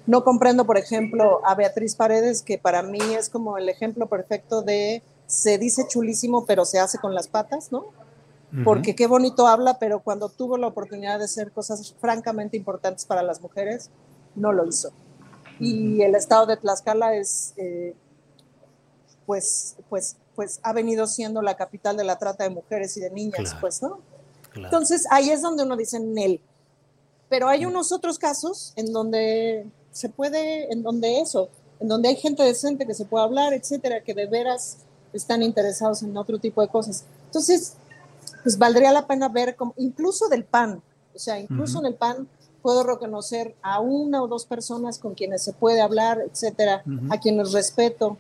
No 0.07 0.25
comprendo, 0.25 0.65
por 0.65 0.79
ejemplo, 0.79 1.41
a 1.45 1.55
Beatriz 1.55 1.95
Paredes, 1.95 2.43
que 2.43 2.59
para 2.59 2.83
mí 2.83 3.01
es 3.01 3.29
como 3.29 3.59
el 3.59 3.69
ejemplo 3.69 4.07
perfecto 4.07 4.63
de 4.63 5.03
se 5.27 5.59
dice 5.59 5.87
chulísimo, 5.87 6.45
pero 6.47 6.65
se 6.65 6.81
hace 6.81 6.99
con 6.99 7.15
las 7.15 7.29
patas, 7.29 7.71
¿no? 7.71 7.85
Porque 8.65 8.97
qué 8.97 9.07
bonito 9.07 9.47
habla, 9.47 9.79
pero 9.79 10.01
cuando 10.01 10.29
tuvo 10.29 10.59
la 10.59 10.67
oportunidad 10.67 11.21
de 11.21 11.27
hacer 11.27 11.53
cosas 11.53 11.95
francamente 12.01 12.57
importantes 12.57 13.05
para 13.05 13.23
las 13.23 13.41
mujeres, 13.41 13.91
no 14.35 14.53
lo 14.53 14.67
hizo. 14.67 14.91
Y 15.61 16.03
el 16.03 16.17
estado 16.17 16.47
de 16.47 16.57
Tlaxcala 16.57 17.15
es, 17.15 17.55
eh, 17.57 17.95
pues, 19.25 19.77
pues 19.89 20.17
pues 20.41 20.59
ha 20.63 20.73
venido 20.73 21.07
siendo 21.07 21.43
la 21.43 21.55
capital 21.55 21.99
de 21.99 22.05
la 22.05 22.17
trata 22.17 22.45
de 22.45 22.49
mujeres 22.49 22.97
y 22.97 23.01
de 23.01 23.11
niñas, 23.11 23.55
pues, 23.61 23.83
¿no? 23.83 23.99
Entonces 24.55 25.07
ahí 25.11 25.29
es 25.29 25.43
donde 25.43 25.65
uno 25.65 25.77
dice 25.77 26.01
Nel. 26.01 26.41
Pero 27.29 27.47
hay 27.47 27.67
unos 27.67 27.93
otros 27.93 28.19
casos 28.19 28.73
en 28.77 28.91
donde 28.91 29.67
se 29.93 30.09
puede, 30.09 30.73
en 30.73 30.83
donde 30.83 31.21
eso, 31.21 31.51
en 31.79 31.89
donde 31.89 32.09
hay 32.09 32.17
gente 32.17 32.43
decente 32.43 32.87
que 32.87 32.95
se 32.95 33.05
puede 33.05 33.23
hablar, 33.23 33.53
etcétera, 33.53 34.03
que 34.03 34.15
de 34.15 34.29
veras 34.29 34.79
están 35.13 35.43
interesados 35.43 36.03
en 36.03 36.17
otro 36.17 36.39
tipo 36.39 36.63
de 36.63 36.69
cosas. 36.69 37.05
Entonces, 37.27 37.75
pues 38.43 38.57
valdría 38.57 38.93
la 38.93 39.07
pena 39.07 39.29
ver, 39.29 39.57
como, 39.57 39.75
incluso 39.77 40.31
del 40.31 40.45
PAN, 40.45 40.83
o 41.15 41.19
sea, 41.19 41.39
incluso 41.39 41.81
en 41.81 41.85
el 41.85 41.97
PAN 41.97 42.27
puedo 42.63 42.83
reconocer 42.83 43.55
a 43.61 43.81
una 43.81 44.23
o 44.23 44.27
dos 44.27 44.47
personas 44.47 44.99
con 44.99 45.13
quienes 45.13 45.43
se 45.43 45.53
puede 45.53 45.83
hablar, 45.83 46.19
etcétera, 46.27 46.83
a 47.11 47.21
quienes 47.21 47.53
respeto, 47.53 48.17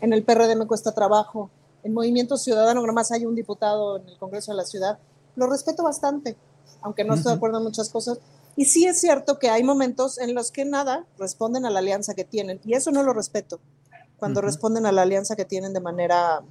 en 0.00 0.12
el 0.12 0.24
PRD 0.24 0.56
me 0.56 0.66
cuesta 0.66 0.92
trabajo. 0.92 1.50
En 1.82 1.94
Movimiento 1.94 2.36
Ciudadano, 2.36 2.84
nomás 2.86 3.12
hay 3.12 3.24
un 3.24 3.34
diputado 3.34 3.98
en 3.98 4.08
el 4.08 4.18
Congreso 4.18 4.52
de 4.52 4.56
la 4.56 4.64
Ciudad. 4.64 4.98
Lo 5.36 5.46
respeto 5.46 5.82
bastante, 5.82 6.36
aunque 6.82 7.04
no 7.04 7.14
estoy 7.14 7.32
de 7.32 7.36
acuerdo 7.36 7.58
en 7.58 7.64
muchas 7.64 7.88
cosas. 7.88 8.18
Y 8.56 8.64
sí 8.64 8.86
es 8.86 9.00
cierto 9.00 9.38
que 9.38 9.50
hay 9.50 9.62
momentos 9.62 10.18
en 10.18 10.34
los 10.34 10.50
que 10.50 10.64
nada 10.64 11.06
responden 11.18 11.64
a 11.64 11.70
la 11.70 11.78
alianza 11.78 12.14
que 12.14 12.24
tienen. 12.24 12.60
Y 12.64 12.74
eso 12.74 12.90
no 12.90 13.02
lo 13.04 13.12
respeto. 13.12 13.60
Cuando 14.18 14.40
responden 14.40 14.84
a 14.86 14.90
la 14.92 15.02
alianza 15.02 15.36
que 15.36 15.44
tienen 15.44 15.72
de 15.72 15.80
manera 15.80 16.42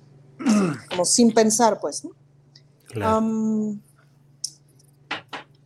como 0.90 1.04
sin 1.04 1.34
pensar, 1.34 1.80
pues. 1.82 2.08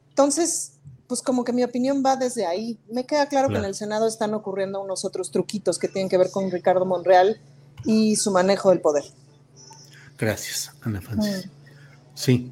Entonces, 0.09 0.73
pues 1.07 1.21
como 1.21 1.43
que 1.43 1.53
mi 1.53 1.63
opinión 1.63 2.01
va 2.03 2.15
desde 2.15 2.45
ahí. 2.45 2.79
Me 2.89 3.05
queda 3.05 3.27
claro, 3.27 3.47
que 3.47 3.53
Claro. 3.53 3.65
en 3.65 3.69
el 3.69 3.75
Senado 3.75 4.07
están 4.07 4.33
ocurriendo 4.33 4.81
unos 4.81 5.05
otros 5.05 5.29
truquitos 5.29 5.77
que 5.77 5.87
tienen 5.87 6.09
que 6.09 6.17
ver 6.17 6.31
con 6.31 6.49
Ricardo 6.49 6.85
Monreal 6.85 7.39
y 7.85 8.15
su 8.15 8.31
manejo 8.31 8.69
del 8.69 8.81
poder. 8.81 9.03
Gracias, 10.17 10.75
Ana 10.81 11.01
Francis. 11.01 11.47
Mm. 11.47 11.49
Sí. 12.13 12.51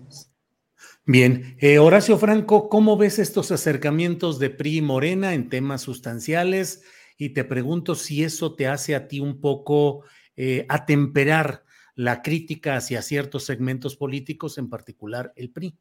Bien, 1.06 1.56
Eh, 1.60 1.80
Horacio 1.80 2.18
Franco, 2.18 2.70
¿cómo 2.70 2.96
ves 2.96 3.20
estos 3.20 3.52
acercamientos 3.52 4.38
de 4.38 4.52
PRI 4.52 4.78
y 4.78 4.82
Morena 4.82 5.34
en 5.34 5.50
temas 5.50 5.82
sustanciales? 5.82 6.84
Y 7.18 7.30
te 7.30 7.44
pregunto 7.44 7.96
si 7.96 8.24
eso 8.24 8.56
te 8.56 8.68
hace 8.68 8.96
a 8.96 9.08
ti 9.08 9.20
un 9.20 9.42
poco 9.42 10.04
eh, 10.36 10.66
atemperar 10.70 11.66
la 11.96 12.22
crítica 12.22 12.78
hacia 12.78 13.02
ciertos 13.02 13.44
segmentos 13.44 13.98
políticos, 13.98 14.58
en 14.58 14.70
particular 14.70 15.34
el 15.36 15.50
PRI. 15.50 15.76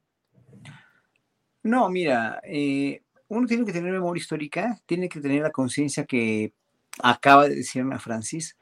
No, 1.62 1.88
mira, 1.88 2.40
eh, 2.42 3.02
uno 3.28 3.46
tiene 3.46 3.64
que 3.64 3.72
tener 3.72 3.92
memoria 3.92 4.20
histórica, 4.20 4.80
tiene 4.84 5.08
que 5.08 5.20
tener 5.20 5.42
la 5.42 5.50
conciencia 5.52 6.04
que 6.06 6.52
acaba 7.02 7.48
de 7.48 7.56
decir 7.56 7.82
Ana 7.82 7.98
Francis, 7.98 8.56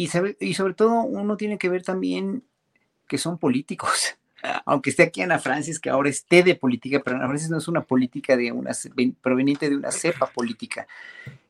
y, 0.00 0.06
sabe- 0.06 0.38
y 0.40 0.54
sobre 0.54 0.72
todo 0.72 1.02
uno 1.02 1.36
tiene 1.36 1.58
que 1.58 1.68
ver 1.68 1.82
también 1.82 2.42
que 3.06 3.18
son 3.18 3.36
políticos. 3.36 4.16
Aunque 4.64 4.88
esté 4.88 5.02
aquí 5.02 5.20
Ana 5.20 5.38
Francis, 5.38 5.78
que 5.78 5.90
ahora 5.90 6.08
esté 6.08 6.42
de 6.42 6.54
política, 6.54 7.02
pero 7.04 7.16
Ana 7.16 7.26
Francis 7.26 7.50
no 7.50 7.58
es 7.58 7.68
una 7.68 7.82
política 7.82 8.34
de 8.34 8.50
una, 8.50 8.70
proveniente 9.20 9.68
de 9.68 9.76
una 9.76 9.90
cepa 9.90 10.26
política, 10.26 10.86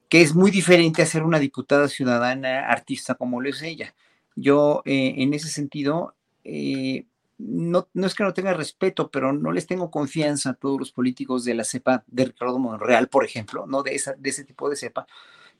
que 0.08 0.20
es 0.20 0.34
muy 0.34 0.50
diferente 0.50 1.00
a 1.00 1.06
ser 1.06 1.22
una 1.22 1.38
diputada 1.38 1.86
ciudadana 1.86 2.66
artista 2.66 3.14
como 3.14 3.40
lo 3.40 3.48
es 3.48 3.62
ella. 3.62 3.94
Yo, 4.34 4.82
eh, 4.84 5.14
en 5.18 5.32
ese 5.32 5.48
sentido, 5.48 6.16
eh, 6.42 7.04
no, 7.38 7.86
no 7.94 8.06
es 8.08 8.14
que 8.16 8.24
no 8.24 8.34
tenga 8.34 8.52
respeto, 8.52 9.12
pero 9.12 9.32
no 9.32 9.52
les 9.52 9.68
tengo 9.68 9.92
confianza 9.92 10.50
a 10.50 10.54
todos 10.54 10.80
los 10.80 10.90
políticos 10.90 11.44
de 11.44 11.54
la 11.54 11.62
cepa 11.62 12.02
de 12.08 12.24
Ricardo 12.24 12.58
Monreal, 12.58 13.06
por 13.06 13.24
ejemplo, 13.24 13.66
¿no? 13.68 13.84
De, 13.84 13.94
esa, 13.94 14.14
de 14.14 14.30
ese 14.30 14.42
tipo 14.42 14.68
de 14.68 14.74
cepa, 14.74 15.06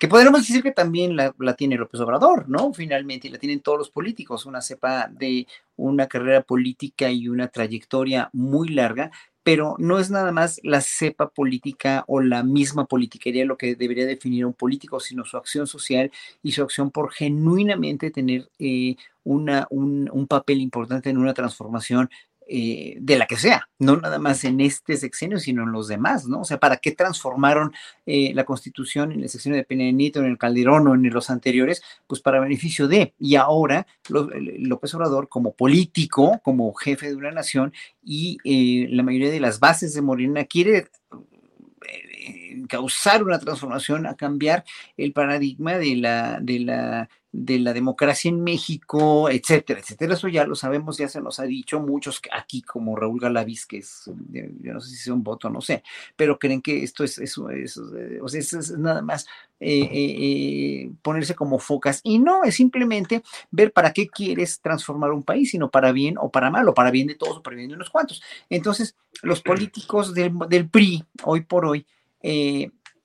que 0.01 0.09
podríamos 0.09 0.41
decir 0.41 0.63
que 0.63 0.73
también 0.73 1.15
la, 1.15 1.35
tiene 1.59 1.77
López 1.77 2.01
Obrador, 2.01 2.49
¿no? 2.49 2.73
Finalmente, 2.73 3.29
y 3.29 3.31
la 3.31 3.37
tienen 3.39 3.61
todos 3.61 3.77
los 3.77 3.91
políticos, 3.91 4.47
una 4.47 4.63
cepa 4.63 5.09
de 5.09 5.47
una 5.77 6.07
carrera 6.07 6.41
política 6.41 7.11
y 7.11 7.29
una 7.29 7.49
trayectoria 7.49 8.31
muy 8.33 8.71
larga, 8.71 9.11
pero 9.43 9.75
no 9.79 9.99
es 9.99 10.11
nada 10.11 10.33
más 10.33 10.59
la 10.65 10.81
cepa 10.81 11.29
política 11.29 12.05
o 12.09 12.23
la 12.23 12.43
misma 12.43 12.87
politiquería 12.87 13.45
lo 13.45 13.59
que 13.59 13.75
debería 13.75 14.07
definir 14.07 14.45
a 14.45 14.47
un 14.47 14.55
político, 14.55 15.01
sino 15.01 15.27
su 15.27 15.37
acción 15.37 15.67
social 15.67 16.11
y 16.43 16.53
su 16.53 16.63
acción 16.63 16.91
por 16.91 17.13
genuinamente 17.13 18.11
tener 18.11 18.49
eh, 18.59 18.97
una, 19.23 19.67
un, 19.69 20.09
un 20.11 20.27
papel 20.27 20.63
importante 20.63 21.11
en 21.11 21.19
una 21.19 21.35
transformación 21.35 22.09
eh, 22.53 22.97
de 23.01 23.17
la 23.17 23.27
que 23.27 23.37
sea, 23.37 23.69
no 23.79 23.97
nada 23.99 24.19
más 24.19 24.43
en 24.43 24.61
este 24.61 24.97
sexenio, 24.97 25.39
sino 25.39 25.63
en 25.63 25.71
los 25.71 25.87
demás, 25.87 26.27
¿no? 26.27 26.41
O 26.41 26.45
sea, 26.45 26.59
¿para 26.59 26.79
qué 26.79 26.91
transformaron 26.91 27.73
eh, 28.07 28.33
la 28.35 28.43
constitución 28.45 29.13
en 29.13 29.23
el 29.23 29.29
sexenio 29.29 29.57
de 29.57 29.63
Peña 29.63 29.89
Nieto, 29.93 30.19
en 30.19 30.27
el 30.27 30.37
Calderón 30.37 30.89
o 30.89 30.97
en 30.97 31.09
los 31.11 31.31
anteriores? 31.31 31.81
Pues 32.09 32.21
para 32.21 32.41
beneficio 32.41 32.89
de, 32.89 33.15
y 33.21 33.37
ahora 33.37 33.87
López 34.09 34.93
Obrador 34.97 35.29
como 35.29 35.53
político, 35.53 36.41
como 36.43 36.75
jefe 36.75 37.11
de 37.11 37.15
una 37.15 37.31
nación 37.31 37.73
y 38.03 38.39
eh, 38.43 38.89
la 38.91 39.05
mayoría 39.05 39.31
de 39.31 39.39
las 39.39 39.61
bases 39.61 39.95
de 39.95 40.03
Morena 40.03 40.45
quiere 40.45 40.89
causar 42.69 43.23
una 43.23 43.39
transformación, 43.39 44.07
a 44.07 44.17
cambiar 44.17 44.65
el 44.97 45.13
paradigma 45.13 45.75
de 45.75 45.95
la, 45.95 46.41
de 46.41 46.59
la, 46.59 47.09
de 47.32 47.61
la 47.61 47.73
democracia 47.73 48.28
en 48.28 48.43
México, 48.43 49.31
etcétera, 49.31 49.81
etcétera. 49.81 50.15
Eso 50.15 50.28
ya 50.28 50.44
lo 50.44 50.57
sabemos, 50.57 50.98
ya 50.98 51.09
se 51.09 51.20
nos 51.20 51.39
ha 51.39 51.44
dicho 51.44 51.81
muchos 51.81 52.20
aquí, 52.32 52.62
como 52.62 52.97
Raúl 52.97 53.20
Galaviz, 53.20 53.66
que 53.66 53.78
es, 53.78 54.11
eh, 54.35 54.52
yo 54.61 54.73
no 54.73 54.81
sé 54.81 54.90
si 54.90 54.97
sea 54.97 55.15
un 55.15 55.23
voto, 55.23 55.48
no 55.48 55.61
sé, 55.61 55.85
pero 56.16 56.39
creen 56.39 56.61
que 56.61 56.82
esto 56.82 57.05
es, 57.05 57.19
eso 57.19 57.48
es, 57.51 57.77
eh, 57.77 58.19
o 58.20 58.28
sea, 58.28 58.40
es, 58.40 58.52
es 58.52 58.70
nada 58.77 59.01
más 59.02 59.28
eh, 59.61 60.90
ponerse 61.02 61.36
como 61.36 61.61
focas. 61.61 62.01
Y 62.02 62.19
no, 62.19 62.43
es 62.43 62.57
simplemente 62.57 63.23
ver 63.52 63.73
para 63.73 63.93
qué 63.93 64.09
quieres 64.09 64.61
transformar 64.61 65.12
un 65.12 65.23
país, 65.23 65.51
sino 65.51 65.70
para 65.70 65.93
bien 65.93 66.16
o 66.19 66.31
para 66.31 66.51
mal, 66.51 66.69
o 66.69 66.74
para 66.74 66.90
bien 66.90 67.07
de 67.07 67.15
todos 67.15 67.39
o 67.39 67.43
para 67.43 67.57
bien 67.57 67.69
de 67.69 67.77
unos 67.77 67.90
cuantos. 67.90 68.23
Entonces, 68.48 68.97
los 69.23 69.40
políticos 69.40 70.15
del, 70.15 70.69
PRI, 70.69 71.05
hoy 71.23 71.43
por 71.43 71.65
hoy, 71.65 71.86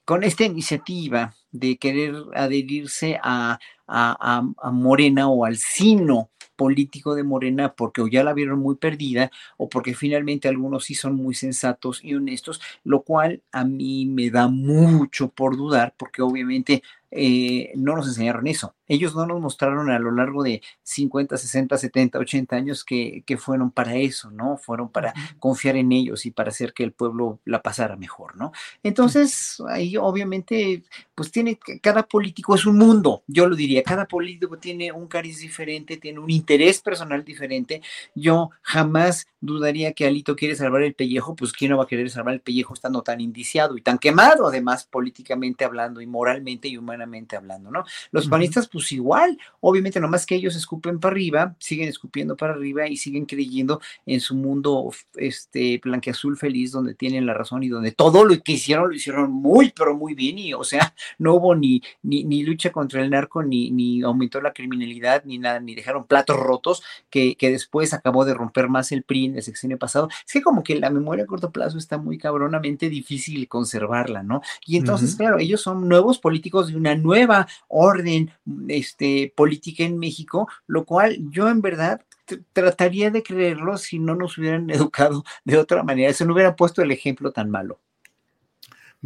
con 0.03 0.23
esta 0.23 0.45
iniciativa 0.45 1.35
de 1.59 1.77
querer 1.77 2.15
adherirse 2.35 3.19
a, 3.23 3.59
a- 3.87 4.17
a- 4.37 4.67
a 4.67 4.71
Morena 4.71 5.27
o 5.29 5.45
al 5.45 5.57
sino 5.57 6.29
político 6.55 7.15
de 7.15 7.23
Morena 7.23 7.73
porque 7.75 8.01
o 8.01 8.07
ya 8.07 8.23
la 8.23 8.33
vieron 8.33 8.59
muy 8.59 8.75
perdida 8.75 9.29
o 9.57 9.67
porque 9.67 9.93
finalmente 9.93 10.47
algunos 10.47 10.85
sí 10.85 10.95
son 10.95 11.15
muy 11.15 11.35
sensatos 11.35 12.01
y 12.03 12.15
honestos, 12.15 12.61
lo 12.85 13.01
cual 13.01 13.41
a 13.51 13.65
mí 13.65 14.05
me 14.05 14.29
da 14.29 14.47
mucho 14.47 15.29
por 15.29 15.57
dudar 15.57 15.93
porque 15.97 16.21
obviamente 16.21 16.81
eh, 17.11 17.71
no 17.75 17.95
nos 17.95 18.07
enseñaron 18.07 18.45
eso. 18.47 18.75
Ellos 18.87 19.15
no 19.15 19.25
nos 19.25 19.39
mostraron 19.39 19.89
a 19.89 19.99
lo 19.99 20.11
largo 20.11 20.43
de 20.43 20.61
50, 20.83 21.37
60, 21.37 21.77
70, 21.77 22.19
80 22.19 22.55
años 22.57 22.83
que, 22.83 23.23
que 23.25 23.37
fueron 23.37 23.71
para 23.71 23.95
eso, 23.95 24.31
¿no? 24.31 24.57
Fueron 24.57 24.89
para 24.89 25.13
confiar 25.39 25.77
en 25.77 25.91
ellos 25.93 26.25
y 26.25 26.31
para 26.31 26.49
hacer 26.49 26.73
que 26.73 26.83
el 26.83 26.91
pueblo 26.91 27.39
la 27.45 27.61
pasara 27.61 27.95
mejor, 27.95 28.35
¿no? 28.35 28.51
Entonces, 28.83 29.57
ahí 29.69 29.95
obviamente, 29.97 30.83
pues 31.15 31.31
tiene, 31.31 31.44
cada 31.81 32.03
político 32.03 32.55
es 32.55 32.65
un 32.65 32.77
mundo, 32.77 33.23
yo 33.27 33.47
lo 33.47 33.55
diría, 33.55 33.83
cada 33.83 34.05
político 34.07 34.57
tiene 34.57 34.91
un 34.91 35.07
cariz 35.07 35.39
diferente, 35.39 35.97
tiene 35.97 36.19
un 36.19 36.29
interés 36.29 36.81
personal 36.81 37.23
diferente. 37.23 37.81
Yo 38.13 38.49
jamás 38.61 39.27
dudaría 39.39 39.93
que 39.93 40.05
Alito 40.05 40.35
quiere 40.35 40.55
salvar 40.55 40.81
el 40.83 40.95
pellejo, 40.95 41.35
pues 41.35 41.53
¿quién 41.53 41.71
no 41.71 41.77
va 41.77 41.83
a 41.83 41.87
querer 41.87 42.09
salvar 42.09 42.33
el 42.33 42.41
pellejo 42.41 42.73
estando 42.73 43.01
tan 43.01 43.21
indiciado 43.21 43.77
y 43.77 43.81
tan 43.81 43.97
quemado, 43.97 44.47
además, 44.47 44.85
políticamente 44.85 45.65
hablando 45.65 46.01
y 46.01 46.07
moralmente 46.07 46.67
y 46.67 46.77
humanamente 46.77 47.35
hablando, 47.35 47.71
¿no? 47.71 47.85
Los 48.11 48.27
panistas, 48.27 48.67
pues 48.67 48.91
igual, 48.91 49.37
obviamente, 49.59 49.99
nomás 49.99 50.25
que 50.25 50.35
ellos 50.35 50.55
escupen 50.55 50.99
para 50.99 51.13
arriba, 51.13 51.55
siguen 51.59 51.89
escupiendo 51.89 52.35
para 52.35 52.53
arriba 52.53 52.87
y 52.87 52.97
siguen 52.97 53.25
creyendo 53.25 53.79
en 54.05 54.19
su 54.19 54.35
mundo 54.35 54.91
este 55.15 55.79
blanqueazul 55.83 56.37
feliz 56.37 56.71
donde 56.71 56.95
tienen 56.95 57.25
la 57.25 57.33
razón 57.33 57.63
y 57.63 57.69
donde 57.69 57.91
todo 57.91 58.23
lo 58.23 58.37
que 58.41 58.53
hicieron 58.53 58.89
lo 58.89 58.95
hicieron 58.95 59.31
muy 59.31 59.71
pero 59.75 59.95
muy 59.95 60.13
bien 60.13 60.37
y 60.37 60.53
o 60.53 60.63
sea 60.63 60.93
no 61.25 61.33
hubo 61.35 61.55
ni 61.55 61.81
ni, 62.03 62.23
ni 62.23 62.43
lucha 62.43 62.71
contra 62.71 63.01
el 63.01 63.09
narco 63.09 63.43
ni, 63.43 63.71
ni 63.71 64.01
aumentó 64.03 64.39
la 64.41 64.53
criminalidad 64.53 65.23
ni 65.25 65.37
nada 65.39 65.59
ni 65.59 65.75
dejaron 65.75 66.05
platos 66.07 66.37
rotos 66.37 66.83
que, 67.09 67.35
que 67.35 67.49
después 67.51 67.93
acabó 67.93 68.23
de 68.25 68.33
romper 68.33 68.69
más 68.69 68.91
el 68.93 69.03
PRI 69.03 69.25
en 69.25 69.35
el 69.35 69.43
sexenio 69.43 69.77
pasado. 69.77 70.07
Es 70.25 70.31
que 70.33 70.41
como 70.41 70.63
que 70.63 70.79
la 70.79 70.89
memoria 70.89 71.23
a 71.25 71.27
corto 71.27 71.51
plazo 71.51 71.77
está 71.77 71.97
muy 71.97 72.17
cabronamente 72.17 72.89
difícil 72.89 73.47
conservarla 73.47 74.23
no 74.23 74.41
y 74.65 74.77
entonces 74.77 75.15
claro 75.15 75.39
ellos 75.39 75.61
son 75.61 75.89
nuevos 75.89 76.19
políticos 76.19 76.67
de 76.67 76.77
una 76.77 76.95
nueva 76.95 77.47
orden 77.67 78.31
este 78.67 79.33
política 79.35 79.83
en 79.83 79.97
México 79.97 80.47
lo 80.67 80.85
cual 80.85 81.17
yo 81.31 81.49
en 81.49 81.61
verdad 81.61 82.01
tr- 82.27 82.43
trataría 82.53 83.11
de 83.11 83.23
creerlo 83.23 83.77
si 83.77 83.99
no 83.99 84.15
nos 84.15 84.37
hubieran 84.37 84.69
educado 84.71 85.23
de 85.43 85.57
otra 85.57 85.83
manera, 85.83 86.13
si 86.13 86.23
no 86.25 86.33
hubieran 86.33 86.55
puesto 86.55 86.81
el 86.81 86.91
ejemplo 86.91 87.31
tan 87.31 87.49
malo. 87.49 87.79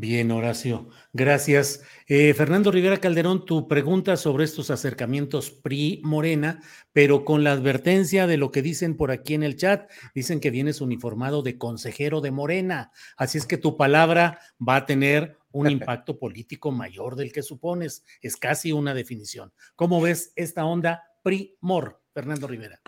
Bien, 0.01 0.31
Horacio, 0.31 0.87
gracias. 1.11 1.83
Eh, 2.07 2.33
Fernando 2.33 2.71
Rivera 2.71 3.01
Calderón, 3.01 3.43
tu 3.43 3.67
pregunta 3.67 4.15
sobre 4.15 4.45
estos 4.45 4.71
acercamientos 4.71 5.51
PRI-Morena, 5.51 6.61
pero 6.93 7.25
con 7.25 7.43
la 7.43 7.51
advertencia 7.51 8.25
de 8.25 8.37
lo 8.37 8.49
que 8.49 8.61
dicen 8.61 8.95
por 8.95 9.11
aquí 9.11 9.33
en 9.33 9.43
el 9.43 9.57
chat, 9.57 9.91
dicen 10.15 10.39
que 10.39 10.51
vienes 10.51 10.79
uniformado 10.79 11.41
de 11.41 11.57
consejero 11.57 12.21
de 12.21 12.31
Morena, 12.31 12.93
así 13.17 13.39
es 13.39 13.45
que 13.45 13.57
tu 13.57 13.75
palabra 13.75 14.39
va 14.65 14.77
a 14.77 14.85
tener 14.85 15.37
un 15.51 15.69
impacto 15.69 16.17
político 16.17 16.71
mayor 16.71 17.17
del 17.17 17.33
que 17.33 17.43
supones, 17.43 18.05
es 18.21 18.37
casi 18.37 18.71
una 18.71 18.93
definición. 18.93 19.51
¿Cómo 19.75 19.99
ves 19.99 20.31
esta 20.37 20.63
onda 20.63 21.03
PRI-MOR, 21.23 22.01
Fernando 22.13 22.47
Rivera? 22.47 22.79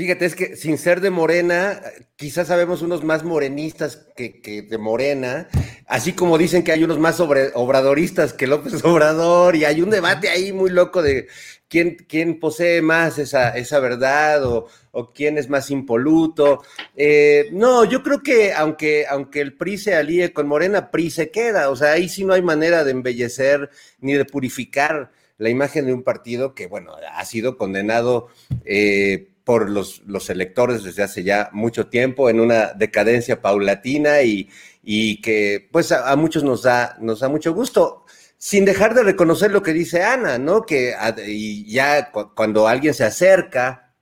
Fíjate, 0.00 0.24
es 0.24 0.34
que 0.34 0.56
sin 0.56 0.78
ser 0.78 1.02
de 1.02 1.10
Morena, 1.10 1.78
quizás 2.16 2.48
sabemos 2.48 2.80
unos 2.80 3.04
más 3.04 3.22
morenistas 3.22 4.06
que, 4.16 4.40
que 4.40 4.62
de 4.62 4.78
Morena, 4.78 5.46
así 5.86 6.14
como 6.14 6.38
dicen 6.38 6.62
que 6.62 6.72
hay 6.72 6.82
unos 6.82 6.98
más 6.98 7.20
obradoristas 7.20 8.32
que 8.32 8.46
López 8.46 8.72
Obrador, 8.86 9.56
y 9.56 9.66
hay 9.66 9.82
un 9.82 9.90
debate 9.90 10.30
ahí 10.30 10.54
muy 10.54 10.70
loco 10.70 11.02
de 11.02 11.28
quién, 11.68 11.98
quién 12.08 12.40
posee 12.40 12.80
más 12.80 13.18
esa, 13.18 13.50
esa 13.50 13.78
verdad 13.78 14.42
o, 14.46 14.68
o 14.92 15.12
quién 15.12 15.36
es 15.36 15.50
más 15.50 15.70
impoluto. 15.70 16.62
Eh, 16.96 17.50
no, 17.52 17.84
yo 17.84 18.02
creo 18.02 18.22
que 18.22 18.54
aunque, 18.54 19.04
aunque 19.06 19.42
el 19.42 19.54
PRI 19.54 19.76
se 19.76 19.94
alíe 19.96 20.32
con 20.32 20.48
Morena, 20.48 20.90
PRI 20.90 21.10
se 21.10 21.30
queda, 21.30 21.68
o 21.68 21.76
sea, 21.76 21.92
ahí 21.92 22.08
sí 22.08 22.24
no 22.24 22.32
hay 22.32 22.40
manera 22.40 22.84
de 22.84 22.92
embellecer 22.92 23.68
ni 24.00 24.14
de 24.14 24.24
purificar 24.24 25.10
la 25.36 25.48
imagen 25.48 25.86
de 25.86 25.94
un 25.94 26.02
partido 26.02 26.54
que, 26.54 26.66
bueno, 26.66 26.94
ha 27.14 27.24
sido 27.24 27.56
condenado 27.56 28.28
eh, 28.64 29.29
por 29.50 29.68
los, 29.68 30.02
los 30.06 30.30
electores 30.30 30.84
desde 30.84 31.02
hace 31.02 31.24
ya 31.24 31.50
mucho 31.52 31.88
tiempo 31.88 32.30
en 32.30 32.38
una 32.38 32.72
decadencia 32.72 33.42
paulatina 33.42 34.22
y, 34.22 34.48
y 34.80 35.20
que 35.22 35.68
pues 35.72 35.90
a, 35.90 36.14
muchos 36.14 36.44
nos 36.44 36.62
da, 36.62 36.96
nos 37.00 37.18
da 37.18 37.28
mucho 37.28 37.52
gusto, 37.52 38.04
sin 38.38 38.64
dejar 38.64 38.94
de 38.94 39.02
reconocer 39.02 39.50
lo 39.50 39.60
que 39.64 39.72
dice 39.72 40.04
Ana, 40.04 40.38
¿no? 40.38 40.62
Que 40.62 40.94
a- 40.94 41.16
y 41.26 41.68
ya 41.68 42.12
cu- 42.12 42.32
cuando 42.32 42.68
alguien 42.68 42.94
se 42.94 43.02
acerca 43.02 43.92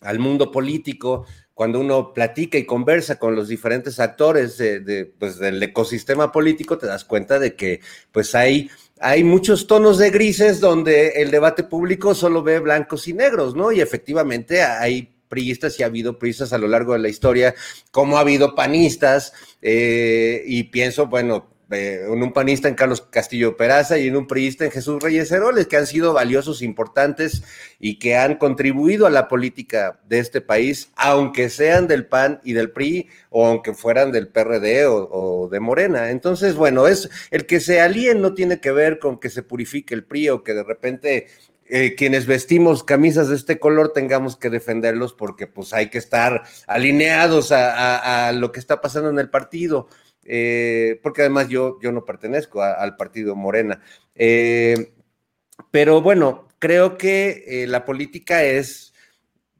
al 0.00 0.18
mundo 0.18 0.50
político, 0.50 1.26
cuando 1.52 1.78
uno 1.80 2.14
platica 2.14 2.56
y 2.56 2.64
conversa 2.64 3.18
con 3.18 3.36
los 3.36 3.48
diferentes 3.48 4.00
actores 4.00 4.56
de, 4.56 5.14
pues, 5.18 5.38
del 5.38 5.62
ecosistema 5.62 6.32
político, 6.32 6.78
te 6.78 6.86
das 6.86 7.04
cuenta 7.04 7.38
de 7.38 7.54
que 7.54 7.80
pues 8.12 8.34
hay, 8.34 8.70
hay 9.00 9.24
muchos 9.24 9.66
tonos 9.66 9.98
de 9.98 10.10
grises 10.10 10.60
donde 10.60 11.08
el 11.20 11.30
debate 11.30 11.64
público 11.64 12.14
solo 12.14 12.42
ve 12.42 12.60
blancos 12.60 13.08
y 13.08 13.12
negros, 13.12 13.54
¿no? 13.54 13.72
Y 13.72 13.80
efectivamente 13.80 14.62
hay 14.62 15.12
priistas 15.28 15.78
y 15.78 15.82
ha 15.82 15.86
habido 15.86 16.18
priistas 16.18 16.52
a 16.52 16.58
lo 16.58 16.68
largo 16.68 16.92
de 16.92 17.00
la 17.00 17.08
historia, 17.08 17.54
como 17.90 18.16
ha 18.16 18.20
habido 18.20 18.54
panistas, 18.54 19.32
eh, 19.60 20.42
y 20.46 20.64
pienso, 20.64 21.06
bueno, 21.06 21.46
en 21.70 22.22
un 22.22 22.32
panista 22.32 22.68
en 22.68 22.74
Carlos 22.74 23.00
Castillo 23.00 23.56
Peraza 23.56 23.98
y 23.98 24.06
en 24.06 24.16
un 24.16 24.26
priista 24.26 24.64
en 24.64 24.70
Jesús 24.70 25.02
Reyes 25.02 25.32
Heroles, 25.32 25.66
que 25.66 25.76
han 25.76 25.86
sido 25.86 26.12
valiosos, 26.12 26.62
importantes 26.62 27.42
y 27.80 27.98
que 27.98 28.16
han 28.16 28.36
contribuido 28.36 29.06
a 29.06 29.10
la 29.10 29.26
política 29.28 29.98
de 30.08 30.20
este 30.20 30.40
país, 30.40 30.92
aunque 30.96 31.50
sean 31.50 31.88
del 31.88 32.06
PAN 32.06 32.40
y 32.44 32.52
del 32.52 32.70
PRI 32.70 33.08
o 33.30 33.46
aunque 33.46 33.74
fueran 33.74 34.12
del 34.12 34.28
PRD 34.28 34.86
o, 34.86 35.48
de 35.50 35.60
Morena. 35.60 36.10
Entonces, 36.10 36.54
bueno, 36.54 36.86
es 36.86 37.10
el 37.30 37.46
que 37.46 37.60
se 37.60 37.80
alíen 37.80 38.20
no 38.20 38.34
tiene 38.34 38.60
que 38.60 38.70
ver 38.70 38.98
con 38.98 39.18
que 39.18 39.30
se 39.30 39.42
purifique 39.42 39.94
el 39.94 40.04
PRI 40.04 40.28
o 40.30 40.44
que 40.44 40.54
de 40.54 40.62
repente 40.62 41.26
eh, 41.68 41.96
quienes 41.96 42.26
vestimos 42.26 42.84
camisas 42.84 43.28
de 43.28 43.34
este 43.34 43.58
color 43.58 43.92
tengamos 43.92 44.36
que 44.36 44.50
defenderlos 44.50 45.14
porque 45.14 45.48
pues 45.48 45.72
hay 45.72 45.90
que 45.90 45.98
estar 45.98 46.44
alineados 46.68 47.50
a 47.50 48.30
lo 48.32 48.52
que 48.52 48.60
está 48.60 48.80
pasando 48.80 49.10
en 49.10 49.18
el 49.18 49.30
partido. 49.30 49.88
Eh, 50.28 50.98
porque 51.02 51.22
además 51.22 51.48
yo, 51.48 51.78
yo 51.80 51.92
no 51.92 52.04
pertenezco 52.04 52.62
al 52.62 52.96
partido 52.96 53.34
Morena. 53.34 53.80
Eh, 54.14 54.92
pero 55.70 56.02
bueno, 56.02 56.48
creo 56.58 56.98
que 56.98 57.44
eh, 57.46 57.66
la 57.66 57.84
política 57.84 58.42
es 58.42 58.92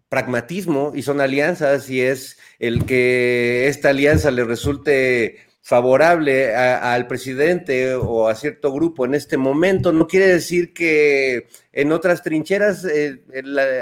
pragmatismo 0.08 0.92
y 0.94 1.02
son 1.02 1.20
alianzas 1.20 1.90
y 1.90 2.00
es 2.00 2.38
el 2.58 2.84
que 2.84 3.68
esta 3.68 3.90
alianza 3.90 4.30
le 4.30 4.44
resulte 4.44 5.38
favorable 5.62 6.54
al 6.54 7.08
presidente 7.08 7.96
o 7.96 8.28
a 8.28 8.36
cierto 8.36 8.72
grupo 8.72 9.04
en 9.04 9.14
este 9.14 9.36
momento, 9.36 9.92
no 9.92 10.06
quiere 10.06 10.28
decir 10.28 10.72
que 10.72 11.48
en 11.72 11.90
otras 11.90 12.22
trincheras 12.22 12.86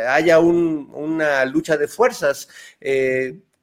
haya 0.08 0.38
una 0.38 1.44
lucha 1.44 1.76
de 1.76 1.86
fuerzas 1.86 2.48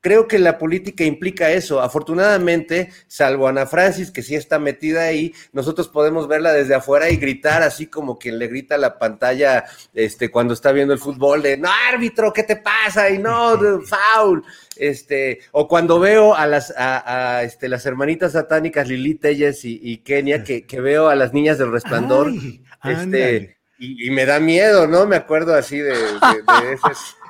creo 0.01 0.27
que 0.27 0.39
la 0.39 0.57
política 0.57 1.03
implica 1.03 1.51
eso. 1.51 1.79
Afortunadamente, 1.79 2.91
salvo 3.07 3.47
Ana 3.47 3.67
Francis, 3.67 4.11
que 4.11 4.23
sí 4.23 4.35
está 4.35 4.59
metida 4.59 5.03
ahí, 5.03 5.33
nosotros 5.53 5.87
podemos 5.87 6.27
verla 6.27 6.51
desde 6.51 6.75
afuera 6.75 7.09
y 7.09 7.17
gritar 7.17 7.61
así 7.61 7.85
como 7.85 8.17
quien 8.17 8.39
le 8.39 8.47
grita 8.47 8.75
a 8.75 8.79
la 8.79 8.97
pantalla 8.97 9.63
este, 9.93 10.29
cuando 10.29 10.53
está 10.53 10.71
viendo 10.71 10.93
el 10.93 10.99
fútbol 10.99 11.43
de, 11.43 11.57
no, 11.57 11.69
árbitro, 11.89 12.33
¿qué 12.33 12.43
te 12.43 12.57
pasa? 12.57 13.09
Y 13.09 13.19
no, 13.19 13.57
foul. 13.81 14.43
Este, 14.75 15.39
o 15.51 15.67
cuando 15.67 15.99
veo 15.99 16.33
a 16.33 16.47
las, 16.47 16.73
a, 16.75 17.43
este, 17.43 17.69
las 17.69 17.85
hermanitas 17.85 18.31
satánicas 18.31 18.87
Lili 18.87 19.15
Telles 19.15 19.61
y, 19.63 19.97
Kenia, 19.99 20.43
que, 20.43 20.81
veo 20.81 21.09
a 21.09 21.15
las 21.15 21.33
niñas 21.33 21.59
del 21.59 21.71
resplandor, 21.71 22.33
este, 22.83 23.57
y, 23.77 24.09
me 24.09 24.25
da 24.25 24.39
miedo, 24.39 24.87
¿no? 24.87 25.05
Me 25.05 25.15
acuerdo 25.15 25.53
así 25.53 25.77
de, 25.77 25.91
de, 25.91 25.97
de 25.97 26.77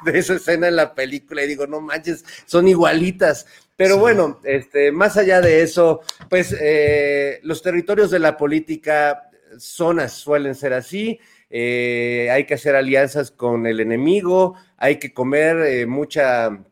de 0.06 0.20
esa 0.20 0.36
escena 0.36 0.68
en 0.68 0.76
la 0.76 0.94
película 0.94 1.44
y 1.44 1.48
digo, 1.48 1.68
no 1.68 1.82
manches, 1.82 2.24
son 2.46 2.68
igualitas. 2.68 3.46
Pero 3.76 3.98
bueno, 3.98 4.40
este, 4.44 4.92
más 4.92 5.18
allá 5.18 5.42
de 5.42 5.62
eso, 5.64 6.02
pues 6.30 6.56
eh, 6.60 7.40
los 7.44 7.62
territorios 7.62 8.12
de 8.12 8.20
la 8.20 8.38
política, 8.38 9.30
zonas 9.58 10.14
suelen 10.14 10.56
ser 10.56 10.74
así. 10.74 11.20
Eh, 11.50 12.30
hay 12.32 12.46
que 12.46 12.54
hacer 12.54 12.76
alianzas 12.76 13.32
con 13.32 13.66
el 13.66 13.80
enemigo, 13.80 14.56
hay 14.78 15.00
que 15.00 15.14
comer 15.14 15.58
eh, 15.66 15.86
mucha, 15.86 16.64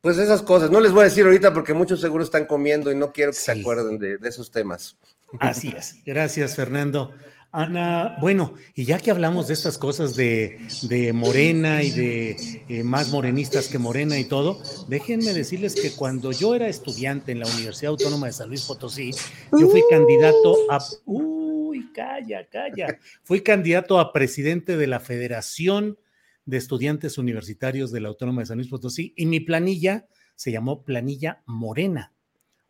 pues 0.00 0.18
esas 0.18 0.42
cosas. 0.42 0.70
No 0.70 0.80
les 0.80 0.92
voy 0.92 1.02
a 1.02 1.04
decir 1.04 1.24
ahorita 1.24 1.54
porque 1.54 1.74
muchos 1.74 2.00
seguro 2.00 2.24
están 2.24 2.44
comiendo 2.44 2.90
y 2.90 2.96
no 2.96 3.12
quiero 3.12 3.30
que 3.30 3.38
se 3.38 3.52
acuerden 3.52 3.98
de, 3.98 4.18
de 4.18 4.28
esos 4.28 4.50
temas. 4.50 4.96
Así 5.38 5.72
es. 5.76 5.96
Gracias, 6.04 6.56
Fernando. 6.56 7.14
Ana, 7.52 8.16
bueno, 8.20 8.54
y 8.74 8.84
ya 8.84 9.00
que 9.00 9.10
hablamos 9.10 9.48
de 9.48 9.54
estas 9.54 9.76
cosas 9.76 10.14
de, 10.14 11.10
Morena 11.12 11.82
y 11.82 11.90
de 11.90 12.62
eh, 12.68 12.84
más 12.84 13.10
morenistas 13.10 13.66
que 13.66 13.78
Morena 13.78 14.18
y 14.18 14.24
todo, 14.24 14.62
déjenme 14.86 15.32
decirles 15.32 15.74
que 15.74 15.90
cuando 15.90 16.30
yo 16.30 16.54
era 16.54 16.68
estudiante 16.68 17.32
en 17.32 17.40
la 17.40 17.46
Universidad 17.46 17.90
Autónoma 17.90 18.28
de 18.28 18.34
San 18.34 18.48
Luis 18.48 18.62
Potosí, 18.62 19.10
yo 19.58 19.68
fui 19.68 19.82
candidato 19.90 20.56
a... 20.70 20.78
Uy, 21.06 21.90
calla, 21.92 22.46
calla. 22.48 22.98
Fui 23.24 23.40
candidato 23.40 23.98
a 23.98 24.12
presidente 24.12 24.76
de 24.76 24.86
la 24.86 25.00
Federación 25.00 25.98
de 26.44 26.56
Estudiantes 26.56 27.18
Universitarios 27.18 27.90
de 27.90 28.00
la 28.00 28.08
Autónoma 28.10 28.42
de 28.42 28.46
San 28.46 28.58
Luis 28.58 28.68
Potosí 28.68 29.12
y 29.16 29.26
mi 29.26 29.40
planilla 29.40 30.06
se 30.36 30.52
llamó 30.52 30.84
Planilla 30.84 31.42
Morena 31.46 32.12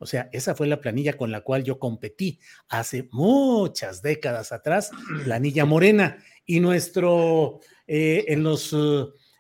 o 0.01 0.07
sea, 0.07 0.31
esa 0.33 0.55
fue 0.55 0.67
la 0.67 0.81
planilla 0.81 1.19
con 1.19 1.31
la 1.31 1.43
cual 1.43 1.63
yo 1.63 1.79
competí 1.79 2.41
hace 2.71 3.11
muchas 3.13 4.01
décadas 4.01 4.51
atrás, 4.51 4.91
planilla 5.25 5.67
morena. 5.67 6.25
Y 6.47 6.61
nuestro, 6.61 7.61
eh, 7.87 8.25
en, 8.29 8.43
los, 8.43 8.75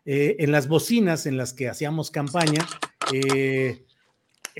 eh, 0.04 0.36
en 0.38 0.52
las 0.52 0.68
bocinas 0.68 1.24
en 1.24 1.38
las 1.38 1.54
que 1.54 1.70
hacíamos 1.70 2.10
campaña, 2.10 2.68
eh, 3.14 3.86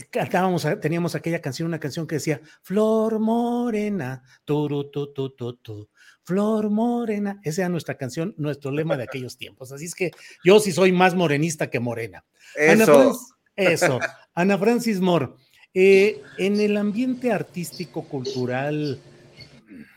cantábamos, 0.08 0.66
teníamos 0.80 1.14
aquella 1.14 1.42
canción, 1.42 1.68
una 1.68 1.78
canción 1.78 2.06
que 2.06 2.14
decía, 2.14 2.40
Flor 2.62 3.18
Morena, 3.18 4.22
turu, 4.46 4.90
tu, 4.90 5.12
tu, 5.12 5.30
tu, 5.36 5.56
tu, 5.56 5.90
Flor 6.22 6.70
Morena. 6.70 7.40
Esa 7.44 7.60
era 7.60 7.68
nuestra 7.68 7.98
canción, 7.98 8.34
nuestro 8.38 8.70
lema 8.70 8.96
de 8.96 9.02
aquellos 9.04 9.36
tiempos. 9.36 9.70
Así 9.70 9.84
es 9.84 9.94
que 9.94 10.12
yo 10.42 10.60
sí 10.60 10.72
soy 10.72 10.92
más 10.92 11.14
morenista 11.14 11.68
que 11.68 11.78
morena. 11.78 12.24
Eso. 12.56 13.18
eso. 13.54 14.00
Ana 14.32 14.56
Francis 14.56 14.98
Moore. 14.98 15.34
Eh, 15.72 16.22
en 16.38 16.60
el 16.60 16.76
ambiente 16.76 17.30
artístico, 17.30 18.02
cultural, 18.02 19.00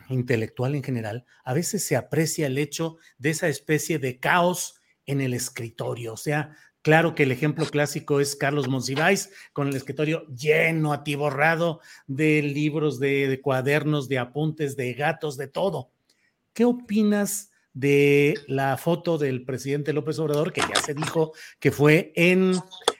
intelectual 0.09 0.75
en 0.75 0.83
general, 0.83 1.25
a 1.43 1.53
veces 1.53 1.83
se 1.83 1.95
aprecia 1.95 2.47
el 2.47 2.57
hecho 2.57 2.97
de 3.17 3.31
esa 3.31 3.47
especie 3.47 3.97
de 3.97 4.19
caos 4.19 4.75
en 5.05 5.21
el 5.21 5.33
escritorio. 5.33 6.13
O 6.13 6.17
sea, 6.17 6.55
claro 6.83 7.15
que 7.15 7.23
el 7.23 7.31
ejemplo 7.31 7.65
clásico 7.65 8.19
es 8.19 8.35
Carlos 8.35 8.67
Monsiváis, 8.67 9.31
con 9.51 9.67
el 9.67 9.75
escritorio 9.75 10.27
lleno, 10.27 10.93
atiborrado 10.93 11.81
de 12.05 12.43
libros, 12.43 12.99
de, 12.99 13.39
cuadernos, 13.41 14.07
de 14.07 14.19
apuntes, 14.19 14.75
de 14.75 14.93
gatos, 14.93 15.37
de 15.37 15.47
todo. 15.47 15.89
¿Qué 16.53 16.65
opinas 16.65 17.49
de 17.73 18.35
la 18.47 18.77
foto 18.77 19.17
del 19.17 19.43
presidente 19.43 19.93
López 19.93 20.19
Obrador, 20.19 20.53
que 20.53 20.61
ya 20.61 20.79
se 20.79 20.93
dijo 20.93 21.33
que 21.59 21.71
fue 21.71 22.13
en, 22.15 22.53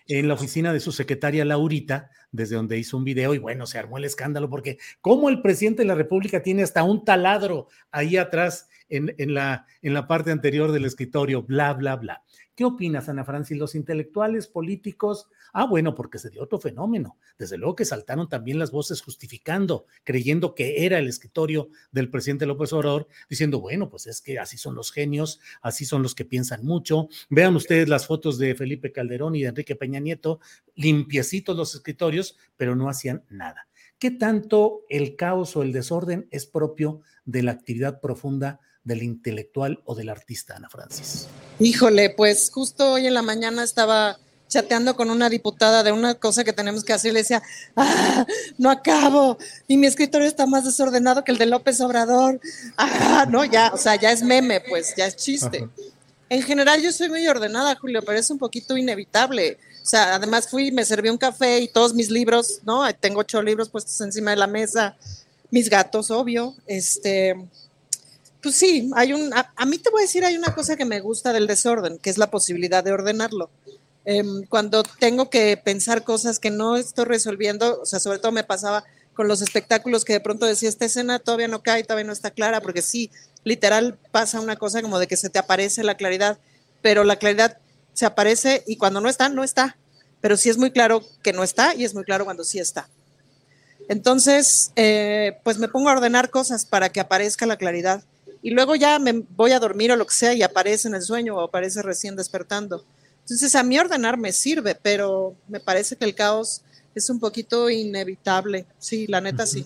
en 0.08 0.28
la 0.28 0.34
oficina 0.34 0.74
de 0.74 0.80
su 0.80 0.92
secretaria 0.92 1.46
Laurita, 1.46 2.10
desde 2.34 2.58
donde 2.58 2.78
hizo 2.78 2.98
un 2.98 3.06
video 3.06 3.34
y 3.34 3.38
bueno, 3.38 3.66
se 3.66 3.78
armó 3.78 3.98
el 3.98 4.04
escándalo 4.04 4.50
porque 4.50 4.80
como 5.00 5.30
el 5.30 5.42
presidente 5.42 5.84
de 5.84 5.88
la 5.88 5.96
República 5.96 6.44
tiene 6.44 6.64
hasta 6.64 6.84
un 6.84 7.06
taladro 7.06 7.70
ahí 7.92 8.18
atrás 8.18 8.68
en, 8.90 9.16
en, 9.18 9.34
la, 9.34 9.66
en 9.82 9.94
la 9.94 10.08
parte 10.08 10.32
anterior 10.32 10.72
del 10.72 10.86
escritorio, 10.86 11.44
bla, 11.44 11.74
bla, 11.74 11.96
bla. 11.96 12.24
¿Qué 12.56 12.66
opinas, 12.66 13.10
Ana 13.10 13.26
Francis? 13.26 13.58
Los 13.58 13.74
intelectuales 13.74 14.48
políticos, 14.48 15.28
ah, 15.54 15.66
bueno, 15.66 15.96
porque 15.96 16.20
se 16.20 16.30
dio 16.30 16.44
otro 16.44 16.60
fenómeno. 16.60 17.18
Desde 17.40 17.58
luego 17.58 17.76
que 17.76 17.84
saltaron 17.84 18.30
también 18.30 18.60
las 18.60 18.70
voces 18.70 19.02
justificando, 19.02 19.88
creyendo 20.04 20.54
que 20.54 20.86
era 20.86 21.00
el 21.00 21.08
escritorio 21.08 21.70
del 21.92 22.12
presidente 22.12 22.46
López 22.46 22.72
Obrador, 22.74 23.08
diciendo, 23.28 23.60
bueno, 23.60 23.90
pues 23.90 24.06
es 24.06 24.22
que 24.22 24.38
así 24.38 24.58
son 24.58 24.76
los 24.76 24.92
genios, 24.92 25.40
así 25.64 25.84
son 25.84 26.04
los 26.04 26.14
que 26.14 26.26
piensan 26.26 26.64
mucho. 26.64 27.08
Vean 27.30 27.56
ustedes 27.56 27.90
las 27.90 28.06
fotos 28.06 28.38
de 28.38 28.54
Felipe 28.54 28.92
Calderón 28.92 29.36
y 29.36 29.42
de 29.42 29.48
Enrique 29.48 29.76
Peña 29.76 30.00
Nieto, 30.00 30.40
limpiecitos 30.76 31.58
los 31.58 31.74
escritorios, 31.74 32.38
pero 32.56 32.76
no 32.76 32.88
hacían 32.88 33.24
nada. 33.30 33.68
¿Qué 33.98 34.12
tanto 34.12 34.82
el 34.90 35.16
caos 35.16 35.56
o 35.56 35.64
el 35.64 35.72
desorden 35.72 36.28
es 36.30 36.46
propio 36.46 37.02
de 37.26 37.42
la 37.42 37.54
actividad 37.54 38.00
profunda 38.00 38.60
del 38.84 39.04
intelectual 39.04 39.82
o 39.86 39.96
del 39.96 40.10
artista, 40.10 40.56
Ana 40.56 40.70
Francis? 40.70 41.28
Híjole, 41.60 42.10
pues 42.10 42.50
justo 42.52 42.94
hoy 42.94 43.08
en 43.08 43.14
la 43.14 43.22
mañana 43.22 43.64
estaba 43.64 44.18
chateando 44.54 44.96
con 44.96 45.10
una 45.10 45.30
diputada 45.30 45.82
de 45.82 45.92
una 45.92 46.14
cosa 46.16 46.44
que 46.44 46.54
tenemos 46.54 46.84
que 46.84 46.94
hacer 46.94 47.10
y 47.10 47.14
le 47.14 47.20
decía, 47.22 47.42
ah, 47.76 48.26
no 48.58 48.70
acabo, 48.70 49.38
y 49.68 49.78
mi 49.78 49.88
escritorio 49.88 50.28
está 50.28 50.46
más 50.46 50.64
desordenado 50.64 51.24
que 51.24 51.32
el 51.32 51.40
de 51.40 51.48
López 51.48 51.82
Obrador, 51.82 52.40
ah, 52.78 53.26
no, 53.30 53.44
ya, 53.46 53.72
o 53.74 53.78
sea, 53.78 53.96
ya 53.96 54.12
es 54.12 54.22
meme, 54.22 54.62
pues, 54.62 54.94
ya 54.96 55.08
es 55.08 55.16
chiste. 55.16 55.68
En 56.30 56.42
general 56.44 56.82
yo 56.82 56.92
soy 56.92 57.10
muy 57.10 57.28
ordenada, 57.28 57.76
Julio, 57.76 58.02
pero 58.06 58.18
es 58.18 58.30
un 58.30 58.40
poquito 58.40 58.78
inevitable. 58.78 59.58
O 59.82 59.86
sea, 59.86 60.16
además 60.16 60.48
fui, 60.48 60.72
me 60.72 60.86
serví 60.86 61.10
un 61.10 61.18
café 61.18 61.60
y 61.60 61.68
todos 61.68 61.94
mis 61.94 62.10
libros, 62.10 62.62
¿no? 62.64 62.82
Tengo 62.96 63.20
ocho 63.20 63.42
libros 63.42 63.70
puestos 63.70 64.00
encima 64.02 64.32
de 64.32 64.38
la 64.38 64.48
mesa, 64.48 64.96
mis 65.52 65.70
gatos, 65.70 66.10
obvio, 66.10 66.56
este, 66.66 67.36
pues 68.44 68.56
sí, 68.56 68.92
hay 68.96 69.14
un, 69.14 69.32
a, 69.34 69.66
mí 69.66 69.78
te 69.78 69.90
voy 69.90 70.02
a 70.02 70.06
decir, 70.06 70.26
hay 70.26 70.36
una 70.36 70.54
cosa 70.54 70.76
que 70.76 70.86
me 70.86 71.00
gusta 71.00 71.32
del 71.32 71.48
desorden, 71.48 71.98
que 71.98 72.10
es 72.10 72.18
la 72.18 72.30
posibilidad 72.30 72.84
de 72.84 72.92
ordenarlo. 72.92 73.50
Em, 74.06 74.44
cuando 74.48 74.84
tengo 74.84 75.30
que 75.30 75.56
pensar 75.56 76.04
cosas 76.04 76.40
que 76.40 76.52
no 76.52 76.76
estoy 76.76 77.06
resolviendo, 77.06 77.82
o 77.82 77.86
sea, 77.86 78.02
sobre 78.02 78.20
todo 78.20 78.34
me 78.34 78.44
pasaba 78.44 78.84
con 79.14 79.28
los 79.28 79.42
espectáculos 79.42 80.04
que 80.04 80.14
de 80.14 80.20
pronto 80.20 80.46
decía, 80.46 80.68
esta 80.68 80.86
escena 80.86 81.20
todavía 81.20 81.48
no 81.48 81.64
cae, 81.64 81.84
todavía 81.84 82.06
no 82.06 82.14
está 82.14 82.32
clara, 82.32 82.60
porque 82.60 82.82
sí, 82.82 83.10
literal 83.46 83.98
pasa 84.12 84.42
una 84.42 84.58
cosa 84.58 84.82
como 84.82 85.00
de 85.00 85.08
que 85.08 85.16
se 85.16 85.30
te 85.30 85.40
aparece 85.40 85.84
la 85.84 85.96
claridad, 85.96 86.38
pero 86.82 87.06
la 87.06 87.16
claridad 87.16 87.58
se 87.94 88.06
aparece 88.06 88.64
y 88.68 88.76
cuando 88.76 89.00
no 89.00 89.08
está, 89.08 89.30
no 89.30 89.44
está. 89.44 89.78
Pero 90.20 90.38
sí 90.38 90.50
es 90.50 90.58
muy 90.58 90.72
claro 90.72 91.04
que 91.22 91.34
no 91.34 91.44
está 91.44 91.76
y 91.76 91.86
es 91.86 91.94
muy 91.94 92.04
claro 92.04 92.26
cuando 92.26 92.44
sí 92.44 92.60
está. 92.60 92.90
Entonces, 93.90 94.72
eh, 94.76 95.38
pues 95.44 95.58
me 95.58 95.68
pongo 95.68 95.90
a 95.90 95.94
ordenar 95.94 96.30
cosas 96.30 96.66
para 96.66 96.90
que 96.90 97.00
aparezca 97.00 97.46
la 97.46 97.58
claridad. 97.58 98.04
Y 98.44 98.52
luego 98.52 98.76
ya 98.76 99.00
me 99.00 99.24
voy 99.36 99.52
a 99.54 99.60
dormir 99.60 99.92
o 99.92 99.96
lo 99.96 100.06
que 100.06 100.14
sea 100.14 100.34
y 100.34 100.44
aparece 100.44 100.90
en 100.90 100.96
el 100.96 101.02
sueño 101.02 101.38
o 101.38 101.42
aparece 101.42 101.82
recién 101.82 102.16
despertando. 102.16 102.86
Entonces, 103.22 103.56
a 103.56 103.64
mí 103.64 103.80
ordenar 103.80 104.18
me 104.18 104.34
sirve, 104.34 104.76
pero 104.76 105.36
me 105.48 105.62
parece 105.62 105.96
que 105.96 106.04
el 106.04 106.14
caos 106.14 106.62
es 106.94 107.10
un 107.10 107.22
poquito 107.22 107.70
inevitable. 107.70 108.66
Sí, 108.78 109.08
la 109.08 109.22
neta 109.22 109.46
sí. 109.46 109.66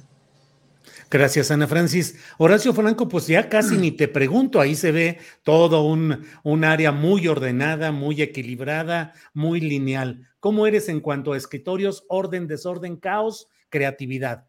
Gracias, 1.09 1.49
Ana 1.49 1.67
Francis. 1.67 2.17
Horacio 2.37 2.73
Franco, 2.73 3.07
pues 3.07 3.27
ya 3.27 3.49
casi 3.49 3.77
ni 3.77 3.91
te 3.91 4.07
pregunto, 4.07 4.59
ahí 4.59 4.75
se 4.75 4.91
ve 4.91 5.19
todo 5.41 5.83
un, 5.83 6.25
un, 6.43 6.63
área 6.63 6.91
muy 6.91 7.27
ordenada, 7.27 7.91
muy 7.91 8.21
equilibrada, 8.21 9.13
muy 9.33 9.61
lineal. 9.61 10.27
¿Cómo 10.39 10.67
eres 10.67 10.89
en 10.89 10.99
cuanto 10.99 11.33
a 11.33 11.37
escritorios, 11.37 12.03
orden, 12.09 12.47
desorden, 12.47 12.97
caos, 12.97 13.47
creatividad? 13.69 14.46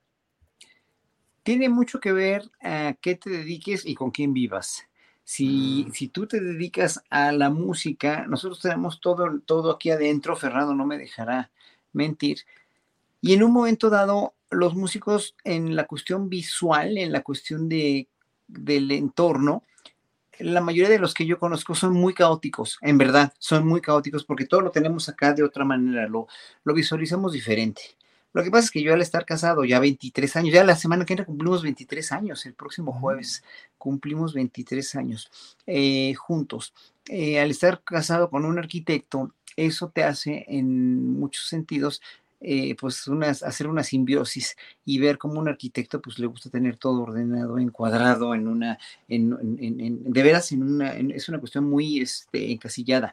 Tiene 1.48 1.70
mucho 1.70 1.98
que 1.98 2.12
ver 2.12 2.50
a 2.60 2.94
qué 3.00 3.14
te 3.14 3.30
dediques 3.30 3.86
y 3.86 3.94
con 3.94 4.10
quién 4.10 4.34
vivas. 4.34 4.82
Si, 5.24 5.86
Mm. 5.88 5.92
si 5.92 6.08
tú 6.08 6.26
te 6.26 6.40
dedicas 6.40 7.02
a 7.08 7.32
la 7.32 7.48
música, 7.48 8.26
nosotros 8.26 8.60
tenemos 8.60 9.00
todo, 9.00 9.40
todo 9.46 9.70
aquí 9.70 9.88
adentro, 9.88 10.36
Fernando 10.36 10.74
no 10.74 10.84
me 10.84 10.98
dejará 10.98 11.50
mentir, 11.94 12.40
y 13.22 13.32
en 13.32 13.42
un 13.42 13.52
momento 13.52 13.88
dado, 13.88 14.34
los 14.50 14.74
músicos 14.74 15.36
en 15.42 15.74
la 15.74 15.86
cuestión 15.86 16.28
visual, 16.28 16.98
en 16.98 17.12
la 17.12 17.22
cuestión 17.22 17.66
de, 17.66 18.08
del 18.46 18.90
entorno, 18.90 19.62
la 20.40 20.60
mayoría 20.60 20.90
de 20.90 20.98
los 20.98 21.14
que 21.14 21.24
yo 21.24 21.38
conozco 21.38 21.74
son 21.74 21.94
muy 21.94 22.12
caóticos, 22.12 22.76
en 22.82 22.98
verdad, 22.98 23.32
son 23.38 23.66
muy 23.66 23.80
caóticos 23.80 24.22
porque 24.22 24.44
todo 24.44 24.60
lo 24.60 24.70
tenemos 24.70 25.08
acá 25.08 25.32
de 25.32 25.44
otra 25.44 25.64
manera, 25.64 26.06
lo, 26.08 26.28
lo 26.64 26.74
visualizamos 26.74 27.32
diferente. 27.32 27.96
Lo 28.32 28.44
que 28.44 28.50
pasa 28.50 28.66
es 28.66 28.70
que 28.70 28.82
yo 28.82 28.92
al 28.92 29.02
estar 29.02 29.24
casado 29.24 29.64
ya 29.64 29.80
23 29.80 30.36
años, 30.36 30.54
ya 30.54 30.64
la 30.64 30.76
semana 30.76 31.04
que 31.04 31.14
viene 31.14 31.26
cumplimos 31.26 31.62
23 31.62 32.12
años, 32.12 32.46
el 32.46 32.54
próximo 32.54 32.92
jueves 32.92 33.42
cumplimos 33.78 34.34
23 34.34 34.94
años 34.96 35.30
eh, 35.66 36.14
juntos. 36.14 36.74
Eh, 37.08 37.40
al 37.40 37.50
estar 37.50 37.82
casado 37.82 38.28
con 38.30 38.44
un 38.44 38.58
arquitecto, 38.58 39.34
eso 39.56 39.88
te 39.88 40.04
hace 40.04 40.44
en 40.48 41.18
muchos 41.18 41.48
sentidos 41.48 42.00
eh, 42.40 42.76
pues 42.78 43.08
unas, 43.08 43.42
hacer 43.42 43.66
una 43.66 43.82
simbiosis 43.82 44.56
y 44.84 45.00
ver 45.00 45.18
cómo 45.18 45.40
un 45.40 45.48
arquitecto 45.48 46.00
pues 46.00 46.20
le 46.20 46.28
gusta 46.28 46.48
tener 46.50 46.76
todo 46.76 47.02
ordenado, 47.02 47.58
encuadrado 47.58 48.32
en 48.32 48.46
una, 48.46 48.78
en, 49.08 49.36
en, 49.58 49.80
en, 49.80 50.04
de 50.04 50.22
veras 50.22 50.52
en 50.52 50.62
una, 50.62 50.92
es 50.92 51.28
una 51.28 51.40
cuestión 51.40 51.68
muy 51.68 52.00
este, 52.00 52.52
encasillada. 52.52 53.12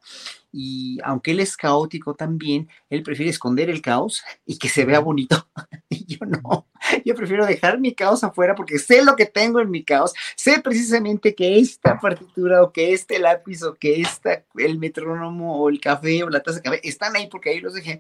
Y 0.58 1.00
aunque 1.04 1.32
él 1.32 1.42
es 1.42 1.58
caótico 1.58 2.14
también, 2.14 2.70
él 2.90 3.04
prefiere 3.04 3.30
esconder 3.30 3.70
el 3.70 3.82
caos 3.82 4.24
y 4.46 4.58
que 4.58 4.70
se 4.70 4.86
vea 4.86 5.00
bonito. 5.00 5.50
y 5.90 6.06
yo 6.06 6.26
no, 6.26 6.66
yo 7.04 7.14
prefiero 7.14 7.46
dejar 7.46 7.78
mi 7.78 7.94
caos 7.94 8.24
afuera 8.24 8.56
porque 8.56 8.80
sé 8.80 9.04
lo 9.04 9.18
que 9.18 9.26
tengo 9.26 9.60
en 9.60 9.70
mi 9.70 9.84
caos, 9.84 10.14
sé 10.38 10.62
precisamente 10.62 11.36
que 11.36 11.60
esta 11.60 12.00
partitura 12.00 12.64
o 12.64 12.72
que 12.72 12.94
este 12.94 13.20
lápiz 13.20 13.64
o 13.64 13.74
que 13.74 14.00
esta, 14.00 14.46
el 14.56 14.80
metrónomo 14.80 15.58
o 15.58 15.68
el 15.68 15.82
café 15.82 16.24
o 16.24 16.30
la 16.30 16.42
taza 16.42 16.60
de 16.60 16.64
café 16.64 16.80
están 16.88 17.18
ahí 17.18 17.28
porque 17.28 17.50
ahí 17.50 17.60
los 17.60 17.74
dejé. 17.74 18.00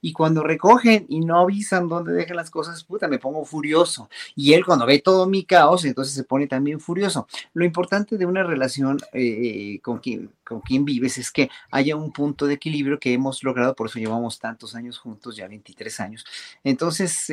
Y 0.00 0.12
cuando 0.12 0.44
recogen 0.44 1.04
y 1.08 1.18
no 1.18 1.40
avisan 1.40 1.88
dónde 1.88 2.12
dejan 2.12 2.36
las 2.36 2.50
cosas, 2.50 2.84
puta, 2.84 3.08
me 3.08 3.18
pongo 3.18 3.44
furioso. 3.44 4.08
Y 4.36 4.52
él 4.52 4.64
cuando 4.64 4.86
ve 4.86 5.00
todo 5.00 5.26
mi 5.26 5.44
caos, 5.44 5.84
entonces 5.84 6.14
se 6.14 6.22
pone 6.22 6.46
también 6.46 6.78
furioso. 6.78 7.26
Lo 7.54 7.64
importante 7.64 8.16
de 8.16 8.24
una 8.24 8.44
relación 8.44 8.98
eh, 9.12 9.80
con, 9.82 9.98
quien, 9.98 10.30
con 10.48 10.60
quien 10.60 10.84
vives 10.84 11.18
es 11.18 11.30
que 11.30 11.50
haya 11.70 11.94
un 11.94 12.10
punto 12.10 12.46
de 12.46 12.54
equilibrio 12.54 12.98
que 12.98 13.12
hemos 13.12 13.44
logrado, 13.44 13.74
por 13.74 13.88
eso 13.88 13.98
llevamos 13.98 14.38
tantos 14.38 14.74
años 14.74 14.98
juntos, 14.98 15.36
ya 15.36 15.46
23 15.46 16.00
años. 16.00 16.24
Entonces, 16.64 17.30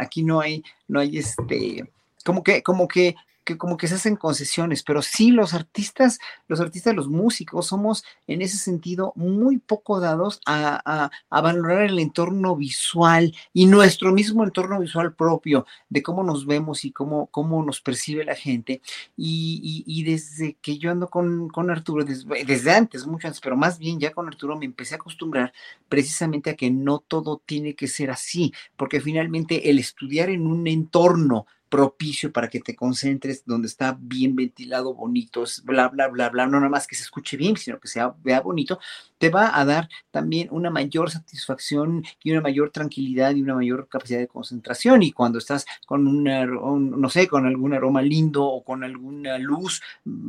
aquí 0.00 0.24
no 0.24 0.40
hay, 0.40 0.64
no 0.88 0.98
hay 0.98 1.18
este, 1.18 1.88
como 2.24 2.42
que, 2.42 2.62
como 2.64 2.88
que 2.88 3.14
que 3.48 3.56
como 3.56 3.78
que 3.78 3.88
se 3.88 3.94
hacen 3.94 4.16
concesiones, 4.16 4.82
pero 4.82 5.00
sí 5.00 5.30
los 5.30 5.54
artistas, 5.54 6.18
los 6.48 6.60
artistas, 6.60 6.94
los 6.94 7.08
músicos, 7.08 7.66
somos 7.66 8.04
en 8.26 8.42
ese 8.42 8.58
sentido 8.58 9.14
muy 9.16 9.56
poco 9.56 10.00
dados 10.00 10.42
a, 10.44 10.82
a, 10.84 11.10
a, 11.30 11.40
valorar 11.40 11.84
el 11.84 11.98
entorno 11.98 12.54
visual 12.56 13.34
y 13.54 13.64
nuestro 13.64 14.12
mismo 14.12 14.44
entorno 14.44 14.78
visual 14.78 15.14
propio, 15.14 15.64
de 15.88 16.02
cómo 16.02 16.22
nos 16.24 16.44
vemos 16.44 16.84
y 16.84 16.92
cómo, 16.92 17.28
cómo 17.28 17.62
nos 17.64 17.80
percibe 17.80 18.22
la 18.22 18.34
gente. 18.34 18.82
Y, 19.16 19.84
y, 19.86 20.00
y 20.00 20.04
desde 20.04 20.58
que 20.60 20.76
yo 20.76 20.90
ando 20.90 21.08
con, 21.08 21.48
con 21.48 21.70
Arturo, 21.70 22.04
desde, 22.04 22.44
desde 22.44 22.72
antes, 22.72 23.06
mucho 23.06 23.28
antes, 23.28 23.40
pero 23.40 23.56
más 23.56 23.78
bien 23.78 23.98
ya 23.98 24.12
con 24.12 24.26
Arturo 24.26 24.58
me 24.58 24.66
empecé 24.66 24.94
a 24.94 24.98
acostumbrar 24.98 25.54
precisamente 25.88 26.50
a 26.50 26.54
que 26.54 26.70
no 26.70 26.98
todo 26.98 27.40
tiene 27.46 27.74
que 27.74 27.88
ser 27.88 28.10
así, 28.10 28.52
porque 28.76 29.00
finalmente 29.00 29.70
el 29.70 29.78
estudiar 29.78 30.28
en 30.28 30.46
un 30.46 30.66
entorno 30.66 31.46
propicio 31.68 32.32
para 32.32 32.48
que 32.48 32.60
te 32.60 32.74
concentres, 32.74 33.44
donde 33.44 33.68
está 33.68 33.96
bien 34.00 34.34
ventilado, 34.36 34.94
bonito, 34.94 35.44
bla, 35.64 35.88
bla, 35.88 36.08
bla, 36.08 36.28
bla, 36.30 36.46
no 36.46 36.58
nada 36.58 36.68
más 36.68 36.86
que 36.86 36.96
se 36.96 37.02
escuche 37.02 37.36
bien, 37.36 37.56
sino 37.56 37.78
que 37.78 37.88
sea, 37.88 38.14
vea 38.22 38.40
bonito, 38.40 38.78
te 39.18 39.30
va 39.30 39.58
a 39.58 39.64
dar 39.64 39.88
también 40.10 40.48
una 40.50 40.70
mayor 40.70 41.10
satisfacción 41.10 42.04
y 42.22 42.32
una 42.32 42.40
mayor 42.40 42.70
tranquilidad 42.70 43.34
y 43.34 43.42
una 43.42 43.54
mayor 43.54 43.88
capacidad 43.88 44.18
de 44.18 44.28
concentración. 44.28 45.02
Y 45.02 45.12
cuando 45.12 45.38
estás 45.38 45.66
con 45.86 46.06
una, 46.06 46.42
un, 46.42 47.00
no 47.00 47.08
sé, 47.10 47.26
con 47.28 47.46
algún 47.46 47.74
aroma 47.74 48.02
lindo 48.02 48.44
o 48.44 48.64
con 48.64 48.84
alguna 48.84 49.38
luz 49.38 49.82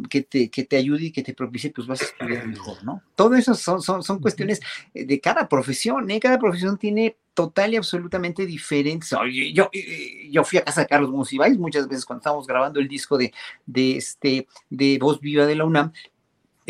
que 0.09 0.21
te, 0.23 0.49
que 0.49 0.63
te 0.63 0.77
ayude 0.77 1.05
y 1.05 1.11
que 1.11 1.23
te 1.23 1.33
propicie, 1.33 1.71
pues 1.71 1.87
vas 1.87 2.01
a 2.01 2.05
estudiar 2.05 2.47
mejor, 2.47 2.83
¿no? 2.83 3.01
Todo 3.15 3.35
eso 3.35 3.53
son, 3.53 3.81
son, 3.81 4.03
son 4.03 4.19
cuestiones 4.19 4.59
de 4.93 5.19
cada 5.19 5.47
profesión, 5.47 6.09
¿eh? 6.11 6.19
Cada 6.19 6.39
profesión 6.39 6.77
tiene 6.77 7.17
total 7.39 7.73
y 7.73 7.77
absolutamente 7.77 8.45
diferentes. 8.45 9.15
Yo, 9.53 9.69
yo 10.29 10.43
fui 10.43 10.59
a 10.59 10.65
casa 10.65 10.81
de 10.81 10.87
Carlos 10.87 11.09
Monsiváis 11.09 11.57
muchas 11.57 11.87
veces 11.87 12.03
cuando 12.03 12.19
estábamos 12.19 12.45
grabando 12.45 12.81
el 12.81 12.87
disco 12.89 13.17
de, 13.17 13.33
de, 13.65 13.95
este, 13.95 14.45
de 14.69 14.97
Voz 14.99 15.21
Viva 15.21 15.45
de 15.45 15.55
la 15.55 15.63
UNAM 15.63 15.93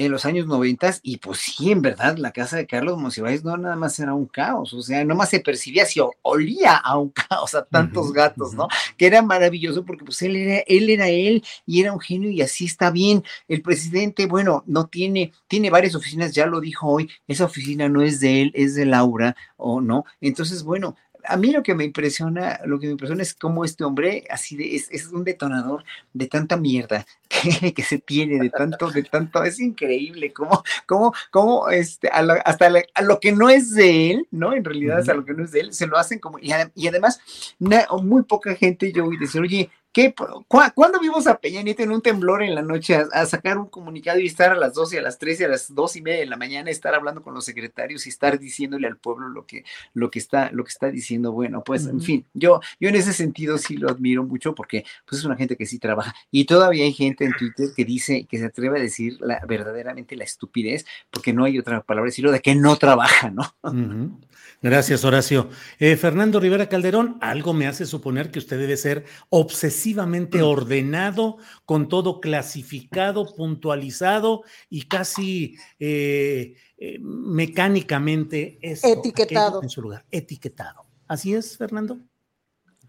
en 0.05 0.11
los 0.11 0.26
años 0.26 0.47
noventas 0.47 0.99
y 1.03 1.17
pues 1.17 1.39
sí, 1.39 1.71
en 1.71 1.81
verdad, 1.81 2.17
la 2.17 2.31
casa 2.31 2.57
de 2.57 2.65
Carlos 2.65 2.97
Monsiváis 2.97 3.43
no 3.43 3.57
nada 3.57 3.76
más 3.76 3.99
era 3.99 4.13
un 4.13 4.26
caos, 4.26 4.73
o 4.73 4.81
sea, 4.81 5.03
no 5.03 5.13
más 5.15 5.30
se 5.30 5.41
percibía, 5.41 5.85
si 5.85 5.99
olía 6.21 6.77
a 6.77 6.97
un 6.97 7.09
caos, 7.30 7.53
a 7.53 7.65
tantos 7.65 8.07
uh 8.07 8.09
-huh, 8.11 8.13
gatos, 8.13 8.53
¿no? 8.53 8.63
Uh 8.63 8.67
-huh. 8.67 8.95
Que 8.97 9.07
era 9.07 9.21
maravilloso 9.21 9.84
porque 9.85 10.05
pues 10.05 10.21
él 10.21 10.35
era, 10.35 10.63
él 10.67 10.89
era 10.89 11.09
él 11.09 11.43
y 11.65 11.81
era 11.81 11.91
un 11.91 11.99
genio 11.99 12.30
y 12.30 12.41
así 12.41 12.65
está 12.65 12.91
bien. 12.91 13.23
El 13.47 13.61
presidente, 13.61 14.26
bueno, 14.26 14.63
no 14.67 14.88
tiene, 14.88 15.34
tiene 15.47 15.69
varias 15.69 15.95
oficinas, 15.95 16.34
ya 16.34 16.45
lo 16.45 16.61
dijo 16.61 16.88
hoy, 16.88 17.09
esa 17.27 17.45
oficina 17.45 17.89
no 17.89 18.01
es 18.01 18.19
de 18.19 18.41
él, 18.41 18.51
es 18.55 18.76
de 18.76 18.85
Laura, 18.85 19.35
o 19.57 19.81
no. 19.81 20.05
Entonces, 20.21 20.63
bueno, 20.63 20.95
a 21.30 21.38
mí 21.38 21.51
lo 21.51 21.64
que 21.64 21.76
me 21.76 21.84
impresiona, 21.84 22.60
lo 22.65 22.80
que 22.80 22.88
me 22.88 22.93
impresiona 22.93 23.22
es 23.22 23.34
cómo 23.34 23.64
este 23.64 23.84
hombre 23.84 24.26
así 24.30 24.56
de, 24.56 24.76
es, 24.76 24.89
es 24.89 25.07
un 25.07 25.23
detonador 25.23 25.84
de 26.14 26.27
tanta 26.27 26.57
mierda 26.57 27.06
que, 27.30 27.73
que, 27.73 27.84
se 27.84 27.99
tiene, 27.99 28.39
de 28.39 28.49
tanto, 28.49 28.89
de 28.89 29.03
tanto, 29.03 29.43
es 29.43 29.60
increíble 29.60 30.34
cómo, 30.34 30.64
cómo, 30.88 31.14
cómo 31.31 31.69
este, 31.69 32.10
a 32.10 32.23
lo, 32.23 32.34
hasta 32.43 32.69
la, 32.69 32.84
a 32.95 33.01
lo 33.03 33.19
que 33.19 33.31
no 33.31 33.49
es 33.49 33.73
de 33.76 34.11
él, 34.11 34.27
¿no? 34.31 34.53
En 34.53 34.65
realidad, 34.65 34.95
uh 34.95 34.97
-huh. 34.97 35.01
hasta 35.01 35.14
lo 35.14 35.26
que 35.26 35.34
no 35.34 35.43
es 35.43 35.51
de 35.51 35.60
él, 35.61 35.73
se 35.73 35.88
lo 35.88 35.97
hacen 35.97 36.19
como, 36.19 36.39
y, 36.39 36.51
y 36.76 36.88
además, 36.88 37.22
na, 37.60 37.85
muy 38.01 38.23
poca 38.23 38.56
gente 38.56 38.91
yo 38.91 39.06
voy 39.06 39.18
a 39.18 39.19
decir, 39.19 39.41
oye, 39.41 39.69
¿Qué, 39.91 40.13
cu 40.13 40.45
¿Cuándo 40.75 40.99
vimos 40.99 41.25
a 41.25 41.39
Peña 41.39 41.63
Nieto 41.63 41.81
en 41.81 41.91
un 41.91 42.01
temblor 42.01 42.43
en 42.43 42.53
la 42.53 42.61
noche 42.61 42.95
a, 42.95 43.07
a, 43.11 43.25
sacar 43.25 43.57
un 43.57 43.67
comunicado 43.67 44.19
y 44.19 44.27
estar 44.27 44.51
a 44.51 44.55
las 44.55 44.75
12, 44.75 44.99
a 44.99 45.01
las 45.01 45.17
13, 45.17 45.45
a 45.45 45.47
las 45.47 45.73
2 45.73 45.95
y 45.95 46.01
media 46.03 46.19
de 46.19 46.25
la 46.27 46.37
mañana, 46.37 46.69
estar 46.69 46.93
hablando 46.93 47.23
con 47.23 47.33
los 47.33 47.45
secretarios 47.45 48.05
y 48.05 48.09
estar 48.09 48.37
diciéndole 48.37 48.87
al 48.87 48.97
pueblo 48.97 49.29
lo 49.29 49.47
que, 49.47 49.63
lo 49.93 50.11
que, 50.11 50.19
está, 50.19 50.51
lo 50.51 50.63
que 50.63 50.69
está 50.69 50.91
diciendo? 50.91 51.31
Bueno, 51.31 51.63
pues, 51.63 51.85
uh 51.85 51.87
-huh. 51.87 51.91
en 51.91 52.01
fin, 52.01 52.25
yo, 52.33 52.61
yo 52.79 52.89
en 52.89 52.95
ese 52.95 53.13
sentido 53.13 53.57
sí 53.57 53.77
lo 53.77 53.89
admiro 53.89 54.23
mucho 54.23 54.53
porque 54.53 54.85
pues, 55.07 55.19
es 55.19 55.25
una 55.25 55.35
gente 55.35 55.55
que 55.55 55.65
sí 55.65 55.79
trabaja. 55.79 56.13
Y 56.29 56.45
todavía 56.45 56.83
hay 56.83 56.93
gente 56.93 57.25
en 57.25 57.33
Twitter 57.33 57.69
que 57.75 57.83
dice, 57.83 58.27
que 58.29 58.37
se 58.37 58.45
atreve 58.45 58.77
a 58.77 58.81
decir 58.81 59.17
la, 59.19 59.43
verdaderamente 59.47 60.15
la 60.15 60.23
estupidez, 60.23 60.85
porque 61.09 61.33
no 61.33 61.45
hay 61.45 61.57
otra 61.57 61.81
palabra 61.81 62.09
decirlo, 62.09 62.31
de 62.31 62.41
que 62.41 62.53
no 62.53 62.75
trabaja, 62.75 63.31
¿no? 63.31 63.43
Uh 63.63 63.69
-huh. 63.69 64.19
Gracias, 64.61 65.05
Horacio. 65.05 65.49
Eh, 65.79 65.95
Fernando 65.95 66.37
Rivera 66.39 66.67
Calderón, 66.67 67.17
algo 67.21 67.53
me 67.53 67.65
hace 67.65 67.85
suponer 67.85 68.29
que 68.29 68.39
usted 68.39 68.59
debe 68.59 68.75
ser 68.75 69.05
obsesivamente 69.80 70.41
ordenado, 70.41 71.38
con 71.65 71.88
todo 71.88 72.19
clasificado, 72.19 73.34
puntualizado 73.34 74.43
y 74.69 74.89
casi 74.89 75.56
eh, 75.80 76.56
eh, 76.77 76.97
mecánicamente 76.99 78.60
esto, 78.61 78.89
etiquetado 78.89 79.64
en 79.64 79.69
su 79.69 79.81
lugar, 79.81 80.06
etiquetado. 80.11 80.85
¿Así 81.07 81.34
es, 81.34 81.57
Fernando? 81.57 81.97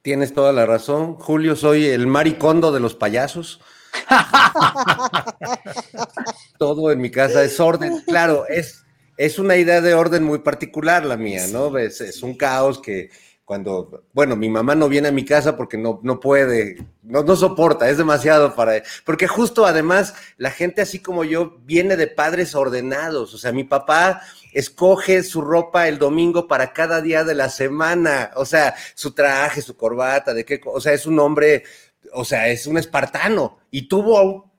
Tienes 0.03 0.35
toda 0.35 0.53
la 0.53 0.67
razón, 0.67 1.15
Julio. 1.15 1.55
Soy 1.55 1.87
el 1.87 2.09
maricondo 2.09 2.73
de 2.73 2.81
los 2.81 2.95
payasos. 2.95 3.61
todo 6.59 6.91
en 6.91 7.01
mi 7.01 7.11
casa 7.11 7.45
es 7.45 7.61
orden. 7.61 8.03
Claro, 8.07 8.47
es 8.49 8.85
es 9.17 9.39
una 9.39 9.57
idea 9.57 9.83
de 9.83 9.93
orden 9.93 10.25
muy 10.25 10.39
particular 10.39 11.05
la 11.05 11.19
mía, 11.19 11.47
¿no? 11.49 11.77
Es, 11.77 12.01
es 12.01 12.23
un 12.23 12.39
caos 12.39 12.81
que 12.81 13.11
cuando, 13.51 14.05
bueno, 14.13 14.37
mi 14.37 14.49
mamá 14.49 14.77
no 14.77 14.89
viene 14.89 15.09
a 15.09 15.11
mi 15.11 15.25
casa 15.25 15.57
porque 15.57 15.77
no, 15.77 15.99
no 16.05 16.21
puede, 16.21 16.87
no, 17.03 17.25
no 17.25 17.35
soporta, 17.35 17.91
es 17.91 17.99
demasiado 17.99 18.55
para, 18.55 18.81
porque 19.05 19.27
justo 19.27 19.67
además 19.67 20.15
la 20.37 20.53
gente 20.53 20.83
así 20.83 21.01
como 21.01 21.25
yo 21.25 21.59
viene 21.65 21.97
de 21.97 22.07
padres 22.07 22.55
ordenados, 22.55 23.35
o 23.35 23.39
sea, 23.39 23.51
mi 23.51 23.65
papá 23.65 24.23
escoge 24.53 25.25
su 25.25 25.41
ropa 25.41 25.89
el 25.89 25.99
domingo 25.99 26.47
para 26.47 26.73
cada 26.73 27.01
día 27.01 27.25
de 27.25 27.35
la 27.35 27.49
semana, 27.49 28.31
o 28.37 28.45
sea, 28.45 28.77
su 28.95 29.15
traje, 29.15 29.63
su 29.63 29.77
corbata, 29.77 30.33
de 30.33 30.45
qué, 30.45 30.61
o 30.65 30.81
sea, 30.81 30.93
es 30.93 31.05
un 31.05 31.19
hombre, 31.19 31.65
o 32.13 32.25
sea, 32.25 32.47
es 32.47 32.69
un 32.69 32.79
espartano 32.79 33.59
y 33.73 33.89
tuvo 33.89 34.50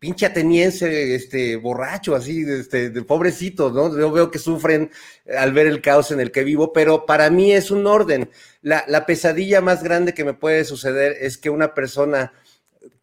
pinche 0.00 0.26
ateniense, 0.26 1.14
este, 1.14 1.56
borracho, 1.56 2.16
así, 2.16 2.42
este, 2.48 2.90
de 2.90 3.02
pobrecito, 3.02 3.70
¿no? 3.70 3.96
Yo 3.96 4.10
veo 4.10 4.30
que 4.30 4.38
sufren 4.38 4.90
al 5.38 5.52
ver 5.52 5.66
el 5.66 5.82
caos 5.82 6.10
en 6.10 6.20
el 6.20 6.32
que 6.32 6.42
vivo, 6.42 6.72
pero 6.72 7.06
para 7.06 7.30
mí 7.30 7.52
es 7.52 7.70
un 7.70 7.86
orden. 7.86 8.30
La, 8.62 8.84
la 8.88 9.06
pesadilla 9.06 9.60
más 9.60 9.82
grande 9.82 10.14
que 10.14 10.24
me 10.24 10.34
puede 10.34 10.64
suceder 10.64 11.16
es 11.20 11.36
que 11.36 11.50
una 11.50 11.74
persona 11.74 12.32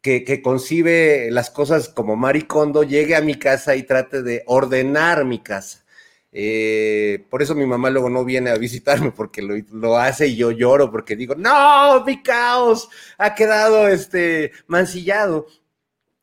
que, 0.02 0.24
que, 0.24 0.42
concibe 0.42 1.30
las 1.32 1.52
cosas 1.52 1.88
como 1.90 2.16
maricondo 2.16 2.84
llegue 2.84 3.16
a 3.16 3.22
mi 3.22 3.36
casa 3.36 3.76
y 3.76 3.84
trate 3.84 4.24
de 4.24 4.44
ordenar 4.48 5.24
mi 5.24 5.40
casa. 5.40 5.86
Eh, 6.32 7.26
por 7.30 7.42
eso 7.42 7.56
mi 7.56 7.66
mamá 7.66 7.90
luego 7.90 8.10
no 8.10 8.26
viene 8.26 8.50
a 8.50 8.58
visitarme 8.58 9.12
porque 9.12 9.42
lo, 9.42 9.56
lo, 9.72 9.98
hace 9.98 10.28
y 10.28 10.36
yo 10.36 10.52
lloro 10.52 10.92
porque 10.92 11.16
digo, 11.16 11.36
no, 11.36 12.04
mi 12.06 12.22
caos 12.22 12.90
ha 13.18 13.36
quedado 13.36 13.88
este, 13.88 14.52
mancillado. 14.68 15.48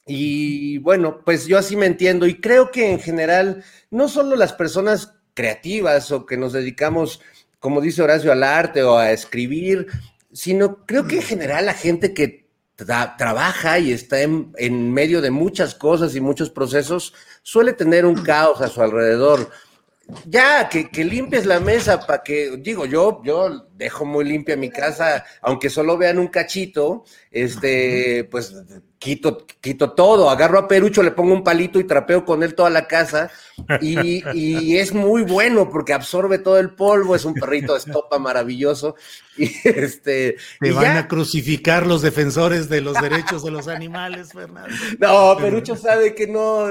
Y 0.06 0.78
bueno, 0.78 1.20
pues 1.24 1.46
yo 1.46 1.58
así 1.58 1.76
me 1.76 1.86
entiendo 1.86 2.26
y 2.26 2.40
creo 2.40 2.70
que 2.70 2.90
en 2.90 3.00
general 3.00 3.64
no 3.90 4.08
solo 4.08 4.36
las 4.36 4.52
personas 4.52 5.14
creativas 5.32 6.10
o 6.12 6.26
que 6.26 6.36
nos 6.36 6.52
dedicamos, 6.52 7.20
como 7.58 7.80
dice 7.80 8.02
Horacio, 8.02 8.30
al 8.30 8.42
arte 8.42 8.82
o 8.82 8.96
a 8.96 9.12
escribir, 9.12 9.86
sino 10.32 10.84
creo 10.84 11.06
que 11.06 11.16
en 11.16 11.22
general 11.22 11.66
la 11.66 11.74
gente 11.74 12.12
que 12.12 12.44
tra 12.76 13.16
trabaja 13.16 13.78
y 13.78 13.92
está 13.92 14.20
en, 14.20 14.52
en, 14.56 14.92
medio 14.92 15.22
de 15.22 15.30
muchas 15.30 15.74
cosas 15.74 16.14
y 16.16 16.20
muchos 16.20 16.50
procesos 16.50 17.14
suele 17.42 17.72
tener 17.72 18.04
un 18.04 18.22
caos 18.22 18.60
a 18.60 18.68
su 18.68 18.82
alrededor. 18.82 19.50
Ya, 20.26 20.68
que, 20.68 20.90
que 20.90 21.04
limpies 21.04 21.46
la 21.46 21.60
mesa 21.60 22.00
para 22.06 22.22
que, 22.22 22.58
digo, 22.58 22.84
yo, 22.84 23.22
yo 23.24 23.68
dejo 23.76 24.04
muy 24.04 24.24
limpia 24.24 24.56
mi 24.56 24.70
casa, 24.70 25.24
aunque 25.42 25.68
solo 25.70 25.96
vean 25.98 26.18
un 26.18 26.28
cachito, 26.28 27.04
este, 27.30 28.24
pues 28.30 28.54
quito, 28.98 29.46
quito 29.60 29.92
todo, 29.92 30.30
agarro 30.30 30.58
a 30.58 30.68
Perucho, 30.68 31.02
le 31.02 31.10
pongo 31.10 31.34
un 31.34 31.44
palito 31.44 31.78
y 31.78 31.84
trapeo 31.84 32.24
con 32.24 32.42
él 32.42 32.54
toda 32.54 32.70
la 32.70 32.86
casa. 32.86 33.30
Y, 33.80 34.22
y 34.32 34.78
es 34.78 34.92
muy 34.94 35.22
bueno 35.22 35.68
porque 35.68 35.92
absorbe 35.92 36.38
todo 36.38 36.58
el 36.58 36.74
polvo, 36.74 37.14
es 37.14 37.24
un 37.24 37.34
perrito 37.34 37.72
de 37.74 37.78
estopa 37.80 38.18
maravilloso. 38.18 38.94
Y 39.36 39.50
este. 39.64 40.36
Te 40.60 40.68
y 40.68 40.70
van 40.70 40.84
ya. 40.84 40.98
a 41.00 41.08
crucificar 41.08 41.88
los 41.88 42.02
defensores 42.02 42.68
de 42.68 42.80
los 42.80 42.94
derechos 43.00 43.42
de 43.42 43.50
los 43.50 43.66
animales, 43.66 44.32
Fernando. 44.32 44.72
No, 45.00 45.36
Perucho 45.40 45.74
sabe 45.74 46.14
que 46.14 46.28
no. 46.28 46.68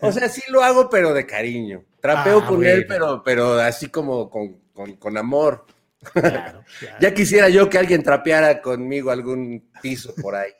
O 0.00 0.12
sea, 0.12 0.28
sí 0.28 0.42
lo 0.48 0.62
hago, 0.62 0.90
pero 0.90 1.14
de 1.14 1.24
cariño. 1.24 1.84
Trapeo 2.02 2.40
Ah, 2.40 2.46
con 2.46 2.56
bueno. 2.56 2.70
él, 2.70 2.84
pero, 2.86 3.22
pero 3.24 3.54
así 3.54 3.88
como 3.88 4.28
con, 4.28 4.58
con, 4.74 4.96
con 4.96 5.16
amor. 5.16 5.64
Claro, 6.12 6.64
claro. 6.80 6.96
Ya 7.00 7.14
quisiera 7.14 7.48
yo 7.48 7.68
que 7.70 7.78
alguien 7.78 8.02
trapeara 8.02 8.60
conmigo 8.60 9.10
algún 9.10 9.70
piso 9.80 10.14
por 10.20 10.34
ahí. 10.34 10.50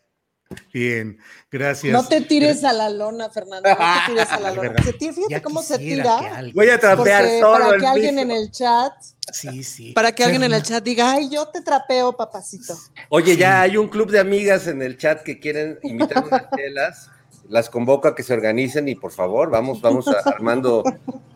Bien, 0.73 1.19
gracias. 1.51 1.91
No 1.95 2.07
te 2.07 2.21
tires 2.21 2.63
a 2.63 2.75
la 2.75 2.91
lona, 2.91 3.31
Fernando. 3.31 3.67
No 3.71 3.75
te 3.75 4.13
tires 4.13 4.31
a 4.31 4.39
la 4.39 4.51
lona. 4.55 4.83
Se 4.85 4.93
tira- 4.93 5.15
fíjate 5.15 5.31
Ya 5.33 5.43
cómo 5.43 5.63
se 5.63 5.79
tira. 5.79 6.19
alguien- 6.19 6.55
Voy 6.55 6.69
a 6.69 6.79
trapear 6.79 7.25
solo 7.41 7.53
Para 7.65 7.75
el 7.77 7.81
que 7.81 7.87
alguien 7.87 8.11
piso. 8.17 8.23
en 8.23 8.31
el 8.31 8.51
chat, 8.51 8.93
Sí, 9.33 9.65
sí. 9.65 9.93
para 9.93 10.13
que 10.13 10.25
alguien 10.25 10.43
en 10.43 10.53
el 10.53 10.63
chat 10.63 10.85
diga, 10.85 11.13
ay, 11.13 11.31
yo 11.31 11.49
te 11.49 11.63
trapeo, 11.63 12.15
papacito. 12.15 12.77
Oye, 13.09 13.35
ya 13.37 13.63
hay 13.63 13.79
un 13.79 13.89
club 13.89 14.11
de 14.11 14.21
amigas 14.21 14.67
en 14.67 14.83
el 14.83 14.99
chat 14.99 15.23
que 15.23 15.41
quieren 15.41 15.79
invitar 15.85 16.23
unas 16.31 16.43
chelas. 16.55 17.09
Las 17.53 17.69
convoco 17.69 18.09
a 18.09 18.15
que 18.15 18.23
se 18.23 18.33
organicen 18.33 18.89
y 18.89 18.95
por 18.95 19.13
favor, 19.13 19.51
vamos, 19.51 19.83
vamos 19.83 20.09
a- 20.09 20.21
armando 20.25 20.83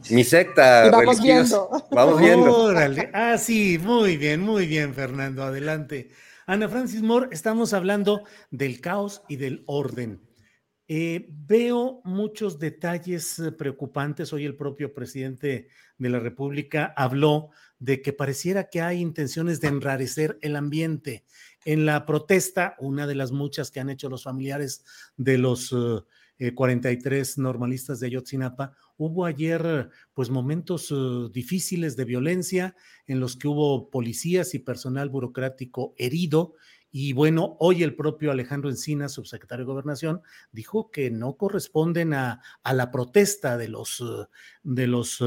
mi 0.08 0.24
secta. 0.24 0.86
Y 0.86 0.90
vamos 0.90 1.18
religiosa. 1.18 1.68
viendo. 1.68 1.86
Vamos 1.90 2.20
viendo. 2.20 2.56
Órale. 2.56 3.10
Ah, 3.12 3.36
sí, 3.36 3.78
muy 3.82 4.16
bien, 4.16 4.40
muy 4.40 4.66
bien, 4.66 4.94
Fernando. 4.94 5.42
Adelante. 5.42 6.08
Ana 6.46 6.70
Francis 6.70 7.02
Moore, 7.02 7.28
estamos 7.32 7.74
hablando 7.74 8.22
del 8.50 8.80
caos 8.80 9.22
y 9.28 9.36
del 9.36 9.62
orden. 9.66 10.22
Eh, 10.88 11.26
veo 11.28 12.00
muchos 12.04 12.58
detalles 12.58 13.38
eh, 13.38 13.52
preocupantes. 13.52 14.32
Hoy 14.32 14.46
el 14.46 14.56
propio 14.56 14.94
presidente 14.94 15.68
de 15.98 16.08
la 16.08 16.18
República 16.18 16.94
habló 16.96 17.50
de 17.78 18.00
que 18.00 18.14
pareciera 18.14 18.70
que 18.70 18.80
hay 18.80 19.00
intenciones 19.02 19.60
de 19.60 19.68
enrarecer 19.68 20.38
el 20.40 20.56
ambiente. 20.56 21.24
En 21.66 21.84
la 21.84 22.06
protesta, 22.06 22.76
una 22.78 23.08
de 23.08 23.16
las 23.16 23.32
muchas 23.32 23.72
que 23.72 23.80
han 23.80 23.90
hecho 23.90 24.08
los 24.08 24.22
familiares 24.22 24.84
de 25.16 25.36
los 25.36 25.72
eh, 25.72 26.00
eh, 26.38 26.54
43 26.54 27.38
normalistas 27.38 27.98
de 27.98 28.06
Ayotzinapa, 28.06 28.76
hubo 28.98 29.24
ayer 29.24 29.62
eh, 29.64 29.88
pues 30.14 30.30
momentos 30.30 30.92
eh, 30.92 31.28
difíciles 31.32 31.96
de 31.96 32.04
violencia 32.04 32.76
en 33.08 33.18
los 33.18 33.36
que 33.36 33.48
hubo 33.48 33.90
policías 33.90 34.54
y 34.54 34.60
personal 34.60 35.08
burocrático 35.08 35.94
herido. 35.98 36.54
Y 36.92 37.14
bueno, 37.14 37.56
hoy 37.58 37.82
el 37.82 37.96
propio 37.96 38.30
Alejandro 38.30 38.70
Encina, 38.70 39.08
subsecretario 39.08 39.64
de 39.64 39.72
Gobernación, 39.72 40.22
dijo 40.52 40.92
que 40.92 41.10
no 41.10 41.36
corresponden 41.36 42.14
a, 42.14 42.40
la 42.64 42.92
protesta 42.92 43.56
de 43.56 43.68
los, 43.68 44.00
eh, 44.00 44.28
de 44.62 44.86
los 44.86 45.20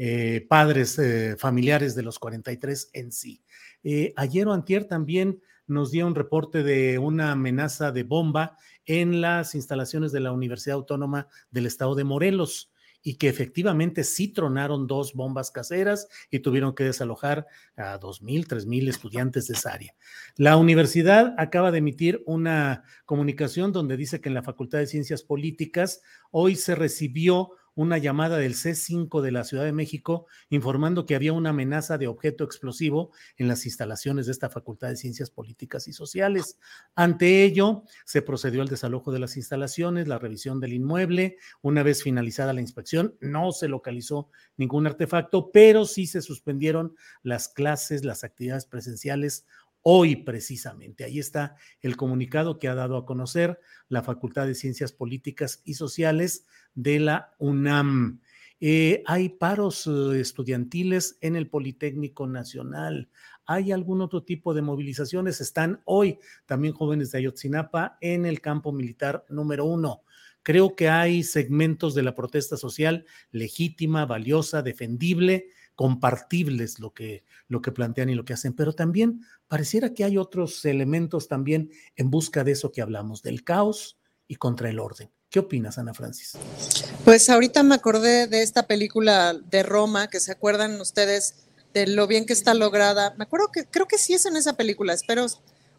eh, 0.00 0.46
padres 0.48 0.96
eh, 1.00 1.34
familiares 1.36 1.96
de 1.96 2.04
los 2.04 2.20
43 2.20 2.90
en 2.92 3.10
sí. 3.10 3.42
Eh, 3.90 4.12
ayer 4.16 4.46
o 4.46 4.52
antier 4.52 4.84
también 4.84 5.40
nos 5.66 5.90
dio 5.90 6.06
un 6.06 6.14
reporte 6.14 6.62
de 6.62 6.98
una 6.98 7.32
amenaza 7.32 7.90
de 7.90 8.02
bomba 8.02 8.58
en 8.84 9.22
las 9.22 9.54
instalaciones 9.54 10.12
de 10.12 10.20
la 10.20 10.30
Universidad 10.30 10.74
Autónoma 10.74 11.26
del 11.50 11.64
Estado 11.64 11.94
de 11.94 12.04
Morelos 12.04 12.70
y 13.02 13.14
que 13.14 13.30
efectivamente 13.30 14.04
sí 14.04 14.28
tronaron 14.28 14.86
dos 14.86 15.14
bombas 15.14 15.50
caseras 15.50 16.06
y 16.30 16.40
tuvieron 16.40 16.74
que 16.74 16.84
desalojar 16.84 17.46
a 17.76 17.98
2.000, 17.98 18.46
3.000 18.46 18.90
estudiantes 18.90 19.46
de 19.46 19.54
esa 19.54 19.72
área. 19.72 19.94
La 20.36 20.58
universidad 20.58 21.34
acaba 21.38 21.70
de 21.70 21.78
emitir 21.78 22.22
una 22.26 22.84
comunicación 23.06 23.72
donde 23.72 23.96
dice 23.96 24.20
que 24.20 24.28
en 24.28 24.34
la 24.34 24.42
Facultad 24.42 24.80
de 24.80 24.86
Ciencias 24.86 25.22
Políticas 25.22 26.02
hoy 26.30 26.56
se 26.56 26.74
recibió 26.74 27.52
una 27.78 27.96
llamada 27.96 28.38
del 28.38 28.56
C5 28.56 29.20
de 29.20 29.30
la 29.30 29.44
Ciudad 29.44 29.62
de 29.62 29.70
México 29.70 30.26
informando 30.50 31.06
que 31.06 31.14
había 31.14 31.32
una 31.32 31.50
amenaza 31.50 31.96
de 31.96 32.08
objeto 32.08 32.42
explosivo 32.42 33.12
en 33.36 33.46
las 33.46 33.66
instalaciones 33.66 34.26
de 34.26 34.32
esta 34.32 34.50
Facultad 34.50 34.88
de 34.88 34.96
Ciencias 34.96 35.30
Políticas 35.30 35.86
y 35.86 35.92
Sociales. 35.92 36.58
Ante 36.96 37.44
ello, 37.44 37.84
se 38.04 38.20
procedió 38.20 38.62
al 38.62 38.68
desalojo 38.68 39.12
de 39.12 39.20
las 39.20 39.36
instalaciones, 39.36 40.08
la 40.08 40.18
revisión 40.18 40.58
del 40.58 40.72
inmueble. 40.72 41.36
Una 41.62 41.84
vez 41.84 42.02
finalizada 42.02 42.52
la 42.52 42.62
inspección, 42.62 43.16
no 43.20 43.52
se 43.52 43.68
localizó 43.68 44.28
ningún 44.56 44.88
artefacto, 44.88 45.52
pero 45.52 45.84
sí 45.84 46.08
se 46.08 46.20
suspendieron 46.20 46.96
las 47.22 47.48
clases, 47.48 48.04
las 48.04 48.24
actividades 48.24 48.66
presenciales 48.66 49.46
hoy 49.82 50.16
precisamente. 50.16 51.04
Ahí 51.04 51.18
está 51.18 51.56
el 51.80 51.96
comunicado 51.96 52.58
que 52.58 52.68
ha 52.68 52.74
dado 52.74 52.96
a 52.96 53.06
conocer 53.06 53.60
la 53.88 54.02
Facultad 54.02 54.46
de 54.46 54.54
Ciencias 54.54 54.92
Políticas 54.92 55.62
y 55.64 55.74
Sociales 55.74 56.44
de 56.78 57.00
la 57.00 57.34
UNAM. 57.38 58.20
Eh, 58.60 59.02
hay 59.06 59.30
paros 59.30 59.88
eh, 59.88 60.20
estudiantiles 60.20 61.18
en 61.20 61.34
el 61.34 61.48
Politécnico 61.48 62.28
Nacional. 62.28 63.08
¿Hay 63.46 63.72
algún 63.72 64.00
otro 64.00 64.22
tipo 64.22 64.54
de 64.54 64.62
movilizaciones? 64.62 65.40
Están 65.40 65.82
hoy 65.86 66.18
también 66.46 66.74
jóvenes 66.74 67.10
de 67.10 67.18
Ayotzinapa 67.18 67.98
en 68.00 68.26
el 68.26 68.40
campo 68.40 68.72
militar 68.72 69.24
número 69.28 69.64
uno. 69.64 70.02
Creo 70.44 70.76
que 70.76 70.88
hay 70.88 71.24
segmentos 71.24 71.96
de 71.96 72.04
la 72.04 72.14
protesta 72.14 72.56
social 72.56 73.04
legítima, 73.32 74.06
valiosa, 74.06 74.62
defendible, 74.62 75.48
compartibles 75.74 76.78
lo 76.78 76.94
que, 76.94 77.24
lo 77.48 77.60
que 77.60 77.72
plantean 77.72 78.10
y 78.10 78.14
lo 78.14 78.24
que 78.24 78.34
hacen, 78.34 78.52
pero 78.54 78.72
también 78.72 79.22
pareciera 79.48 79.94
que 79.94 80.04
hay 80.04 80.16
otros 80.16 80.64
elementos 80.64 81.26
también 81.26 81.70
en 81.96 82.10
busca 82.10 82.44
de 82.44 82.52
eso 82.52 82.70
que 82.70 82.82
hablamos, 82.82 83.22
del 83.22 83.42
caos 83.42 83.98
y 84.28 84.36
contra 84.36 84.70
el 84.70 84.78
orden. 84.78 85.10
¿Qué 85.30 85.38
opinas, 85.40 85.76
Ana 85.78 85.92
Francis? 85.92 86.32
Pues 87.04 87.28
ahorita 87.28 87.62
me 87.62 87.74
acordé 87.74 88.26
de 88.28 88.42
esta 88.42 88.66
película 88.66 89.34
de 89.50 89.62
Roma, 89.62 90.08
que 90.08 90.20
se 90.20 90.32
acuerdan 90.32 90.80
ustedes 90.80 91.34
de 91.74 91.86
lo 91.86 92.06
bien 92.06 92.24
que 92.24 92.32
está 92.32 92.54
lograda. 92.54 93.14
Me 93.18 93.24
acuerdo 93.24 93.48
que 93.52 93.66
creo 93.66 93.86
que 93.86 93.98
sí 93.98 94.14
es 94.14 94.24
en 94.24 94.36
esa 94.36 94.54
película, 94.54 94.94
espero, 94.94 95.26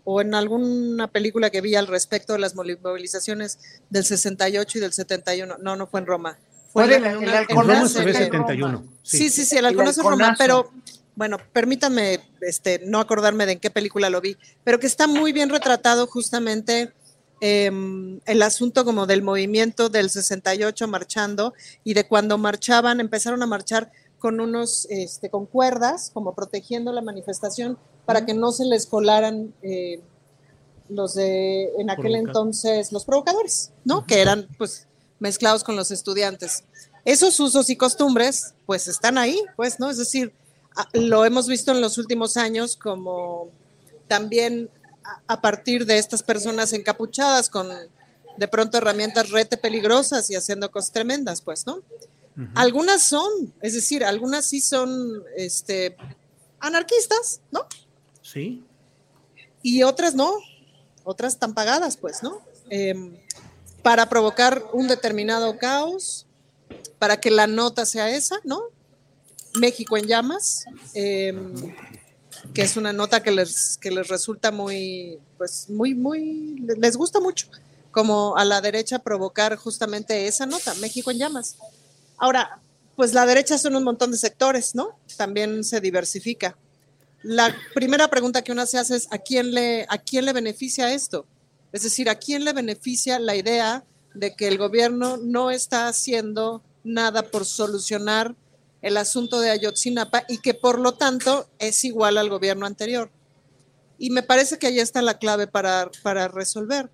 o 0.04 0.22
en 0.22 0.36
alguna 0.36 1.08
película 1.08 1.50
que 1.50 1.62
vi 1.62 1.74
al 1.76 1.88
respecto 1.88 2.34
de 2.34 2.40
las 2.40 2.54
movilizaciones 2.56 3.58
del 3.90 4.06
68 4.06 4.78
y 4.78 4.82
del 4.82 4.94
71. 4.94 5.58
No, 5.60 5.76
no 5.76 5.88
fue 5.88 6.00
en 6.00 6.06
Roma. 6.06 6.38
Fue 6.72 6.84
en 6.84 6.90
una- 7.02 7.10
el 7.10 7.16
en 7.50 7.58
una 7.58 7.74
Roma 7.74 7.90
se 7.90 8.06
ve 8.06 8.14
serie- 8.14 8.26
71. 8.28 8.86
Sí, 9.02 9.32
sí, 9.32 9.46
sí, 9.46 9.56
el 9.56 9.60
El 9.60 9.66
halconazo 9.66 10.02
es 10.02 10.06
Roma, 10.08 10.36
pero 10.38 10.72
bueno, 11.16 11.38
permítanme 11.52 12.20
este, 12.42 12.82
no 12.86 13.00
acordarme 13.00 13.48
de 13.48 13.54
en 13.54 13.60
qué 13.60 13.72
película 13.72 14.12
lo 14.12 14.22
vi, 14.22 14.38
pero 14.64 14.80
que 14.80 14.86
está 14.86 15.08
muy 15.08 15.34
bien 15.34 15.50
retratado 15.50 16.06
justamente 16.06 16.94
em, 17.42 18.20
el 18.26 18.42
asunto 18.42 18.86
como 18.86 19.06
del 19.06 19.22
movimiento 19.22 19.90
del 19.90 20.10
68 20.10 20.88
marchando 20.88 21.54
y 21.84 21.94
de 21.94 22.08
cuando 22.08 22.38
marchaban, 22.38 23.00
empezaron 23.00 23.44
a 23.44 23.46
marchar 23.46 23.92
con 24.20 24.40
unos, 24.40 24.86
este, 24.90 25.30
con 25.30 25.46
cuerdas, 25.46 26.12
como 26.14 26.36
protegiendo 26.36 26.92
la 26.92 27.02
manifestación 27.02 27.78
para 28.06 28.26
que 28.26 28.34
no 28.34 28.52
se 28.52 28.66
les 28.66 28.86
colaran 28.86 29.54
eh, 29.62 30.02
los 30.90 31.14
de, 31.16 31.72
en 31.78 31.90
aquel 31.90 32.16
entonces, 32.16 32.92
los 32.92 33.06
provocadores, 33.06 33.72
¿no? 33.86 34.06
Que 34.06 34.22
eran, 34.22 34.48
pues, 34.58 34.88
mezclados 35.20 35.64
con 35.64 35.76
los 35.76 35.92
estudiantes. 35.92 36.64
Esos 37.06 37.40
usos 37.40 37.70
y 37.70 37.76
costumbres, 37.76 38.56
pues, 38.66 38.88
están 38.88 39.18
ahí, 39.18 39.42
pues, 39.56 39.80
¿no? 39.80 39.90
Es 39.90 39.98
decir, 39.98 40.34
lo 40.94 41.26
hemos 41.26 41.48
visto 41.48 41.72
en 41.72 41.82
los 41.82 41.98
últimos 41.98 42.38
años 42.38 42.76
como 42.76 43.50
también 44.08 44.70
a 45.28 45.42
partir 45.42 45.86
de 45.86 45.98
estas 45.98 46.24
personas 46.24 46.74
encapuchadas 46.74 47.50
con 47.50 47.68
de 48.38 48.48
pronto 48.48 48.78
herramientas 48.78 49.30
rete 49.30 49.58
peligrosas 49.58 50.30
y 50.30 50.36
haciendo 50.36 50.72
cosas 50.72 50.92
tremendas, 50.92 51.42
pues, 51.42 51.66
¿no? 51.66 51.82
Algunas 52.56 53.04
son, 53.04 53.54
es 53.62 53.74
decir, 53.74 54.06
algunas 54.06 54.46
sí 54.46 54.62
son 54.62 55.24
este, 55.36 55.98
anarquistas, 56.62 57.42
¿no? 57.52 57.68
Sí. 58.22 58.64
Y 59.62 59.84
otras 59.84 60.16
no, 60.16 60.32
otras 61.04 61.34
están 61.34 61.54
pagadas, 61.54 61.98
pues, 61.98 62.24
¿no? 62.24 62.42
Em, 62.70 63.18
para 63.84 64.08
provocar 64.08 64.64
un 64.72 64.88
determinado 64.88 65.58
caos, 65.58 66.28
para 66.98 67.20
que 67.20 67.30
la 67.30 67.46
nota 67.46 67.86
sea 67.86 68.10
esa, 68.10 68.40
¿no? 68.46 68.62
México 69.56 69.98
en 69.98 70.08
llamas, 70.08 70.64
em, 70.94 71.54
que 72.54 72.62
es 72.62 72.78
una 72.78 72.94
nota 72.94 73.22
que 73.24 73.32
les, 73.32 73.78
que 73.78 73.92
les 73.92 74.08
resulta 74.08 74.52
muy, 74.52 75.20
pues, 75.38 75.70
muy, 75.70 75.94
muy, 75.94 76.56
les 76.78 76.98
gusta 76.98 77.20
mucho, 77.20 77.48
como 77.92 78.36
a 78.38 78.46
la 78.46 78.62
derecha 78.62 79.00
provocar 79.00 79.56
justamente 79.56 80.28
esa 80.28 80.46
nota, 80.46 80.74
México 80.76 81.12
en 81.12 81.18
llamas. 81.18 81.58
Ahora, 82.18 82.60
pues 82.96 83.14
la 83.14 83.26
derecha 83.26 83.58
son 83.58 83.76
un 83.76 83.84
montón 83.84 84.12
de 84.12 84.18
sectores, 84.18 84.76
¿no? 84.76 85.00
También 85.16 85.64
se 85.64 85.80
diversifica. 85.80 86.58
La 87.24 87.56
primera 87.74 88.10
pregunta 88.10 88.42
que 88.44 88.52
uno 88.52 88.66
se 88.66 88.78
hace 88.78 88.96
es, 88.96 89.08
¿a 89.12 89.18
quién 89.18 89.54
le, 89.54 89.86
a 89.90 89.98
quién 89.98 90.26
le 90.26 90.34
beneficia 90.34 90.94
esto? 90.94 91.26
Es 91.72 91.84
decir, 91.84 92.10
¿a 92.10 92.16
quién 92.16 92.44
le 92.44 92.54
beneficia 92.54 93.20
la 93.20 93.36
idea 93.36 93.84
de 94.14 94.36
que 94.36 94.48
el 94.48 94.58
gobierno 94.58 95.18
no 95.18 95.52
está 95.52 95.88
haciendo 95.88 96.64
nada 96.84 97.24
por 97.24 97.46
solucionar 97.46 98.36
el 98.82 98.98
asunto 98.98 99.40
de 99.40 99.50
Ayotzinapa 99.50 100.24
y 100.28 100.40
que 100.40 100.54
por 100.54 100.80
lo 100.80 100.94
tanto 100.94 101.50
es 101.60 101.84
igual 101.84 102.18
al 102.18 102.30
gobierno 102.30 102.66
anterior? 102.66 103.12
Y 103.98 104.12
me 104.12 104.24
parece 104.24 104.58
que 104.58 104.68
ahí 104.68 104.80
está 104.80 105.02
la 105.02 105.18
clave 105.18 105.48
para, 105.48 105.92
para 106.04 106.28
resolver. 106.28 106.90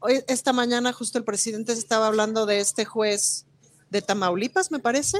Hoy, 0.00 0.22
esta 0.26 0.52
mañana 0.52 0.92
justo 0.92 1.18
el 1.18 1.24
presidente 1.24 1.72
estaba 1.72 2.08
hablando 2.08 2.46
de 2.46 2.60
este 2.60 2.84
juez 2.84 3.46
de 3.90 4.02
Tamaulipas, 4.02 4.70
me 4.70 4.80
parece, 4.80 5.18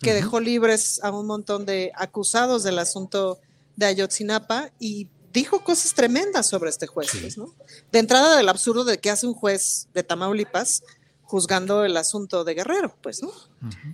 que 0.00 0.12
dejó 0.12 0.40
libres 0.40 1.00
a 1.02 1.10
un 1.10 1.26
montón 1.26 1.64
de 1.64 1.92
acusados 1.94 2.62
del 2.62 2.78
asunto 2.78 3.40
de 3.76 3.86
Ayotzinapa 3.86 4.70
y 4.78 5.08
dijo 5.32 5.64
cosas 5.64 5.94
tremendas 5.94 6.48
sobre 6.48 6.70
este 6.70 6.86
juez, 6.86 7.38
¿no? 7.38 7.54
De 7.90 7.98
entrada 7.98 8.36
del 8.36 8.48
absurdo 8.48 8.84
de 8.84 8.98
que 8.98 9.10
hace 9.10 9.26
un 9.26 9.34
juez 9.34 9.88
de 9.94 10.02
Tamaulipas 10.02 10.82
juzgando 11.32 11.86
el 11.86 11.96
asunto 11.96 12.44
de 12.44 12.52
Guerrero, 12.52 12.94
pues, 13.00 13.22
¿no? 13.22 13.32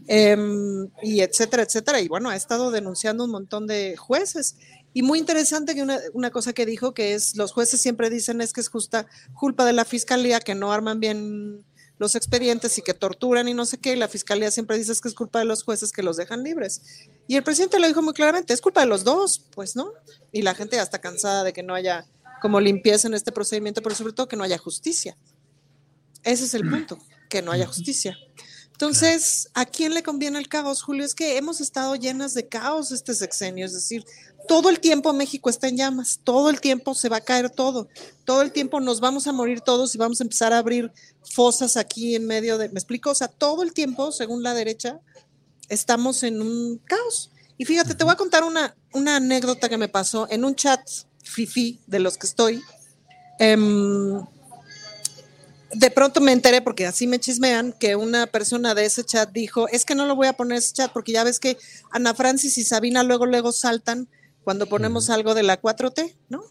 Em, 0.08 0.90
y 1.04 1.20
etcétera, 1.20 1.62
etcétera. 1.62 2.00
Y 2.00 2.08
bueno, 2.08 2.30
ha 2.30 2.34
estado 2.34 2.72
denunciando 2.72 3.22
un 3.26 3.30
montón 3.30 3.68
de 3.68 3.96
jueces. 3.96 4.56
Y 4.92 5.02
muy 5.02 5.20
interesante 5.20 5.76
que 5.76 5.82
una, 5.82 6.00
una, 6.14 6.32
cosa 6.32 6.52
que 6.52 6.66
dijo 6.66 6.94
que 6.94 7.14
es, 7.14 7.36
los 7.36 7.52
jueces 7.52 7.80
siempre 7.80 8.10
dicen 8.10 8.40
es 8.40 8.52
que 8.52 8.60
es 8.60 8.68
justa 8.68 9.06
culpa 9.34 9.64
de 9.64 9.72
la 9.72 9.84
fiscalía 9.84 10.40
que 10.40 10.56
no 10.56 10.72
arman 10.72 10.98
bien 10.98 11.64
los 11.98 12.16
expedientes 12.16 12.76
y 12.76 12.82
que 12.82 12.92
torturan 12.92 13.46
y 13.46 13.54
no 13.54 13.66
sé 13.66 13.78
qué, 13.78 13.92
y 13.92 13.96
la 13.96 14.08
fiscalía 14.08 14.50
siempre 14.50 14.76
dice 14.76 14.92
que 15.00 15.06
es 15.06 15.14
culpa 15.14 15.38
de 15.38 15.44
los 15.44 15.62
jueces 15.62 15.92
que 15.92 16.02
los 16.02 16.16
dejan 16.16 16.42
libres. 16.42 16.82
Y 17.28 17.36
el 17.36 17.44
presidente 17.44 17.78
lo 17.78 17.86
dijo 17.86 18.02
muy 18.02 18.14
claramente, 18.14 18.52
es 18.52 18.60
culpa 18.60 18.80
de 18.80 18.88
los 18.88 19.04
dos, 19.04 19.46
pues, 19.54 19.76
¿no? 19.76 19.92
Y 20.32 20.42
la 20.42 20.56
gente 20.56 20.74
ya 20.74 20.82
está 20.82 21.00
cansada 21.00 21.44
de 21.44 21.52
que 21.52 21.62
no 21.62 21.74
haya 21.74 22.04
como 22.42 22.58
limpieza 22.58 23.06
en 23.06 23.14
este 23.14 23.30
procedimiento, 23.30 23.80
pero 23.80 23.94
sobre 23.94 24.12
todo 24.12 24.26
que 24.26 24.36
no 24.36 24.42
haya 24.42 24.58
justicia. 24.58 25.16
Ese 26.24 26.44
es 26.46 26.54
el 26.54 26.64
mm. 26.64 26.70
punto, 26.70 26.98
que 27.28 27.42
no 27.42 27.52
haya 27.52 27.66
justicia. 27.66 28.16
Entonces, 28.72 29.50
¿a 29.54 29.66
quién 29.66 29.92
le 29.92 30.04
conviene 30.04 30.38
el 30.38 30.48
caos, 30.48 30.82
Julio? 30.82 31.04
Es 31.04 31.14
que 31.14 31.36
hemos 31.36 31.60
estado 31.60 31.96
llenas 31.96 32.32
de 32.34 32.46
caos 32.46 32.92
este 32.92 33.12
sexenio, 33.12 33.66
es 33.66 33.74
decir, 33.74 34.04
todo 34.46 34.70
el 34.70 34.78
tiempo 34.78 35.12
México 35.12 35.50
está 35.50 35.66
en 35.66 35.76
llamas, 35.76 36.20
todo 36.22 36.48
el 36.48 36.60
tiempo 36.60 36.94
se 36.94 37.08
va 37.08 37.16
a 37.16 37.20
caer 37.20 37.50
todo, 37.50 37.88
todo 38.24 38.40
el 38.42 38.52
tiempo 38.52 38.78
nos 38.78 39.00
vamos 39.00 39.26
a 39.26 39.32
morir 39.32 39.60
todos 39.62 39.94
y 39.94 39.98
vamos 39.98 40.20
a 40.20 40.24
empezar 40.24 40.52
a 40.52 40.58
abrir 40.58 40.92
fosas 41.22 41.76
aquí 41.76 42.14
en 42.14 42.26
medio 42.26 42.56
de, 42.56 42.68
¿me 42.68 42.78
explico? 42.78 43.10
O 43.10 43.14
sea, 43.14 43.28
todo 43.28 43.64
el 43.64 43.72
tiempo, 43.72 44.12
según 44.12 44.42
la 44.42 44.54
derecha, 44.54 45.00
estamos 45.68 46.22
en 46.22 46.40
un 46.40 46.78
caos. 46.78 47.30
Y 47.58 47.64
fíjate, 47.64 47.94
te 47.94 48.04
voy 48.04 48.12
a 48.12 48.16
contar 48.16 48.44
una, 48.44 48.76
una 48.92 49.16
anécdota 49.16 49.68
que 49.68 49.76
me 49.76 49.88
pasó 49.88 50.28
en 50.30 50.44
un 50.44 50.54
chat 50.54 50.80
fifi 51.22 51.80
de 51.86 51.98
los 51.98 52.16
que 52.16 52.26
estoy. 52.26 52.62
Em, 53.40 54.24
de 55.72 55.90
pronto 55.90 56.20
me 56.20 56.32
enteré, 56.32 56.62
porque 56.62 56.86
así 56.86 57.06
me 57.06 57.20
chismean, 57.20 57.72
que 57.72 57.96
una 57.96 58.26
persona 58.26 58.74
de 58.74 58.86
ese 58.86 59.04
chat 59.04 59.30
dijo, 59.30 59.68
es 59.68 59.84
que 59.84 59.94
no 59.94 60.06
lo 60.06 60.16
voy 60.16 60.26
a 60.26 60.32
poner 60.32 60.58
ese 60.58 60.72
chat 60.72 60.92
porque 60.92 61.12
ya 61.12 61.24
ves 61.24 61.38
que 61.38 61.58
Ana 61.90 62.14
Francis 62.14 62.56
y 62.58 62.64
Sabina 62.64 63.02
luego, 63.02 63.26
luego 63.26 63.52
saltan 63.52 64.08
cuando 64.44 64.66
ponemos 64.66 65.10
algo 65.10 65.34
de 65.34 65.42
la 65.42 65.60
4T, 65.60 66.16
¿no? 66.30 66.42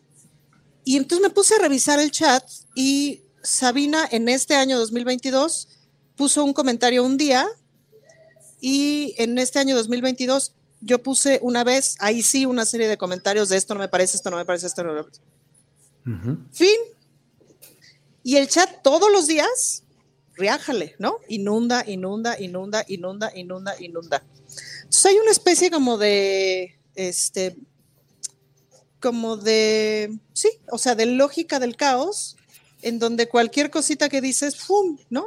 Y 0.84 0.98
entonces 0.98 1.28
me 1.28 1.34
puse 1.34 1.56
a 1.56 1.60
revisar 1.60 2.00
el 2.00 2.12
chat 2.12 2.44
y 2.76 3.24
Sabina 3.42 4.08
en 4.12 4.30
este 4.30 4.56
año 4.56 4.78
2022 4.78 5.68
puso 6.16 6.44
un 6.44 6.54
comentario 6.54 7.04
un 7.04 7.18
día 7.18 7.48
y 8.62 9.16
en 9.18 9.38
este 9.38 9.60
año 9.60 9.76
2022 9.76 10.54
yo 10.82 11.02
puse 11.02 11.40
una 11.42 11.64
vez, 11.64 11.96
ahí 12.00 12.22
sí, 12.22 12.46
una 12.46 12.66
serie 12.66 12.88
de 12.88 12.98
comentarios 12.98 13.50
de 13.50 13.58
esto 13.58 13.74
no 13.74 13.80
me 13.80 13.88
parece, 13.88 14.18
esto 14.18 14.30
no 14.30 14.38
me 14.38 14.46
parece, 14.46 14.68
esto 14.68 14.84
no 14.84 14.94
me 14.94 15.04
parece. 15.04 15.22
Fin. 16.52 16.97
Y 18.28 18.36
el 18.36 18.50
chat 18.50 18.82
todos 18.84 19.10
los 19.10 19.26
días, 19.26 19.84
riájale, 20.36 20.96
¿no? 21.00 21.20
Inunda, 21.30 21.86
inunda, 21.88 22.38
inunda, 22.38 22.84
inunda, 22.86 23.32
inunda, 23.34 23.74
inunda. 23.80 24.24
Entonces 24.80 25.06
hay 25.06 25.18
una 25.18 25.32
especie 25.32 25.72
como 25.72 25.98
de, 25.98 26.78
este, 26.96 27.56
como 29.00 29.38
de, 29.38 30.20
sí, 30.34 30.50
o 30.70 30.78
sea, 30.78 30.94
de 30.94 31.06
lógica 31.06 31.58
del 31.62 31.78
caos, 31.78 32.36
en 32.82 33.00
donde 33.00 33.30
cualquier 33.30 33.72
cosita 33.72 34.10
que 34.10 34.20
dices, 34.20 34.58
¡fum! 34.58 34.98
¿no? 35.10 35.26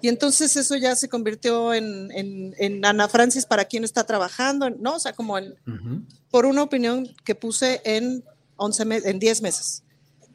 Y 0.00 0.08
entonces 0.08 0.56
eso 0.56 0.76
ya 0.76 0.96
se 0.96 1.10
convirtió 1.10 1.74
en, 1.74 2.10
en, 2.10 2.86
Ana 2.86 3.06
Francis 3.06 3.44
para 3.44 3.66
quien 3.66 3.84
está 3.84 4.04
trabajando, 4.04 4.70
¿no? 4.70 4.94
O 4.94 4.98
sea, 4.98 5.12
como 5.12 5.36
en, 5.36 5.56
por 6.30 6.46
una 6.46 6.62
opinión 6.62 7.06
que 7.22 7.34
puse 7.34 7.82
en 7.84 8.24
11 8.56 9.02
en 9.10 9.18
10 9.18 9.42
meses. 9.42 9.83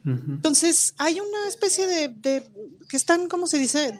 Entonces, 0.04 0.94
hay 0.96 1.20
una 1.20 1.48
especie 1.48 1.86
de, 1.86 2.48
que 2.88 2.96
están, 2.96 3.28
¿cómo 3.28 3.46
se 3.46 3.58
dice? 3.58 3.96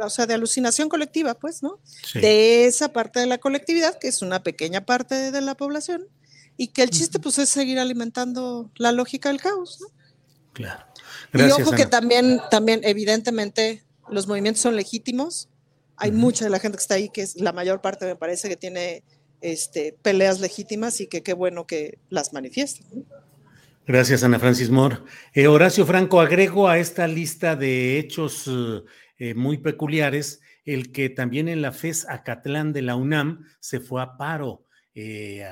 o 0.00 0.10
sea, 0.10 0.26
de 0.26 0.34
alucinación 0.34 0.88
colectiva, 0.88 1.34
pues, 1.34 1.62
¿no? 1.62 1.80
De 2.14 2.66
esa 2.66 2.92
parte 2.92 3.20
de 3.20 3.26
la 3.26 3.38
colectividad, 3.38 3.98
que 3.98 4.08
es 4.08 4.22
una 4.22 4.42
pequeña 4.42 4.84
parte 4.84 5.30
de 5.30 5.40
la 5.40 5.56
población, 5.56 6.06
y 6.56 6.68
que 6.68 6.82
el 6.82 6.90
chiste 6.90 7.18
pues 7.18 7.38
es 7.38 7.48
seguir 7.48 7.78
alimentando 7.78 8.70
la 8.76 8.92
lógica 8.92 9.28
del 9.28 9.40
caos, 9.40 9.78
¿no? 9.80 9.88
Claro. 10.52 10.86
y 11.34 11.42
ojo 11.50 11.72
que 11.72 11.84
también, 11.84 12.40
también 12.50 12.80
evidentemente 12.82 13.84
los 14.08 14.26
movimientos 14.26 14.62
son 14.62 14.74
legítimos. 14.74 15.50
Hay 15.96 16.12
mucha 16.12 16.44
de 16.44 16.50
la 16.50 16.58
gente 16.58 16.78
que 16.78 16.82
está 16.82 16.94
ahí 16.94 17.08
que 17.10 17.22
es 17.22 17.36
la 17.36 17.52
mayor 17.52 17.82
parte 17.82 18.06
me 18.06 18.16
parece 18.16 18.48
que 18.48 18.56
tiene 18.56 19.02
este, 19.42 19.96
peleas 20.00 20.40
legítimas 20.40 21.00
y 21.00 21.08
que 21.08 21.22
qué 21.22 21.34
bueno 21.34 21.66
que 21.66 21.98
las 22.08 22.32
manifiesten. 22.32 23.06
Gracias, 23.86 24.24
Ana 24.24 24.40
Francis 24.40 24.68
Moore. 24.68 24.98
Eh, 25.32 25.46
Horacio 25.46 25.86
Franco, 25.86 26.20
agrego 26.20 26.68
a 26.68 26.78
esta 26.78 27.06
lista 27.06 27.54
de 27.54 28.00
hechos 28.00 28.50
eh, 29.16 29.34
muy 29.34 29.58
peculiares 29.58 30.40
el 30.64 30.90
que 30.90 31.08
también 31.08 31.46
en 31.46 31.62
la 31.62 31.70
FES 31.70 32.08
Acatlán 32.08 32.72
de 32.72 32.82
la 32.82 32.96
UNAM 32.96 33.46
se 33.60 33.78
fue 33.78 34.02
a 34.02 34.16
paro 34.16 34.64
eh, 34.92 35.44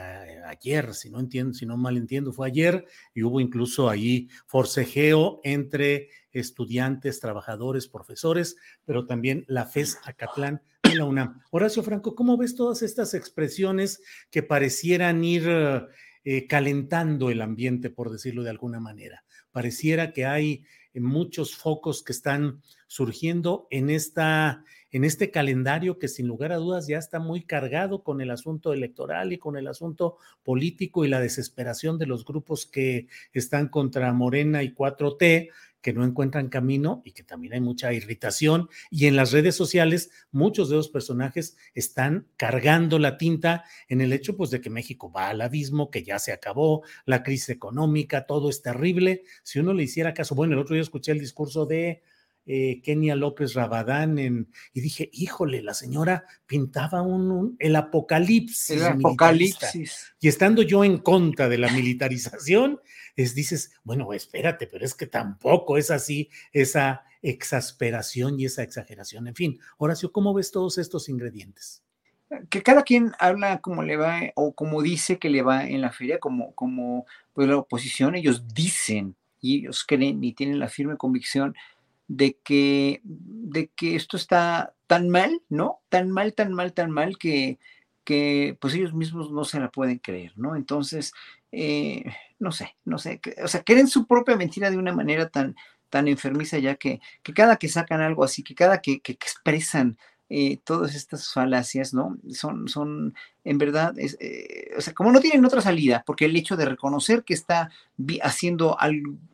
ayer, 0.48 0.94
si 0.94 1.11
no 1.11 1.20
entiendo, 1.20 1.55
si 1.55 1.65
no 1.65 1.77
mal 1.77 1.97
entiendo, 1.97 2.32
fue 2.32 2.48
ayer 2.48 2.85
y 3.15 3.23
hubo 3.23 3.40
incluso 3.40 3.89
ahí 3.89 4.28
forcejeo 4.47 5.40
entre 5.44 6.09
estudiantes, 6.32 7.20
trabajadores, 7.20 7.86
profesores, 7.86 8.56
pero 8.85 9.06
también 9.06 9.44
la 9.47 9.65
FES 9.65 10.01
Acatlán 10.02 10.61
de 10.82 10.97
la 10.97 11.05
UNAM. 11.05 11.40
Horacio 11.52 11.85
Franco, 11.85 12.16
¿cómo 12.16 12.36
ves 12.36 12.56
todas 12.56 12.82
estas 12.82 13.15
expresiones 13.15 14.02
que 14.32 14.43
parecieran 14.43 15.23
ir 15.23 15.48
eh, 16.24 16.46
calentando 16.46 17.30
el 17.30 17.42
ambiente, 17.42 17.90
por 17.90 18.10
decirlo 18.10 18.42
de 18.42 18.51
alguna 18.51 18.80
manera? 18.80 19.24
Pareciera 19.52 20.12
que 20.12 20.26
hay 20.26 20.64
muchos 20.94 21.55
focos 21.56 22.02
que 22.02 22.12
están 22.12 22.62
surgiendo 22.86 23.66
en 23.70 23.90
esta 23.90 24.64
en 24.94 25.02
este 25.02 25.32
calendario 25.32 25.98
que 25.98 26.06
sin 26.06 26.28
lugar 26.28 26.52
a 26.52 26.56
dudas 26.56 26.86
ya 26.86 26.98
está 26.98 27.18
muy 27.18 27.42
cargado 27.42 28.05
con 28.05 28.20
el 28.20 28.30
asunto 28.30 28.72
electoral 28.72 29.32
y 29.32 29.38
con 29.38 29.56
el 29.56 29.66
asunto 29.66 30.18
político 30.44 31.05
y 31.05 31.09
la 31.09 31.18
desesperación 31.18 31.98
de 31.98 32.06
los 32.06 32.24
grupos 32.24 32.64
que 32.64 33.09
están 33.32 33.68
contra 33.70 34.12
Morena 34.12 34.62
y 34.62 34.72
4T, 34.72 35.51
que 35.85 35.93
no 35.93 36.02
encuentran 36.02 36.48
camino 36.48 37.02
y 37.05 37.12
que 37.12 37.23
también 37.23 37.52
hay 37.52 37.61
mucha 37.61 37.93
irritación. 37.93 38.70
Y 38.90 39.05
en 39.05 39.16
las 39.16 39.32
redes 39.32 39.55
sociales, 39.55 40.11
muchos 40.32 40.70
de 40.70 40.77
los 40.77 40.89
personajes 40.89 41.59
están 41.74 42.27
cargando 42.39 42.98
la 42.98 43.19
tinta 43.19 43.65
en 43.90 44.01
el 44.01 44.15
hecho 44.15 44.35
pues, 44.35 44.48
de 44.48 44.62
que 44.62 44.70
México 44.70 45.12
va 45.12 45.28
al 45.28 45.43
abismo, 45.43 45.90
que 45.90 46.02
ya 46.02 46.19
se 46.19 46.32
acabó, 46.32 46.85
la 47.05 47.23
crisis 47.23 47.51
económica, 47.51 48.24
todo 48.24 48.48
es 48.48 48.62
terrible. 48.62 49.24
Si 49.43 49.59
uno 49.59 49.74
le 49.74 49.82
hiciera 49.82 50.15
caso, 50.15 50.35
bueno, 50.35 50.55
el 50.55 50.61
otro 50.61 50.73
día 50.73 50.82
escuché 50.82 51.12
el 51.12 51.20
discurso 51.20 51.66
de 51.66 52.02
eh, 52.47 52.81
Kenia 52.83 53.16
López 53.16 53.55
Rabadán 53.55 54.19
en, 54.19 54.49
y 54.73 54.81
dije, 54.81 55.09
híjole, 55.12 55.62
la 55.62 55.75
señora 55.75 56.25
pintaba 56.47 57.03
un, 57.03 57.57
el 57.59 57.75
apocalipsis. 57.77 58.71
El 58.71 58.85
apocalipsis. 58.85 60.15
Y 60.21 60.29
estando 60.29 60.62
yo 60.62 60.85
en 60.85 60.99
contra 60.99 61.49
de 61.49 61.59
la 61.59 61.73
militarización, 61.73 62.81
es, 63.16 63.35
dices, 63.35 63.73
bueno, 63.83 64.12
espérate, 64.12 64.66
pero 64.66 64.85
es 64.85 64.95
que 64.95 65.07
tampoco 65.07 65.79
es 65.79 65.91
así 65.91 66.29
esa 66.53 67.05
exasperación 67.23 68.39
y 68.39 68.45
esa 68.45 68.62
exageración. 68.62 69.27
En 69.29 69.35
fin, 69.35 69.59
Horacio, 69.79 70.12
¿cómo 70.12 70.35
ves 70.35 70.51
todos 70.51 70.79
estos 70.79 71.09
ingredientes? 71.09 71.83
Que 72.51 72.62
cada 72.62 72.83
quien 72.83 73.12
habla 73.19 73.61
como 73.61 73.83
le 73.83 73.97
va 73.97 74.21
o 74.35 74.55
como 74.55 74.83
dice 74.83 75.19
que 75.19 75.31
le 75.31 75.43
va 75.43 75.66
en 75.66 75.81
la 75.81 75.93
feria, 75.93 76.19
como, 76.19 76.55
como 76.55 77.07
pues 77.33 77.49
la 77.49 77.57
oposición, 77.57 78.15
ellos 78.15 78.49
dicen 78.49 79.16
y 79.41 79.59
ellos 79.59 79.85
creen 79.87 80.23
y 80.25 80.33
tienen 80.33 80.59
la 80.59 80.69
firme 80.69 80.97
convicción 80.97 81.55
de 82.09 82.39
que, 82.44 83.01
de 83.05 83.68
que 83.68 83.97
esto 83.97 84.16
está 84.16 84.74
tan 84.86 85.09
mal, 85.09 85.43
¿no? 85.48 85.81
Tan 85.89 86.10
mal, 86.10 86.35
tan 86.35 86.52
mal, 86.52 86.72
tan 86.72 86.90
mal 86.90 87.18
que, 87.18 87.59
que 88.05 88.56
pues 88.60 88.74
ellos 88.74 88.94
mismos 88.94 89.31
no 89.31 89.44
se 89.44 89.60
la 89.60 89.70
pueden 89.70 89.98
creer, 89.98 90.32
¿no? 90.36 90.56
Entonces, 90.56 91.12
eh, 91.52 92.05
no 92.39 92.52
sé, 92.52 92.76
no 92.85 92.98
sé, 92.98 93.20
o 93.43 93.48
sea, 93.48 93.62
creen 93.62 93.89
su 93.89 94.06
propia 94.06 94.36
mentira 94.36 94.70
de 94.70 94.78
una 94.78 94.93
manera 94.93 95.28
tan, 95.28 95.56
tan 95.89 96.09
enfermiza 96.09 96.59
ya 96.59 96.74
que, 96.76 97.01
que 97.22 97.32
cada 97.32 97.56
que 97.56 97.68
sacan 97.68 98.01
algo 98.01 98.24
así, 98.24 98.43
que 98.43 98.55
cada 98.55 98.81
que, 98.81 99.01
que 99.01 99.12
expresan 99.12 99.97
eh, 100.30 100.59
todas 100.64 100.94
estas 100.94 101.32
falacias, 101.32 101.92
¿no? 101.92 102.18
Son, 102.32 102.68
son 102.68 103.14
en 103.44 103.59
verdad, 103.59 103.94
eh, 103.98 104.70
o 104.76 104.80
sea, 104.80 104.94
como 104.94 105.12
no 105.12 105.20
tienen 105.20 105.44
otra 105.44 105.60
salida, 105.60 106.02
porque 106.06 106.24
el 106.24 106.36
hecho 106.36 106.56
de 106.56 106.64
reconocer 106.64 107.24
que 107.24 107.34
está 107.34 107.70
haciendo 108.22 108.76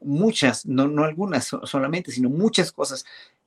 muchas, 0.01 0.67
no, 0.67 0.89
no 0.89 1.05
algunas 1.05 1.47
solamente, 1.65 2.11
sino 2.11 2.29
muchas 2.29 2.73
cosas 2.73 3.05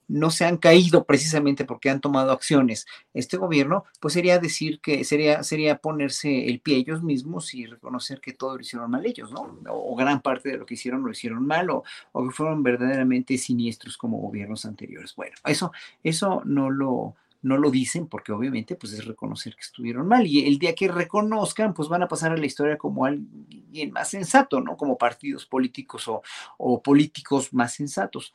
no 0.07 0.31
se 0.31 0.45
han 0.45 0.57
caído 0.57 1.05
precisamente 1.05 1.65
porque 1.65 1.89
han 1.89 2.01
tomado 2.01 2.31
acciones 2.31 2.85
este 3.13 3.37
gobierno, 3.37 3.85
pues 3.99 4.13
sería 4.13 4.39
decir 4.39 4.79
que 4.79 5.03
sería, 5.03 5.43
sería 5.43 5.77
ponerse 5.77 6.47
el 6.47 6.59
pie 6.59 6.77
ellos 6.77 7.03
mismos 7.03 7.53
y 7.53 7.65
reconocer 7.65 8.19
que 8.19 8.33
todo 8.33 8.55
lo 8.55 8.61
hicieron 8.61 8.91
mal 8.91 9.05
ellos, 9.05 9.31
¿no? 9.31 9.57
O, 9.69 9.95
gran 9.95 10.21
parte 10.21 10.49
de 10.49 10.57
lo 10.57 10.65
que 10.65 10.73
hicieron 10.73 11.03
lo 11.03 11.11
hicieron 11.11 11.45
mal 11.45 11.69
o, 11.69 11.83
o, 12.11 12.27
que 12.27 12.33
fueron 12.33 12.63
verdaderamente 12.63 13.37
siniestros 13.37 13.97
como 13.97 14.17
gobiernos 14.17 14.65
anteriores. 14.65 15.15
Bueno, 15.15 15.35
eso, 15.45 15.71
eso 16.03 16.41
no 16.45 16.69
lo, 16.69 17.15
no 17.43 17.57
lo 17.57 17.69
dicen 17.69 18.07
porque 18.07 18.31
obviamente 18.31 18.75
pues 18.75 18.93
es 18.93 19.05
reconocer 19.05 19.55
que 19.55 19.61
estuvieron 19.61 20.07
mal 20.07 20.25
y 20.25 20.47
el 20.47 20.57
día 20.57 20.73
que 20.73 20.87
reconozcan 20.87 21.73
pues 21.73 21.89
van 21.89 22.01
a 22.01 22.07
pasar 22.07 22.31
a 22.31 22.37
la 22.37 22.45
historia 22.45 22.77
como 22.77 23.05
alguien 23.05 23.91
más 23.91 24.09
sensato, 24.09 24.59
¿no? 24.61 24.75
Como 24.75 24.97
partidos 24.97 25.45
políticos 25.45 26.07
o, 26.07 26.23
o 26.57 26.81
políticos 26.81 27.53
más 27.53 27.73
sensatos. 27.73 28.33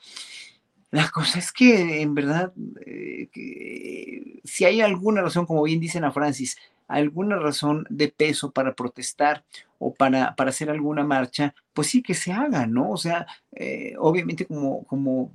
La 0.90 1.10
cosa 1.10 1.38
es 1.38 1.52
que 1.52 2.00
en 2.00 2.14
verdad, 2.14 2.52
eh, 2.86 3.28
que, 3.32 4.40
si 4.44 4.64
hay 4.64 4.80
alguna 4.80 5.20
razón, 5.22 5.44
como 5.44 5.62
bien 5.62 5.80
dicen 5.80 6.04
a 6.04 6.12
Francis, 6.12 6.56
alguna 6.86 7.36
razón 7.36 7.86
de 7.90 8.08
peso 8.08 8.50
para 8.52 8.74
protestar 8.74 9.44
o 9.78 9.92
para, 9.92 10.34
para 10.34 10.50
hacer 10.50 10.70
alguna 10.70 11.04
marcha, 11.04 11.54
pues 11.74 11.88
sí 11.88 12.02
que 12.02 12.14
se 12.14 12.32
haga, 12.32 12.66
¿no? 12.66 12.90
O 12.90 12.96
sea, 12.96 13.26
eh, 13.52 13.94
obviamente 13.98 14.46
como, 14.46 14.84
como 14.84 15.32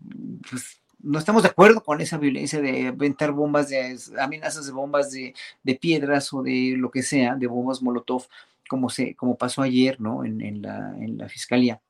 pues, 0.50 0.82
no 1.04 1.20
estamos 1.20 1.44
de 1.44 1.50
acuerdo 1.50 1.84
con 1.84 2.02
esa 2.02 2.18
violencia 2.18 2.62
de 2.62 2.88
aventar 2.88 3.32
bombas, 3.34 3.70
de 3.70 4.00
amenazas 4.20 4.66
de 4.66 4.72
bombas 4.72 5.12
de, 5.12 5.36
de, 5.62 5.76
piedras 5.76 6.34
o 6.34 6.42
de 6.42 6.76
lo 6.78 6.90
que 6.90 7.04
sea, 7.04 7.36
de 7.36 7.48
bombas 7.48 7.82
Molotov, 7.82 8.28
como, 8.68 8.90
se, 8.90 9.14
como 9.16 9.38
pasó 9.38 9.62
ayer, 9.62 10.00
¿no? 10.00 10.24
En, 10.26 10.42
en, 10.42 10.62
la, 10.62 10.96
en 10.98 11.18
la 11.18 11.30
fiscalía. 11.30 11.82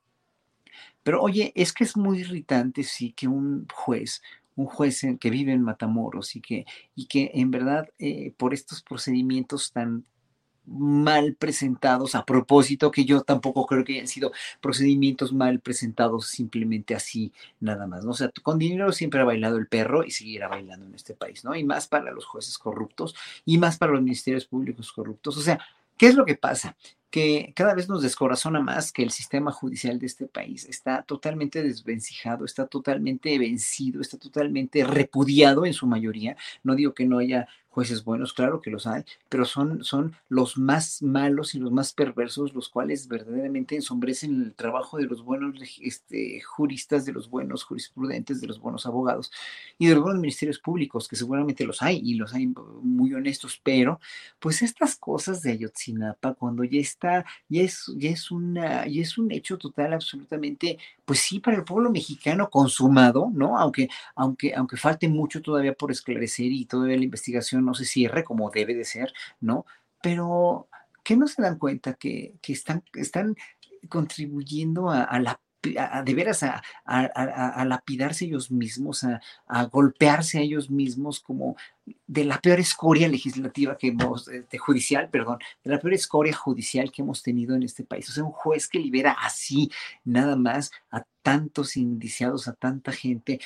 Pero 1.04 1.22
oye, 1.22 1.52
es 1.56 1.74
que 1.74 1.84
es 1.84 1.96
muy 1.96 2.20
irritante, 2.20 2.84
sí, 2.84 3.14
que 3.14 3.28
un 3.28 3.68
juez, 3.74 4.22
un 4.56 4.66
juez 4.66 5.02
que 5.20 5.30
vive 5.30 5.52
en 5.52 5.62
Matamoros 5.62 6.36
y 6.36 6.42
que, 6.42 6.66
y 6.96 7.06
que 7.06 7.32
en 7.36 7.52
verdad 7.52 7.90
eh, 8.00 8.34
por 8.38 8.54
estos 8.54 8.82
procedimientos 8.82 9.72
tan 9.72 10.06
mal 10.66 11.36
presentados 11.36 12.16
a 12.16 12.26
propósito, 12.26 12.92
que 12.92 13.06
yo 13.06 13.22
tampoco 13.22 13.66
creo 13.66 13.84
que 13.84 13.94
hayan 13.94 14.08
sido 14.08 14.32
procedimientos 14.62 15.34
mal 15.34 15.60
presentados 15.60 16.28
simplemente 16.28 16.96
así, 16.96 17.32
nada 17.60 17.88
más, 17.88 18.06
¿no? 18.06 18.12
O 18.12 18.16
sea, 18.16 18.32
con 18.42 18.60
dinero 18.60 18.92
siempre 18.92 19.22
ha 19.22 19.26
bailado 19.26 19.58
el 19.58 19.68
perro 19.68 20.04
y 20.04 20.12
seguirá 20.12 20.48
bailando 20.48 20.86
en 20.86 20.96
este 20.96 21.14
país, 21.14 21.44
¿no? 21.44 21.56
Y 21.56 21.64
más 21.64 21.88
para 21.88 22.12
los 22.12 22.26
jueces 22.26 22.58
corruptos 22.58 23.16
y 23.46 23.58
más 23.58 23.78
para 23.78 23.94
los 23.94 24.02
ministerios 24.02 24.46
públicos 24.46 24.92
corruptos. 24.92 25.38
O 25.38 25.42
sea, 25.42 25.60
¿qué 25.98 26.08
es 26.08 26.16
lo 26.16 26.26
que 26.26 26.36
pasa? 26.36 26.76
que 27.14 27.54
cada 27.56 27.76
vez 27.76 27.88
nos 27.88 28.02
descorazona 28.02 28.60
más 28.60 28.92
que 28.92 29.04
el 29.04 29.12
sistema 29.12 29.52
judicial 29.52 30.00
de 30.00 30.08
este 30.08 30.26
país 30.26 30.66
está 30.66 31.04
totalmente 31.04 31.62
desvencijado, 31.62 32.44
está 32.44 32.66
totalmente 32.66 33.38
vencido, 33.38 34.02
está 34.02 34.18
totalmente 34.18 34.84
repudiado 34.84 35.68
en 35.68 35.74
su 35.74 35.86
mayoría. 35.86 36.36
No 36.64 36.74
digo 36.74 36.96
que 36.96 37.06
no 37.06 37.20
haya 37.20 37.48
jueces 37.74 38.04
buenos, 38.04 38.34
claro 38.34 38.62
que 38.62 38.70
los 38.70 38.86
hay, 38.86 39.04
pero 39.30 39.46
son, 39.46 39.84
son 39.84 40.16
los 40.30 40.58
más 40.60 41.02
malos 41.02 41.56
y 41.56 41.60
los 41.60 41.72
más 41.72 41.92
perversos, 41.92 42.54
los 42.54 42.70
cuales 42.70 43.08
verdaderamente 43.08 43.76
ensombrecen 43.76 44.44
el 44.44 44.54
trabajo 44.54 44.98
de 44.98 45.06
los 45.06 45.24
buenos 45.24 45.56
este, 45.82 46.40
juristas, 46.42 47.04
de 47.06 47.14
los 47.14 47.32
buenos 47.32 47.64
jurisprudentes, 47.64 48.42
de 48.42 48.48
los 48.48 48.60
buenos 48.60 48.86
abogados 48.86 49.32
y 49.80 49.88
de 49.88 49.96
los 49.96 50.04
buenos 50.04 50.22
ministerios 50.22 50.60
públicos, 50.60 51.08
que 51.08 51.16
seguramente 51.16 51.66
los 51.66 51.82
hay 51.82 52.00
y 52.04 52.14
los 52.14 52.36
hay 52.36 52.54
muy 52.84 53.12
honestos, 53.16 53.60
pero 53.64 54.00
pues 54.40 54.62
estas 54.62 54.96
cosas 54.96 55.42
de 55.42 55.54
Ayotzinapa, 55.54 56.36
cuando 56.36 56.64
ya 56.64 56.80
está, 56.80 57.26
ya 57.50 57.64
es, 57.64 57.92
ya 57.98 58.12
es, 58.12 58.30
una, 58.30 58.86
ya 58.86 59.02
es 59.02 59.18
un 59.18 59.32
hecho 59.32 59.58
total, 59.58 59.94
absolutamente, 59.94 60.78
pues 61.06 61.20
sí, 61.20 61.40
para 61.40 61.58
el 61.58 61.64
pueblo 61.64 61.90
mexicano 61.90 62.52
consumado, 62.52 63.32
¿no? 63.34 63.58
Aunque, 63.58 63.90
aunque, 64.16 64.54
aunque 64.54 64.78
falte 64.78 65.08
mucho 65.08 65.42
todavía 65.42 65.74
por 65.74 65.92
esclarecer 65.92 66.52
y 66.52 66.66
todavía 66.66 66.98
la 66.98 67.04
investigación 67.04 67.63
no 67.64 67.74
se 67.74 67.86
cierre 67.86 68.24
como 68.24 68.50
debe 68.50 68.76
de 68.76 68.86
ser, 68.86 69.14
¿no? 69.40 69.66
Pero 70.02 70.68
¿qué 71.04 71.18
no 71.18 71.28
se 71.28 71.42
dan 71.42 71.58
cuenta 71.58 71.94
que, 71.94 72.36
están, 72.48 72.84
están 72.94 73.36
contribuyendo 73.90 74.90
a, 74.90 75.20
la 75.20 75.40
de 75.64 76.14
veras 76.14 76.44
a, 76.44 76.62
a, 76.86 77.66
lapidarse 77.66 78.26
ellos 78.26 78.52
mismos, 78.52 79.06
a, 79.48 79.64
golpearse 79.66 80.40
a 80.40 80.42
ellos 80.42 80.70
mismos 80.70 81.22
como 81.22 81.56
de 82.06 82.26
la 82.26 82.40
peor 82.40 82.60
escoria 82.60 83.08
legislativa 83.08 83.78
que 83.78 83.88
hemos, 83.88 84.26
de 84.26 84.58
judicial, 84.58 85.10
perdón, 85.10 85.40
de 85.64 85.72
la 85.72 85.80
peor 85.80 85.94
escoria 85.94 86.34
judicial 86.34 86.92
que 86.92 87.02
hemos 87.02 87.24
tenido 87.24 87.56
en 87.56 87.64
este 87.64 87.84
país. 87.84 88.10
O 88.10 88.12
sea, 88.12 88.24
un 88.24 88.32
juez 88.32 88.68
que 88.68 88.80
libera 88.80 89.16
así, 89.22 89.72
nada 90.04 90.36
más, 90.36 90.72
a 90.92 91.06
tantos 91.22 91.78
indiciados, 91.78 92.48
a 92.48 92.54
tanta 92.54 92.92
gente, 92.92 93.40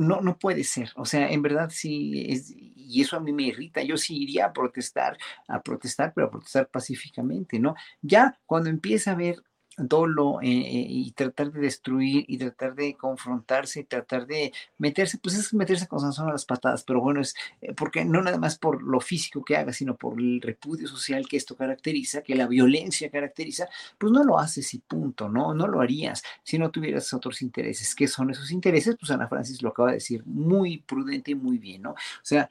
no, 0.00 0.20
no 0.20 0.38
puede 0.38 0.64
ser. 0.64 0.90
O 0.96 1.04
sea, 1.04 1.30
en 1.30 1.42
verdad 1.42 1.70
sí, 1.70 2.26
es, 2.28 2.52
y 2.56 3.02
eso 3.02 3.16
a 3.16 3.20
mí 3.20 3.32
me 3.32 3.44
irrita. 3.44 3.82
Yo 3.82 3.96
sí 3.96 4.22
iría 4.22 4.46
a 4.46 4.52
protestar, 4.52 5.18
a 5.46 5.62
protestar, 5.62 6.12
pero 6.14 6.26
a 6.26 6.30
protestar 6.30 6.68
pacíficamente, 6.68 7.58
¿no? 7.58 7.74
Ya 8.00 8.38
cuando 8.46 8.70
empieza 8.70 9.12
a 9.12 9.16
ver 9.16 9.42
dolo 9.88 10.40
eh, 10.42 10.48
eh, 10.48 10.86
y 10.88 11.10
tratar 11.12 11.52
de 11.52 11.60
destruir 11.60 12.24
y 12.28 12.38
tratar 12.38 12.74
de 12.74 12.94
confrontarse 12.94 13.80
y 13.80 13.84
tratar 13.84 14.26
de 14.26 14.52
meterse, 14.78 15.18
pues 15.18 15.36
es 15.36 15.52
meterse 15.54 15.86
con 15.86 16.00
Sansón 16.00 16.28
a 16.28 16.32
las 16.32 16.44
patadas, 16.44 16.84
pero 16.84 17.00
bueno, 17.00 17.20
es 17.20 17.34
eh, 17.60 17.72
porque 17.74 18.04
no 18.04 18.22
nada 18.22 18.38
más 18.38 18.58
por 18.58 18.82
lo 18.82 19.00
físico 19.00 19.44
que 19.44 19.56
haga, 19.56 19.72
sino 19.72 19.96
por 19.96 20.18
el 20.18 20.40
repudio 20.40 20.88
social 20.88 21.26
que 21.28 21.36
esto 21.36 21.56
caracteriza, 21.56 22.22
que 22.22 22.34
la 22.34 22.46
violencia 22.46 23.10
caracteriza, 23.10 23.68
pues 23.98 24.12
no 24.12 24.24
lo 24.24 24.38
haces 24.38 24.72
y 24.74 24.78
punto, 24.78 25.28
¿no? 25.28 25.54
No 25.54 25.66
lo 25.66 25.80
harías 25.80 26.22
si 26.42 26.58
no 26.58 26.70
tuvieras 26.70 27.12
otros 27.12 27.42
intereses. 27.42 27.94
¿Qué 27.94 28.08
son 28.08 28.30
esos 28.30 28.50
intereses? 28.50 28.96
Pues 28.98 29.10
Ana 29.10 29.28
Francis 29.28 29.62
lo 29.62 29.70
acaba 29.70 29.88
de 29.88 29.94
decir 29.94 30.22
muy 30.26 30.78
prudente 30.78 31.32
y 31.32 31.34
muy 31.34 31.58
bien, 31.58 31.82
¿no? 31.82 31.90
O 31.90 31.96
sea, 32.22 32.50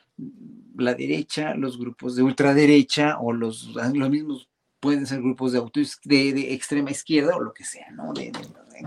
la 0.77 0.93
derecha, 0.93 1.55
los 1.55 1.77
grupos 1.77 2.15
de 2.15 2.23
ultraderecha 2.23 3.19
o 3.19 3.33
los, 3.33 3.73
los 3.73 4.09
mismos 4.09 4.48
pueden 4.79 5.05
ser 5.05 5.21
grupos 5.21 5.51
de, 5.51 5.57
auto, 5.59 5.79
de, 6.03 6.53
extrema 6.53 6.91
izquierda 6.91 7.35
o 7.35 7.41
lo 7.41 7.53
que 7.53 7.63
sea, 7.63 7.91
¿no? 7.91 8.13
De, 8.13 8.31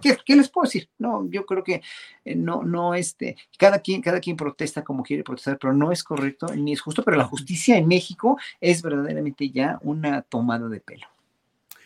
¿qué, 0.00 0.36
les 0.36 0.48
puedo 0.48 0.64
decir? 0.64 0.88
No, 0.98 1.28
yo 1.28 1.44
creo 1.46 1.62
que 1.62 1.82
eh, 2.24 2.34
no, 2.34 2.62
no, 2.62 2.94
este, 2.94 3.36
cada 3.58 3.80
quien, 3.80 4.00
cada 4.00 4.20
quien 4.20 4.36
protesta 4.36 4.82
como 4.82 5.02
quiere 5.02 5.24
protestar, 5.24 5.58
pero 5.58 5.72
no 5.72 5.92
es 5.92 6.02
correcto 6.02 6.46
ni 6.54 6.72
es 6.72 6.80
justo, 6.80 7.02
pero 7.02 7.16
la 7.16 7.24
justicia 7.24 7.76
en 7.76 7.88
México 7.88 8.38
es 8.60 8.82
verdaderamente 8.82 9.50
ya 9.50 9.78
una 9.82 10.22
tomada 10.22 10.68
de 10.68 10.80
pelo. 10.80 11.06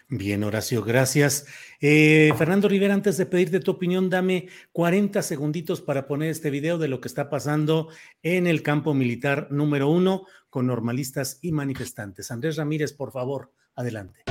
Bien, 0.09 0.45
Horacio, 0.45 0.85
gracias. 0.85 1.47
Eh, 1.81 2.33
Fernando 2.39 2.69
Rivera, 2.69 2.95
antes 2.95 3.17
de 3.17 3.27
pedirte 3.27 3.59
tu 3.59 3.73
opinión, 3.73 4.09
dame 4.09 4.47
40 4.71 5.21
segunditos 5.21 5.81
para 5.81 6.07
poner 6.07 6.31
este 6.31 6.51
video 6.51 6.79
de 6.79 6.87
lo 6.87 7.01
que 7.01 7.09
está 7.09 7.29
pasando 7.29 7.89
en 8.23 8.47
el 8.47 8.63
campo 8.63 8.95
militar 8.95 9.49
número 9.51 9.89
uno 9.89 10.25
con 10.49 10.69
normalistas 10.69 11.41
y 11.43 11.51
manifestantes. 11.51 12.31
Andrés 12.31 12.55
Ramírez, 12.55 12.93
por 12.93 13.11
favor, 13.11 13.51
adelante. 13.77 14.25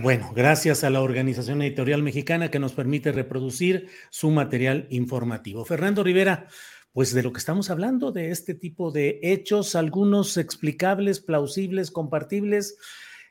Bueno, 0.00 0.32
gracias 0.34 0.84
a 0.84 0.90
la 0.90 1.02
Organización 1.02 1.60
Editorial 1.60 2.02
Mexicana 2.02 2.50
que 2.50 2.58
nos 2.58 2.72
permite 2.72 3.12
reproducir 3.12 3.88
su 4.08 4.30
material 4.30 4.86
informativo. 4.88 5.66
Fernando 5.66 6.02
Rivera, 6.02 6.46
pues 6.92 7.12
de 7.12 7.22
lo 7.22 7.32
que 7.32 7.40
estamos 7.40 7.68
hablando, 7.68 8.10
de 8.10 8.30
este 8.30 8.54
tipo 8.54 8.90
de 8.90 9.20
hechos, 9.22 9.74
algunos 9.74 10.38
explicables, 10.38 11.20
plausibles, 11.20 11.90
compartibles, 11.90 12.78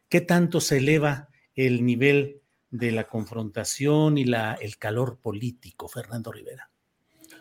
¿qué 0.07 0.21
tanto 0.21 0.61
se 0.61 0.77
eleva 0.77 1.29
el 1.55 1.83
nivel 1.83 2.41
de 2.69 2.91
la 2.91 3.05
confrontación 3.05 4.19
y 4.19 4.25
la, 4.25 4.53
el 4.53 4.77
calor 4.77 5.19
político, 5.19 5.87
Fernando 5.87 6.31
Rivera? 6.31 6.69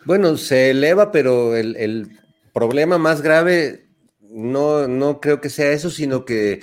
Bueno, 0.05 0.35
se 0.35 0.71
eleva, 0.71 1.11
pero 1.11 1.55
el, 1.55 1.75
el 1.75 2.19
problema 2.53 2.97
más 2.97 3.21
grave 3.21 3.88
no, 4.29 4.87
no 4.87 5.19
creo 5.19 5.41
que 5.41 5.49
sea 5.49 5.71
eso, 5.71 5.89
sino 5.89 6.25
que 6.25 6.61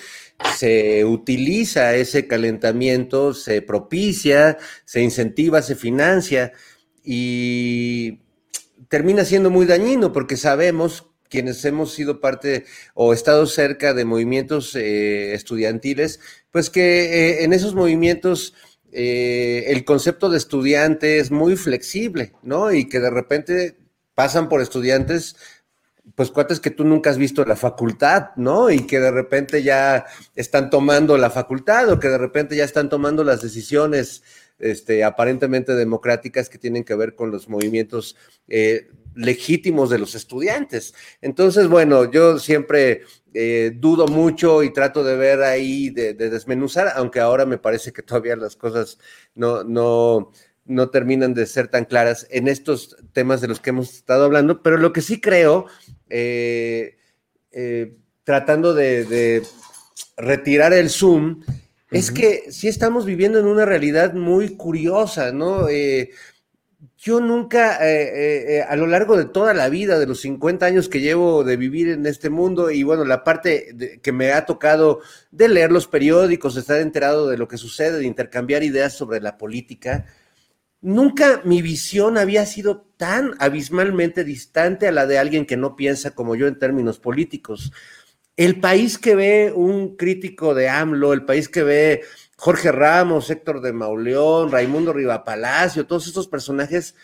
se 0.57 1.05
utiliza 1.05 1.95
ese 1.95 2.27
calentamiento, 2.27 3.35
se 3.35 3.63
propicia, 3.63 4.59
se 4.85 5.03
incentiva, 5.03 5.63
se 5.63 5.75
financia 5.75 6.53
y 7.05 8.21
termina 8.89 9.25
siendo 9.25 9.51
muy 9.51 9.67
dañino 9.67 10.13
porque 10.13 10.37
sabemos 10.37 11.11
quienes 11.29 11.65
hemos 11.65 11.93
sido 11.93 12.21
parte 12.21 12.65
o 12.95 13.13
estado 13.13 13.47
cerca 13.47 13.95
de 13.95 14.05
movimientos 14.05 14.75
eh, 14.77 15.35
estudiantiles, 15.35 16.21
pues 16.51 16.71
que 16.71 17.05
eh, 17.05 17.45
en 17.45 17.53
esos 17.53 17.75
movimientos 17.75 18.55
eh, 18.93 19.65
el 19.69 19.85
concepto 19.85 20.31
de 20.31 20.39
estudiante 20.39 21.19
es 21.19 21.31
muy 21.31 21.57
flexible, 21.57 22.33
¿no? 22.43 22.73
Y 22.73 22.89
que 22.89 23.01
de 23.01 23.11
repente 23.11 23.77
pasan 24.15 24.49
por 24.49 24.63
estudiantes 24.63 25.37
pues 26.15 26.31
cuates 26.31 26.61
que 26.61 26.71
tú 26.71 26.85
nunca 26.85 27.11
has 27.11 27.19
visto 27.19 27.45
la 27.45 27.57
facultad, 27.57 28.31
¿no? 28.37 28.71
Y 28.71 28.87
que 28.87 29.01
de 29.01 29.11
repente 29.11 29.63
ya 29.63 30.07
están 30.35 30.71
tomando 30.71 31.19
la 31.19 31.31
facultad 31.31 31.91
o 31.91 31.99
que 31.99 32.09
de 32.09 32.19
repente 32.19 32.57
ya 32.57 32.65
están 32.65 32.89
tomando 32.89 33.25
las 33.25 33.43
decisiones 33.43 34.23
este, 34.59 35.05
aparentemente 35.05 35.75
democráticas 35.75 36.49
que 36.49 36.59
tienen 36.59 36.85
que 36.85 36.95
ver 36.95 37.15
con 37.15 37.31
los 37.31 37.49
movimientos 37.49 38.17
eh, 38.49 38.89
legítimos 39.15 39.91
de 39.91 39.99
los 39.99 40.15
estudiantes. 40.15 40.95
Entonces, 41.21 41.69
bueno, 41.69 42.11
yo 42.11 42.39
siempre 42.39 43.03
eh, 43.35 43.73
dudo 43.75 44.07
mucho 44.07 44.63
y 44.63 44.73
trato 44.73 45.05
de 45.05 45.17
ver 45.17 45.43
ahí, 45.43 45.91
de, 45.91 46.15
de, 46.15 46.31
desmenuzar, 46.31 46.93
aunque 46.95 47.21
ahora 47.21 47.45
me 47.45 47.59
parece 47.59 47.93
que 47.93 48.03
todavía 48.03 48.37
las 48.37 48.57
cosas 48.57 48.99
no, 49.35 49.65
no, 49.65 50.33
no 50.67 50.91
terminan 50.91 51.35
de 51.35 51.47
ser 51.47 51.69
tan 51.69 51.85
claras 51.85 52.27
en 52.31 52.49
estos 52.49 52.97
temas 53.13 53.41
de 53.41 53.49
los 53.49 53.61
que 53.61 53.71
hemos 53.71 53.93
estado 53.95 54.25
hablando, 54.25 54.63
pero 54.63 54.77
lo 54.77 54.93
que 54.93 55.01
sí 55.01 55.21
creo, 55.21 55.67
eh, 56.09 56.97
eh, 57.53 57.97
tratando 58.25 58.75
de, 58.75 59.43
retirar 60.17 60.73
el 60.73 60.91
zoom, 60.91 61.43
es 61.91 62.11
que 62.11 62.51
sí 62.51 62.69
estamos 62.69 63.05
viviendo 63.05 63.39
en 63.39 63.47
una 63.47 63.65
realidad 63.65 64.15
muy 64.15 64.57
curiosa, 64.57 65.33
¿no? 65.33 65.69
Eh, 65.69 66.11
yo 66.99 67.21
nunca, 67.21 67.79
a 67.79 68.77
lo 68.77 68.87
largo 68.87 69.17
de 69.17 69.27
toda 69.27 69.55
la 69.55 69.69
vida, 69.69 69.99
de 69.99 70.07
los 70.07 70.21
50 70.23 70.67
años 70.67 70.89
que 70.89 71.01
llevo 71.01 71.45
de 71.45 71.57
vivir 71.57 71.91
en 71.91 72.05
este 72.07 72.31
mundo, 72.31 72.71
y 72.71 72.83
bueno, 72.83 73.05
la 73.05 73.23
parte 73.23 74.01
que 74.03 74.13
me 74.13 74.33
ha 74.33 74.45
tocado 74.45 75.01
de 75.31 75.49
leer 75.49 75.71
los 75.71 75.87
periódicos, 75.87 76.55
de 76.55 76.63
estar 76.63 76.81
enterado 76.81 77.29
de 77.29 77.39
lo 77.39 77.47
que 77.47 77.59
sucede, 77.59 77.99
de 77.99 78.07
intercambiar 78.07 78.65
ideas 78.65 78.95
sobre 78.95 79.21
la 79.21 79.39
política, 79.39 80.07
Nunca 80.87 81.41
mi 81.43 81.63
visión 81.63 82.17
había 82.17 82.47
sido 82.47 82.87
tan 82.97 83.35
abismalmente 83.41 84.23
distante 84.23 84.87
a 84.87 84.93
la 84.93 85.05
de 85.05 85.19
alguien 85.19 85.45
que 85.45 85.57
no 85.57 85.75
piensa 85.75 86.13
como 86.13 86.37
yo 86.37 86.47
en 86.47 86.61
términos 86.61 87.01
políticos. 87.01 87.73
El 88.37 88.61
país 88.61 88.97
que 88.97 89.17
ve 89.17 89.53
un 89.53 89.97
crítico 89.97 90.55
de 90.55 90.69
AMLO, 90.69 91.13
el 91.13 91.25
país 91.25 91.49
que 91.49 91.65
ve 91.65 92.03
Jorge 92.37 92.71
Ramos, 92.71 93.29
Héctor 93.31 93.63
de 93.63 93.73
Mauleón, 93.73 94.53
Raimundo 94.53 94.95
Palacio, 95.25 95.89
todos 95.89 96.07
estos 96.07 96.29
personajes, 96.29 96.95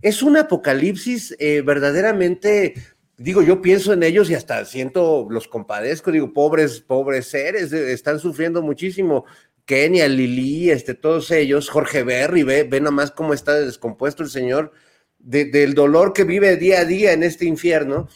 es 0.00 0.22
un 0.22 0.38
apocalipsis 0.38 1.36
eh, 1.38 1.60
verdaderamente, 1.60 2.72
digo, 3.18 3.42
yo 3.42 3.60
pienso 3.60 3.92
en 3.92 4.02
ellos 4.02 4.30
y 4.30 4.34
hasta 4.34 4.64
siento, 4.64 5.26
los 5.28 5.46
compadezco, 5.46 6.10
digo, 6.10 6.32
pobres, 6.32 6.80
pobres 6.80 7.26
seres, 7.26 7.70
eh, 7.74 7.92
están 7.92 8.18
sufriendo 8.18 8.62
muchísimo. 8.62 9.26
Kenia, 9.66 10.08
Lili, 10.08 10.70
este, 10.70 10.94
todos 10.94 11.30
ellos, 11.32 11.68
Jorge 11.68 12.04
Berry, 12.04 12.44
ve, 12.44 12.62
ve 12.62 12.80
más 12.80 13.10
cómo 13.10 13.34
está 13.34 13.54
descompuesto 13.54 14.22
el 14.22 14.30
señor 14.30 14.72
del 15.18 15.74
dolor 15.74 16.12
que 16.12 16.22
vive 16.22 16.56
día 16.56 16.80
a 16.80 16.84
día 16.84 17.12
en 17.12 17.24
este 17.24 17.46
infierno. 17.46 18.08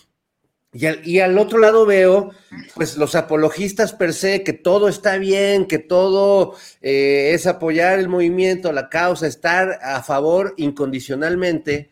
Y 0.72 0.86
al, 0.86 1.04
y 1.04 1.18
al, 1.18 1.36
otro 1.36 1.58
lado 1.58 1.84
veo, 1.84 2.30
pues, 2.76 2.96
los 2.96 3.16
apologistas 3.16 3.92
per 3.92 4.14
se, 4.14 4.44
que 4.44 4.52
todo 4.52 4.88
está 4.88 5.18
bien, 5.18 5.66
que 5.66 5.80
todo 5.80 6.54
eh, 6.80 7.32
es 7.34 7.48
apoyar 7.48 7.98
el 7.98 8.08
movimiento, 8.08 8.72
la 8.72 8.88
causa, 8.88 9.26
estar 9.26 9.80
a 9.82 10.04
favor 10.04 10.54
incondicionalmente. 10.56 11.90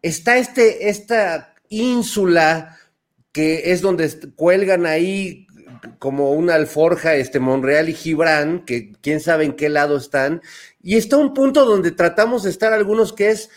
Está 0.00 0.38
este, 0.38 0.88
esta 0.88 1.54
ínsula 1.68 2.78
que 3.32 3.72
es 3.72 3.82
donde 3.82 4.08
cuelgan 4.36 4.86
ahí 4.86 5.45
como 5.98 6.32
una 6.32 6.54
alforja, 6.54 7.14
este 7.14 7.40
Monreal 7.40 7.88
y 7.88 7.94
Gibran, 7.94 8.64
que 8.64 8.92
quién 9.00 9.20
sabe 9.20 9.44
en 9.44 9.54
qué 9.54 9.68
lado 9.68 9.96
están, 9.96 10.42
y 10.82 10.96
está 10.96 11.16
un 11.16 11.34
punto 11.34 11.64
donde 11.64 11.90
tratamos 11.90 12.42
de 12.44 12.50
estar 12.50 12.72
algunos 12.72 13.12
que 13.12 13.30
es 13.30 13.50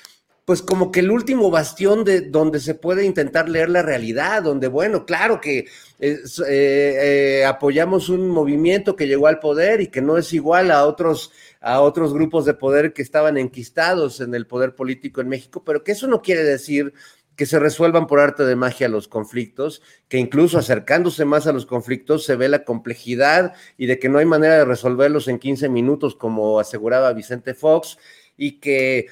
pues 0.49 0.63
como 0.63 0.91
que 0.91 1.01
el 1.01 1.11
último 1.11 1.51
bastión 1.51 2.03
de 2.03 2.21
donde 2.21 2.59
se 2.59 2.73
puede 2.73 3.05
intentar 3.05 3.47
leer 3.47 3.69
la 3.69 3.83
realidad, 3.83 4.41
donde 4.41 4.67
bueno, 4.67 5.05
claro 5.05 5.39
que 5.39 5.67
eh, 5.99 6.23
eh, 6.47 7.45
apoyamos 7.45 8.09
un 8.09 8.27
movimiento 8.31 8.95
que 8.95 9.05
llegó 9.05 9.27
al 9.27 9.39
poder 9.39 9.79
y 9.79 9.89
que 9.89 10.01
no 10.01 10.17
es 10.17 10.33
igual 10.33 10.71
a 10.71 10.87
otros 10.87 11.31
a 11.61 11.81
otros 11.81 12.15
grupos 12.15 12.45
de 12.45 12.55
poder 12.55 12.93
que 12.93 13.03
estaban 13.03 13.37
enquistados 13.37 14.21
en 14.21 14.33
el 14.33 14.47
poder 14.47 14.73
político 14.73 15.21
en 15.21 15.29
México, 15.29 15.61
pero 15.63 15.83
que 15.83 15.91
eso 15.91 16.07
no 16.07 16.23
quiere 16.23 16.43
decir 16.43 16.95
que 17.39 17.45
se 17.45 17.57
resuelvan 17.57 18.05
por 18.05 18.19
arte 18.19 18.43
de 18.43 18.57
magia 18.57 18.89
los 18.89 19.07
conflictos, 19.07 19.81
que 20.09 20.17
incluso 20.17 20.57
acercándose 20.57 21.23
más 21.23 21.47
a 21.47 21.53
los 21.53 21.65
conflictos 21.65 22.25
se 22.25 22.35
ve 22.35 22.49
la 22.49 22.65
complejidad 22.65 23.53
y 23.77 23.85
de 23.85 23.97
que 23.97 24.09
no 24.09 24.17
hay 24.17 24.25
manera 24.25 24.57
de 24.57 24.65
resolverlos 24.65 25.29
en 25.29 25.39
15 25.39 25.69
minutos, 25.69 26.15
como 26.15 26.59
aseguraba 26.59 27.13
Vicente 27.13 27.53
Fox, 27.53 27.97
y 28.35 28.59
que 28.59 29.07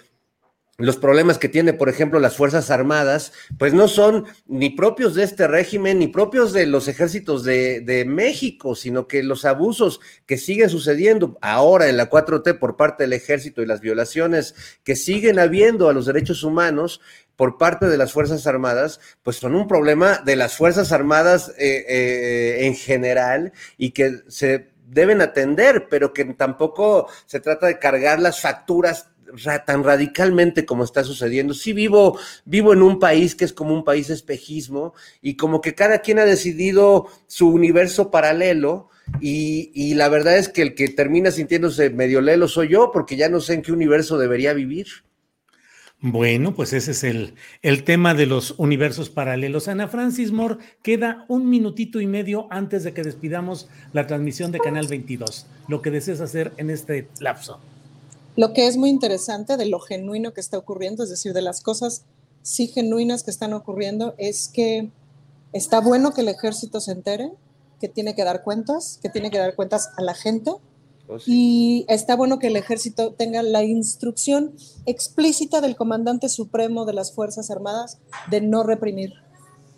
los 0.79 0.97
problemas 0.97 1.39
que 1.39 1.49
tiene, 1.49 1.73
por 1.73 1.89
ejemplo, 1.89 2.19
las 2.19 2.35
Fuerzas 2.35 2.69
Armadas, 2.69 3.31
pues 3.57 3.73
no 3.73 3.87
son 3.87 4.25
ni 4.45 4.69
propios 4.71 5.15
de 5.15 5.23
este 5.23 5.47
régimen, 5.47 5.97
ni 5.97 6.07
propios 6.07 6.53
de 6.53 6.67
los 6.67 6.87
ejércitos 6.87 7.43
de, 7.43 7.79
de, 7.79 8.05
México, 8.05 8.75
sino 8.75 9.07
que 9.07 9.23
los 9.23 9.45
abusos 9.45 10.01
que 10.27 10.37
siguen 10.37 10.69
sucediendo 10.69 11.37
ahora 11.41 11.87
en 11.87 11.97
la 11.97 12.09
4T 12.11 12.59
por 12.59 12.75
parte 12.75 13.03
del 13.03 13.13
ejército 13.13 13.63
y 13.63 13.65
las 13.65 13.81
violaciones 13.81 14.53
que 14.83 14.95
siguen 14.95 15.39
habiendo 15.39 15.89
a 15.89 15.93
los 15.93 16.05
derechos 16.05 16.43
humanos, 16.43 17.01
por 17.37 17.57
parte 17.57 17.85
de 17.85 17.97
las 17.97 18.11
Fuerzas 18.11 18.45
Armadas, 18.47 18.99
pues 19.23 19.37
son 19.37 19.55
un 19.55 19.67
problema 19.67 20.21
de 20.25 20.35
las 20.35 20.57
Fuerzas 20.57 20.91
Armadas 20.91 21.53
eh, 21.57 21.85
eh, 21.87 22.65
en 22.65 22.75
general 22.75 23.53
y 23.77 23.91
que 23.91 24.23
se 24.27 24.71
deben 24.87 25.21
atender, 25.21 25.87
pero 25.89 26.13
que 26.13 26.25
tampoco 26.25 27.07
se 27.25 27.39
trata 27.39 27.67
de 27.67 27.79
cargar 27.79 28.19
las 28.19 28.41
facturas 28.41 29.11
tan 29.65 29.83
radicalmente 29.83 30.65
como 30.65 30.83
está 30.83 31.03
sucediendo. 31.03 31.53
Sí 31.53 31.73
vivo, 31.73 32.17
vivo 32.45 32.73
en 32.73 32.81
un 32.81 32.97
país 32.97 33.35
que 33.35 33.45
es 33.45 33.53
como 33.53 33.73
un 33.73 33.83
país 33.83 34.09
espejismo 34.09 34.93
y 35.21 35.35
como 35.35 35.61
que 35.61 35.75
cada 35.75 35.99
quien 35.99 36.19
ha 36.19 36.25
decidido 36.25 37.07
su 37.27 37.49
universo 37.49 38.09
paralelo 38.09 38.89
y, 39.19 39.71
y 39.75 39.93
la 39.93 40.09
verdad 40.09 40.37
es 40.37 40.49
que 40.49 40.61
el 40.61 40.75
que 40.75 40.87
termina 40.87 41.31
sintiéndose 41.31 41.89
medio 41.89 42.21
lelo 42.21 42.47
soy 42.47 42.69
yo 42.69 42.89
porque 42.91 43.15
ya 43.15 43.29
no 43.29 43.41
sé 43.41 43.53
en 43.53 43.61
qué 43.61 43.71
universo 43.71 44.17
debería 44.17 44.53
vivir. 44.53 44.87
Bueno, 45.99 46.53
pues 46.53 46.73
ese 46.73 46.91
es 46.91 47.03
el, 47.03 47.33
el, 47.63 47.83
tema 47.83 48.13
de 48.13 48.27
los 48.27 48.51
universos 48.59 49.09
paralelos. 49.09 49.67
Ana 49.67 49.87
Francis 49.87 50.31
Moore, 50.31 50.57
queda 50.83 51.25
un 51.27 51.49
minutito 51.49 51.99
y 51.99 52.05
medio 52.05 52.47
antes 52.51 52.83
de 52.83 52.93
que 52.93 53.01
despidamos 53.01 53.67
la 53.93 54.05
transmisión 54.05 54.51
de 54.51 54.59
Canal 54.59 54.87
22. 54.87 55.47
Lo 55.67 55.81
que 55.81 55.89
deseas 55.89 56.21
hacer 56.21 56.53
en 56.57 56.69
este 56.69 57.07
lapso. 57.19 57.59
Lo 58.35 58.53
que 58.53 58.67
es 58.67 58.77
muy 58.77 58.91
interesante 58.91 59.57
de 59.57 59.65
lo 59.65 59.79
genuino 59.79 60.33
que 60.33 60.41
está 60.41 60.59
ocurriendo, 60.59 61.03
es 61.03 61.09
decir, 61.09 61.33
de 61.33 61.41
las 61.41 61.61
cosas 61.61 62.03
sí 62.43 62.67
genuinas 62.67 63.23
que 63.23 63.31
están 63.31 63.53
ocurriendo, 63.53 64.13
es 64.19 64.47
que 64.47 64.89
está 65.51 65.81
bueno 65.81 66.13
que 66.13 66.21
el 66.21 66.29
ejército 66.29 66.79
se 66.79 66.91
entere, 66.91 67.31
que 67.81 67.87
tiene 67.87 68.13
que 68.13 68.23
dar 68.23 68.43
cuentas, 68.43 68.99
que 69.01 69.09
tiene 69.09 69.31
que 69.31 69.39
dar 69.39 69.55
cuentas 69.55 69.89
a 69.97 70.03
la 70.03 70.13
gente, 70.13 70.51
Oh, 71.09 71.17
y 71.25 71.85
está 71.87 72.15
bueno 72.15 72.39
que 72.39 72.47
el 72.47 72.55
ejército 72.55 73.13
tenga 73.13 73.41
la 73.43 73.63
instrucción 73.63 74.53
explícita 74.85 75.61
del 75.61 75.75
comandante 75.75 76.29
supremo 76.29 76.85
de 76.85 76.93
las 76.93 77.13
Fuerzas 77.13 77.49
Armadas 77.49 77.99
de 78.29 78.41
no 78.41 78.63
reprimir. 78.63 79.13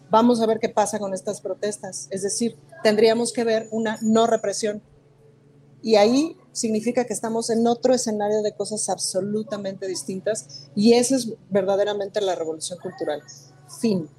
Vamos 0.10 0.42
a 0.42 0.48
ver 0.48 0.60
qué 0.60 0.70
pasa 0.70 0.98
con 0.98 1.14
estas 1.14 1.40
protestas. 1.42 2.08
Es 2.10 2.24
decir, 2.24 2.58
tendríamos 2.84 3.32
que 3.32 3.44
ver 3.44 3.68
una 3.72 4.00
no 4.02 4.26
represión. 4.26 4.82
Y 5.82 5.96
ahí 5.96 6.36
significa 6.52 7.06
que 7.06 7.14
estamos 7.14 7.50
en 7.50 7.66
otro 7.68 7.94
escenario 7.94 8.42
de 8.42 8.54
cosas 8.54 8.90
absolutamente 8.90 9.88
distintas 9.88 10.70
y 10.76 10.94
esa 10.94 11.16
es 11.16 11.34
verdaderamente 11.50 12.22
la 12.22 12.36
revolución 12.36 12.80
cultural. 12.80 13.22
Fin. 13.80 14.10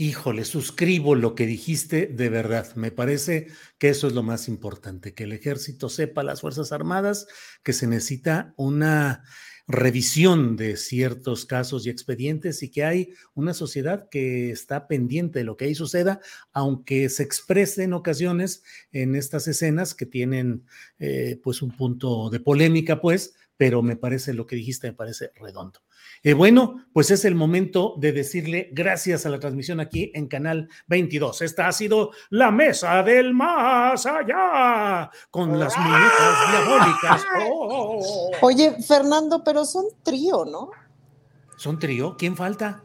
Híjole, 0.00 0.44
suscribo 0.44 1.16
lo 1.16 1.34
que 1.34 1.44
dijiste 1.44 2.06
de 2.06 2.28
verdad. 2.28 2.72
Me 2.76 2.92
parece 2.92 3.48
que 3.78 3.88
eso 3.88 4.06
es 4.06 4.12
lo 4.12 4.22
más 4.22 4.46
importante, 4.46 5.12
que 5.12 5.24
el 5.24 5.32
ejército 5.32 5.88
sepa, 5.88 6.22
las 6.22 6.40
Fuerzas 6.40 6.70
Armadas, 6.70 7.26
que 7.64 7.72
se 7.72 7.88
necesita 7.88 8.54
una 8.56 9.24
revisión 9.66 10.56
de 10.56 10.76
ciertos 10.76 11.46
casos 11.46 11.84
y 11.84 11.90
expedientes 11.90 12.62
y 12.62 12.70
que 12.70 12.84
hay 12.84 13.12
una 13.34 13.54
sociedad 13.54 14.08
que 14.08 14.52
está 14.52 14.86
pendiente 14.86 15.40
de 15.40 15.44
lo 15.44 15.56
que 15.56 15.64
ahí 15.64 15.74
suceda, 15.74 16.20
aunque 16.52 17.08
se 17.08 17.24
exprese 17.24 17.82
en 17.82 17.92
ocasiones 17.92 18.62
en 18.92 19.16
estas 19.16 19.48
escenas 19.48 19.96
que 19.96 20.06
tienen 20.06 20.64
eh, 21.00 21.40
pues 21.42 21.60
un 21.60 21.76
punto 21.76 22.30
de 22.30 22.38
polémica, 22.38 23.00
pues, 23.00 23.34
pero 23.56 23.82
me 23.82 23.96
parece 23.96 24.32
lo 24.32 24.46
que 24.46 24.54
dijiste, 24.54 24.86
me 24.86 24.94
parece 24.94 25.32
redondo. 25.34 25.80
Eh, 26.22 26.32
bueno, 26.32 26.84
pues 26.92 27.10
es 27.10 27.24
el 27.24 27.34
momento 27.34 27.94
de 27.98 28.12
decirle 28.12 28.70
gracias 28.72 29.24
a 29.26 29.28
la 29.28 29.38
transmisión 29.38 29.80
aquí 29.80 30.10
en 30.14 30.26
Canal 30.26 30.68
22. 30.88 31.42
Esta 31.42 31.68
ha 31.68 31.72
sido 31.72 32.10
la 32.30 32.50
mesa 32.50 33.02
del 33.02 33.34
más 33.34 34.04
allá 34.06 35.10
con 35.30 35.58
las 35.58 35.76
muñecas 35.76 36.50
diabólicas. 36.50 37.26
Oh. 37.50 38.30
Oye, 38.42 38.76
Fernando, 38.82 39.42
pero 39.44 39.64
son 39.64 39.84
trío, 40.02 40.44
¿no? 40.44 40.70
¿Son 41.56 41.78
trío? 41.78 42.16
¿Quién 42.16 42.36
falta? 42.36 42.84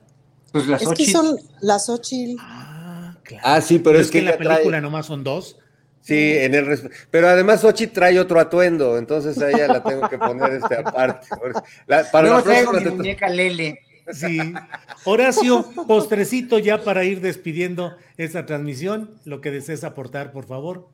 Pues 0.51 0.67
las 0.67 0.81
Es 0.81 0.89
que 0.89 1.11
son 1.11 1.37
las 1.61 1.89
ocho. 1.89 2.15
Ah, 2.39 3.17
claro. 3.23 3.43
Ah, 3.45 3.61
sí, 3.61 3.79
pero, 3.79 3.99
es, 3.99 4.11
que, 4.11 4.19
en 4.19 4.25
la 4.25 4.37
película 4.37 4.79
nomás 4.81 5.07
son 5.07 5.23
dos. 5.23 5.57
Sí, 6.03 6.33
en 6.37 6.53
el 6.53 6.91
pero 7.09 7.29
además 7.29 7.63
Ochi 7.63 7.87
trae 7.87 8.19
otro 8.19 8.37
atuendo, 8.37 8.97
entonces 8.97 9.37
a 9.41 9.49
ella 9.49 9.67
la 9.67 9.83
tengo 9.83 10.09
que 10.09 10.17
poner 10.17 10.51
este 10.51 10.75
aparte. 10.75 11.27
para 12.11 12.27
la 12.27 12.43
próxima 12.43 12.79
mi 12.81 12.91
muñeca 12.91 13.29
Lele. 13.29 13.79
Sí. 14.11 14.53
Horacio, 15.05 15.65
postrecito 15.87 16.59
ya 16.59 16.83
para 16.83 17.05
ir 17.05 17.21
despidiendo 17.21 17.95
esta 18.17 18.45
transmisión, 18.45 19.11
lo 19.23 19.39
que 19.39 19.49
desees 19.49 19.85
aportar, 19.85 20.33
por 20.33 20.45
favor. 20.45 20.89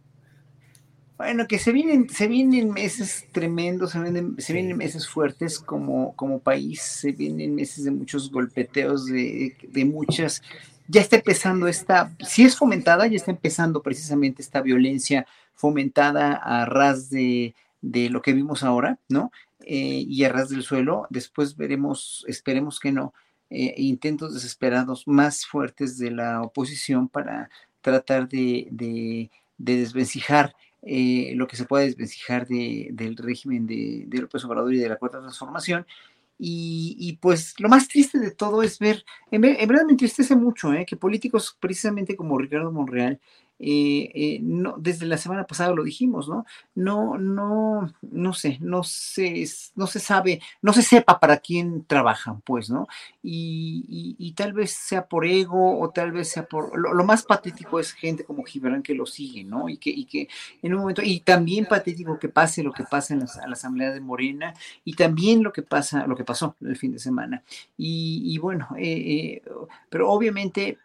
Bueno, 1.18 1.48
que 1.48 1.58
se 1.58 1.72
vienen, 1.72 2.08
se 2.08 2.28
vienen 2.28 2.72
meses 2.72 3.26
tremendos, 3.32 3.92
se 3.92 4.00
vienen, 4.00 4.36
se 4.38 4.54
vienen 4.54 4.78
meses 4.78 5.08
fuertes 5.08 5.58
como, 5.58 6.16
como 6.16 6.40
país, 6.40 6.84
se 6.84 7.14
vienen 7.14 7.56
meses 7.56 7.84
de 7.84 7.92
muchos 7.92 8.32
golpeteos, 8.32 9.08
de, 9.08 9.58
de 9.68 9.86
muchas 9.86 10.44
ya 10.90 11.02
está 11.02 11.18
empezando 11.18 11.68
esta, 11.68 12.12
si 12.20 12.44
es 12.44 12.58
fomentada, 12.58 13.06
ya 13.06 13.16
está 13.16 13.30
empezando 13.30 13.84
precisamente 13.84 14.42
esta 14.42 14.62
violencia 14.62 15.28
fomentada 15.54 16.34
a 16.34 16.66
ras 16.66 17.12
de, 17.12 17.54
lo 17.82 18.24
que 18.24 18.34
vimos 18.34 18.64
ahora, 18.64 18.98
¿no? 19.08 19.32
Eh, 19.62 20.04
y 20.08 20.24
a 20.24 20.30
ras 20.30 20.50
del 20.50 20.64
suelo. 20.64 21.06
Después 21.12 21.56
veremos, 21.56 22.26
esperemos 22.28 22.80
que 22.80 22.92
no, 22.92 23.14
eh, 23.52 23.76
intentos 23.78 24.34
desesperados 24.34 25.08
más 25.08 25.46
fuertes 25.46 26.00
de 26.00 26.10
la 26.10 26.42
oposición 26.42 27.08
para 27.08 27.52
tratar 27.82 28.28
de, 28.28 28.68
de, 28.72 29.30
desvencijar 29.60 30.56
eh, 30.82 31.34
lo 31.36 31.48
que 31.48 31.58
se 31.58 31.66
puede 31.66 31.86
desvencijar 31.86 32.48
del 32.48 33.16
régimen 33.16 33.68
de, 33.68 34.06
de 34.08 34.22
López 34.22 34.44
Obrador 34.44 34.74
y 34.74 34.80
de 34.80 34.90
la 34.90 34.96
Cuarta 34.96 35.20
Transformación 35.20 35.86
y, 36.42 37.18
pues 37.22 37.54
lo 37.60 37.68
más 37.68 37.90
triste 37.90 38.18
de 38.18 38.32
todo 38.32 38.64
es 38.64 38.80
ver, 38.80 39.04
en, 39.30 39.42
verdad 39.42 39.84
me 39.86 39.92
entristece 39.92 40.38
mucho, 40.38 40.74
¿eh? 40.74 40.86
que 40.86 40.96
políticos 40.96 41.58
precisamente 41.60 42.16
como 42.16 42.38
Ricardo 42.38 42.72
Monreal 42.72 43.20
eh, 43.62 44.12
eh, 44.16 44.40
no, 44.42 44.76
desde 44.78 45.06
la 45.06 45.18
semana 45.18 45.46
pasada 45.46 45.74
lo 45.74 45.84
dijimos, 45.84 46.30
¿no? 46.30 46.46
No, 46.76 47.18
no, 47.18 47.94
no 48.02 48.34
sé, 48.34 48.58
no 48.62 48.84
se, 48.84 49.46
no 49.76 49.86
se 49.86 50.00
sabe, 50.00 50.42
no 50.62 50.72
se 50.72 50.82
sepa 50.82 51.20
para 51.20 51.38
quién 51.38 51.84
trabajan, 51.86 52.40
pues, 52.42 52.70
¿no? 52.70 52.88
Y, 53.22 54.34
tal 54.38 54.54
vez 54.54 54.72
sea 54.72 55.08
por 55.08 55.26
ego 55.26 55.80
o 55.82 55.90
tal 55.90 56.14
vez 56.14 56.30
sea 56.30 56.46
por, 56.46 56.78
lo, 56.78 57.04
más 57.04 57.24
patético 57.24 57.80
es 57.80 57.92
gente 57.92 58.24
como 58.24 58.44
Gibran 58.44 58.82
que 58.82 58.94
lo 58.94 59.06
sigue, 59.06 59.44
¿no? 59.44 59.68
Y 59.68 59.78
que, 59.78 59.90
y 59.90 60.06
que 60.06 60.30
en 60.62 60.74
un 60.74 60.82
momento, 60.82 61.02
y 61.04 61.20
también 61.20 61.66
patético 61.66 62.18
que 62.18 62.30
pase 62.30 62.64
lo 62.64 62.72
que 62.72 62.86
pasa 62.86 63.14
en 63.14 63.20
la, 63.20 63.26
Asamblea 63.52 63.92
de 63.92 64.00
Morena 64.00 64.54
y 64.86 64.94
también 64.94 65.44
lo 65.44 65.52
que 65.52 65.64
pasa, 65.64 66.08
lo 66.08 66.16
que 66.16 66.24
pasó 66.24 66.56
el 66.62 66.78
fin 66.78 66.94
de 66.94 67.00
semana. 67.00 67.44
Y, 67.78 68.38
bueno, 68.38 68.70
eh, 68.78 69.42
pero 69.90 70.10
obviamente 70.10 70.78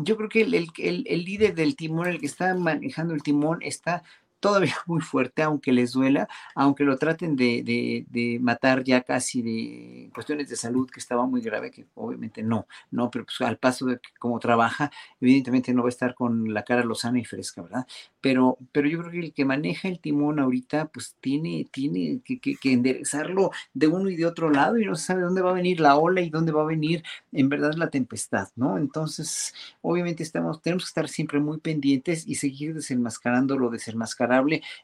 yo 0.00 0.16
creo 0.16 0.28
que 0.28 0.42
el, 0.42 0.70
el, 0.76 1.24
líder 1.24 1.54
del 1.54 1.76
timón, 1.76 2.08
el 2.08 2.20
que 2.20 2.26
está 2.26 2.54
manejando 2.54 3.14
el 3.14 3.22
timón, 3.22 3.58
está 3.62 4.04
todavía 4.40 4.76
muy 4.86 5.00
fuerte, 5.00 5.42
aunque 5.42 5.72
les 5.72 5.92
duela, 5.92 6.28
aunque 6.54 6.84
lo 6.84 6.96
traten 6.98 7.36
de, 7.36 8.06
de, 8.08 8.38
matar 8.40 8.84
ya 8.84 9.02
casi 9.02 9.42
de 9.42 10.10
cuestiones 10.14 10.48
de 10.48 10.56
salud 10.56 10.88
que 10.88 11.00
estaba 11.00 11.26
muy 11.26 11.40
grave, 11.40 11.70
que 11.70 11.86
obviamente 11.94 12.42
no, 12.42 12.66
no, 12.90 13.10
pero 13.10 13.24
pues 13.24 13.40
al 13.40 13.58
paso 13.58 13.86
de 13.86 14.00
cómo 14.18 14.38
trabaja, 14.38 14.90
evidentemente 15.20 15.74
no 15.74 15.82
va 15.82 15.88
a 15.88 15.90
estar 15.90 16.14
con 16.14 16.54
la 16.54 16.62
cara 16.62 16.84
lozana 16.84 17.18
y 17.18 17.24
fresca, 17.24 17.62
¿verdad? 17.62 17.86
Pero, 18.20 18.58
pero 18.72 18.88
yo 18.88 18.98
creo 18.98 19.10
que 19.12 19.20
el 19.20 19.32
que 19.32 19.44
maneja 19.44 19.88
el 19.88 20.00
timón 20.00 20.40
ahorita, 20.40 20.88
pues 20.88 21.16
tiene, 21.20 21.66
tiene 21.70 22.20
que, 22.24 22.40
que, 22.40 22.72
enderezarlo 22.72 23.50
de 23.74 23.86
uno 23.86 24.08
y 24.10 24.16
de 24.16 24.26
otro 24.26 24.50
lado 24.50 24.78
y 24.78 24.86
no 24.86 24.96
sabe 24.96 25.22
dónde 25.22 25.42
va 25.42 25.50
a 25.50 25.54
venir 25.54 25.80
la 25.80 25.96
ola 25.96 26.20
y 26.20 26.30
dónde 26.30 26.52
va 26.52 26.62
a 26.62 26.66
venir 26.66 27.02
en 27.32 27.48
verdad 27.48 27.74
la 27.74 27.90
tempestad, 27.90 28.48
¿no? 28.56 28.78
Entonces, 28.78 29.54
obviamente 29.82 30.22
estamos, 30.22 30.60
tenemos 30.62 30.84
que 30.84 30.88
estar 30.88 31.08
siempre 31.08 31.38
muy 31.38 31.58
pendientes 31.58 32.26
y 32.26 32.36
seguir 32.36 32.74
desenmascarando 32.74 33.58
lo 33.58 33.70
desenmascarado 33.70 34.38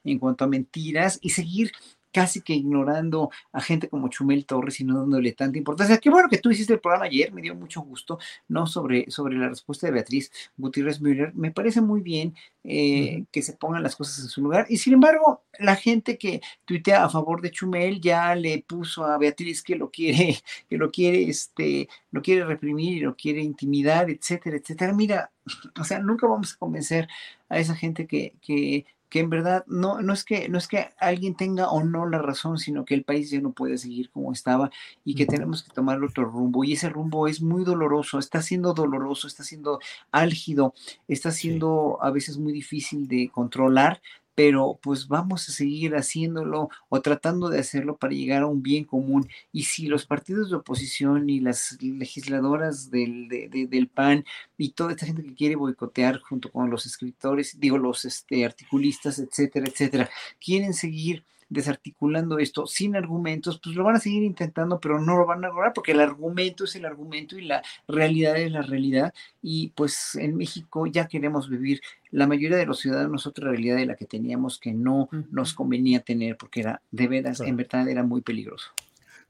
en 0.04 0.18
cuanto 0.18 0.44
a 0.44 0.48
mentiras 0.48 1.18
y 1.22 1.30
seguir 1.30 1.72
casi 2.14 2.42
que 2.42 2.54
ignorando 2.54 3.30
a 3.52 3.60
gente 3.60 3.88
como 3.88 4.08
Chumel 4.08 4.46
Torres 4.46 4.78
y 4.78 4.84
no 4.84 5.00
dándole 5.00 5.32
tanta 5.32 5.58
importancia. 5.58 5.98
Qué 5.98 6.10
bueno 6.10 6.28
que 6.28 6.38
tú 6.38 6.52
hiciste 6.52 6.74
el 6.74 6.80
programa 6.80 7.06
ayer, 7.06 7.32
me 7.32 7.42
dio 7.42 7.56
mucho 7.56 7.80
gusto, 7.82 8.20
¿no? 8.46 8.68
Sobre, 8.68 9.10
sobre 9.10 9.36
la 9.36 9.48
respuesta 9.48 9.88
de 9.88 9.94
Beatriz 9.94 10.30
Gutiérrez 10.56 11.00
Müller. 11.00 11.34
Me 11.34 11.50
parece 11.50 11.80
muy 11.80 12.02
bien 12.02 12.34
eh, 12.62 13.24
que 13.32 13.42
se 13.42 13.54
pongan 13.54 13.82
las 13.82 13.96
cosas 13.96 14.20
en 14.20 14.28
su 14.28 14.40
lugar. 14.42 14.66
Y 14.68 14.78
sin 14.78 14.94
embargo, 14.94 15.42
la 15.58 15.74
gente 15.74 16.16
que 16.16 16.40
tuitea 16.64 17.04
a 17.04 17.10
favor 17.10 17.40
de 17.42 17.50
Chumel 17.50 18.00
ya 18.00 18.32
le 18.36 18.64
puso 18.66 19.04
a 19.04 19.18
Beatriz 19.18 19.62
que 19.62 19.74
lo 19.74 19.90
quiere, 19.90 20.38
que 20.70 20.78
lo 20.78 20.92
quiere, 20.92 21.28
este, 21.28 21.88
lo 22.12 22.22
quiere 22.22 22.44
reprimir 22.44 22.98
y 22.98 23.00
lo 23.00 23.16
quiere 23.16 23.42
intimidar, 23.42 24.08
etcétera, 24.08 24.56
etcétera. 24.56 24.92
Mira, 24.92 25.32
o 25.80 25.82
sea, 25.82 25.98
nunca 25.98 26.28
vamos 26.28 26.54
a 26.54 26.58
convencer 26.58 27.08
a 27.48 27.58
esa 27.58 27.74
gente 27.74 28.06
que, 28.06 28.34
que 28.40 28.86
que 29.14 29.20
en 29.20 29.30
verdad 29.30 29.64
no, 29.68 30.02
no, 30.02 30.12
es 30.12 30.24
que, 30.24 30.48
no 30.48 30.58
es 30.58 30.66
que 30.66 30.88
alguien 30.98 31.36
tenga 31.36 31.70
o 31.70 31.84
no 31.84 32.04
la 32.04 32.18
razón, 32.18 32.58
sino 32.58 32.84
que 32.84 32.94
el 32.94 33.04
país 33.04 33.30
ya 33.30 33.40
no 33.40 33.52
puede 33.52 33.78
seguir 33.78 34.10
como 34.10 34.32
estaba 34.32 34.72
y 35.04 35.14
que 35.14 35.24
tenemos 35.24 35.62
que 35.62 35.72
tomar 35.72 36.02
otro 36.02 36.24
rumbo. 36.24 36.64
Y 36.64 36.72
ese 36.72 36.88
rumbo 36.88 37.28
es 37.28 37.40
muy 37.40 37.62
doloroso, 37.62 38.18
está 38.18 38.42
siendo 38.42 38.74
doloroso, 38.74 39.28
está 39.28 39.44
siendo 39.44 39.78
álgido, 40.10 40.74
está 41.06 41.30
siendo 41.30 41.98
a 42.02 42.10
veces 42.10 42.38
muy 42.38 42.52
difícil 42.52 43.06
de 43.06 43.30
controlar, 43.30 44.02
pero 44.34 44.78
pues 44.82 45.08
vamos 45.08 45.48
a 45.48 45.52
seguir 45.52 45.94
haciéndolo 45.94 46.68
o 46.88 47.00
tratando 47.00 47.48
de 47.48 47.60
hacerlo 47.60 47.96
para 47.96 48.14
llegar 48.14 48.42
a 48.42 48.46
un 48.46 48.62
bien 48.62 48.84
común. 48.84 49.28
Y 49.52 49.64
si 49.64 49.86
los 49.86 50.06
partidos 50.06 50.50
de 50.50 50.56
oposición 50.56 51.28
y 51.30 51.40
las 51.40 51.78
legisladoras 51.80 52.90
del, 52.90 53.28
del 53.28 53.88
PAN 53.88 54.24
y 54.58 54.70
toda 54.70 54.92
esta 54.92 55.06
gente 55.06 55.22
que 55.22 55.34
quiere 55.34 55.56
boicotear 55.56 56.20
junto 56.20 56.50
con 56.50 56.70
los 56.70 56.86
escritores, 56.86 57.58
digo, 57.60 57.78
los 57.78 58.04
este, 58.04 58.44
articulistas, 58.44 59.18
etcétera, 59.18 59.66
etcétera, 59.68 60.10
quieren 60.40 60.74
seguir 60.74 61.24
desarticulando 61.54 62.38
esto 62.38 62.66
sin 62.66 62.96
argumentos, 62.96 63.58
pues 63.62 63.74
lo 63.74 63.84
van 63.84 63.96
a 63.96 64.00
seguir 64.00 64.22
intentando, 64.22 64.78
pero 64.78 65.00
no 65.00 65.16
lo 65.16 65.24
van 65.24 65.44
a 65.44 65.48
lograr 65.48 65.72
porque 65.72 65.92
el 65.92 66.00
argumento 66.00 66.64
es 66.64 66.76
el 66.76 66.84
argumento 66.84 67.38
y 67.38 67.46
la 67.46 67.62
realidad 67.88 68.36
es 68.36 68.52
la 68.52 68.60
realidad. 68.60 69.14
Y 69.40 69.68
pues 69.74 70.16
en 70.16 70.36
México 70.36 70.86
ya 70.86 71.08
queremos 71.08 71.48
vivir 71.48 71.80
la 72.10 72.26
mayoría 72.26 72.58
de 72.58 72.66
los 72.66 72.80
ciudadanos 72.80 73.26
otra 73.26 73.48
realidad 73.48 73.76
de 73.76 73.86
la 73.86 73.96
que 73.96 74.04
teníamos 74.04 74.58
que 74.58 74.74
no 74.74 75.08
nos 75.30 75.54
convenía 75.54 76.00
tener 76.00 76.36
porque 76.36 76.60
era 76.60 76.82
de 76.90 77.08
veras, 77.08 77.40
en 77.40 77.56
verdad 77.56 77.88
era 77.88 78.02
muy 78.02 78.20
peligroso. 78.20 78.70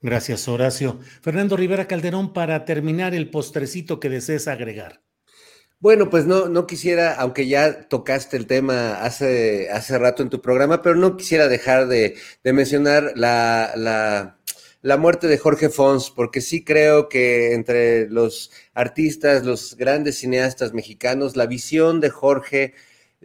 Gracias, 0.02 0.48
Horacio. 0.48 0.98
Fernando 1.22 1.56
Rivera 1.56 1.86
Calderón, 1.86 2.32
para 2.32 2.64
terminar 2.64 3.14
el 3.14 3.30
postrecito 3.30 4.00
que 4.00 4.10
desees 4.10 4.48
agregar. 4.48 5.00
Bueno, 5.84 6.08
pues 6.08 6.24
no, 6.24 6.48
no 6.48 6.66
quisiera, 6.66 7.12
aunque 7.12 7.46
ya 7.46 7.86
tocaste 7.88 8.38
el 8.38 8.46
tema 8.46 9.02
hace, 9.04 9.68
hace 9.70 9.98
rato 9.98 10.22
en 10.22 10.30
tu 10.30 10.40
programa, 10.40 10.80
pero 10.80 10.94
no 10.94 11.18
quisiera 11.18 11.46
dejar 11.46 11.88
de, 11.88 12.16
de 12.42 12.52
mencionar 12.54 13.12
la, 13.16 13.70
la, 13.76 14.38
la, 14.80 14.96
muerte 14.96 15.26
de 15.26 15.36
Jorge 15.36 15.68
Fons, 15.68 16.10
porque 16.10 16.40
sí 16.40 16.64
creo 16.64 17.10
que 17.10 17.52
entre 17.52 18.08
los 18.08 18.50
artistas, 18.72 19.44
los 19.44 19.76
grandes 19.76 20.16
cineastas 20.16 20.72
mexicanos, 20.72 21.36
la 21.36 21.44
visión 21.44 22.00
de 22.00 22.08
Jorge 22.08 22.72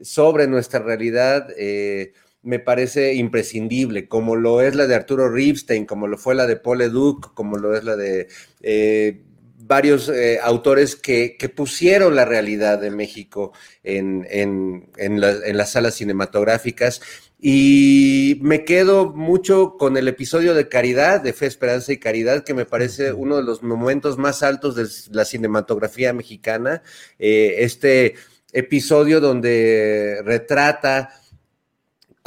sobre 0.01 0.47
nuestra 0.47 0.81
realidad 0.81 1.47
eh, 1.57 2.11
me 2.41 2.59
parece 2.59 3.13
imprescindible, 3.13 4.09
como 4.09 4.35
lo 4.35 4.59
es 4.59 4.75
la 4.75 4.85
de 4.85 4.95
Arturo 4.95 5.29
Ripstein, 5.29 5.85
como 5.85 6.07
lo 6.07 6.17
fue 6.17 6.35
la 6.35 6.45
de 6.45 6.57
Paul 6.57 6.79
Leduc, 6.79 7.33
como 7.33 7.55
lo 7.57 7.73
es 7.73 7.85
la 7.85 7.95
de... 7.95 8.27
Eh, 8.61 9.21
varios 9.69 10.09
eh, 10.09 10.39
autores 10.41 10.95
que, 10.95 11.37
pusieron 11.55 12.15
la 12.15 12.25
realidad 12.25 12.79
de 12.79 12.89
México 12.89 13.53
en, 13.83 14.25
las 14.97 15.71
salas 15.71 15.93
cinematográficas. 15.93 17.01
Y 17.39 18.39
me 18.41 18.65
quedo 18.65 19.13
mucho 19.13 19.77
con 19.77 19.95
el 19.95 20.07
episodio 20.07 20.55
de 20.55 20.67
Caridad, 20.67 21.21
de 21.21 21.33
Fe, 21.33 21.45
Esperanza 21.45 21.93
y 21.93 21.97
Caridad, 21.97 22.43
que 22.43 22.55
me 22.55 22.65
parece 22.65 23.13
uno 23.13 23.37
de 23.37 23.43
los 23.43 23.61
momentos 23.61 24.17
más 24.17 24.41
altos 24.41 24.75
de 24.75 24.87
la 25.15 25.23
cinematografía 25.23 26.13
mexicana. 26.13 26.81
Eh, 27.19 27.57
este 27.59 28.15
episodio 28.51 29.21
donde 29.21 30.21
retrata 30.25 31.13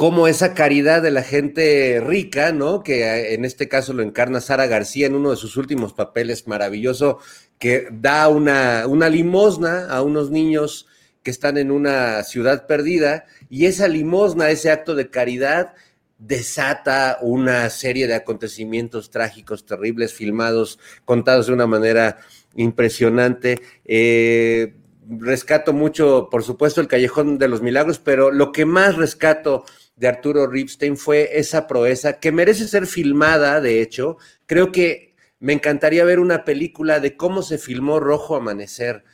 como 0.02 0.26
esa 0.26 0.52
caridad 0.52 1.00
de 1.00 1.12
la 1.12 1.22
gente 1.22 2.02
rica, 2.04 2.50
¿no? 2.50 2.82
Que 2.82 3.04
eh, 3.04 3.34
en 3.34 3.44
este 3.44 3.68
caso 3.68 3.92
lo 3.92 4.02
encarna 4.02 4.40
Sara 4.40 4.66
García 4.66 5.06
en 5.06 5.14
uno 5.14 5.30
de 5.30 5.36
sus 5.36 5.56
últimos 5.56 5.92
papeles 5.92 6.48
maravilloso, 6.48 7.20
que 7.60 7.86
da 7.92 8.26
una, 8.26 8.84
limosna 9.08 9.86
a 9.86 10.02
unos 10.02 10.32
niños 10.32 10.88
que 11.22 11.30
están 11.30 11.56
en 11.56 11.70
una 11.70 12.24
ciudad 12.24 12.66
perdida, 12.66 13.26
y 13.48 13.66
esa 13.66 13.86
limosna, 13.86 14.50
ese 14.50 14.72
acto 14.72 14.96
de 14.96 15.08
caridad, 15.08 15.72
desata 16.18 17.18
una 17.20 17.70
serie 17.70 18.08
de 18.08 18.16
acontecimientos 18.16 19.08
trágicos, 19.08 19.66
terribles, 19.66 20.12
filmados, 20.14 20.80
contados 21.04 21.46
de 21.46 21.52
una 21.52 21.68
manera 21.68 22.18
impresionante. 22.56 23.62
Eh, 23.84 24.74
rescato 25.08 25.72
mucho, 25.72 26.26
por 26.28 26.42
supuesto, 26.42 26.80
el 26.80 26.88
Callejón 26.88 27.38
de 27.38 27.46
los 27.46 27.62
Milagros, 27.62 28.00
pero 28.00 28.32
lo 28.32 28.50
que 28.50 28.64
más 28.64 28.96
rescato 28.96 29.64
de 29.96 30.08
Arturo 30.08 30.46
Ripstein 30.46 30.96
fue 30.96 31.38
esa 31.38 31.66
proeza 31.66 32.18
que 32.18 32.32
merece 32.32 32.66
ser 32.66 32.86
filmada, 32.86 33.60
de 33.60 33.82
hecho. 33.82 34.16
Creo 34.46 34.72
que 34.72 35.14
me 35.38 35.52
encantaría 35.52 36.04
ver 36.04 36.20
una 36.20 36.44
película 36.44 37.00
de 37.00 37.16
cómo 37.16 37.42
se 37.42 37.58
filmó 37.58 38.00
Rojo 38.00 38.36
Amanecer. 38.36 39.04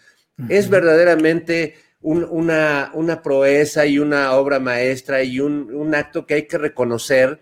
Es 0.49 0.71
verdaderamente 0.71 1.75
una, 2.01 2.93
una, 2.95 3.23
proeza 3.23 3.87
y 3.87 3.99
una 3.99 4.33
obra 4.35 4.61
maestra 4.61 5.25
y 5.25 5.41
un, 5.41 5.75
un 5.75 5.97
acto 5.97 6.27
que 6.27 6.35
hay 6.35 6.47
que 6.47 6.59
reconocer 6.59 7.41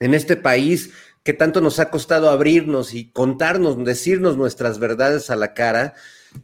en 0.00 0.12
este 0.12 0.36
país 0.36 0.90
que 1.22 1.34
tanto 1.34 1.60
nos 1.60 1.78
ha 1.78 1.90
costado 1.90 2.30
abrirnos 2.30 2.94
y 2.94 3.10
contarnos, 3.10 3.82
decirnos 3.84 4.36
nuestras 4.36 4.80
verdades 4.80 5.30
a 5.30 5.36
la 5.36 5.54
cara 5.54 5.94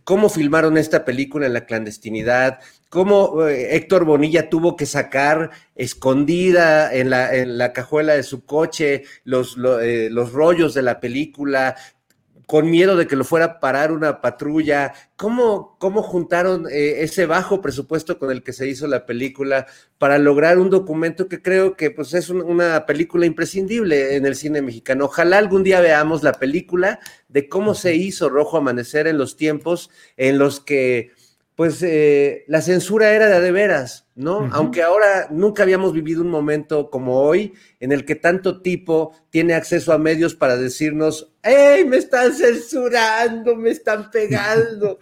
cómo 0.04 0.28
filmaron 0.28 0.76
esta 0.76 1.04
película 1.04 1.46
en 1.46 1.52
la 1.52 1.66
clandestinidad, 1.66 2.60
cómo 2.92 3.48
eh, 3.48 3.74
Héctor 3.74 4.04
Bonilla 4.04 4.50
tuvo 4.50 4.76
que 4.76 4.84
sacar 4.84 5.50
escondida 5.74 6.92
en 6.92 7.08
la, 7.08 7.34
en 7.34 7.56
la 7.56 7.72
cajuela 7.72 8.12
de 8.12 8.22
su 8.22 8.44
coche 8.44 9.04
los, 9.24 9.56
eh, 9.80 10.10
los 10.10 10.34
rollos 10.34 10.74
de 10.74 10.82
la 10.82 11.00
película, 11.00 11.74
con 12.44 12.68
miedo 12.70 12.94
de 12.94 13.06
que 13.06 13.16
lo 13.16 13.24
fuera 13.24 13.46
a 13.46 13.60
parar 13.60 13.92
una 13.92 14.20
patrulla. 14.20 14.92
¿Cómo, 15.16 15.78
cómo 15.78 16.02
juntaron 16.02 16.66
eh, 16.70 16.96
ese 16.98 17.24
bajo 17.24 17.62
presupuesto 17.62 18.18
con 18.18 18.30
el 18.30 18.42
que 18.42 18.52
se 18.52 18.68
hizo 18.68 18.86
la 18.86 19.06
película 19.06 19.66
para 19.96 20.18
lograr 20.18 20.58
un 20.58 20.68
documento 20.68 21.28
que 21.28 21.40
creo 21.40 21.76
que 21.78 21.90
pues, 21.90 22.12
es 22.12 22.28
una 22.28 22.84
película 22.84 23.24
imprescindible 23.24 24.16
en 24.16 24.26
el 24.26 24.36
cine 24.36 24.60
mexicano? 24.60 25.06
Ojalá 25.06 25.38
algún 25.38 25.62
día 25.62 25.80
veamos 25.80 26.22
la 26.22 26.34
película 26.34 27.00
de 27.30 27.48
cómo 27.48 27.74
se 27.74 27.94
hizo 27.94 28.28
Rojo 28.28 28.58
Amanecer 28.58 29.06
en 29.06 29.16
los 29.16 29.38
tiempos 29.38 29.88
en 30.18 30.36
los 30.36 30.60
que 30.60 31.12
pues 31.56 31.82
eh, 31.82 32.44
la 32.48 32.62
censura 32.62 33.12
era 33.12 33.28
de, 33.28 33.40
de 33.40 33.52
veras, 33.52 34.06
¿no? 34.14 34.48
Aunque 34.52 34.82
ahora 34.82 35.28
nunca 35.30 35.62
habíamos 35.62 35.92
vivido 35.92 36.22
un 36.22 36.30
momento 36.30 36.90
como 36.90 37.20
hoy 37.20 37.52
en 37.80 37.92
el 37.92 38.04
que 38.04 38.14
tanto 38.14 38.62
tipo 38.62 39.14
tiene 39.30 39.54
acceso 39.54 39.92
a 39.92 39.98
medios 39.98 40.34
para 40.34 40.56
decirnos, 40.56 41.32
¡Ey, 41.42 41.84
me 41.84 41.98
están 41.98 42.32
censurando, 42.32 43.54
me 43.56 43.70
están 43.70 44.10
pegando! 44.10 44.98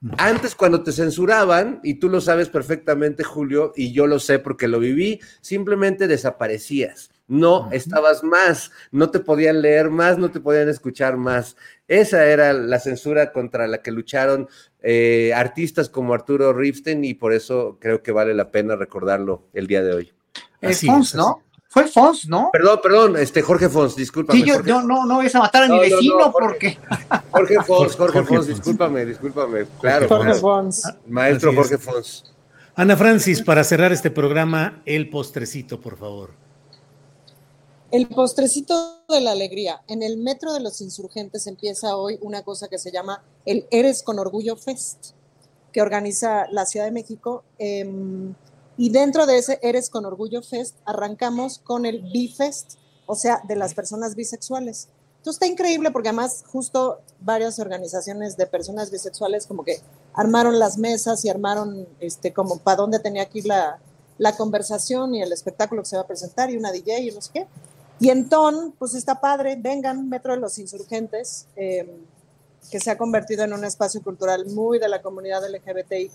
Antes 0.18 0.54
cuando 0.54 0.82
te 0.82 0.92
censuraban, 0.92 1.80
y 1.82 1.94
tú 1.94 2.08
lo 2.08 2.20
sabes 2.20 2.48
perfectamente, 2.48 3.24
Julio, 3.24 3.72
y 3.74 3.92
yo 3.92 4.06
lo 4.06 4.20
sé 4.20 4.38
porque 4.38 4.68
lo 4.68 4.78
viví, 4.78 5.20
simplemente 5.40 6.06
desaparecías 6.06 7.10
no 7.28 7.68
estabas 7.70 8.24
más, 8.24 8.72
no 8.90 9.10
te 9.10 9.20
podían 9.20 9.60
leer 9.60 9.90
más, 9.90 10.18
no 10.18 10.30
te 10.30 10.40
podían 10.40 10.68
escuchar 10.68 11.16
más. 11.18 11.56
Esa 11.88 12.26
era 12.26 12.52
la 12.52 12.78
censura 12.78 13.32
contra 13.32 13.66
la 13.66 13.82
que 13.82 13.90
lucharon 13.90 14.46
eh, 14.82 15.32
artistas 15.34 15.88
como 15.88 16.12
Arturo 16.12 16.52
Ripstein 16.52 17.02
y 17.02 17.14
por 17.14 17.32
eso 17.32 17.78
creo 17.80 18.02
que 18.02 18.12
vale 18.12 18.34
la 18.34 18.50
pena 18.50 18.76
recordarlo 18.76 19.44
el 19.54 19.66
día 19.66 19.82
de 19.82 19.94
hoy. 19.94 20.12
Es 20.60 20.84
Fons, 20.84 21.14
¿no? 21.14 21.42
Fue 21.68 21.86
Fons, 21.86 22.28
¿no? 22.28 22.50
Perdón, 22.52 22.80
perdón, 22.82 23.16
este 23.16 23.40
Jorge 23.42 23.68
Fons, 23.68 23.96
discúlpame. 23.96 24.40
Sí, 24.40 24.46
yo, 24.46 24.62
no, 24.62 24.82
no, 24.82 25.06
no 25.06 25.22
es 25.22 25.34
a 25.34 25.40
matar 25.40 25.64
a 25.64 25.68
mi 25.68 25.78
vecino 25.78 26.30
porque. 26.30 26.78
Jorge 27.30 27.56
Fons, 27.62 27.96
Jorge, 27.96 28.22
Fons, 28.22 28.46
discúlpame, 28.46 29.04
discúlpame. 29.06 29.66
Claro, 29.80 30.08
Jorge 30.08 30.34
Fons. 30.34 30.82
Maestro 31.06 31.54
Jorge 31.54 31.78
Fons. 31.78 32.24
Ana 32.74 32.96
Francis, 32.96 33.42
para 33.42 33.64
cerrar 33.64 33.92
este 33.92 34.10
programa, 34.10 34.82
el 34.86 35.10
postrecito, 35.10 35.80
por 35.80 35.96
favor. 35.96 36.30
El 37.90 38.06
postrecito 38.06 38.97
de 39.14 39.20
la 39.22 39.32
alegría. 39.32 39.82
En 39.88 40.02
el 40.02 40.18
Metro 40.18 40.52
de 40.52 40.60
los 40.60 40.82
Insurgentes 40.82 41.46
empieza 41.46 41.96
hoy 41.96 42.18
una 42.20 42.42
cosa 42.42 42.68
que 42.68 42.78
se 42.78 42.90
llama 42.90 43.24
el 43.46 43.66
Eres 43.70 44.02
con 44.02 44.18
Orgullo 44.18 44.56
Fest, 44.56 45.12
que 45.72 45.80
organiza 45.80 46.46
la 46.50 46.66
Ciudad 46.66 46.84
de 46.84 46.92
México. 46.92 47.42
Em, 47.58 48.34
y 48.76 48.90
dentro 48.90 49.24
de 49.24 49.38
ese 49.38 49.58
Eres 49.62 49.88
con 49.88 50.04
Orgullo 50.04 50.42
Fest 50.42 50.76
arrancamos 50.84 51.58
con 51.58 51.86
el 51.86 52.02
B-Fest, 52.02 52.74
o 53.06 53.14
sea, 53.14 53.40
de 53.48 53.56
las 53.56 53.72
personas 53.72 54.14
bisexuales. 54.14 54.88
Entonces 55.16 55.42
está 55.42 55.46
increíble 55.46 55.90
porque 55.90 56.10
además 56.10 56.44
justo 56.46 57.00
varias 57.20 57.58
organizaciones 57.58 58.36
de 58.36 58.46
personas 58.46 58.90
bisexuales 58.90 59.46
como 59.46 59.64
que 59.64 59.80
armaron 60.12 60.58
las 60.58 60.76
mesas 60.76 61.24
y 61.24 61.30
armaron 61.30 61.88
este 62.00 62.34
como 62.34 62.58
para 62.58 62.76
dónde 62.76 62.98
tenía 62.98 63.26
que 63.26 63.38
ir 63.38 63.46
la, 63.46 63.80
la 64.18 64.36
conversación 64.36 65.14
y 65.14 65.22
el 65.22 65.32
espectáculo 65.32 65.82
que 65.82 65.88
se 65.88 65.96
va 65.96 66.02
a 66.02 66.06
presentar 66.06 66.50
y 66.50 66.58
una 66.58 66.72
DJ 66.72 67.00
y 67.00 67.10
no 67.10 67.22
sé 67.22 67.30
qué. 67.32 67.46
Y 68.00 68.10
entonces, 68.10 68.72
pues 68.78 68.94
está 68.94 69.20
padre, 69.20 69.56
vengan, 69.56 70.08
Metro 70.08 70.32
de 70.32 70.40
los 70.40 70.58
Insurgentes, 70.58 71.46
eh, 71.56 72.00
que 72.70 72.80
se 72.80 72.90
ha 72.90 72.98
convertido 72.98 73.44
en 73.44 73.52
un 73.52 73.64
espacio 73.64 74.02
cultural 74.02 74.46
muy 74.46 74.78
de 74.78 74.88
la 74.88 75.02
comunidad 75.02 75.42
LGBTIQ. 75.48 76.12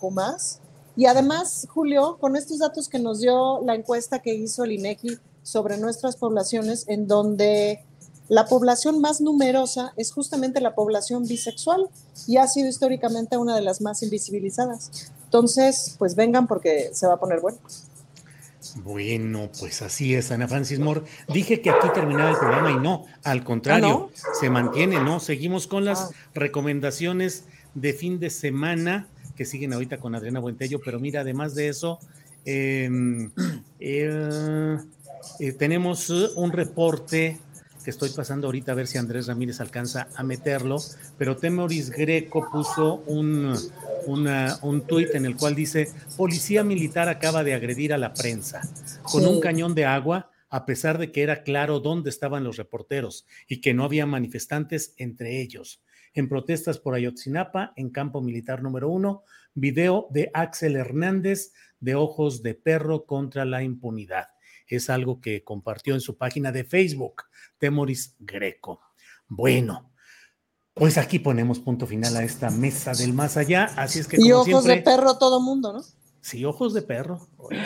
Y 0.96 1.08
además, 1.08 1.68
Julio, 1.70 2.18
con 2.20 2.36
estos 2.36 2.60
datos 2.60 2.88
que 2.88 3.00
nos 3.00 3.20
dio 3.20 3.62
la 3.64 3.76
encuesta 3.76 4.20
que 4.20 4.34
hizo 4.34 4.64
el 4.64 4.74
INEGI 4.74 5.18
sobre 5.42 5.78
nuestras 5.78 6.16
poblaciones, 6.16 6.86
en 6.88 7.08
donde 7.08 7.84
la 8.30 8.46
población 8.46 9.02
más 9.02 9.20
numerosa 9.20 9.94
es 9.98 10.12
justamente 10.12 10.62
la 10.62 10.76
población 10.76 11.28
bisexual 11.28 11.90
y 12.28 12.38
ha 12.38 12.48
sido 12.48 12.70
históricamente 12.70 13.38
una 13.38 13.56
de 13.56 13.62
las 13.62 13.82
más 13.82 14.02
invisibilizadas. 14.04 15.12
Entonces, 15.26 15.96
pues 15.98 16.16
vengan 16.16 16.48
porque 16.48 16.92
se 16.94 17.08
va 17.08 17.16
a 17.16 17.20
poner 17.20 17.42
bueno. 17.42 17.58
Bueno, 18.78 19.52
pues 19.60 19.82
así 19.84 20.16
es, 20.16 20.32
Ana 20.32 20.48
Francis 20.48 20.80
Moore. 20.80 21.02
Dije 21.28 21.62
que 21.62 21.70
aquí 21.70 21.88
terminaba 21.94 22.32
el 22.32 22.38
programa 22.38 22.72
y 22.72 22.76
no, 22.78 23.06
al 23.24 23.44
contrario, 23.44 24.10
¿Ah, 24.16 24.30
se 24.40 24.50
mantiene, 24.50 25.00
¿no? 25.04 25.20
Seguimos 25.20 25.68
con 25.68 25.86
las 25.86 26.00
Ah. 26.02 26.10
recomendaciones 26.34 27.46
de 27.76 27.94
fin 27.94 28.20
de 28.20 28.30
semana 28.32 29.08
que 29.36 29.46
siguen 29.46 29.74
ahorita 29.74 29.98
con 29.98 30.16
Adriana 30.16 30.40
Buentello, 30.40 30.80
pero 30.84 31.00
mira, 31.00 31.22
además 31.22 31.54
de 31.56 31.68
eso, 31.70 32.00
em, 32.46 33.32
eh, 33.80 34.78
eh, 35.40 35.52
tenemos 35.54 36.10
un 36.36 36.52
reporte 36.52 37.38
que 37.84 37.90
estoy 37.92 38.10
pasando 38.10 38.48
ahorita 38.48 38.72
a 38.72 38.76
ver 38.76 38.88
si 38.88 38.98
Andrés 38.98 39.28
Ramírez 39.28 39.60
alcanza 39.62 40.08
a 40.16 40.24
meterlo, 40.24 40.78
pero 41.18 41.38
Temoris 41.38 41.90
Greco 41.92 42.48
puso 42.52 42.96
un, 43.08 43.56
una- 44.06 44.58
un 44.62 44.82
tuit 44.88 45.14
en 45.16 45.26
el 45.26 45.36
cual 45.36 45.56
dice, 45.56 45.90
policía 46.18 46.64
militar 46.64 47.10
acaba 47.10 47.44
de 47.44 47.54
agredir 47.54 47.94
a 47.94 47.98
la 47.98 48.14
prensa 48.14 48.62
con 49.04 49.26
un 49.28 49.40
cañón 49.40 49.76
de 49.76 49.86
agua, 49.86 50.32
a 50.50 50.66
pesar 50.66 50.98
de 50.98 51.12
que 51.12 51.24
era 51.24 51.44
claro 51.44 51.80
dónde 51.80 52.10
estaban 52.10 52.44
los 52.44 52.58
reporteros 52.58 53.26
y 53.48 53.60
que 53.60 53.74
no 53.74 53.84
había 53.84 54.06
manifestantes 54.06 54.94
entre 54.98 55.42
ellos. 55.42 55.82
En 56.14 56.30
protestas 56.30 56.78
por 56.78 56.94
Ayotzinapa, 56.94 57.74
en 57.76 57.90
campo 57.90 58.22
militar 58.22 58.62
número 58.62 58.88
uno, 58.90 59.24
video 59.56 60.08
de 60.12 60.30
Axel 60.34 60.76
Hernández 60.76 61.54
de 61.80 61.96
ojos 61.96 62.44
de 62.44 62.54
perro 62.54 63.06
contra 63.06 63.46
la 63.46 63.64
impunidad. 63.64 64.28
Es 64.76 64.90
algo 64.90 65.22
que 65.22 65.44
compartió 65.44 65.94
en 65.94 66.02
su 66.02 66.18
página 66.18 66.52
de 66.52 66.64
Facebook, 66.64 67.24
Temoris 67.58 68.16
Greco. 68.20 68.82
Bueno, 69.28 69.92
pues 70.74 70.98
aquí 70.98 71.20
ponemos 71.20 71.60
punto 71.60 71.86
final 71.86 72.16
a 72.18 72.24
esta 72.24 72.50
mesa 72.50 72.94
del 72.94 73.14
más 73.14 73.38
allá. 73.38 73.66
Así 73.78 74.00
es 74.00 74.08
que. 74.08 74.18
Y 74.18 74.30
como 74.30 74.36
ojos 74.42 74.64
siempre, 74.64 74.76
de 74.76 74.82
perro 74.82 75.18
todo 75.18 75.40
mundo, 75.40 75.74
¿no? 75.74 75.82
Sí, 76.26 76.46
ojos 76.46 76.74
de 76.74 76.82
perro. 76.82 77.20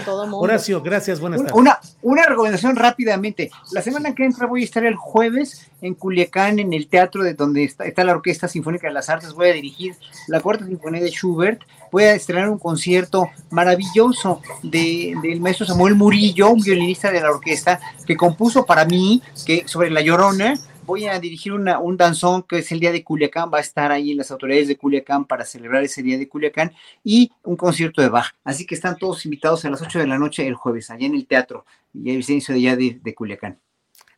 Todo 0.04 0.24
mundo. 0.24 0.40
Horacio, 0.40 0.82
gracias, 0.82 1.20
buenas 1.20 1.40
tardes. 1.42 1.56
Una, 1.56 1.80
una 2.02 2.24
recomendación 2.26 2.76
rápidamente. 2.76 3.52
La 3.72 3.84
semana 3.84 4.16
que 4.16 4.26
entra 4.26 4.48
voy 4.48 4.64
a 4.64 4.66
estar 4.66 4.84
el 4.84 4.96
jueves 4.96 5.70
en 5.84 5.94
Culiacán, 5.94 6.58
en 6.58 6.74
el 6.74 6.88
teatro 6.88 7.24
de 7.24 7.36
donde 7.36 7.64
está, 7.64 7.86
está 7.86 8.04
la 8.04 8.14
Orquesta 8.14 8.48
Sinfónica 8.48 8.88
de 8.88 8.96
las 8.96 9.10
Artes. 9.10 9.34
Voy 9.34 9.50
a 9.50 9.54
dirigir 9.54 9.96
la 10.28 10.40
Cuarta 10.42 10.66
Sinfonía 10.66 11.02
de 11.04 11.12
Schubert. 11.12 11.62
Voy 11.92 12.06
a 12.06 12.16
estrenar 12.16 12.50
un 12.50 12.58
concierto 12.58 13.30
maravilloso 13.52 14.42
de- 14.64 15.14
del 15.22 15.40
maestro 15.40 15.68
Samuel 15.68 15.94
Murillo, 15.94 16.50
un 16.50 16.62
violinista 16.62 17.12
de 17.12 17.22
la 17.22 17.30
orquesta, 17.30 17.80
que 18.08 18.18
compuso 18.18 18.66
para 18.66 18.86
mí 18.86 19.22
que 19.46 19.68
sobre 19.68 19.92
La 19.92 20.02
Llorona. 20.02 20.56
Voy 20.88 21.06
a 21.06 21.20
dirigir 21.20 21.52
una- 21.54 21.80
un 21.80 21.98
danzón 21.98 22.44
que 22.44 22.60
es 22.60 22.72
el 22.72 22.80
Día 22.80 22.92
de 22.92 23.04
Culiacán, 23.04 23.52
va 23.54 23.58
a 23.60 23.62
estar 23.62 23.92
ahí 23.92 24.12
en 24.12 24.18
las 24.18 24.32
autoridades 24.32 24.68
de 24.70 24.78
Culiacán 24.78 25.26
para 25.26 25.46
celebrar 25.46 25.84
ese 25.84 26.02
Día 26.02 26.18
de 26.18 26.28
Culiacán 26.28 26.72
y 27.04 27.32
un 27.44 27.58
concierto 27.58 28.02
de 28.02 28.10
Bach. 28.10 28.34
Así 28.44 28.66
que 28.66 28.74
están 28.74 28.98
todos 28.98 29.24
invitados 29.26 29.64
a 29.66 29.70
las 29.70 29.82
8 29.82 30.00
de 30.00 30.08
la 30.08 30.18
noche 30.18 30.48
el 30.48 30.56
jueves, 30.56 30.90
allá 30.90 31.06
en 31.06 31.14
el 31.16 31.28
teatro 31.28 31.66
y 31.94 32.10
el 32.10 32.18
Vicencio 32.18 32.54
de 32.56 32.62
allá 32.62 32.76
de, 32.78 33.00
de 33.04 33.14
Culiacán. 33.14 33.60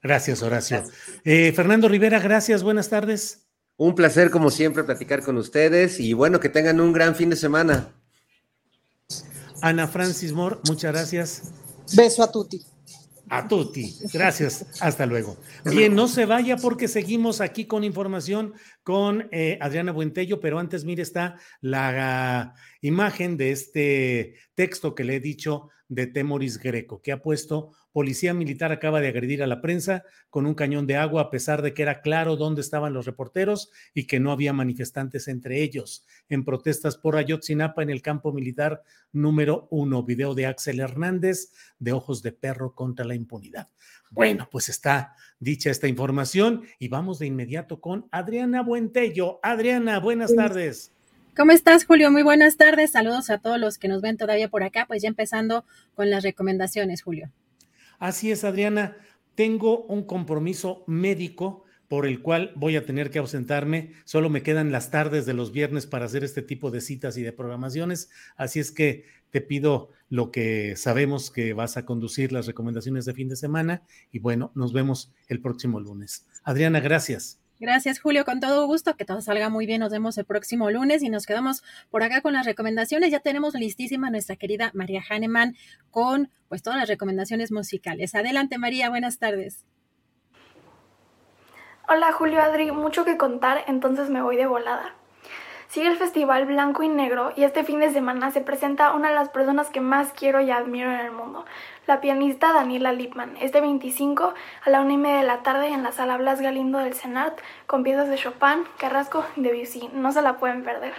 Gracias, 0.02 0.42
Horacio. 0.44 0.84
Eh, 1.26 1.52
Fernando 1.54 1.90
Rivera, 1.90 2.20
gracias, 2.20 2.64
buenas 2.64 2.88
tardes. 2.88 3.46
Un 3.76 3.96
placer, 3.96 4.30
como 4.30 4.50
siempre, 4.52 4.84
platicar 4.84 5.24
con 5.24 5.38
ustedes 5.38 6.00
y 6.00 6.14
bueno, 6.14 6.40
que 6.40 6.50
tengan 6.50 6.80
un 6.80 6.94
gran 6.94 7.16
fin 7.16 7.30
de 7.32 7.36
semana. 7.36 7.90
Ana 9.62 9.88
Francis 9.88 10.32
Moore, 10.32 10.58
muchas 10.68 10.94
gracias. 10.94 11.52
Beso 11.96 12.24
a 12.24 12.32
Tuti. 12.32 12.62
A 13.30 13.48
Tuti, 13.48 13.96
gracias. 14.12 14.66
Hasta 14.82 15.06
luego. 15.06 15.38
Bien, 15.66 15.94
no 15.96 16.08
se 16.08 16.26
vaya 16.26 16.58
porque 16.58 16.88
seguimos 16.88 17.42
aquí 17.42 17.66
con 17.66 17.84
información 17.84 18.54
con 18.84 19.28
eh, 19.32 19.58
Adriana 19.62 19.92
Buentello, 19.92 20.40
pero 20.40 20.60
antes, 20.60 20.86
mire, 20.86 21.04
está 21.04 21.36
la 21.62 22.54
imagen 22.82 23.38
de 23.38 23.52
este 23.52 24.36
texto 24.56 24.96
que 24.96 25.04
le 25.04 25.18
he 25.18 25.20
dicho 25.20 25.70
de 25.88 26.08
Temoris 26.08 26.60
Greco, 26.60 27.02
que 27.02 27.12
ha 27.12 27.22
puesto 27.22 27.72
policía 27.92 28.34
militar 28.34 28.72
acaba 28.72 29.02
de 29.02 29.08
agredir 29.08 29.42
a 29.42 29.48
la 29.48 29.62
prensa 29.62 30.04
con 30.30 30.46
un 30.46 30.54
cañón 30.54 30.86
de 30.86 30.96
agua 30.96 31.24
a 31.24 31.30
pesar 31.30 31.62
de 31.62 31.74
que 31.74 31.82
era 31.82 32.02
claro 32.02 32.36
dónde 32.36 32.62
estaban 32.62 32.94
los 32.94 33.06
reporteros 33.06 33.72
y 33.94 34.06
que 34.06 34.20
no 34.20 34.32
había 34.32 34.54
manifestantes 34.54 35.28
entre 35.28 35.62
ellos 35.62 36.06
en 36.30 36.46
protestas 36.46 36.98
por 36.98 37.18
Ayotzinapa 37.18 37.82
en 37.82 37.90
el 37.90 38.02
campo 38.02 38.32
militar 38.32 38.84
número 39.12 39.68
uno. 39.72 40.04
Video 40.04 40.36
de 40.36 40.46
Axel 40.46 40.80
Hernández 40.80 41.52
de 41.80 41.92
Ojos 41.92 42.22
de 42.22 42.32
Perro 42.32 42.76
contra 42.76 43.06
la 43.06 43.16
impunidad. 43.16 43.70
Bueno, 44.12 44.48
pues 44.52 44.70
está 44.70 45.16
dicha 45.40 45.70
esta 45.70 45.88
información 45.88 46.64
y 46.80 46.88
vamos 46.88 47.20
de 47.20 47.28
inmediato 47.28 47.80
con 47.80 48.08
Adriana 48.12 48.62
Buentello. 48.62 49.40
Adriana, 49.44 50.00
buenas 50.00 50.36
tardes. 50.36 50.92
¿Cómo 51.36 51.52
estás, 51.52 51.86
Julio? 51.86 52.12
Muy 52.12 52.24
buenas 52.24 52.58
tardes. 52.58 52.92
Saludos 52.92 53.30
a 53.30 53.38
todos 53.38 53.60
los 53.60 53.78
que 53.78 53.88
nos 53.88 54.02
ven 54.02 54.18
todavía 54.18 54.50
por 54.50 54.64
acá. 54.64 54.86
Pues 54.88 55.02
ya 55.02 55.08
empezando 55.08 55.64
con 55.96 56.10
las 56.10 56.24
recomendaciones, 56.24 57.02
Julio. 57.02 57.32
Así 57.98 58.32
es, 58.32 58.44
Adriana. 58.44 58.98
Tengo 59.36 59.86
un 59.86 60.04
compromiso 60.04 60.84
médico 60.86 61.64
por 61.88 62.06
el 62.06 62.22
cual 62.22 62.52
voy 62.56 62.76
a 62.76 62.86
tener 62.86 63.10
que 63.10 63.20
ausentarme. 63.20 63.94
Solo 64.06 64.30
me 64.30 64.44
quedan 64.44 64.72
las 64.72 64.92
tardes 64.92 65.26
de 65.26 65.34
los 65.34 65.52
viernes 65.52 65.88
para 65.88 66.06
hacer 66.06 66.24
este 66.24 66.42
tipo 66.42 66.72
de 66.72 66.82
citas 66.82 67.18
y 67.18 67.24
de 67.24 67.32
programaciones. 67.34 68.10
Así 68.36 68.60
es 68.60 68.72
que 68.72 69.06
te 69.32 69.42
pido 69.42 69.90
lo 70.10 70.32
que 70.32 70.76
sabemos 70.76 71.32
que 71.32 71.54
vas 71.54 71.78
a 71.78 71.86
conducir 71.86 72.32
las 72.32 72.48
recomendaciones 72.48 73.06
de 73.06 73.14
fin 73.14 73.30
de 73.30 73.36
semana 73.36 73.84
y 74.12 74.20
bueno, 74.20 74.52
nos 74.56 74.74
vemos 74.74 75.12
el 75.28 75.42
próximo 75.42 75.80
lunes. 75.80 76.26
Adriana, 76.44 76.80
gracias. 76.80 77.40
Gracias, 77.60 78.00
Julio. 78.00 78.24
Con 78.24 78.40
todo 78.40 78.66
gusto. 78.68 78.96
Que 78.96 79.04
todo 79.04 79.20
salga 79.20 79.50
muy 79.50 79.66
bien. 79.66 79.82
Nos 79.82 79.92
vemos 79.92 80.18
el 80.18 80.24
próximo 80.24 80.72
lunes 80.72 81.04
y 81.04 81.10
nos 81.10 81.26
quedamos 81.26 81.62
por 81.90 82.04
acá 82.04 82.22
con 82.22 82.32
las 82.32 82.46
recomendaciones. 82.46 83.12
Ya 83.12 83.20
tenemos 83.20 83.54
listísima 83.54 84.10
nuestra 84.10 84.38
querida 84.38 84.72
María 84.74 85.04
Hahnemann 85.08 85.58
con 85.92 86.32
pues 86.48 86.64
todas 86.64 86.80
las 86.80 86.88
recomendaciones 86.88 87.52
musicales. 87.52 88.16
Adelante, 88.16 88.58
María. 88.58 88.90
Buenas 88.90 89.20
tardes. 89.20 89.66
Hola 91.92 92.14
Julio 92.14 92.40
Adri, 92.40 92.72
mucho 92.72 93.04
que 93.04 93.18
contar, 93.18 93.64
entonces 93.66 94.12
me 94.12 94.22
voy 94.22 94.38
de 94.38 94.46
volada. 94.46 94.94
Sigue 95.70 95.86
el 95.86 95.98
Festival 95.98 96.48
Blanco 96.48 96.82
y 96.82 96.88
Negro 96.88 97.32
y 97.36 97.44
este 97.44 97.64
fin 97.64 97.80
de 97.80 97.92
semana 97.92 98.32
se 98.32 98.42
presenta 98.42 98.92
una 98.94 99.10
de 99.10 99.14
las 99.14 99.30
personas 99.30 99.70
que 99.70 99.82
más 99.82 100.12
quiero 100.14 100.42
y 100.42 100.50
admiro 100.50 100.92
en 100.92 101.00
el 101.00 101.12
mundo, 101.12 101.46
la 101.86 102.02
pianista 102.02 102.52
Daniela 102.54 102.92
Lipman, 102.92 103.38
este 103.40 103.62
25 103.62 104.34
a 104.66 104.70
la 104.72 104.82
una 104.82 104.94
y 104.94 104.98
media 104.98 105.18
de 105.20 105.28
la 105.28 105.44
tarde 105.44 105.68
en 105.68 105.84
la 105.84 105.92
sala 105.92 106.18
Blas 106.18 106.42
Galindo 106.42 106.80
del 106.80 106.96
Senat 106.96 107.40
con 107.68 107.84
piezas 107.84 108.10
de 108.10 108.16
Chopin, 108.16 108.64
Carrasco 108.80 109.24
y 109.36 109.42
Debussy, 109.42 109.92
no 109.94 110.12
se 110.12 110.24
la 110.24 110.38
pueden 110.40 110.64
perder. 110.64 110.96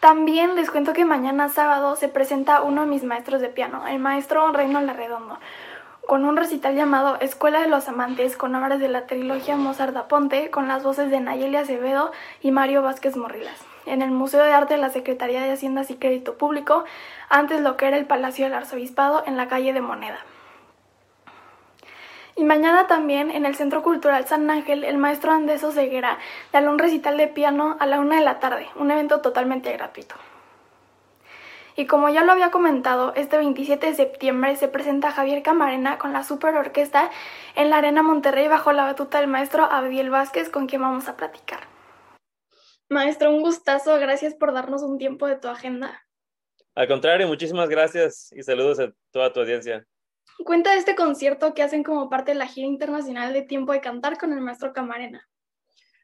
También 0.00 0.54
les 0.54 0.70
cuento 0.70 0.92
que 0.92 1.06
mañana 1.06 1.48
sábado 1.48 1.96
se 1.96 2.08
presenta 2.08 2.60
uno 2.60 2.82
de 2.82 2.88
mis 2.88 3.04
maestros 3.04 3.40
de 3.40 3.48
piano, 3.48 3.86
el 3.88 4.00
maestro 4.00 4.52
Reino 4.52 4.82
Larredondo, 4.82 5.38
con 6.08 6.24
un 6.24 6.38
recital 6.38 6.74
llamado 6.74 7.20
Escuela 7.20 7.60
de 7.60 7.68
los 7.68 7.86
Amantes 7.86 8.34
con 8.34 8.54
obras 8.54 8.80
de 8.80 8.88
la 8.88 9.06
trilogía 9.06 9.56
Mozart 9.56 9.92
da 9.92 10.08
con 10.50 10.66
las 10.66 10.82
voces 10.82 11.10
de 11.10 11.20
Nayeli 11.20 11.56
Acevedo 11.56 12.12
y 12.40 12.50
Mario 12.50 12.80
Vázquez 12.80 13.14
Morrilas 13.14 13.62
en 13.84 14.00
el 14.00 14.10
Museo 14.10 14.42
de 14.42 14.54
Arte 14.54 14.72
de 14.72 14.80
la 14.80 14.88
Secretaría 14.88 15.42
de 15.42 15.52
Haciendas 15.52 15.90
y 15.90 15.96
Crédito 15.96 16.38
Público, 16.38 16.86
antes 17.28 17.60
lo 17.60 17.76
que 17.76 17.88
era 17.88 17.98
el 17.98 18.06
Palacio 18.06 18.46
del 18.46 18.54
Arzobispado 18.54 19.22
en 19.26 19.36
la 19.36 19.48
calle 19.48 19.74
de 19.74 19.82
Moneda. 19.82 20.20
Y 22.36 22.44
mañana 22.44 22.86
también 22.86 23.30
en 23.30 23.44
el 23.44 23.54
Centro 23.54 23.82
Cultural 23.82 24.26
San 24.26 24.48
Ángel, 24.48 24.84
el 24.84 24.96
maestro 24.96 25.32
Andrés 25.32 25.62
Oseguera 25.62 26.16
dará 26.54 26.70
un 26.70 26.78
recital 26.78 27.18
de 27.18 27.28
piano 27.28 27.76
a 27.80 27.84
la 27.84 28.00
una 28.00 28.16
de 28.16 28.24
la 28.24 28.40
tarde, 28.40 28.66
un 28.76 28.90
evento 28.90 29.20
totalmente 29.20 29.70
gratuito. 29.74 30.14
Y 31.78 31.86
como 31.86 32.08
ya 32.08 32.24
lo 32.24 32.32
había 32.32 32.50
comentado, 32.50 33.14
este 33.14 33.36
27 33.36 33.86
de 33.86 33.94
septiembre 33.94 34.56
se 34.56 34.66
presenta 34.66 35.12
Javier 35.12 35.44
Camarena 35.44 35.96
con 35.96 36.12
la 36.12 36.24
Super 36.24 36.56
Orquesta 36.56 37.08
en 37.54 37.70
la 37.70 37.76
Arena 37.76 38.02
Monterrey 38.02 38.48
bajo 38.48 38.72
la 38.72 38.82
batuta 38.82 39.20
del 39.20 39.28
maestro 39.28 39.62
Abdiel 39.62 40.10
Vázquez 40.10 40.50
con 40.50 40.66
quien 40.66 40.82
vamos 40.82 41.06
a 41.06 41.16
platicar. 41.16 41.60
Maestro, 42.88 43.30
un 43.30 43.42
gustazo, 43.42 43.96
gracias 44.00 44.34
por 44.34 44.52
darnos 44.52 44.82
un 44.82 44.98
tiempo 44.98 45.28
de 45.28 45.36
tu 45.36 45.46
agenda. 45.46 46.04
Al 46.74 46.88
contrario, 46.88 47.28
muchísimas 47.28 47.68
gracias 47.68 48.32
y 48.32 48.42
saludos 48.42 48.80
a 48.80 48.92
toda 49.12 49.32
tu 49.32 49.38
audiencia. 49.38 49.86
Cuenta 50.44 50.72
de 50.72 50.78
este 50.78 50.96
concierto 50.96 51.54
que 51.54 51.62
hacen 51.62 51.84
como 51.84 52.10
parte 52.10 52.32
de 52.32 52.38
la 52.38 52.48
gira 52.48 52.66
internacional 52.66 53.32
de 53.32 53.42
Tiempo 53.42 53.70
de 53.70 53.80
Cantar 53.80 54.18
con 54.18 54.32
el 54.32 54.40
maestro 54.40 54.72
Camarena. 54.72 55.28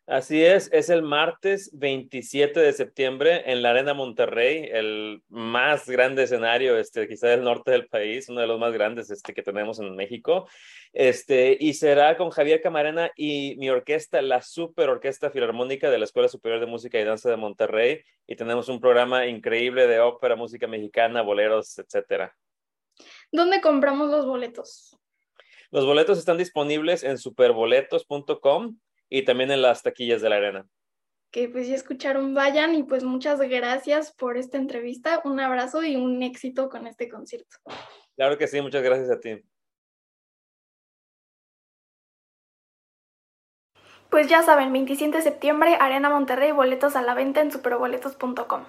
Así 0.06 0.44
es, 0.44 0.68
es 0.70 0.90
el 0.90 1.01
martes 1.01 1.70
27 1.72 2.60
de 2.60 2.74
septiembre 2.74 3.51
en 3.51 3.62
la 3.62 3.70
Arena 3.70 3.94
Monterrey, 3.94 4.68
el 4.70 5.22
más 5.28 5.89
grande 5.89 6.24
escenario, 6.24 6.76
este, 6.76 7.09
quizá 7.09 7.28
del 7.28 7.43
norte 7.43 7.70
del 7.70 7.86
país, 7.86 8.28
uno 8.28 8.43
de 8.43 8.47
los 8.47 8.60
más 8.60 8.74
grandes 8.74 9.10
este, 9.10 9.32
que 9.32 9.43
tenemos 9.43 9.81
en 9.81 9.97
México. 9.97 10.47
Este, 10.93 11.56
y 11.59 11.72
será 11.72 12.18
con 12.18 12.28
Javier 12.28 12.60
Camarena 12.60 13.12
y 13.16 13.56
mi 13.56 13.70
orquesta, 13.70 14.20
la 14.20 14.43
Super 14.43 14.90
Orquesta 14.90 15.31
Filarmónica 15.31 15.89
de 15.89 15.97
la 15.97 16.05
Escuela 16.05 16.28
Superior 16.28 16.60
de 16.60 16.66
Música 16.66 17.01
y 17.01 17.05
Danza 17.05 17.31
de 17.31 17.39
Monterrey. 17.39 18.02
Y 18.26 18.36
tenemos 18.36 18.68
un 18.68 18.81
programa 18.81 19.26
increíble 19.26 19.86
de 19.86 20.01
ópera, 20.01 20.36
música 20.36 20.66
mexicana, 20.66 21.22
boleros, 21.22 21.78
etcétera. 21.78 22.36
¿Dónde 23.32 23.62
compramos 23.62 24.10
los 24.10 24.26
boletos? 24.26 24.98
Los 25.70 25.86
boletos 25.86 26.18
están 26.18 26.36
disponibles 26.36 27.05
en 27.05 27.16
superboletos.com 27.16 28.76
y 29.15 29.24
también 29.24 29.53
en 29.53 29.62
las 29.62 29.85
taquillas 29.85 30.20
de 30.23 30.28
la 30.28 30.36
arena. 30.36 30.66
Que 31.31 31.49
pues 31.49 31.69
ya 31.69 31.77
escucharon, 31.77 32.35
vayan 32.35 32.74
y 32.74 32.82
pues 32.82 33.05
muchas 33.05 33.41
gracias 33.41 34.12
por 34.12 34.36
esta 34.36 34.59
entrevista, 34.59 35.20
un 35.24 35.39
abrazo 35.39 35.85
y 35.85 35.95
un 35.95 36.20
éxito 36.24 36.69
con 36.69 36.89
este 36.89 37.09
concierto. 37.09 37.59
Claro 38.16 38.36
que 38.36 38.49
sí, 38.49 38.61
muchas 38.61 38.82
gracias 38.82 39.11
a 39.11 39.20
ti. 39.20 39.41
Pues 44.11 44.28
ya 44.28 44.43
saben, 44.43 44.73
27 44.73 45.16
de 45.16 45.23
septiembre, 45.23 45.77
Arena 45.78 46.11
Monterrey, 46.11 46.51
boletos 46.51 46.97
a 46.97 47.03
la 47.03 47.15
venta 47.15 47.41
en 47.41 47.53
superboletos.com. 47.53 48.65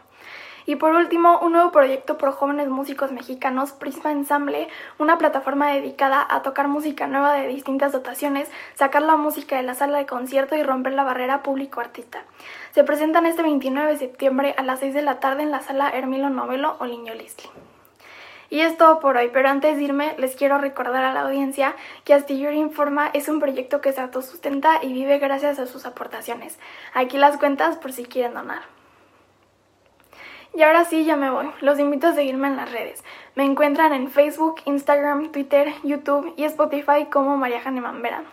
Y 0.65 0.77
por 0.77 0.95
último, 0.95 1.39
un 1.39 1.53
nuevo 1.53 1.71
proyecto 1.71 2.17
por 2.17 2.31
jóvenes 2.31 2.69
músicos 2.69 3.11
mexicanos, 3.11 3.71
Prisma 3.71 4.11
Ensamble, 4.11 4.67
una 4.97 5.17
plataforma 5.17 5.71
dedicada 5.71 6.25
a 6.27 6.41
tocar 6.41 6.67
música 6.67 7.05
nueva 7.07 7.33
de 7.33 7.47
distintas 7.47 7.91
dotaciones, 7.91 8.49
sacar 8.73 9.03
la 9.03 9.15
música 9.15 9.57
de 9.57 9.63
la 9.63 9.75
sala 9.75 9.99
de 9.99 10.07
concierto 10.07 10.55
y 10.55 10.63
romper 10.63 10.93
la 10.93 11.03
barrera 11.03 11.43
público-artista. 11.43 12.23
Se 12.71 12.83
presentan 12.83 13.27
este 13.27 13.43
29 13.43 13.91
de 13.91 13.97
septiembre 13.97 14.55
a 14.57 14.63
las 14.63 14.79
6 14.79 14.93
de 14.93 15.01
la 15.03 15.19
tarde 15.19 15.43
en 15.43 15.51
la 15.51 15.61
sala 15.61 15.89
Hermilo 15.89 16.29
Novelo 16.29 16.77
o 16.79 16.85
Liño 16.85 17.13
Lisli. 17.13 17.49
Y 18.49 18.61
es 18.61 18.77
todo 18.77 18.99
por 18.99 19.17
hoy, 19.17 19.29
pero 19.33 19.49
antes 19.49 19.77
de 19.77 19.83
irme 19.83 20.15
les 20.17 20.35
quiero 20.35 20.57
recordar 20.57 21.03
a 21.03 21.13
la 21.13 21.21
audiencia 21.21 21.75
que 22.03 22.13
Astillero 22.13 22.53
Informa 22.53 23.09
es 23.13 23.27
un 23.27 23.39
proyecto 23.39 23.81
que 23.81 23.91
se 23.91 24.01
autosustenta 24.01 24.83
y 24.83 24.93
vive 24.93 25.17
gracias 25.19 25.59
a 25.59 25.65
sus 25.65 25.85
aportaciones. 25.85 26.59
Aquí 26.93 27.17
las 27.17 27.37
cuentas 27.37 27.77
por 27.77 27.91
si 27.91 28.05
quieren 28.05 28.33
donar. 28.33 28.74
Y 30.57 30.61
ahora 30.63 30.85
sí, 30.85 31.03
ya 31.03 31.17
me 31.17 31.29
voy. 31.29 31.47
Los 31.59 31.79
invito 31.79 32.07
a 32.07 32.15
seguirme 32.15 32.47
en 32.47 32.55
las 32.55 32.71
redes. 32.71 33.03
Me 33.35 33.43
encuentran 33.43 33.91
en 33.91 34.09
Facebook, 34.09 34.61
Instagram, 34.65 35.33
Twitter, 35.33 35.73
YouTube 35.83 36.33
y 36.37 36.45
Spotify 36.45 37.07
como 37.11 37.35
María 37.35 37.61
Hahnemann 37.61 38.01
Vera. 38.01 38.23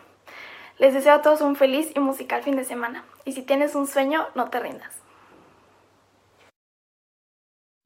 Les 0.78 0.94
deseo 0.94 1.14
a 1.14 1.22
todos 1.22 1.40
un 1.40 1.56
feliz 1.56 1.90
y 1.96 2.00
musical 2.00 2.42
fin 2.44 2.54
de 2.54 2.64
semana. 2.64 3.04
Y 3.24 3.32
si 3.32 3.42
tienes 3.42 3.74
un 3.74 3.88
sueño, 3.88 4.26
no 4.36 4.50
te 4.50 4.60
rindas. 4.60 4.94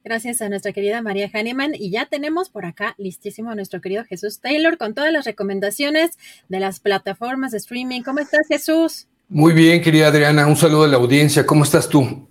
Gracias 0.04 0.42
a 0.42 0.50
nuestra 0.50 0.72
querida 0.72 1.00
María 1.00 1.30
Hahnemann. 1.32 1.74
Y 1.74 1.90
ya 1.90 2.04
tenemos 2.04 2.50
por 2.50 2.66
acá 2.66 2.94
listísimo 2.98 3.50
a 3.50 3.54
nuestro 3.54 3.80
querido 3.80 4.04
Jesús 4.04 4.40
Taylor 4.40 4.76
con 4.76 4.92
todas 4.92 5.12
las 5.12 5.24
recomendaciones 5.24 6.18
de 6.48 6.60
las 6.60 6.80
plataformas 6.80 7.52
de 7.52 7.58
streaming. 7.58 8.02
¿Cómo 8.02 8.20
estás, 8.20 8.46
Jesús? 8.48 9.08
Muy 9.30 9.54
bien, 9.54 9.80
querida 9.80 10.08
Adriana. 10.08 10.46
Un 10.46 10.56
saludo 10.56 10.84
a 10.84 10.88
la 10.88 10.98
audiencia. 10.98 11.46
¿Cómo 11.46 11.64
estás 11.64 11.88
tú? 11.88 12.28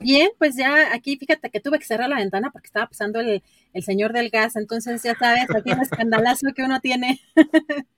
Bien, 0.00 0.30
pues 0.38 0.56
ya 0.56 0.94
aquí 0.94 1.16
fíjate 1.16 1.50
que 1.50 1.60
tuve 1.60 1.78
que 1.78 1.84
cerrar 1.84 2.08
la 2.08 2.16
ventana 2.16 2.50
porque 2.50 2.66
estaba 2.66 2.86
pasando 2.86 3.20
el, 3.20 3.42
el 3.72 3.82
señor 3.82 4.12
del 4.12 4.30
gas, 4.30 4.56
entonces 4.56 5.02
ya 5.02 5.14
sabes, 5.16 5.46
aquí 5.54 5.70
el 5.70 5.80
escandalazo 5.80 6.48
que 6.54 6.62
uno 6.62 6.80
tiene. 6.80 7.20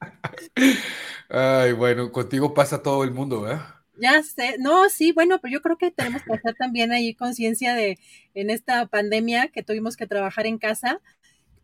Ay, 1.28 1.72
bueno, 1.72 2.10
contigo 2.12 2.54
pasa 2.54 2.82
todo 2.82 3.04
el 3.04 3.10
mundo, 3.12 3.42
¿verdad? 3.42 3.64
Ya 3.94 4.22
sé, 4.22 4.56
no, 4.58 4.88
sí, 4.88 5.12
bueno, 5.12 5.38
pero 5.40 5.52
yo 5.52 5.60
creo 5.60 5.76
que 5.76 5.90
tenemos 5.90 6.22
que 6.22 6.32
hacer 6.32 6.54
también 6.54 6.90
ahí 6.92 7.14
conciencia 7.14 7.74
de 7.74 7.98
en 8.34 8.48
esta 8.48 8.86
pandemia 8.86 9.48
que 9.48 9.62
tuvimos 9.62 9.96
que 9.96 10.06
trabajar 10.06 10.46
en 10.46 10.58
casa, 10.58 11.00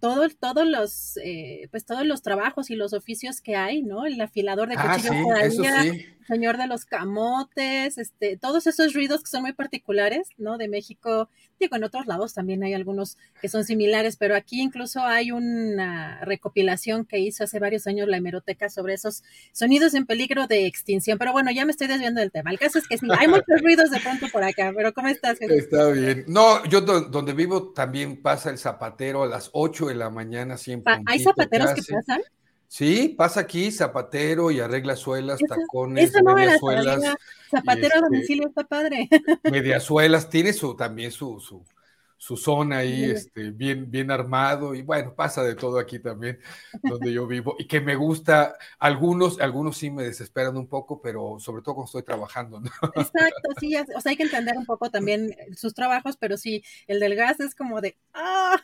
todos, 0.01 0.37
todos 0.39 0.67
los, 0.67 1.17
eh, 1.25 1.69
pues 1.71 1.87
todos 1.87 2.05
los 2.07 2.23
trabajos 2.23 2.71
y 2.71 2.77
los 2.77 2.93
oficios 2.93 3.41
que 3.41 3.57
hay, 3.57 3.83
¿no? 3.83 4.07
El 4.07 4.21
afilador 4.21 4.69
de 4.69 4.77
Ah, 4.79 4.97
cuchillos 4.97 5.17
sí, 5.17 5.23
eso 5.45 5.63
allá, 5.63 5.83
sí. 5.83 6.07
Señor 6.27 6.57
de 6.59 6.67
los 6.67 6.85
camotes, 6.85 7.99
este, 7.99 8.37
todos 8.37 8.67
esos 8.67 8.93
ruidos 8.95 9.23
que 9.23 9.31
son 9.31 9.43
muy 9.43 9.53
particulares, 9.53 10.29
¿no? 10.39 10.59
De 10.59 10.69
México, 10.69 11.29
digo, 11.61 11.77
en 11.77 11.85
otros 11.85 12.07
lados 12.07 12.35
también 12.35 12.63
hay 12.65 12.75
algunos 12.75 13.17
que 13.41 13.49
son 13.49 13.65
similares, 13.65 14.17
pero 14.17 14.35
aquí 14.35 14.61
incluso 14.61 15.01
hay 15.03 15.31
una 15.31 16.21
recopilación 16.25 17.05
que 17.05 17.19
hizo 17.19 17.45
hace 17.45 17.59
varios 17.59 17.87
años 17.87 18.09
la 18.09 18.17
hemeroteca 18.17 18.69
sobre 18.69 18.95
esos 18.95 19.23
sonidos 19.53 19.95
en 19.95 20.07
peligro 20.07 20.47
de 20.47 20.67
extinción. 20.67 21.19
Pero 21.19 21.33
bueno, 21.33 21.51
ya 21.51 21.65
me 21.65 21.71
estoy 21.71 21.87
desviando 21.87 22.21
del 22.21 22.33
tema. 22.33 22.51
El 22.51 22.59
caso 22.59 22.79
es 22.79 22.89
que 22.89 22.99
sí, 22.99 23.07
hay 23.19 23.29
muchos 23.29 23.61
ruidos 23.63 23.91
de 23.91 24.01
pronto 24.01 24.27
por 24.33 24.43
acá, 24.45 24.73
pero 24.75 24.93
¿cómo 24.93 25.09
estás, 25.09 25.39
Jesús? 25.39 25.57
Está 25.57 25.89
bien. 25.91 26.25
No, 26.29 26.65
yo 26.67 26.81
do- 26.81 27.03
donde 27.03 27.33
vivo 27.33 27.73
también 27.73 28.21
pasa 28.23 28.51
el 28.51 28.59
zapatero 28.59 29.23
a 29.23 29.27
las 29.27 29.51
8 29.53 29.87
de 29.87 29.95
la 29.95 30.11
mañana 30.11 30.57
siempre. 30.57 30.93
¿Hay 31.07 31.19
zapateros 31.21 31.73
que 31.73 31.83
pasan? 31.95 32.21
Sí, 32.69 33.15
pasa 33.17 33.41
aquí 33.41 33.71
zapatero 33.71 34.51
y 34.51 34.61
arregla 34.61 34.97
suelas, 34.97 35.41
tacones, 35.49 36.11
Eso 36.11 36.21
no 36.23 36.35
me 36.35 36.47
la 36.47 36.47
mediasuelas. 36.47 37.17
Zapatero 37.51 37.87
a 37.87 37.99
este, 37.99 38.01
domicilio 38.01 38.49
está 38.49 38.65
padre. 38.65 39.09
mediasuelas, 39.51 40.29
tiene 40.29 40.53
su 40.53 40.75
también 40.75 41.13
su, 41.13 41.39
su, 41.41 41.65
su 42.19 42.37
zona 42.37 42.79
ahí, 42.79 43.05
Sí. 43.05 43.11
este, 43.11 43.51
bien, 43.51 43.91
bien 43.91 44.11
armado, 44.11 44.75
y 44.75 44.83
bueno, 44.83 45.15
pasa 45.15 45.43
de 45.43 45.55
todo 45.55 45.79
aquí 45.79 45.99
también, 45.99 46.39
donde 46.83 47.13
yo 47.13 47.27
vivo, 47.27 47.57
y 47.59 47.67
que 47.67 47.81
me 47.81 47.95
gusta, 47.97 48.57
algunos, 48.79 49.41
algunos 49.41 49.77
sí 49.77 49.91
me 49.91 50.03
desesperan 50.05 50.57
un 50.57 50.67
poco, 50.69 51.01
pero 51.03 51.39
sobre 51.41 51.63
todo 51.63 51.75
cuando 51.77 51.87
estoy 51.87 52.03
trabajando, 52.03 52.61
¿no? 52.61 52.71
Exacto, 52.95 53.49
sí, 53.61 53.77
o 53.77 54.01
sea, 54.01 54.11
hay 54.11 54.17
que 54.17 54.23
entender 54.23 54.57
un 54.57 54.65
poco 54.67 54.91
también 54.91 55.35
sus 55.55 55.75
trabajos, 55.75 56.17
pero 56.17 56.37
sí, 56.37 56.65
el 56.87 57.01
del 57.01 57.15
gas 57.17 57.41
es 57.41 57.55
como 57.55 57.81
de, 57.81 57.97
ah, 58.15 58.57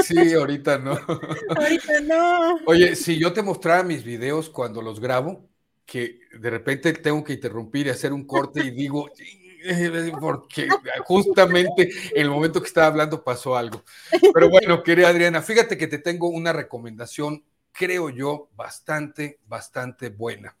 Sí, 0.00 0.32
ahorita 0.34 0.78
no. 0.78 0.92
ahorita 1.56 2.00
no. 2.02 2.58
Oye, 2.66 2.94
si 2.96 3.18
yo 3.18 3.32
te 3.32 3.42
mostrara 3.42 3.82
mis 3.82 4.04
videos 4.04 4.50
cuando 4.50 4.82
los 4.82 5.00
grabo, 5.00 5.48
que 5.86 6.20
de 6.38 6.50
repente 6.50 6.92
tengo 6.92 7.24
que 7.24 7.32
interrumpir 7.32 7.86
y 7.86 7.90
hacer 7.90 8.12
un 8.12 8.24
corte 8.26 8.60
y 8.60 8.70
digo, 8.70 9.08
"Eh, 9.18 9.39
porque 10.20 10.68
justamente 11.04 11.82
en 12.14 12.22
el 12.22 12.30
momento 12.30 12.60
que 12.60 12.68
estaba 12.68 12.88
hablando 12.88 13.22
pasó 13.22 13.56
algo. 13.56 13.84
Pero 14.32 14.48
bueno, 14.48 14.82
querida 14.82 15.08
Adriana, 15.08 15.42
fíjate 15.42 15.76
que 15.76 15.86
te 15.86 15.98
tengo 15.98 16.28
una 16.28 16.52
recomendación, 16.52 17.44
creo 17.72 18.10
yo, 18.10 18.48
bastante, 18.56 19.40
bastante 19.46 20.08
buena. 20.10 20.56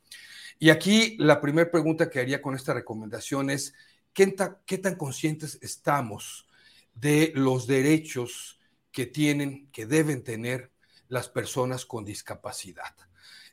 Y 0.58 0.70
aquí 0.70 1.16
la 1.18 1.40
primera 1.40 1.70
pregunta 1.70 2.10
que 2.10 2.20
haría 2.20 2.42
con 2.42 2.54
esta 2.54 2.74
recomendación 2.74 3.50
es, 3.50 3.74
¿qué, 4.12 4.26
ta- 4.28 4.60
qué 4.66 4.78
tan 4.78 4.96
conscientes 4.96 5.58
estamos 5.62 6.46
de 6.94 7.32
los 7.34 7.66
derechos 7.66 8.60
que 8.92 9.06
tienen, 9.06 9.70
que 9.72 9.86
deben 9.86 10.22
tener 10.22 10.70
las 11.08 11.28
personas 11.28 11.86
con 11.86 12.04
discapacidad? 12.04 12.94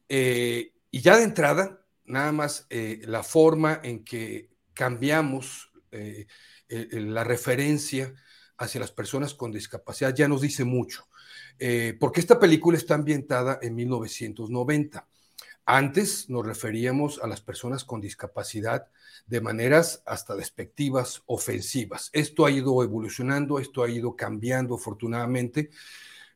Eh, 0.09 0.73
y 0.91 1.01
ya 1.01 1.17
de 1.17 1.23
entrada, 1.23 1.81
nada 2.05 2.31
más 2.31 2.65
eh, 2.69 3.01
la 3.05 3.23
forma 3.23 3.79
en 3.83 4.03
que 4.03 4.49
cambiamos 4.77 5.71
eh, 5.91 6.27
eh, 6.69 6.87
eh, 6.91 6.99
la 6.99 7.23
referencia 7.23 8.13
hacia 8.57 8.79
las 8.79 8.91
personas 8.91 9.33
con 9.33 9.51
discapacidad 9.51 10.15
ya 10.15 10.27
nos 10.27 10.41
dice 10.41 10.63
mucho, 10.63 11.07
porque 11.99 12.19
esta 12.19 12.39
película 12.39 12.77
está 12.77 12.95
ambientada 12.95 13.59
en 13.61 13.75
1990. 13.75 15.07
Antes 15.65 16.29
nos 16.29 16.45
referíamos 16.45 17.19
a 17.21 17.27
las 17.27 17.41
personas 17.41 17.83
con 17.83 18.01
discapacidad 18.01 18.87
de 19.27 19.41
maneras 19.41 20.01
hasta 20.05 20.35
despectivas, 20.35 21.21
ofensivas. 21.27 22.09
Esto 22.13 22.45
ha 22.45 22.51
ido 22.51 22.81
evolucionando, 22.81 23.59
esto 23.59 23.83
ha 23.83 23.89
ido 23.89 24.15
cambiando 24.15 24.75
afortunadamente, 24.75 25.69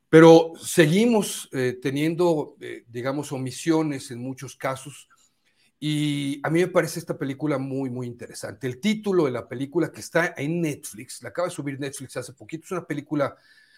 pero 0.10 0.54
seguimos 0.62 1.50
teniendo, 1.82 2.56
digamos, 2.88 3.32
omisiones 3.32 4.12
en 4.12 4.20
muchos 4.20 4.56
casos. 4.56 5.08
Y 5.84 6.40
a 6.44 6.52
mí 6.52 6.60
me 6.60 6.68
parece 6.68 7.00
esta 7.00 7.18
película 7.18 7.58
muy, 7.58 7.90
muy 7.90 8.06
interesante. 8.06 8.68
El 8.68 8.80
título 8.80 9.26
de 9.26 9.32
la 9.32 9.48
película 9.48 9.92
que 9.92 10.02
está 10.02 10.36
en 10.38 10.62
Netflix, 10.62 11.24
la 11.24 11.30
acaba 11.30 11.48
de 11.48 11.56
subir 11.56 11.80
Netflix 11.80 12.16
hace 12.18 12.34
poquito, 12.34 12.66
es 12.66 12.72
una 12.72 12.86
película 12.86 13.36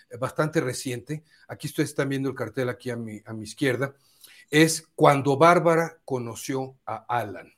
eh, 0.10 0.18
bastante 0.18 0.60
reciente. 0.60 1.24
Aquí 1.48 1.68
ustedes 1.68 1.92
están 1.92 2.10
viendo 2.10 2.28
el 2.28 2.36
cartel 2.36 2.68
aquí 2.68 2.90
a 2.90 2.98
mi, 2.98 3.22
a 3.24 3.32
mi 3.32 3.46
izquierda. 3.46 3.96
Es 4.52 4.86
Cuando 4.96 5.38
Bárbara 5.38 6.02
conoció 6.04 6.78
a 6.86 7.06
Alan. 7.08 7.54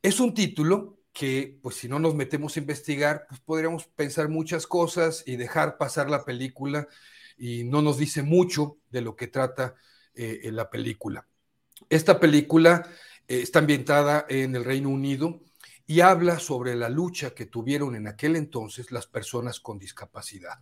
Es 0.00 0.20
un 0.20 0.32
título 0.32 1.00
que, 1.12 1.58
pues 1.60 1.74
si 1.74 1.88
no 1.88 1.98
nos 1.98 2.14
metemos 2.14 2.56
a 2.56 2.60
investigar, 2.60 3.26
pues 3.28 3.40
podríamos 3.40 3.86
pensar 3.88 4.28
muchas 4.28 4.68
cosas 4.68 5.24
y 5.26 5.34
dejar 5.34 5.76
pasar 5.76 6.08
la 6.08 6.24
película 6.24 6.86
y 7.36 7.64
no 7.64 7.82
nos 7.82 7.98
dice 7.98 8.22
mucho 8.22 8.78
de 8.90 9.00
lo 9.00 9.16
que 9.16 9.26
trata 9.26 9.74
eh, 10.14 10.50
la 10.52 10.70
película. 10.70 11.26
Esta 11.88 12.20
película 12.20 12.88
eh, 13.28 13.40
está 13.42 13.60
ambientada 13.60 14.26
en 14.28 14.54
el 14.56 14.64
Reino 14.64 14.88
Unido 14.88 15.40
y 15.86 16.00
habla 16.00 16.38
sobre 16.38 16.74
la 16.74 16.88
lucha 16.88 17.34
que 17.34 17.46
tuvieron 17.46 17.96
en 17.96 18.06
aquel 18.06 18.36
entonces 18.36 18.92
las 18.92 19.06
personas 19.06 19.60
con 19.60 19.78
discapacidad. 19.78 20.58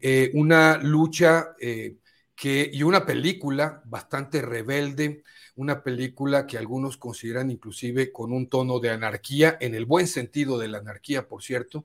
Eh, 0.00 0.30
una 0.34 0.78
lucha 0.78 1.54
eh, 1.60 1.96
y 2.44 2.82
una 2.82 3.06
película 3.06 3.82
bastante 3.84 4.42
rebelde, 4.42 5.22
una 5.54 5.82
película 5.82 6.46
que 6.46 6.58
algunos 6.58 6.96
consideran 6.96 7.50
inclusive 7.50 8.10
con 8.10 8.32
un 8.32 8.48
tono 8.48 8.80
de 8.80 8.90
anarquía, 8.90 9.58
en 9.60 9.76
el 9.76 9.84
buen 9.84 10.08
sentido 10.08 10.58
de 10.58 10.66
la 10.66 10.78
anarquía, 10.78 11.28
por 11.28 11.44
cierto, 11.44 11.84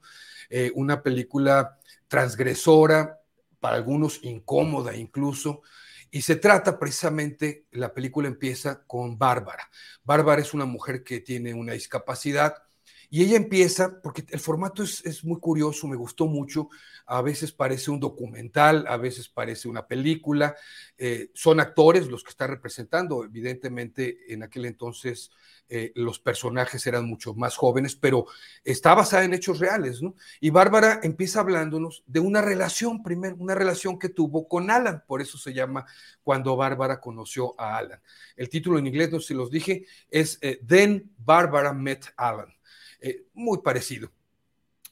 una 0.74 1.04
película 1.04 1.78
transgresora, 2.08 3.20
para 3.60 3.76
algunos 3.76 4.24
incómoda 4.24 4.96
incluso, 4.96 5.62
y 6.12 6.22
se 6.22 6.36
trata 6.36 6.80
precisamente, 6.80 7.66
la 7.72 7.94
película 7.94 8.28
empieza 8.28 8.84
con 8.86 9.18
Bárbara. 9.18 9.70
Bárbara 10.04 10.42
es 10.42 10.54
una 10.54 10.66
mujer 10.66 11.04
que 11.04 11.20
tiene 11.20 11.54
una 11.54 11.74
discapacidad 11.74 12.67
y 13.10 13.24
ella 13.24 13.38
empieza, 13.38 14.02
porque 14.02 14.26
el 14.30 14.40
formato 14.40 14.84
es, 14.84 15.24
muy 15.24 15.40
curioso, 15.40 15.88
me 15.88 15.96
gustó 15.96 16.28
mucho, 16.28 16.70
a 17.06 17.22
veces 17.22 17.52
parece 17.52 17.90
un 17.90 18.00
documental, 18.00 18.86
a 18.88 18.98
veces 18.98 19.30
parece 19.30 19.70
una 19.70 19.88
película, 19.88 20.56
eh, 20.98 21.32
son 21.34 21.60
actores 21.60 22.08
los 22.08 22.24
que 22.24 22.32
están 22.32 22.50
representando, 22.50 23.24
evidentemente 23.24 24.34
en 24.34 24.44
aquel 24.44 24.66
entonces 24.66 25.32
eh, 25.70 25.92
los 25.96 26.20
personajes 26.20 26.86
eran 26.88 27.06
mucho 27.06 27.34
más 27.34 27.56
jóvenes, 27.56 27.96
pero 27.96 28.26
está 28.64 28.94
basada 28.94 29.24
en 29.24 29.34
hechos 29.34 29.60
reales, 29.60 30.02
¿no? 30.02 30.16
Y 30.40 30.50
Bárbara 30.50 31.00
empieza 31.04 31.42
hablándonos 31.42 32.04
de 32.08 32.20
una 32.20 32.42
relación, 32.42 33.04
primero, 33.04 33.36
una 33.38 33.56
relación 33.56 34.00
que 34.00 34.10
tuvo 34.10 34.48
con 34.48 34.70
Alan, 34.72 35.04
por 35.06 35.22
eso 35.22 35.38
se 35.38 35.54
llama 35.54 35.86
Cuando 36.24 36.56
Bárbara 36.56 37.02
conoció 37.02 37.60
a 37.60 37.78
Alan. 37.78 38.02
El 38.36 38.50
título 38.50 38.80
en 38.80 38.88
inglés, 38.88 39.12
no 39.12 39.20
si 39.20 39.34
los 39.34 39.52
dije, 39.52 39.86
es 40.10 40.40
eh, 40.42 40.60
Then 40.66 41.14
Barbara 41.18 41.74
Met 41.74 42.06
Alan. 42.16 42.58
Eh, 43.00 43.28
muy 43.34 43.60
parecido. 43.60 44.12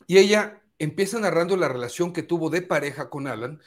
Y 0.08 0.18
ella 0.18 0.62
empieza 0.78 1.20
narrando 1.20 1.58
la 1.58 1.68
relación 1.68 2.14
que 2.14 2.24
tuvo 2.24 2.50
de 2.50 2.62
pareja 2.62 3.10
con 3.10 3.28
Alan 3.28 3.62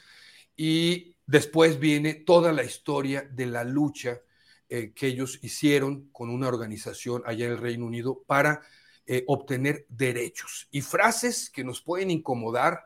y 0.55 1.15
después 1.25 1.79
viene 1.79 2.13
toda 2.13 2.53
la 2.53 2.63
historia 2.63 3.23
de 3.23 3.47
la 3.47 3.63
lucha 3.63 4.21
eh, 4.69 4.93
que 4.93 5.07
ellos 5.07 5.39
hicieron 5.41 6.09
con 6.11 6.29
una 6.29 6.47
organización 6.47 7.23
allá 7.25 7.45
en 7.45 7.51
el 7.53 7.57
Reino 7.57 7.85
Unido 7.85 8.23
para 8.25 8.61
eh, 9.05 9.23
obtener 9.27 9.85
derechos 9.89 10.67
y 10.71 10.81
frases 10.81 11.49
que 11.49 11.63
nos 11.63 11.81
pueden 11.81 12.11
incomodar. 12.11 12.83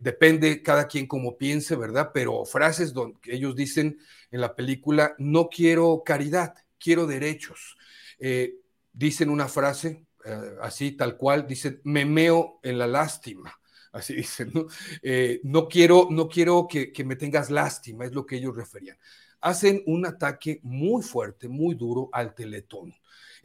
Depende 0.00 0.62
cada 0.62 0.88
quien 0.88 1.06
como 1.06 1.36
piense, 1.36 1.76
¿verdad? 1.76 2.10
Pero 2.14 2.46
frases 2.46 2.94
donde 2.94 3.18
ellos 3.24 3.54
dicen 3.54 3.98
en 4.30 4.40
la 4.40 4.56
película, 4.56 5.14
no 5.18 5.50
quiero 5.50 6.02
caridad, 6.06 6.54
quiero 6.78 7.06
derechos. 7.06 7.76
dicen 8.94 9.28
una 9.28 9.46
frase, 9.46 10.07
Uh, 10.24 10.60
así 10.62 10.92
tal 10.92 11.16
cual, 11.16 11.46
dicen, 11.46 11.80
me 11.84 12.04
meo 12.04 12.58
en 12.62 12.76
la 12.76 12.86
lástima, 12.88 13.56
así 13.92 14.14
dicen, 14.16 14.50
¿no? 14.52 14.66
Eh, 15.02 15.40
no 15.44 15.68
quiero, 15.68 16.08
no 16.10 16.28
quiero 16.28 16.66
que, 16.68 16.92
que, 16.92 17.04
me 17.04 17.16
tengas 17.16 17.50
lástima, 17.50 18.04
es 18.04 18.12
lo 18.12 18.26
que 18.26 18.36
ellos 18.36 18.56
referían. 18.56 18.98
Hacen 19.40 19.82
un 19.86 20.06
ataque 20.06 20.58
muy 20.64 21.02
fuerte, 21.02 21.48
muy 21.48 21.76
duro 21.76 22.08
al 22.12 22.34
teletón. 22.34 22.94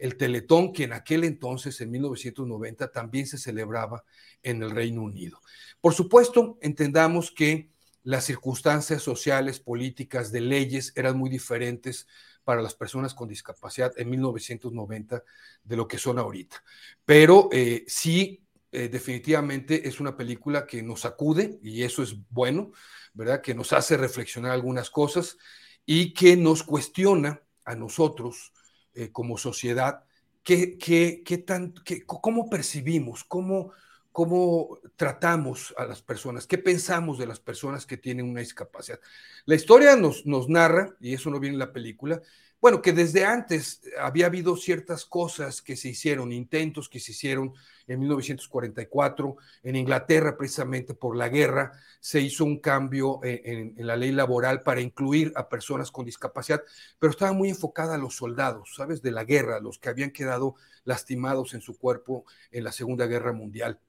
el 0.00 0.16
Teletón, 0.16 0.72
que 0.72 0.84
en 0.84 0.92
aquel 0.92 1.22
entonces, 1.22 1.80
en 1.80 1.92
1990, 1.92 2.90
también 2.90 3.28
se 3.28 3.38
celebraba 3.38 4.04
en 4.42 4.62
el 4.62 4.72
Reino 4.72 5.02
Unido. 5.02 5.40
Por 5.80 5.94
supuesto, 5.94 6.58
entendamos 6.60 7.30
que 7.30 7.70
las 8.02 8.24
circunstancias 8.24 9.02
sociales, 9.02 9.60
políticas, 9.60 10.32
de 10.32 10.40
leyes 10.40 10.92
eran 10.96 11.16
muy 11.16 11.30
diferentes 11.30 12.06
para 12.44 12.62
las 12.62 12.74
personas 12.74 13.14
con 13.14 13.28
discapacidad 13.28 13.92
en 13.96 14.10
1990 14.10 15.24
de 15.64 15.76
lo 15.76 15.88
que 15.88 15.98
son 15.98 16.18
ahorita. 16.18 16.62
Pero 17.04 17.48
eh, 17.50 17.84
sí, 17.86 18.44
eh, 18.70 18.88
definitivamente 18.88 19.88
es 19.88 20.00
una 20.00 20.16
película 20.16 20.66
que 20.66 20.82
nos 20.82 21.00
sacude 21.00 21.58
y 21.62 21.82
eso 21.82 22.02
es 22.02 22.16
bueno, 22.30 22.72
¿verdad? 23.14 23.40
Que 23.40 23.54
nos 23.54 23.72
hace 23.72 23.96
reflexionar 23.96 24.52
algunas 24.52 24.90
cosas 24.90 25.38
y 25.86 26.12
que 26.12 26.36
nos 26.36 26.62
cuestiona 26.62 27.40
a 27.64 27.74
nosotros 27.74 28.52
eh, 28.94 29.10
como 29.10 29.38
sociedad 29.38 30.04
qué, 30.42 30.76
qué, 30.76 31.22
qué 31.24 31.38
tan, 31.38 31.72
qué, 31.84 32.04
cómo 32.04 32.50
percibimos, 32.50 33.24
cómo, 33.24 33.72
cómo 34.14 34.78
tratamos 34.94 35.74
a 35.76 35.86
las 35.86 36.00
personas, 36.00 36.46
qué 36.46 36.56
pensamos 36.56 37.18
de 37.18 37.26
las 37.26 37.40
personas 37.40 37.84
que 37.84 37.96
tienen 37.96 38.30
una 38.30 38.38
discapacidad. 38.38 39.00
La 39.44 39.56
historia 39.56 39.96
nos, 39.96 40.24
nos 40.24 40.48
narra, 40.48 40.94
y 41.00 41.14
eso 41.14 41.30
no 41.30 41.40
viene 41.40 41.54
en 41.54 41.58
la 41.58 41.72
película, 41.72 42.22
bueno, 42.60 42.80
que 42.80 42.92
desde 42.92 43.24
antes 43.24 43.82
había 44.00 44.26
habido 44.26 44.56
ciertas 44.56 45.04
cosas 45.04 45.60
que 45.60 45.74
se 45.74 45.88
hicieron, 45.88 46.30
intentos 46.30 46.88
que 46.88 47.00
se 47.00 47.10
hicieron 47.10 47.54
en 47.88 47.98
1944, 47.98 49.36
en 49.64 49.74
Inglaterra 49.74 50.36
precisamente 50.36 50.94
por 50.94 51.16
la 51.16 51.28
guerra, 51.28 51.72
se 51.98 52.20
hizo 52.20 52.44
un 52.44 52.60
cambio 52.60 53.18
en, 53.24 53.74
en, 53.76 53.84
la 53.84 53.96
ley 53.96 54.12
laboral 54.12 54.62
para 54.62 54.80
incluir 54.80 55.32
a 55.34 55.48
personas 55.48 55.90
con 55.90 56.06
discapacidad, 56.06 56.62
pero 57.00 57.10
estaba 57.10 57.32
muy 57.32 57.48
enfocada 57.48 57.96
a 57.96 57.98
los 57.98 58.14
soldados, 58.14 58.76
¿sabes? 58.76 59.02
De 59.02 59.10
la 59.10 59.24
guerra, 59.24 59.58
los 59.58 59.80
que 59.80 59.88
habían 59.88 60.12
quedado 60.12 60.54
lastimados 60.84 61.52
en 61.54 61.62
su 61.62 61.76
cuerpo 61.76 62.24
en 62.52 62.62
la 62.62 62.70
Segunda 62.70 63.06
Guerra 63.06 63.32
Mundial. 63.32 63.80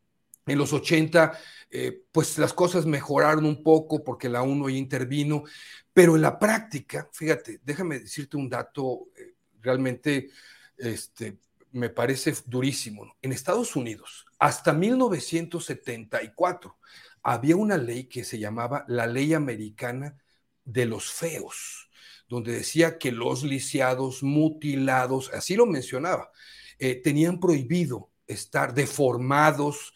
En 0.46 0.58
los 0.58 0.74
80, 0.74 1.38
eh, 1.72 2.04
pues 2.12 2.38
las 2.38 2.54
cosas 2.54 2.86
mejoraron 2.86 3.46
un 3.46 3.64
poco 3.64 4.04
porque 4.04 4.30
la 4.30 4.44
ONU 4.44 4.70
ya 4.70 4.78
intervino, 4.78 5.44
pero 5.92 6.16
en 6.16 6.22
la 6.22 6.38
práctica, 6.38 7.10
fíjate, 7.12 7.60
déjame 7.64 8.00
decirte 8.00 8.38
un 8.38 8.50
dato 8.50 9.08
eh, 9.16 9.34
realmente, 9.62 10.30
este, 10.78 11.38
me 11.72 11.90
parece 11.90 12.34
durísimo. 12.46 13.16
En 13.22 13.32
Estados 13.32 13.76
Unidos, 13.76 14.26
hasta 14.40 14.74
1974, 14.74 16.78
había 17.24 17.56
una 17.56 17.78
ley 17.78 18.06
que 18.06 18.24
se 18.24 18.38
llamaba 18.38 18.86
la 18.88 19.08
Ley 19.08 19.34
Americana 19.34 20.16
de 20.64 20.86
los 20.86 21.12
Feos, 21.12 21.90
donde 22.30 22.54
decía 22.54 22.98
que 22.98 23.12
los 23.12 23.44
lisiados, 23.44 24.22
mutilados, 24.22 25.32
así 25.34 25.56
lo 25.56 25.66
mencionaba, 25.66 26.32
eh, 26.78 27.02
tenían 27.02 27.40
prohibido 27.40 28.12
estar 28.28 28.74
deformados, 28.74 29.94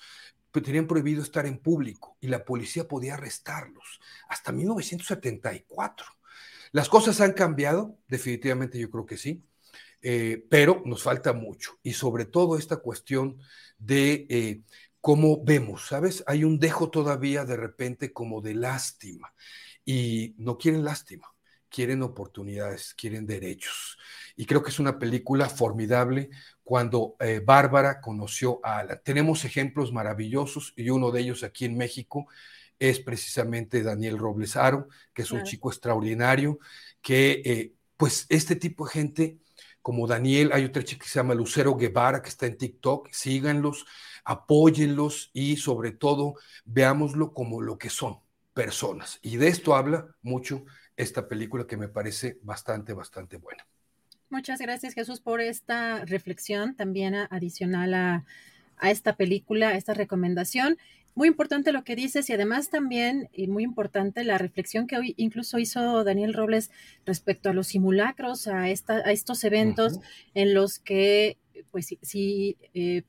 tenían 0.51 0.87
prohibido 0.87 1.21
estar 1.21 1.45
en 1.45 1.59
público 1.59 2.17
y 2.19 2.27
la 2.27 2.43
policía 2.43 2.87
podía 2.87 3.13
arrestarlos 3.13 3.99
hasta 4.27 4.51
1974. 4.51 6.05
Las 6.71 6.89
cosas 6.89 7.21
han 7.21 7.33
cambiado, 7.33 7.97
definitivamente 8.07 8.79
yo 8.79 8.89
creo 8.89 9.05
que 9.05 9.17
sí, 9.17 9.43
eh, 10.01 10.45
pero 10.49 10.81
nos 10.85 11.03
falta 11.03 11.33
mucho 11.33 11.77
y 11.83 11.93
sobre 11.93 12.25
todo 12.25 12.57
esta 12.57 12.77
cuestión 12.77 13.37
de 13.77 14.27
eh, 14.29 14.61
cómo 15.01 15.43
vemos, 15.43 15.87
¿sabes? 15.87 16.23
Hay 16.27 16.43
un 16.43 16.59
dejo 16.59 16.89
todavía 16.89 17.45
de 17.45 17.57
repente 17.57 18.13
como 18.13 18.41
de 18.41 18.55
lástima 18.55 19.33
y 19.85 20.35
no 20.37 20.57
quieren 20.57 20.83
lástima, 20.83 21.33
quieren 21.69 22.03
oportunidades, 22.03 22.93
quieren 22.93 23.25
derechos. 23.25 23.97
Y 24.35 24.45
creo 24.45 24.63
que 24.63 24.69
es 24.69 24.79
una 24.79 24.99
película 24.99 25.49
formidable 25.49 26.29
cuando 26.69 27.15
eh, 27.19 27.41
Bárbara 27.43 27.99
conoció 27.99 28.59
a 28.61 28.77
Alan. 28.77 29.01
Tenemos 29.03 29.43
ejemplos 29.43 29.91
maravillosos 29.91 30.71
y 30.75 30.91
uno 30.91 31.09
de 31.09 31.21
ellos 31.21 31.41
aquí 31.41 31.65
en 31.65 31.75
México 31.75 32.27
es 32.77 32.99
precisamente 32.99 33.81
Daniel 33.81 34.19
Robles 34.19 34.55
Aro, 34.55 34.87
que 35.11 35.23
es 35.23 35.31
un 35.31 35.41
chico 35.41 35.71
extraordinario, 35.71 36.59
que 37.01 37.41
eh, 37.43 37.73
pues 37.97 38.27
este 38.29 38.55
tipo 38.55 38.85
de 38.85 38.91
gente 38.91 39.39
como 39.81 40.05
Daniel, 40.05 40.51
hay 40.53 40.63
otra 40.63 40.83
chica 40.83 41.05
que 41.05 41.09
se 41.09 41.17
llama 41.17 41.33
Lucero 41.33 41.75
Guevara, 41.75 42.21
que 42.21 42.29
está 42.29 42.45
en 42.45 42.55
TikTok, 42.55 43.09
síganlos, 43.11 43.87
apóyenlos 44.23 45.31
y 45.33 45.57
sobre 45.57 45.93
todo 45.93 46.35
veámoslo 46.65 47.33
como 47.33 47.63
lo 47.63 47.79
que 47.79 47.89
son, 47.89 48.19
personas. 48.53 49.17
Y 49.23 49.37
de 49.37 49.47
esto 49.47 49.73
habla 49.73 50.05
mucho 50.21 50.65
esta 50.95 51.27
película 51.27 51.65
que 51.65 51.77
me 51.77 51.89
parece 51.89 52.37
bastante, 52.43 52.93
bastante 52.93 53.37
buena. 53.37 53.65
Muchas 54.29 54.59
gracias 54.59 54.93
Jesús 54.93 55.21
por 55.21 55.41
esta 55.41 56.05
reflexión 56.05 56.75
también 56.75 57.15
adicional 57.15 57.93
a, 57.95 58.25
a 58.77 58.91
esta 58.91 59.15
película, 59.15 59.69
a 59.69 59.75
esta 59.75 59.93
recomendación. 59.93 60.77
Muy 61.15 61.27
importante 61.27 61.71
lo 61.71 61.83
que 61.83 61.95
dices 61.95 62.29
y 62.29 62.33
además 62.33 62.69
también, 62.69 63.27
y 63.33 63.47
muy 63.47 63.63
importante, 63.63 64.23
la 64.23 64.37
reflexión 64.37 64.87
que 64.87 64.97
hoy 64.97 65.15
incluso 65.17 65.59
hizo 65.59 66.03
Daniel 66.03 66.33
Robles 66.33 66.71
respecto 67.05 67.49
a 67.49 67.53
los 67.53 67.67
simulacros, 67.67 68.47
a, 68.47 68.69
esta, 68.69 68.97
a 68.97 69.11
estos 69.11 69.43
eventos 69.43 69.99
en 70.33 70.53
los 70.53 70.79
que, 70.79 71.37
pues 71.71 71.87
sí, 72.01 72.55
eh, 72.73 73.03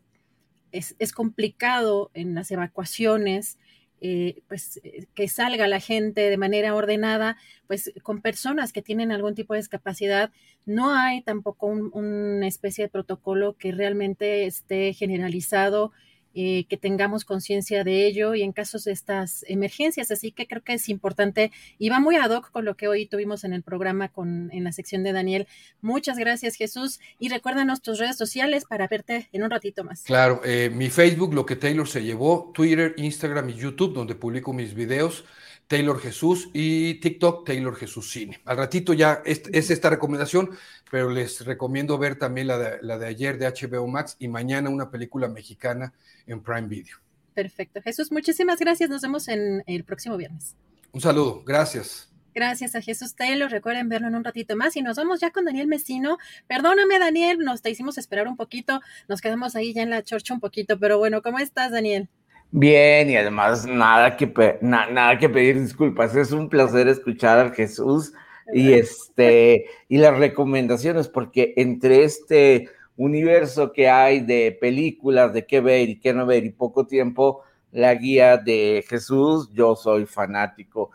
es, 0.72 0.96
es, 0.98 1.12
complicado 1.12 2.10
en 2.14 2.34
las 2.34 2.50
evacuaciones, 2.50 3.58
eh, 4.00 4.42
pues 4.48 4.80
eh, 4.82 5.06
que 5.14 5.28
salga 5.28 5.68
la 5.68 5.80
gente 5.80 6.30
de 6.30 6.36
manera 6.36 6.74
ordenada, 6.74 7.36
pues 7.66 7.92
con 8.02 8.20
personas 8.20 8.72
que 8.72 8.82
tienen 8.82 9.12
algún 9.12 9.34
tipo 9.34 9.54
de 9.54 9.60
discapacidad, 9.60 10.30
no 10.66 10.94
hay 10.94 11.22
tampoco 11.22 11.66
una 11.66 12.46
especie 12.46 12.84
de 12.84 12.90
protocolo 12.90 13.56
que 13.58 13.72
realmente 13.72 14.46
esté 14.46 14.92
generalizado 14.94 15.92
eh, 16.34 16.64
que 16.68 16.76
tengamos 16.76 17.24
conciencia 17.24 17.84
de 17.84 18.06
ello 18.06 18.34
y 18.34 18.42
en 18.42 18.52
casos 18.52 18.84
de 18.84 18.92
estas 18.92 19.44
emergencias. 19.48 20.10
Así 20.10 20.32
que 20.32 20.46
creo 20.46 20.62
que 20.62 20.74
es 20.74 20.88
importante 20.88 21.50
y 21.78 21.88
va 21.88 22.00
muy 22.00 22.16
ad 22.16 22.30
hoc 22.30 22.50
con 22.50 22.64
lo 22.64 22.76
que 22.76 22.88
hoy 22.88 23.06
tuvimos 23.06 23.44
en 23.44 23.52
el 23.52 23.62
programa 23.62 24.08
con, 24.08 24.50
en 24.52 24.64
la 24.64 24.72
sección 24.72 25.02
de 25.02 25.12
Daniel. 25.12 25.46
Muchas 25.80 26.18
gracias, 26.18 26.56
Jesús. 26.56 27.00
Y 27.18 27.28
recuérdanos 27.28 27.82
tus 27.82 27.98
redes 27.98 28.16
sociales 28.16 28.64
para 28.64 28.86
verte 28.88 29.28
en 29.32 29.42
un 29.42 29.50
ratito 29.50 29.84
más. 29.84 30.02
Claro, 30.02 30.40
eh, 30.44 30.70
mi 30.72 30.90
Facebook, 30.90 31.34
lo 31.34 31.46
que 31.46 31.56
Taylor 31.56 31.88
se 31.88 32.02
llevó, 32.02 32.50
Twitter, 32.54 32.94
Instagram 32.96 33.50
y 33.50 33.54
YouTube, 33.54 33.94
donde 33.94 34.14
publico 34.14 34.52
mis 34.52 34.74
videos. 34.74 35.24
Taylor 35.70 36.00
Jesús 36.00 36.50
y 36.52 36.94
TikTok 36.94 37.46
Taylor 37.46 37.76
Jesús 37.76 38.10
Cine. 38.10 38.40
Al 38.44 38.56
ratito 38.56 38.92
ya 38.92 39.22
es, 39.24 39.42
es 39.52 39.70
esta 39.70 39.88
recomendación, 39.88 40.50
pero 40.90 41.10
les 41.10 41.44
recomiendo 41.44 41.96
ver 41.96 42.18
también 42.18 42.48
la 42.48 42.58
de, 42.58 42.78
la 42.82 42.98
de, 42.98 43.06
ayer 43.06 43.38
de 43.38 43.46
HBO 43.46 43.86
Max 43.86 44.16
y 44.18 44.26
mañana 44.26 44.68
una 44.68 44.90
película 44.90 45.28
mexicana 45.28 45.92
en 46.26 46.42
Prime 46.42 46.66
Video. 46.66 46.96
Perfecto. 47.34 47.80
Jesús, 47.82 48.10
muchísimas 48.10 48.58
gracias. 48.58 48.90
Nos 48.90 49.02
vemos 49.02 49.28
en 49.28 49.62
el 49.68 49.84
próximo 49.84 50.16
viernes. 50.16 50.56
Un 50.90 51.02
saludo. 51.02 51.44
Gracias. 51.46 52.10
Gracias 52.34 52.74
a 52.74 52.82
Jesús 52.82 53.14
Taylor. 53.14 53.48
Recuerden 53.48 53.88
verlo 53.88 54.08
en 54.08 54.16
un 54.16 54.24
ratito 54.24 54.56
más. 54.56 54.76
Y 54.76 54.82
nos 54.82 54.96
vamos 54.96 55.20
ya 55.20 55.30
con 55.30 55.44
Daniel 55.44 55.68
Mesino. 55.68 56.18
Perdóname, 56.48 56.98
Daniel, 56.98 57.38
nos 57.38 57.62
te 57.62 57.70
hicimos 57.70 57.96
esperar 57.96 58.26
un 58.26 58.36
poquito. 58.36 58.80
Nos 59.06 59.20
quedamos 59.20 59.54
ahí 59.54 59.72
ya 59.72 59.82
en 59.82 59.90
la 59.90 60.02
chorcha 60.02 60.34
un 60.34 60.40
poquito. 60.40 60.80
Pero 60.80 60.98
bueno, 60.98 61.22
¿cómo 61.22 61.38
estás, 61.38 61.70
Daniel? 61.70 62.08
Bien, 62.52 63.08
y 63.08 63.16
además 63.16 63.64
nada 63.64 64.16
que, 64.16 64.58
na 64.60 64.90
nada 64.90 65.18
que 65.18 65.28
pedir 65.28 65.60
disculpas. 65.60 66.16
Es 66.16 66.32
un 66.32 66.48
placer 66.48 66.88
escuchar 66.88 67.38
a 67.38 67.50
Jesús 67.50 68.12
y, 68.52 68.72
este, 68.72 69.66
y 69.88 69.98
las 69.98 70.18
recomendaciones, 70.18 71.06
porque 71.06 71.54
entre 71.56 72.02
este 72.02 72.68
universo 72.96 73.72
que 73.72 73.88
hay 73.88 74.20
de 74.20 74.56
películas, 74.60 75.32
de 75.32 75.46
qué 75.46 75.60
ver 75.60 75.88
y 75.88 76.00
qué 76.00 76.12
no 76.12 76.26
ver, 76.26 76.44
y 76.44 76.50
poco 76.50 76.86
tiempo, 76.86 77.42
la 77.70 77.94
guía 77.94 78.36
de 78.36 78.84
Jesús, 78.88 79.48
yo 79.52 79.76
soy 79.76 80.06
fanático. 80.06 80.90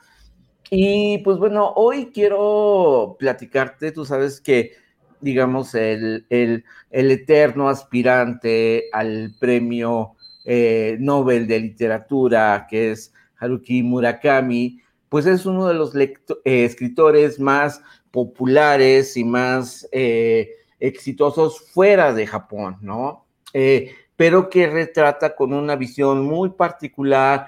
Y 0.69 1.19
pues 1.19 1.37
bueno, 1.37 1.71
hoy 1.75 2.11
quiero 2.13 3.15
platicarte, 3.17 3.93
tú 3.93 4.03
sabes 4.03 4.41
que, 4.41 4.73
digamos, 5.21 5.73
el, 5.73 6.25
el, 6.29 6.65
el 6.91 7.11
eterno 7.11 7.69
aspirante 7.69 8.89
al 8.91 9.35
premio 9.39 10.14
eh, 10.45 10.97
Nobel 10.99 11.47
de 11.47 11.59
Literatura, 11.59 12.67
que 12.69 12.91
es 12.91 13.13
Haruki 13.37 13.83
Murakami, 13.83 14.79
pues 15.09 15.25
es 15.25 15.45
uno 15.45 15.67
de 15.67 15.73
los 15.73 15.95
eh, 15.95 16.13
escritores 16.43 17.39
más 17.39 17.81
populares 18.11 19.15
y 19.17 19.23
más 19.23 19.87
eh, 19.91 20.51
exitosos 20.79 21.59
fuera 21.71 22.13
de 22.13 22.27
Japón, 22.27 22.77
¿no? 22.81 23.25
Eh, 23.53 23.91
pero 24.15 24.49
que 24.49 24.67
retrata 24.67 25.35
con 25.35 25.53
una 25.53 25.75
visión 25.75 26.25
muy 26.25 26.49
particular, 26.51 27.47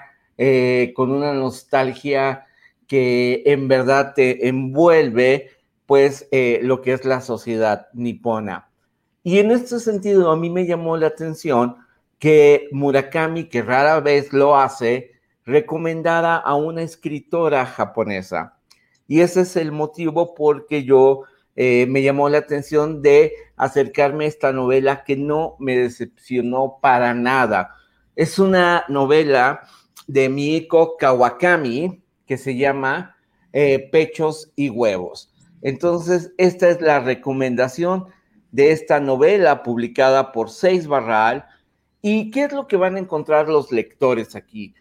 con 0.94 1.10
una 1.10 1.32
nostalgia 1.32 2.46
que 2.86 3.42
en 3.44 3.66
verdad 3.68 4.12
te 4.14 4.46
envuelve, 4.48 5.50
pues, 5.84 6.28
lo 6.62 6.80
que 6.80 6.92
es 6.92 7.04
la 7.04 7.20
sociedad 7.22 7.88
nipona. 7.92 8.68
Y 9.24 9.38
en 9.40 9.50
este 9.50 9.80
sentido, 9.80 10.30
a 10.30 10.36
mí 10.36 10.48
me 10.48 10.66
llamó 10.66 10.96
la 10.96 11.08
atención 11.08 11.76
que 12.18 12.68
Murakami, 12.72 13.48
que 13.48 13.62
rara 13.62 14.00
vez 14.00 14.32
lo 14.32 14.56
hace, 14.56 15.12
recomendara 15.44 16.36
a 16.36 16.54
una 16.54 16.82
escritora 16.82 17.64
japonesa. 17.66 18.58
Y 19.06 19.20
ese 19.20 19.42
es 19.42 19.56
el 19.56 19.72
motivo 19.72 20.34
porque 20.34 20.84
yo 20.84 21.22
eh, 21.56 21.86
me 21.88 22.02
llamó 22.02 22.28
la 22.28 22.38
atención 22.38 23.02
de 23.02 23.32
acercarme 23.56 24.26
a 24.26 24.28
esta 24.28 24.52
novela 24.52 25.04
que 25.04 25.16
no 25.16 25.56
me 25.58 25.76
decepcionó 25.76 26.78
para 26.80 27.14
nada. 27.14 27.74
Es 28.14 28.38
una 28.38 28.84
novela 28.88 29.62
de 30.06 30.28
Mieko 30.28 30.96
Kawakami 30.96 32.02
que 32.26 32.36
se 32.36 32.56
llama 32.56 33.16
eh, 33.52 33.88
Pechos 33.90 34.52
y 34.54 34.68
Huevos. 34.68 35.32
Entonces, 35.62 36.32
esta 36.38 36.68
es 36.68 36.80
la 36.80 37.00
recomendación 37.00 38.06
de 38.52 38.72
esta 38.72 39.00
novela 39.00 39.62
publicada 39.62 40.32
por 40.32 40.50
Seis 40.50 40.86
Barral. 40.86 41.46
¿Y 42.00 42.30
qué 42.30 42.44
es 42.44 42.52
lo 42.52 42.66
que 42.66 42.76
van 42.76 42.96
a 42.96 43.00
encontrar 43.00 43.48
los 43.48 43.72
lectores 43.72 44.36
aquí? 44.36 44.74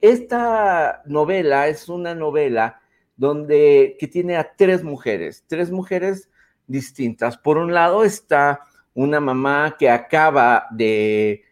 Esta 0.00 1.02
novela 1.06 1.68
es 1.68 1.88
una 1.88 2.14
novela 2.14 2.80
donde 3.16 3.96
que 3.98 4.06
tiene 4.06 4.36
a 4.36 4.54
tres 4.56 4.82
mujeres, 4.84 5.44
tres 5.46 5.70
mujeres 5.70 6.28
distintas. 6.66 7.36
Por 7.36 7.58
un 7.58 7.72
lado 7.72 8.04
está 8.04 8.60
una 8.94 9.20
mamá 9.20 9.76
que 9.78 9.90
acaba 9.90 10.66
de, 10.70 11.44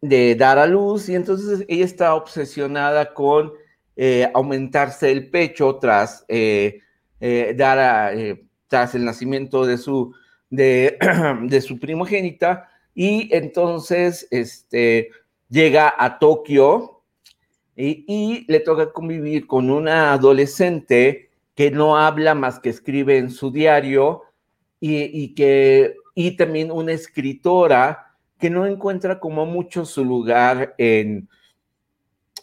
de 0.00 0.34
dar 0.34 0.58
a 0.58 0.66
luz 0.66 1.08
y 1.08 1.14
entonces 1.14 1.64
ella 1.68 1.84
está 1.84 2.14
obsesionada 2.14 3.14
con 3.14 3.52
eh, 3.96 4.30
aumentarse 4.34 5.10
el 5.10 5.30
pecho 5.30 5.76
tras 5.76 6.24
eh, 6.28 6.80
eh, 7.20 7.54
dar 7.56 8.14
tras 8.68 8.94
el 8.94 9.04
nacimiento 9.04 9.64
de 9.64 9.78
su, 9.78 10.14
de, 10.50 10.98
su 11.66 11.78
primogénita 11.78 12.68
y 12.96 13.28
entonces 13.32 14.26
este, 14.32 15.10
llega 15.48 15.94
a 15.96 16.18
Tokio 16.18 17.02
y, 17.76 18.04
y 18.08 18.44
le 18.50 18.58
toca 18.58 18.92
convivir 18.92 19.46
con 19.46 19.70
una 19.70 20.14
adolescente 20.14 21.30
que 21.54 21.70
no 21.70 21.96
habla 21.96 22.34
más 22.34 22.58
que 22.58 22.70
escribe 22.70 23.18
en 23.18 23.30
su 23.30 23.52
diario 23.52 24.22
y, 24.80 25.34
que, 25.34 25.96
y 26.14 26.36
también 26.36 26.70
una 26.70 26.92
escritora 26.92 28.14
que 28.38 28.50
no 28.50 28.66
encuentra 28.66 29.18
como 29.18 29.46
mucho 29.46 29.84
su 29.84 30.04
lugar 30.04 30.74
en, 30.78 31.28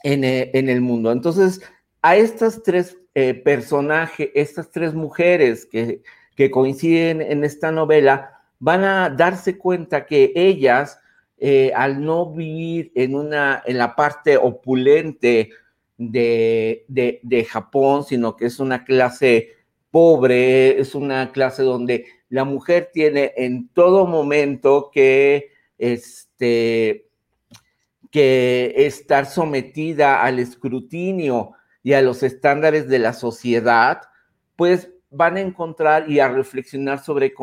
en, 0.03 0.23
eh, 0.23 0.51
el 0.53 0.82
mundo. 0.82 1.11
Entonces, 1.11 1.61
a 2.01 2.15
estas 2.15 2.64
tres 2.64 2.98
eh, 3.14 3.33
personajes, 3.33 4.30
estas 4.33 4.72
tres 4.72 4.93
mujeres 4.93 5.65
que, 5.65 6.01
que, 6.35 6.49
coinciden 6.49 7.22
en 7.22 7.43
esta 7.43 7.72
novela, 7.72 8.32
van 8.64 8.85
a 8.85 9.09
darse 9.09 9.58
cuenta 9.58 10.06
que 10.06 10.32
ellas, 10.35 10.98
eh, 11.38 11.74
al 11.75 12.01
no 12.01 12.32
vivir 12.32 12.93
en, 12.95 13.14
una, 13.14 13.61
en 13.66 13.77
la 13.77 13.93
parte 13.93 14.38
opulente 14.38 15.50
de, 15.98 17.48
Japón, 17.50 18.06
sino 18.06 18.38
que 18.38 18.45
es 18.45 18.61
una 18.61 18.85
clase 18.85 19.50
pobre, 19.92 20.80
es 20.80 20.95
una 20.95 21.33
clase 21.33 21.64
donde 21.64 22.06
la 22.30 22.45
mujer 22.45 22.90
tiene 22.93 23.33
en 23.35 23.67
todo 23.67 24.08
momento 24.08 24.92
que, 24.93 25.50
este, 25.77 27.09
que 28.09 28.74
estar 28.77 29.25
sometida 29.25 30.24
al 30.24 30.40
escrutinio 30.40 31.51
y 31.83 31.92
a 31.92 32.01
los 32.01 32.24
estándares 32.24 32.88
de 32.88 33.00
la 33.00 33.11
sociedad, 33.11 34.03
pues 34.56 34.92
van 35.14 35.38
a 35.38 35.42
encontrar 35.42 36.09
y 36.09 36.19
a 36.19 36.27
reflexionar 36.27 37.03
sobre 37.03 37.33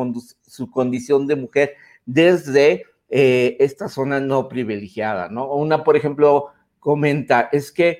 su 0.41 0.69
condición 0.69 1.27
de 1.27 1.35
mujer 1.35 1.75
desde 2.05 2.85
eh, 3.09 3.57
esta 3.59 3.89
zona 3.89 4.19
no 4.19 4.47
privilegiada, 4.47 5.29
¿no? 5.29 5.53
Una, 5.53 5.83
por 5.83 5.95
ejemplo, 5.95 6.49
comenta, 6.79 7.49
es 7.51 7.71
que 7.71 7.99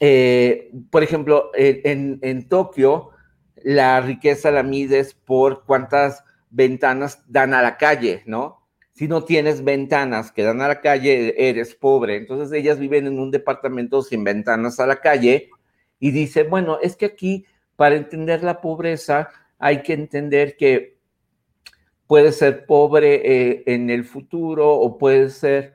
eh, 0.00 0.70
por 0.90 1.02
ejemplo, 1.02 1.50
en, 1.54 2.48
Tokio, 2.48 3.10
la 3.62 4.00
riqueza 4.00 4.50
la 4.50 4.62
mides 4.62 5.14
por 5.14 5.64
cuántas 5.64 6.24
ventanas 6.50 7.22
dan 7.28 7.54
a 7.54 7.62
la 7.62 7.76
calle, 7.76 8.22
¿no? 8.26 8.60
Si 8.92 9.08
no 9.08 9.24
tienes 9.24 9.64
ventanas 9.64 10.30
que 10.30 10.42
dan 10.44 10.60
a 10.60 10.68
la 10.68 10.80
calle, 10.80 11.34
eres 11.48 11.74
pobre. 11.74 12.16
Entonces 12.16 12.52
ellas 12.52 12.78
viven 12.78 13.06
en 13.06 13.18
un 13.18 13.30
departamento 13.30 14.02
sin 14.02 14.22
ventanas 14.22 14.78
a 14.78 14.86
la 14.86 15.00
calle 15.00 15.50
y 15.98 16.12
dice, 16.12 16.44
bueno, 16.44 16.78
es 16.80 16.96
que 16.96 17.06
aquí 17.06 17.46
para 17.76 17.96
entender 17.96 18.42
la 18.42 18.60
pobreza 18.60 19.30
hay 19.58 19.82
que 19.82 19.94
entender 19.94 20.56
que 20.56 20.98
puede 22.06 22.32
ser 22.32 22.66
pobre 22.66 23.22
eh, 23.24 23.62
en 23.66 23.90
el 23.90 24.04
futuro 24.04 24.74
o 24.74 24.98
puede 24.98 25.30
ser 25.30 25.74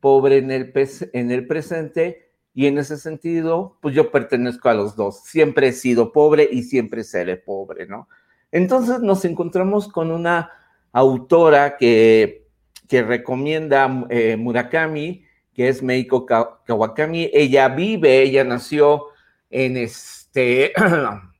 pobre 0.00 0.38
en 0.38 0.50
el, 0.50 0.72
en 1.12 1.30
el 1.30 1.46
presente 1.46 2.30
y 2.54 2.66
en 2.66 2.78
ese 2.78 2.96
sentido, 2.96 3.78
pues 3.80 3.94
yo 3.94 4.12
pertenezco 4.12 4.68
a 4.68 4.74
los 4.74 4.94
dos. 4.94 5.24
Siempre 5.24 5.68
he 5.68 5.72
sido 5.72 6.12
pobre 6.12 6.48
y 6.50 6.62
siempre 6.62 7.02
seré 7.02 7.36
pobre, 7.36 7.86
¿no? 7.86 8.08
Entonces 8.52 9.00
nos 9.00 9.24
encontramos 9.24 9.88
con 9.88 10.12
una 10.12 10.52
autora 10.92 11.76
que, 11.76 12.46
que 12.88 13.02
recomienda 13.02 14.06
eh, 14.08 14.36
Murakami, 14.36 15.24
que 15.52 15.68
es 15.68 15.82
Meiko 15.82 16.24
Kawakami. 16.24 17.30
Ella 17.32 17.68
vive, 17.68 18.22
ella 18.22 18.44
nació 18.44 19.06
en 19.50 19.76
este, 19.76 20.72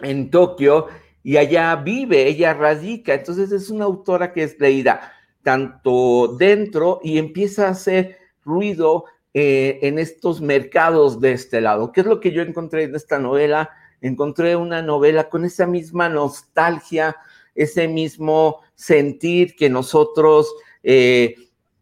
en 0.00 0.30
Tokio 0.30 0.86
y 1.22 1.36
allá 1.36 1.76
vive, 1.76 2.26
ella 2.26 2.54
radica. 2.54 3.14
Entonces 3.14 3.52
es 3.52 3.70
una 3.70 3.84
autora 3.84 4.32
que 4.32 4.42
es 4.42 4.58
leída 4.58 5.12
tanto 5.42 6.36
dentro 6.38 7.00
y 7.02 7.18
empieza 7.18 7.66
a 7.66 7.70
hacer 7.70 8.18
ruido 8.44 9.04
eh, 9.34 9.78
en 9.82 9.98
estos 9.98 10.40
mercados 10.40 11.20
de 11.20 11.32
este 11.32 11.60
lado. 11.60 11.92
¿Qué 11.92 12.00
es 12.00 12.06
lo 12.06 12.20
que 12.20 12.32
yo 12.32 12.42
encontré 12.42 12.84
en 12.84 12.94
esta 12.94 13.18
novela? 13.18 13.70
Encontré 14.00 14.56
una 14.56 14.82
novela 14.82 15.28
con 15.28 15.44
esa 15.44 15.66
misma 15.66 16.08
nostalgia, 16.08 17.16
ese 17.54 17.88
mismo 17.88 18.60
sentir 18.74 19.56
que 19.56 19.68
nosotros 19.68 20.54
eh, 20.82 21.36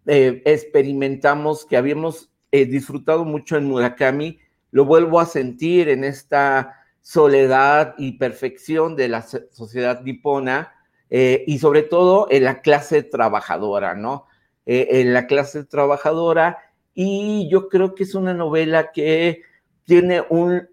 eh, 0.07 0.43
experimentamos, 0.45 1.65
que 1.65 1.77
habíamos 1.77 2.31
disfrutado 2.53 3.27
mucho 3.27 3.59
en 3.59 3.67
Murakami, 3.67 4.39
lo 4.71 4.87
vuelvo 4.87 5.21
a 5.21 5.27
sentir 5.27 5.91
en 5.91 6.05
esta 6.05 6.86
soledad 7.07 7.95
y 7.99 8.19
perfección 8.19 8.97
de 8.97 9.09
la 9.09 9.23
sociedad 9.23 10.03
nipona 10.03 10.73
y 11.09 11.59
sobre 11.61 11.83
todo 11.83 12.27
en 12.31 12.43
la 12.43 12.63
clase 12.63 13.05
trabajadora, 13.05 13.95
¿no? 13.95 14.27
en 14.67 15.15
la 15.15 15.29
clase 15.29 15.63
trabajadora 15.63 16.59
y 16.99 17.47
yo 17.51 17.69
creo 17.69 17.95
que 17.95 18.05
es 18.05 18.15
una 18.15 18.33
novela 18.33 18.91
que 18.91 19.43
tiene 19.85 20.25
un, 20.31 20.67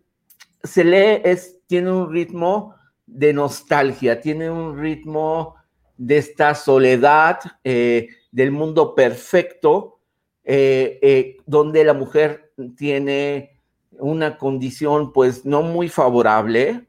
se 0.64 0.86
lee, 0.86 1.22
es, 1.26 1.60
tiene 1.68 1.92
un 1.92 2.10
ritmo 2.12 2.76
de 3.06 3.34
nostalgia, 3.34 4.22
tiene 4.22 4.50
un 4.50 4.80
ritmo 4.80 5.56
de 5.98 6.18
esta 6.18 6.56
soledad 6.56 7.40
eh, 7.66 8.08
del 8.32 8.52
mundo 8.52 8.96
perfecto, 8.96 10.00
eh, 10.46 10.98
eh, 11.02 11.38
donde 11.46 11.84
la 11.84 11.94
mujer 11.94 12.54
tiene 12.78 13.53
una 14.00 14.38
condición 14.38 15.12
pues 15.14 15.46
no 15.46 15.62
muy 15.62 15.90
favorable, 15.90 16.88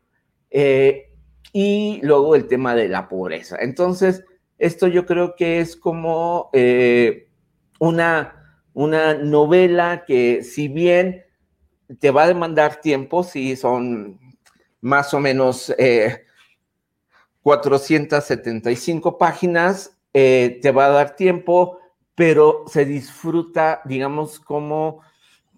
y 1.52 2.00
luego 2.02 2.36
el 2.36 2.46
tema 2.46 2.74
de 2.74 2.88
la 2.88 3.08
pobreza. 3.08 3.56
Entonces, 3.60 4.24
esto 4.58 4.86
yo 4.86 5.04
creo 5.04 5.34
que 5.34 5.60
es 5.60 5.76
como 5.76 6.50
una 7.80 8.44
una 8.74 9.14
novela 9.14 10.04
que 10.06 10.42
si 10.42 10.68
bien 10.68 11.24
te 12.00 12.10
va 12.10 12.24
a 12.24 12.28
demandar 12.28 12.80
tiempo, 12.80 13.22
si 13.22 13.56
son 13.56 14.18
más 14.80 15.14
o 15.14 15.20
menos 15.20 15.72
475 17.42 19.08
eh, 19.08 19.16
páginas, 19.18 19.96
eh, 20.12 20.58
te 20.60 20.72
va 20.72 20.86
a 20.86 20.90
dar 20.90 21.16
tiempo, 21.16 21.78
pero 22.14 22.64
se 22.66 22.84
disfruta, 22.84 23.80
digamos, 23.84 24.40
como 24.40 25.00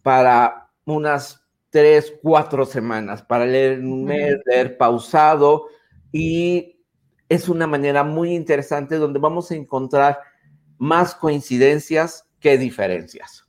para 0.03 0.66
unas 0.87 1.45
tres, 1.71 2.15
cuatro 2.23 2.65
semanas, 2.65 3.23
para 3.23 3.45
leer 3.45 3.81
un 3.81 4.05
mes, 4.05 4.37
leer 4.47 4.79
pausado, 4.79 5.67
y 6.11 6.81
es 7.29 7.49
una 7.49 7.67
manera 7.67 8.05
muy 8.05 8.35
interesante 8.35 8.97
donde 8.97 9.19
vamos 9.19 9.51
a 9.51 9.57
encontrar 9.57 10.19
más 10.79 11.15
coincidencias 11.15 12.25
qué 12.41 12.57
diferencias. 12.57 13.45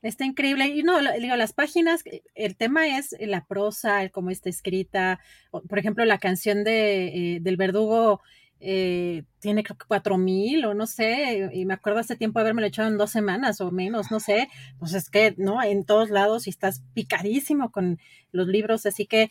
Está 0.00 0.26
increíble. 0.26 0.66
Y 0.66 0.82
no, 0.82 0.98
digo, 1.18 1.34
las 1.36 1.54
páginas, 1.54 2.04
el 2.34 2.56
tema 2.56 2.98
es 2.98 3.16
la 3.20 3.46
prosa, 3.46 4.02
el 4.02 4.10
cómo 4.10 4.30
está 4.30 4.50
escrita. 4.50 5.18
Por 5.50 5.78
ejemplo, 5.78 6.04
la 6.04 6.18
canción 6.18 6.62
de, 6.62 7.36
eh, 7.36 7.38
del 7.40 7.56
verdugo 7.56 8.20
eh, 8.66 9.24
tiene 9.40 9.62
creo 9.62 9.76
que 9.76 9.84
cuatro 9.86 10.16
mil 10.16 10.64
o 10.64 10.72
no 10.74 10.86
sé, 10.86 11.50
y 11.52 11.66
me 11.66 11.74
acuerdo 11.74 12.00
hace 12.00 12.16
tiempo 12.16 12.38
haberme 12.40 12.62
lo 12.62 12.66
echado 12.66 12.88
en 12.88 12.96
dos 12.96 13.10
semanas 13.10 13.60
o 13.60 13.70
menos, 13.70 14.10
no 14.10 14.20
sé, 14.20 14.48
pues 14.78 14.94
es 14.94 15.10
que, 15.10 15.34
¿no? 15.36 15.62
En 15.62 15.84
todos 15.84 16.08
lados 16.08 16.46
y 16.46 16.50
estás 16.50 16.82
picadísimo 16.94 17.70
con 17.70 17.98
los 18.32 18.48
libros, 18.48 18.86
así 18.86 19.06
que 19.06 19.30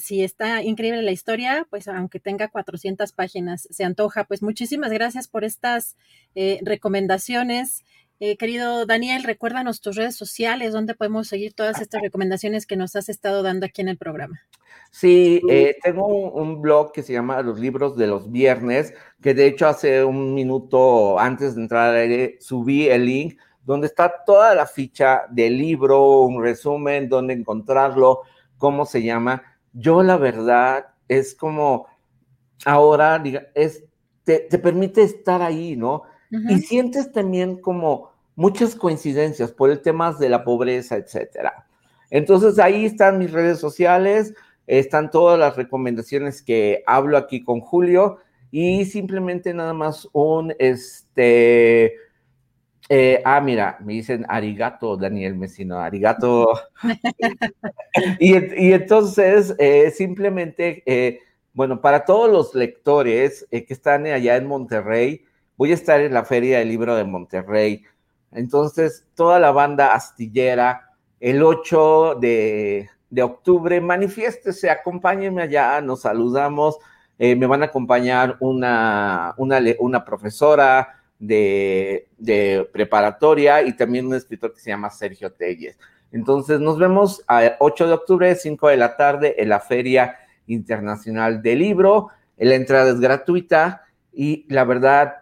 si 0.00 0.22
está 0.22 0.62
increíble 0.62 1.02
la 1.02 1.10
historia, 1.10 1.66
pues 1.68 1.88
aunque 1.88 2.20
tenga 2.20 2.48
400 2.48 3.12
páginas, 3.12 3.68
se 3.70 3.84
antoja. 3.84 4.24
Pues 4.24 4.42
muchísimas 4.42 4.90
gracias 4.92 5.28
por 5.28 5.44
estas 5.44 5.96
recomendaciones. 6.62 7.84
Eh, 8.22 8.36
querido 8.36 8.84
Daniel, 8.84 9.24
recuérdanos 9.24 9.80
tus 9.80 9.96
redes 9.96 10.14
sociales, 10.14 10.74
donde 10.74 10.94
podemos 10.94 11.26
seguir 11.26 11.54
todas 11.54 11.80
estas 11.80 12.02
recomendaciones 12.02 12.66
que 12.66 12.76
nos 12.76 12.94
has 12.94 13.08
estado 13.08 13.42
dando 13.42 13.64
aquí 13.64 13.80
en 13.80 13.88
el 13.88 13.96
programa. 13.96 14.42
Sí, 14.90 15.40
eh, 15.48 15.76
tengo 15.82 16.06
un, 16.06 16.60
blog 16.60 16.92
que 16.92 17.02
se 17.02 17.14
llama 17.14 17.40
Los 17.40 17.58
Libros 17.58 17.96
de 17.96 18.06
los 18.06 18.30
Viernes, 18.30 18.92
que 19.22 19.32
de 19.32 19.46
hecho 19.46 19.68
hace 19.68 20.04
un 20.04 20.34
minuto 20.34 21.18
antes 21.18 21.54
de 21.54 21.62
entrar 21.62 21.90
al 21.90 21.96
aire 21.96 22.36
subí 22.40 22.88
el 22.88 23.06
link 23.06 23.40
donde 23.64 23.86
está 23.86 24.12
toda 24.26 24.54
la 24.54 24.66
ficha 24.66 25.22
del 25.30 25.56
libro, 25.56 26.22
un 26.22 26.42
resumen, 26.42 27.08
dónde 27.08 27.32
encontrarlo, 27.32 28.20
cómo 28.58 28.84
se 28.84 29.02
llama. 29.02 29.42
Yo 29.72 30.02
la 30.02 30.18
verdad 30.18 30.88
es 31.08 31.34
como 31.34 31.86
ahora, 32.66 33.18
diga, 33.18 33.46
es, 33.54 33.84
te, 34.24 34.40
permite 34.58 35.02
estar 35.02 35.40
ahí, 35.40 35.74
¿no? 35.74 36.02
Y 36.48 36.58
sientes 36.58 37.10
también 37.10 37.60
como 37.60 38.09
muchas 38.40 38.74
coincidencias 38.74 39.52
por 39.52 39.68
el 39.68 39.82
tema 39.82 40.14
de 40.14 40.30
la 40.30 40.44
pobreza, 40.44 40.96
etcétera. 40.96 41.66
Entonces 42.08 42.58
ahí 42.58 42.86
están 42.86 43.18
mis 43.18 43.30
redes 43.30 43.58
sociales, 43.58 44.32
están 44.66 45.10
todas 45.10 45.38
las 45.38 45.56
recomendaciones 45.56 46.40
que 46.40 46.82
hablo 46.86 47.18
aquí 47.18 47.44
con 47.44 47.60
Julio 47.60 48.16
y 48.50 48.86
simplemente 48.86 49.52
nada 49.52 49.74
más 49.74 50.08
un, 50.14 50.54
este, 50.58 51.96
eh, 52.88 53.20
ah, 53.26 53.42
mira, 53.42 53.76
me 53.84 53.92
dicen 53.92 54.24
arigato, 54.26 54.96
Daniel 54.96 55.34
Mesino, 55.34 55.78
arigato. 55.78 56.48
y, 58.18 58.72
entonces, 58.72 59.54
eh, 59.58 59.90
simplemente, 59.90 60.82
eh, 60.86 61.18
bueno, 61.52 61.82
para 61.82 62.06
todos 62.06 62.30
los 62.30 62.54
lectores 62.54 63.46
que 63.50 63.66
están 63.68 64.06
allá 64.06 64.36
en 64.36 64.46
Monterrey, 64.46 65.26
voy 65.58 65.72
a 65.72 65.74
estar 65.74 66.00
en 66.00 66.14
la 66.14 66.24
Feria 66.24 66.60
del 66.60 66.68
Libro 66.68 66.96
de 66.96 67.04
Monterrey. 67.04 67.84
Entonces, 68.32 69.04
toda 69.14 69.38
la 69.38 69.50
banda 69.50 69.94
astillera, 69.94 70.90
el 71.18 71.42
8 71.42 72.16
de, 72.20 72.88
octubre, 73.22 73.80
manifiéstese, 73.80 74.70
acompáñenme 74.70 75.42
allá, 75.42 75.80
nos 75.80 76.02
saludamos. 76.02 76.78
me 77.18 77.46
van 77.46 77.62
a 77.62 77.66
acompañar 77.66 78.36
una, 78.40 79.34
una, 79.36 79.60
una 79.78 80.04
profesora, 80.04 81.00
de, 81.20 82.68
preparatoria 82.72 83.62
y 83.62 83.76
también 83.76 84.06
un 84.06 84.14
escritor 84.14 84.54
que 84.54 84.60
se 84.60 84.70
llama 84.70 84.90
Sergio 84.90 85.32
Telles. 85.32 85.78
Entonces 86.12 86.58
nos 86.58 86.78
vemos 86.78 87.22
a 87.28 87.56
8 87.60 87.86
de 87.86 87.92
octubre, 87.92 88.34
5 88.34 88.68
de 88.68 88.76
la 88.76 88.96
tarde, 88.96 89.36
en 89.38 89.48
la 89.48 89.60
Feria 89.60 90.16
Internacional 90.46 91.40
del 91.42 91.60
Libro. 91.60 92.08
La 92.36 92.54
entrada 92.54 92.90
es 92.90 92.98
gratuita 92.98 93.84
y 94.12 94.46
la 94.48 94.64
verdad 94.64 95.18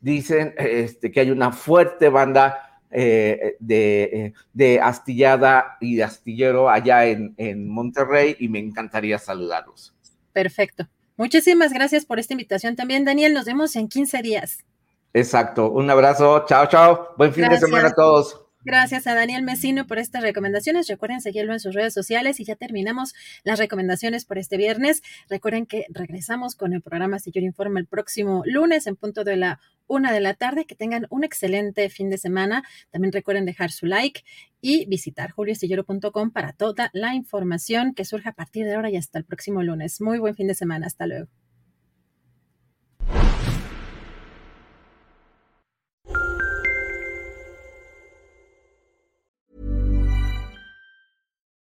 dicen 0.00 0.54
este, 0.56 1.10
que 1.10 1.20
hay 1.20 1.30
una 1.30 1.52
fuerte 1.52 2.08
banda 2.08 2.80
eh, 2.90 3.56
de, 3.60 4.34
de, 4.52 4.80
astillada 4.80 5.76
y 5.80 5.96
de 5.96 6.04
astillero 6.04 6.68
allá 6.68 7.06
en, 7.06 7.34
en 7.36 7.68
Monterrey 7.68 8.36
y 8.38 8.48
me 8.48 8.58
encantaría 8.58 9.18
saludarlos. 9.18 9.94
Perfecto. 10.32 10.88
Muchísimas 11.16 11.72
gracias 11.72 12.04
por 12.06 12.18
esta 12.18 12.32
invitación 12.32 12.76
también, 12.76 13.04
Daniel. 13.04 13.34
Nos 13.34 13.44
vemos 13.44 13.76
en 13.76 13.88
15 13.88 14.22
días. 14.22 14.64
Exacto. 15.12 15.70
Un 15.70 15.90
abrazo. 15.90 16.44
Chao, 16.48 16.66
chao. 16.66 17.08
Buen 17.16 17.32
fin 17.32 17.48
de 17.48 17.58
semana 17.58 17.88
a 17.88 17.92
todos. 17.92 18.39
Gracias 18.62 19.06
a 19.06 19.14
Daniel 19.14 19.42
Mesino 19.42 19.86
por 19.86 19.98
estas 19.98 20.22
recomendaciones. 20.22 20.86
Recuerden 20.86 21.22
seguirlo 21.22 21.54
en 21.54 21.60
sus 21.60 21.74
redes 21.74 21.94
sociales 21.94 22.40
y 22.40 22.44
ya 22.44 22.56
terminamos 22.56 23.14
las 23.42 23.58
recomendaciones 23.58 24.26
por 24.26 24.36
este 24.36 24.58
viernes. 24.58 25.02
Recuerden 25.30 25.64
que 25.64 25.86
regresamos 25.88 26.56
con 26.56 26.74
el 26.74 26.82
programa 26.82 27.18
Señor 27.18 27.44
Informa 27.44 27.80
el 27.80 27.86
próximo 27.86 28.42
lunes 28.44 28.86
en 28.86 28.96
punto 28.96 29.24
de 29.24 29.36
la 29.36 29.60
una 29.86 30.12
de 30.12 30.20
la 30.20 30.34
tarde. 30.34 30.66
Que 30.66 30.74
tengan 30.74 31.06
un 31.08 31.24
excelente 31.24 31.88
fin 31.88 32.10
de 32.10 32.18
semana. 32.18 32.62
También 32.90 33.12
recuerden 33.12 33.46
dejar 33.46 33.70
su 33.70 33.86
like 33.86 34.24
y 34.60 34.84
visitar 34.84 35.30
juliostillero.com 35.30 36.30
para 36.30 36.52
toda 36.52 36.90
la 36.92 37.14
información 37.14 37.94
que 37.94 38.04
surja 38.04 38.30
a 38.30 38.34
partir 38.34 38.66
de 38.66 38.74
ahora 38.74 38.90
y 38.90 38.96
hasta 38.96 39.18
el 39.18 39.24
próximo 39.24 39.62
lunes. 39.62 40.02
Muy 40.02 40.18
buen 40.18 40.34
fin 40.34 40.48
de 40.48 40.54
semana. 40.54 40.86
Hasta 40.86 41.06
luego. 41.06 41.39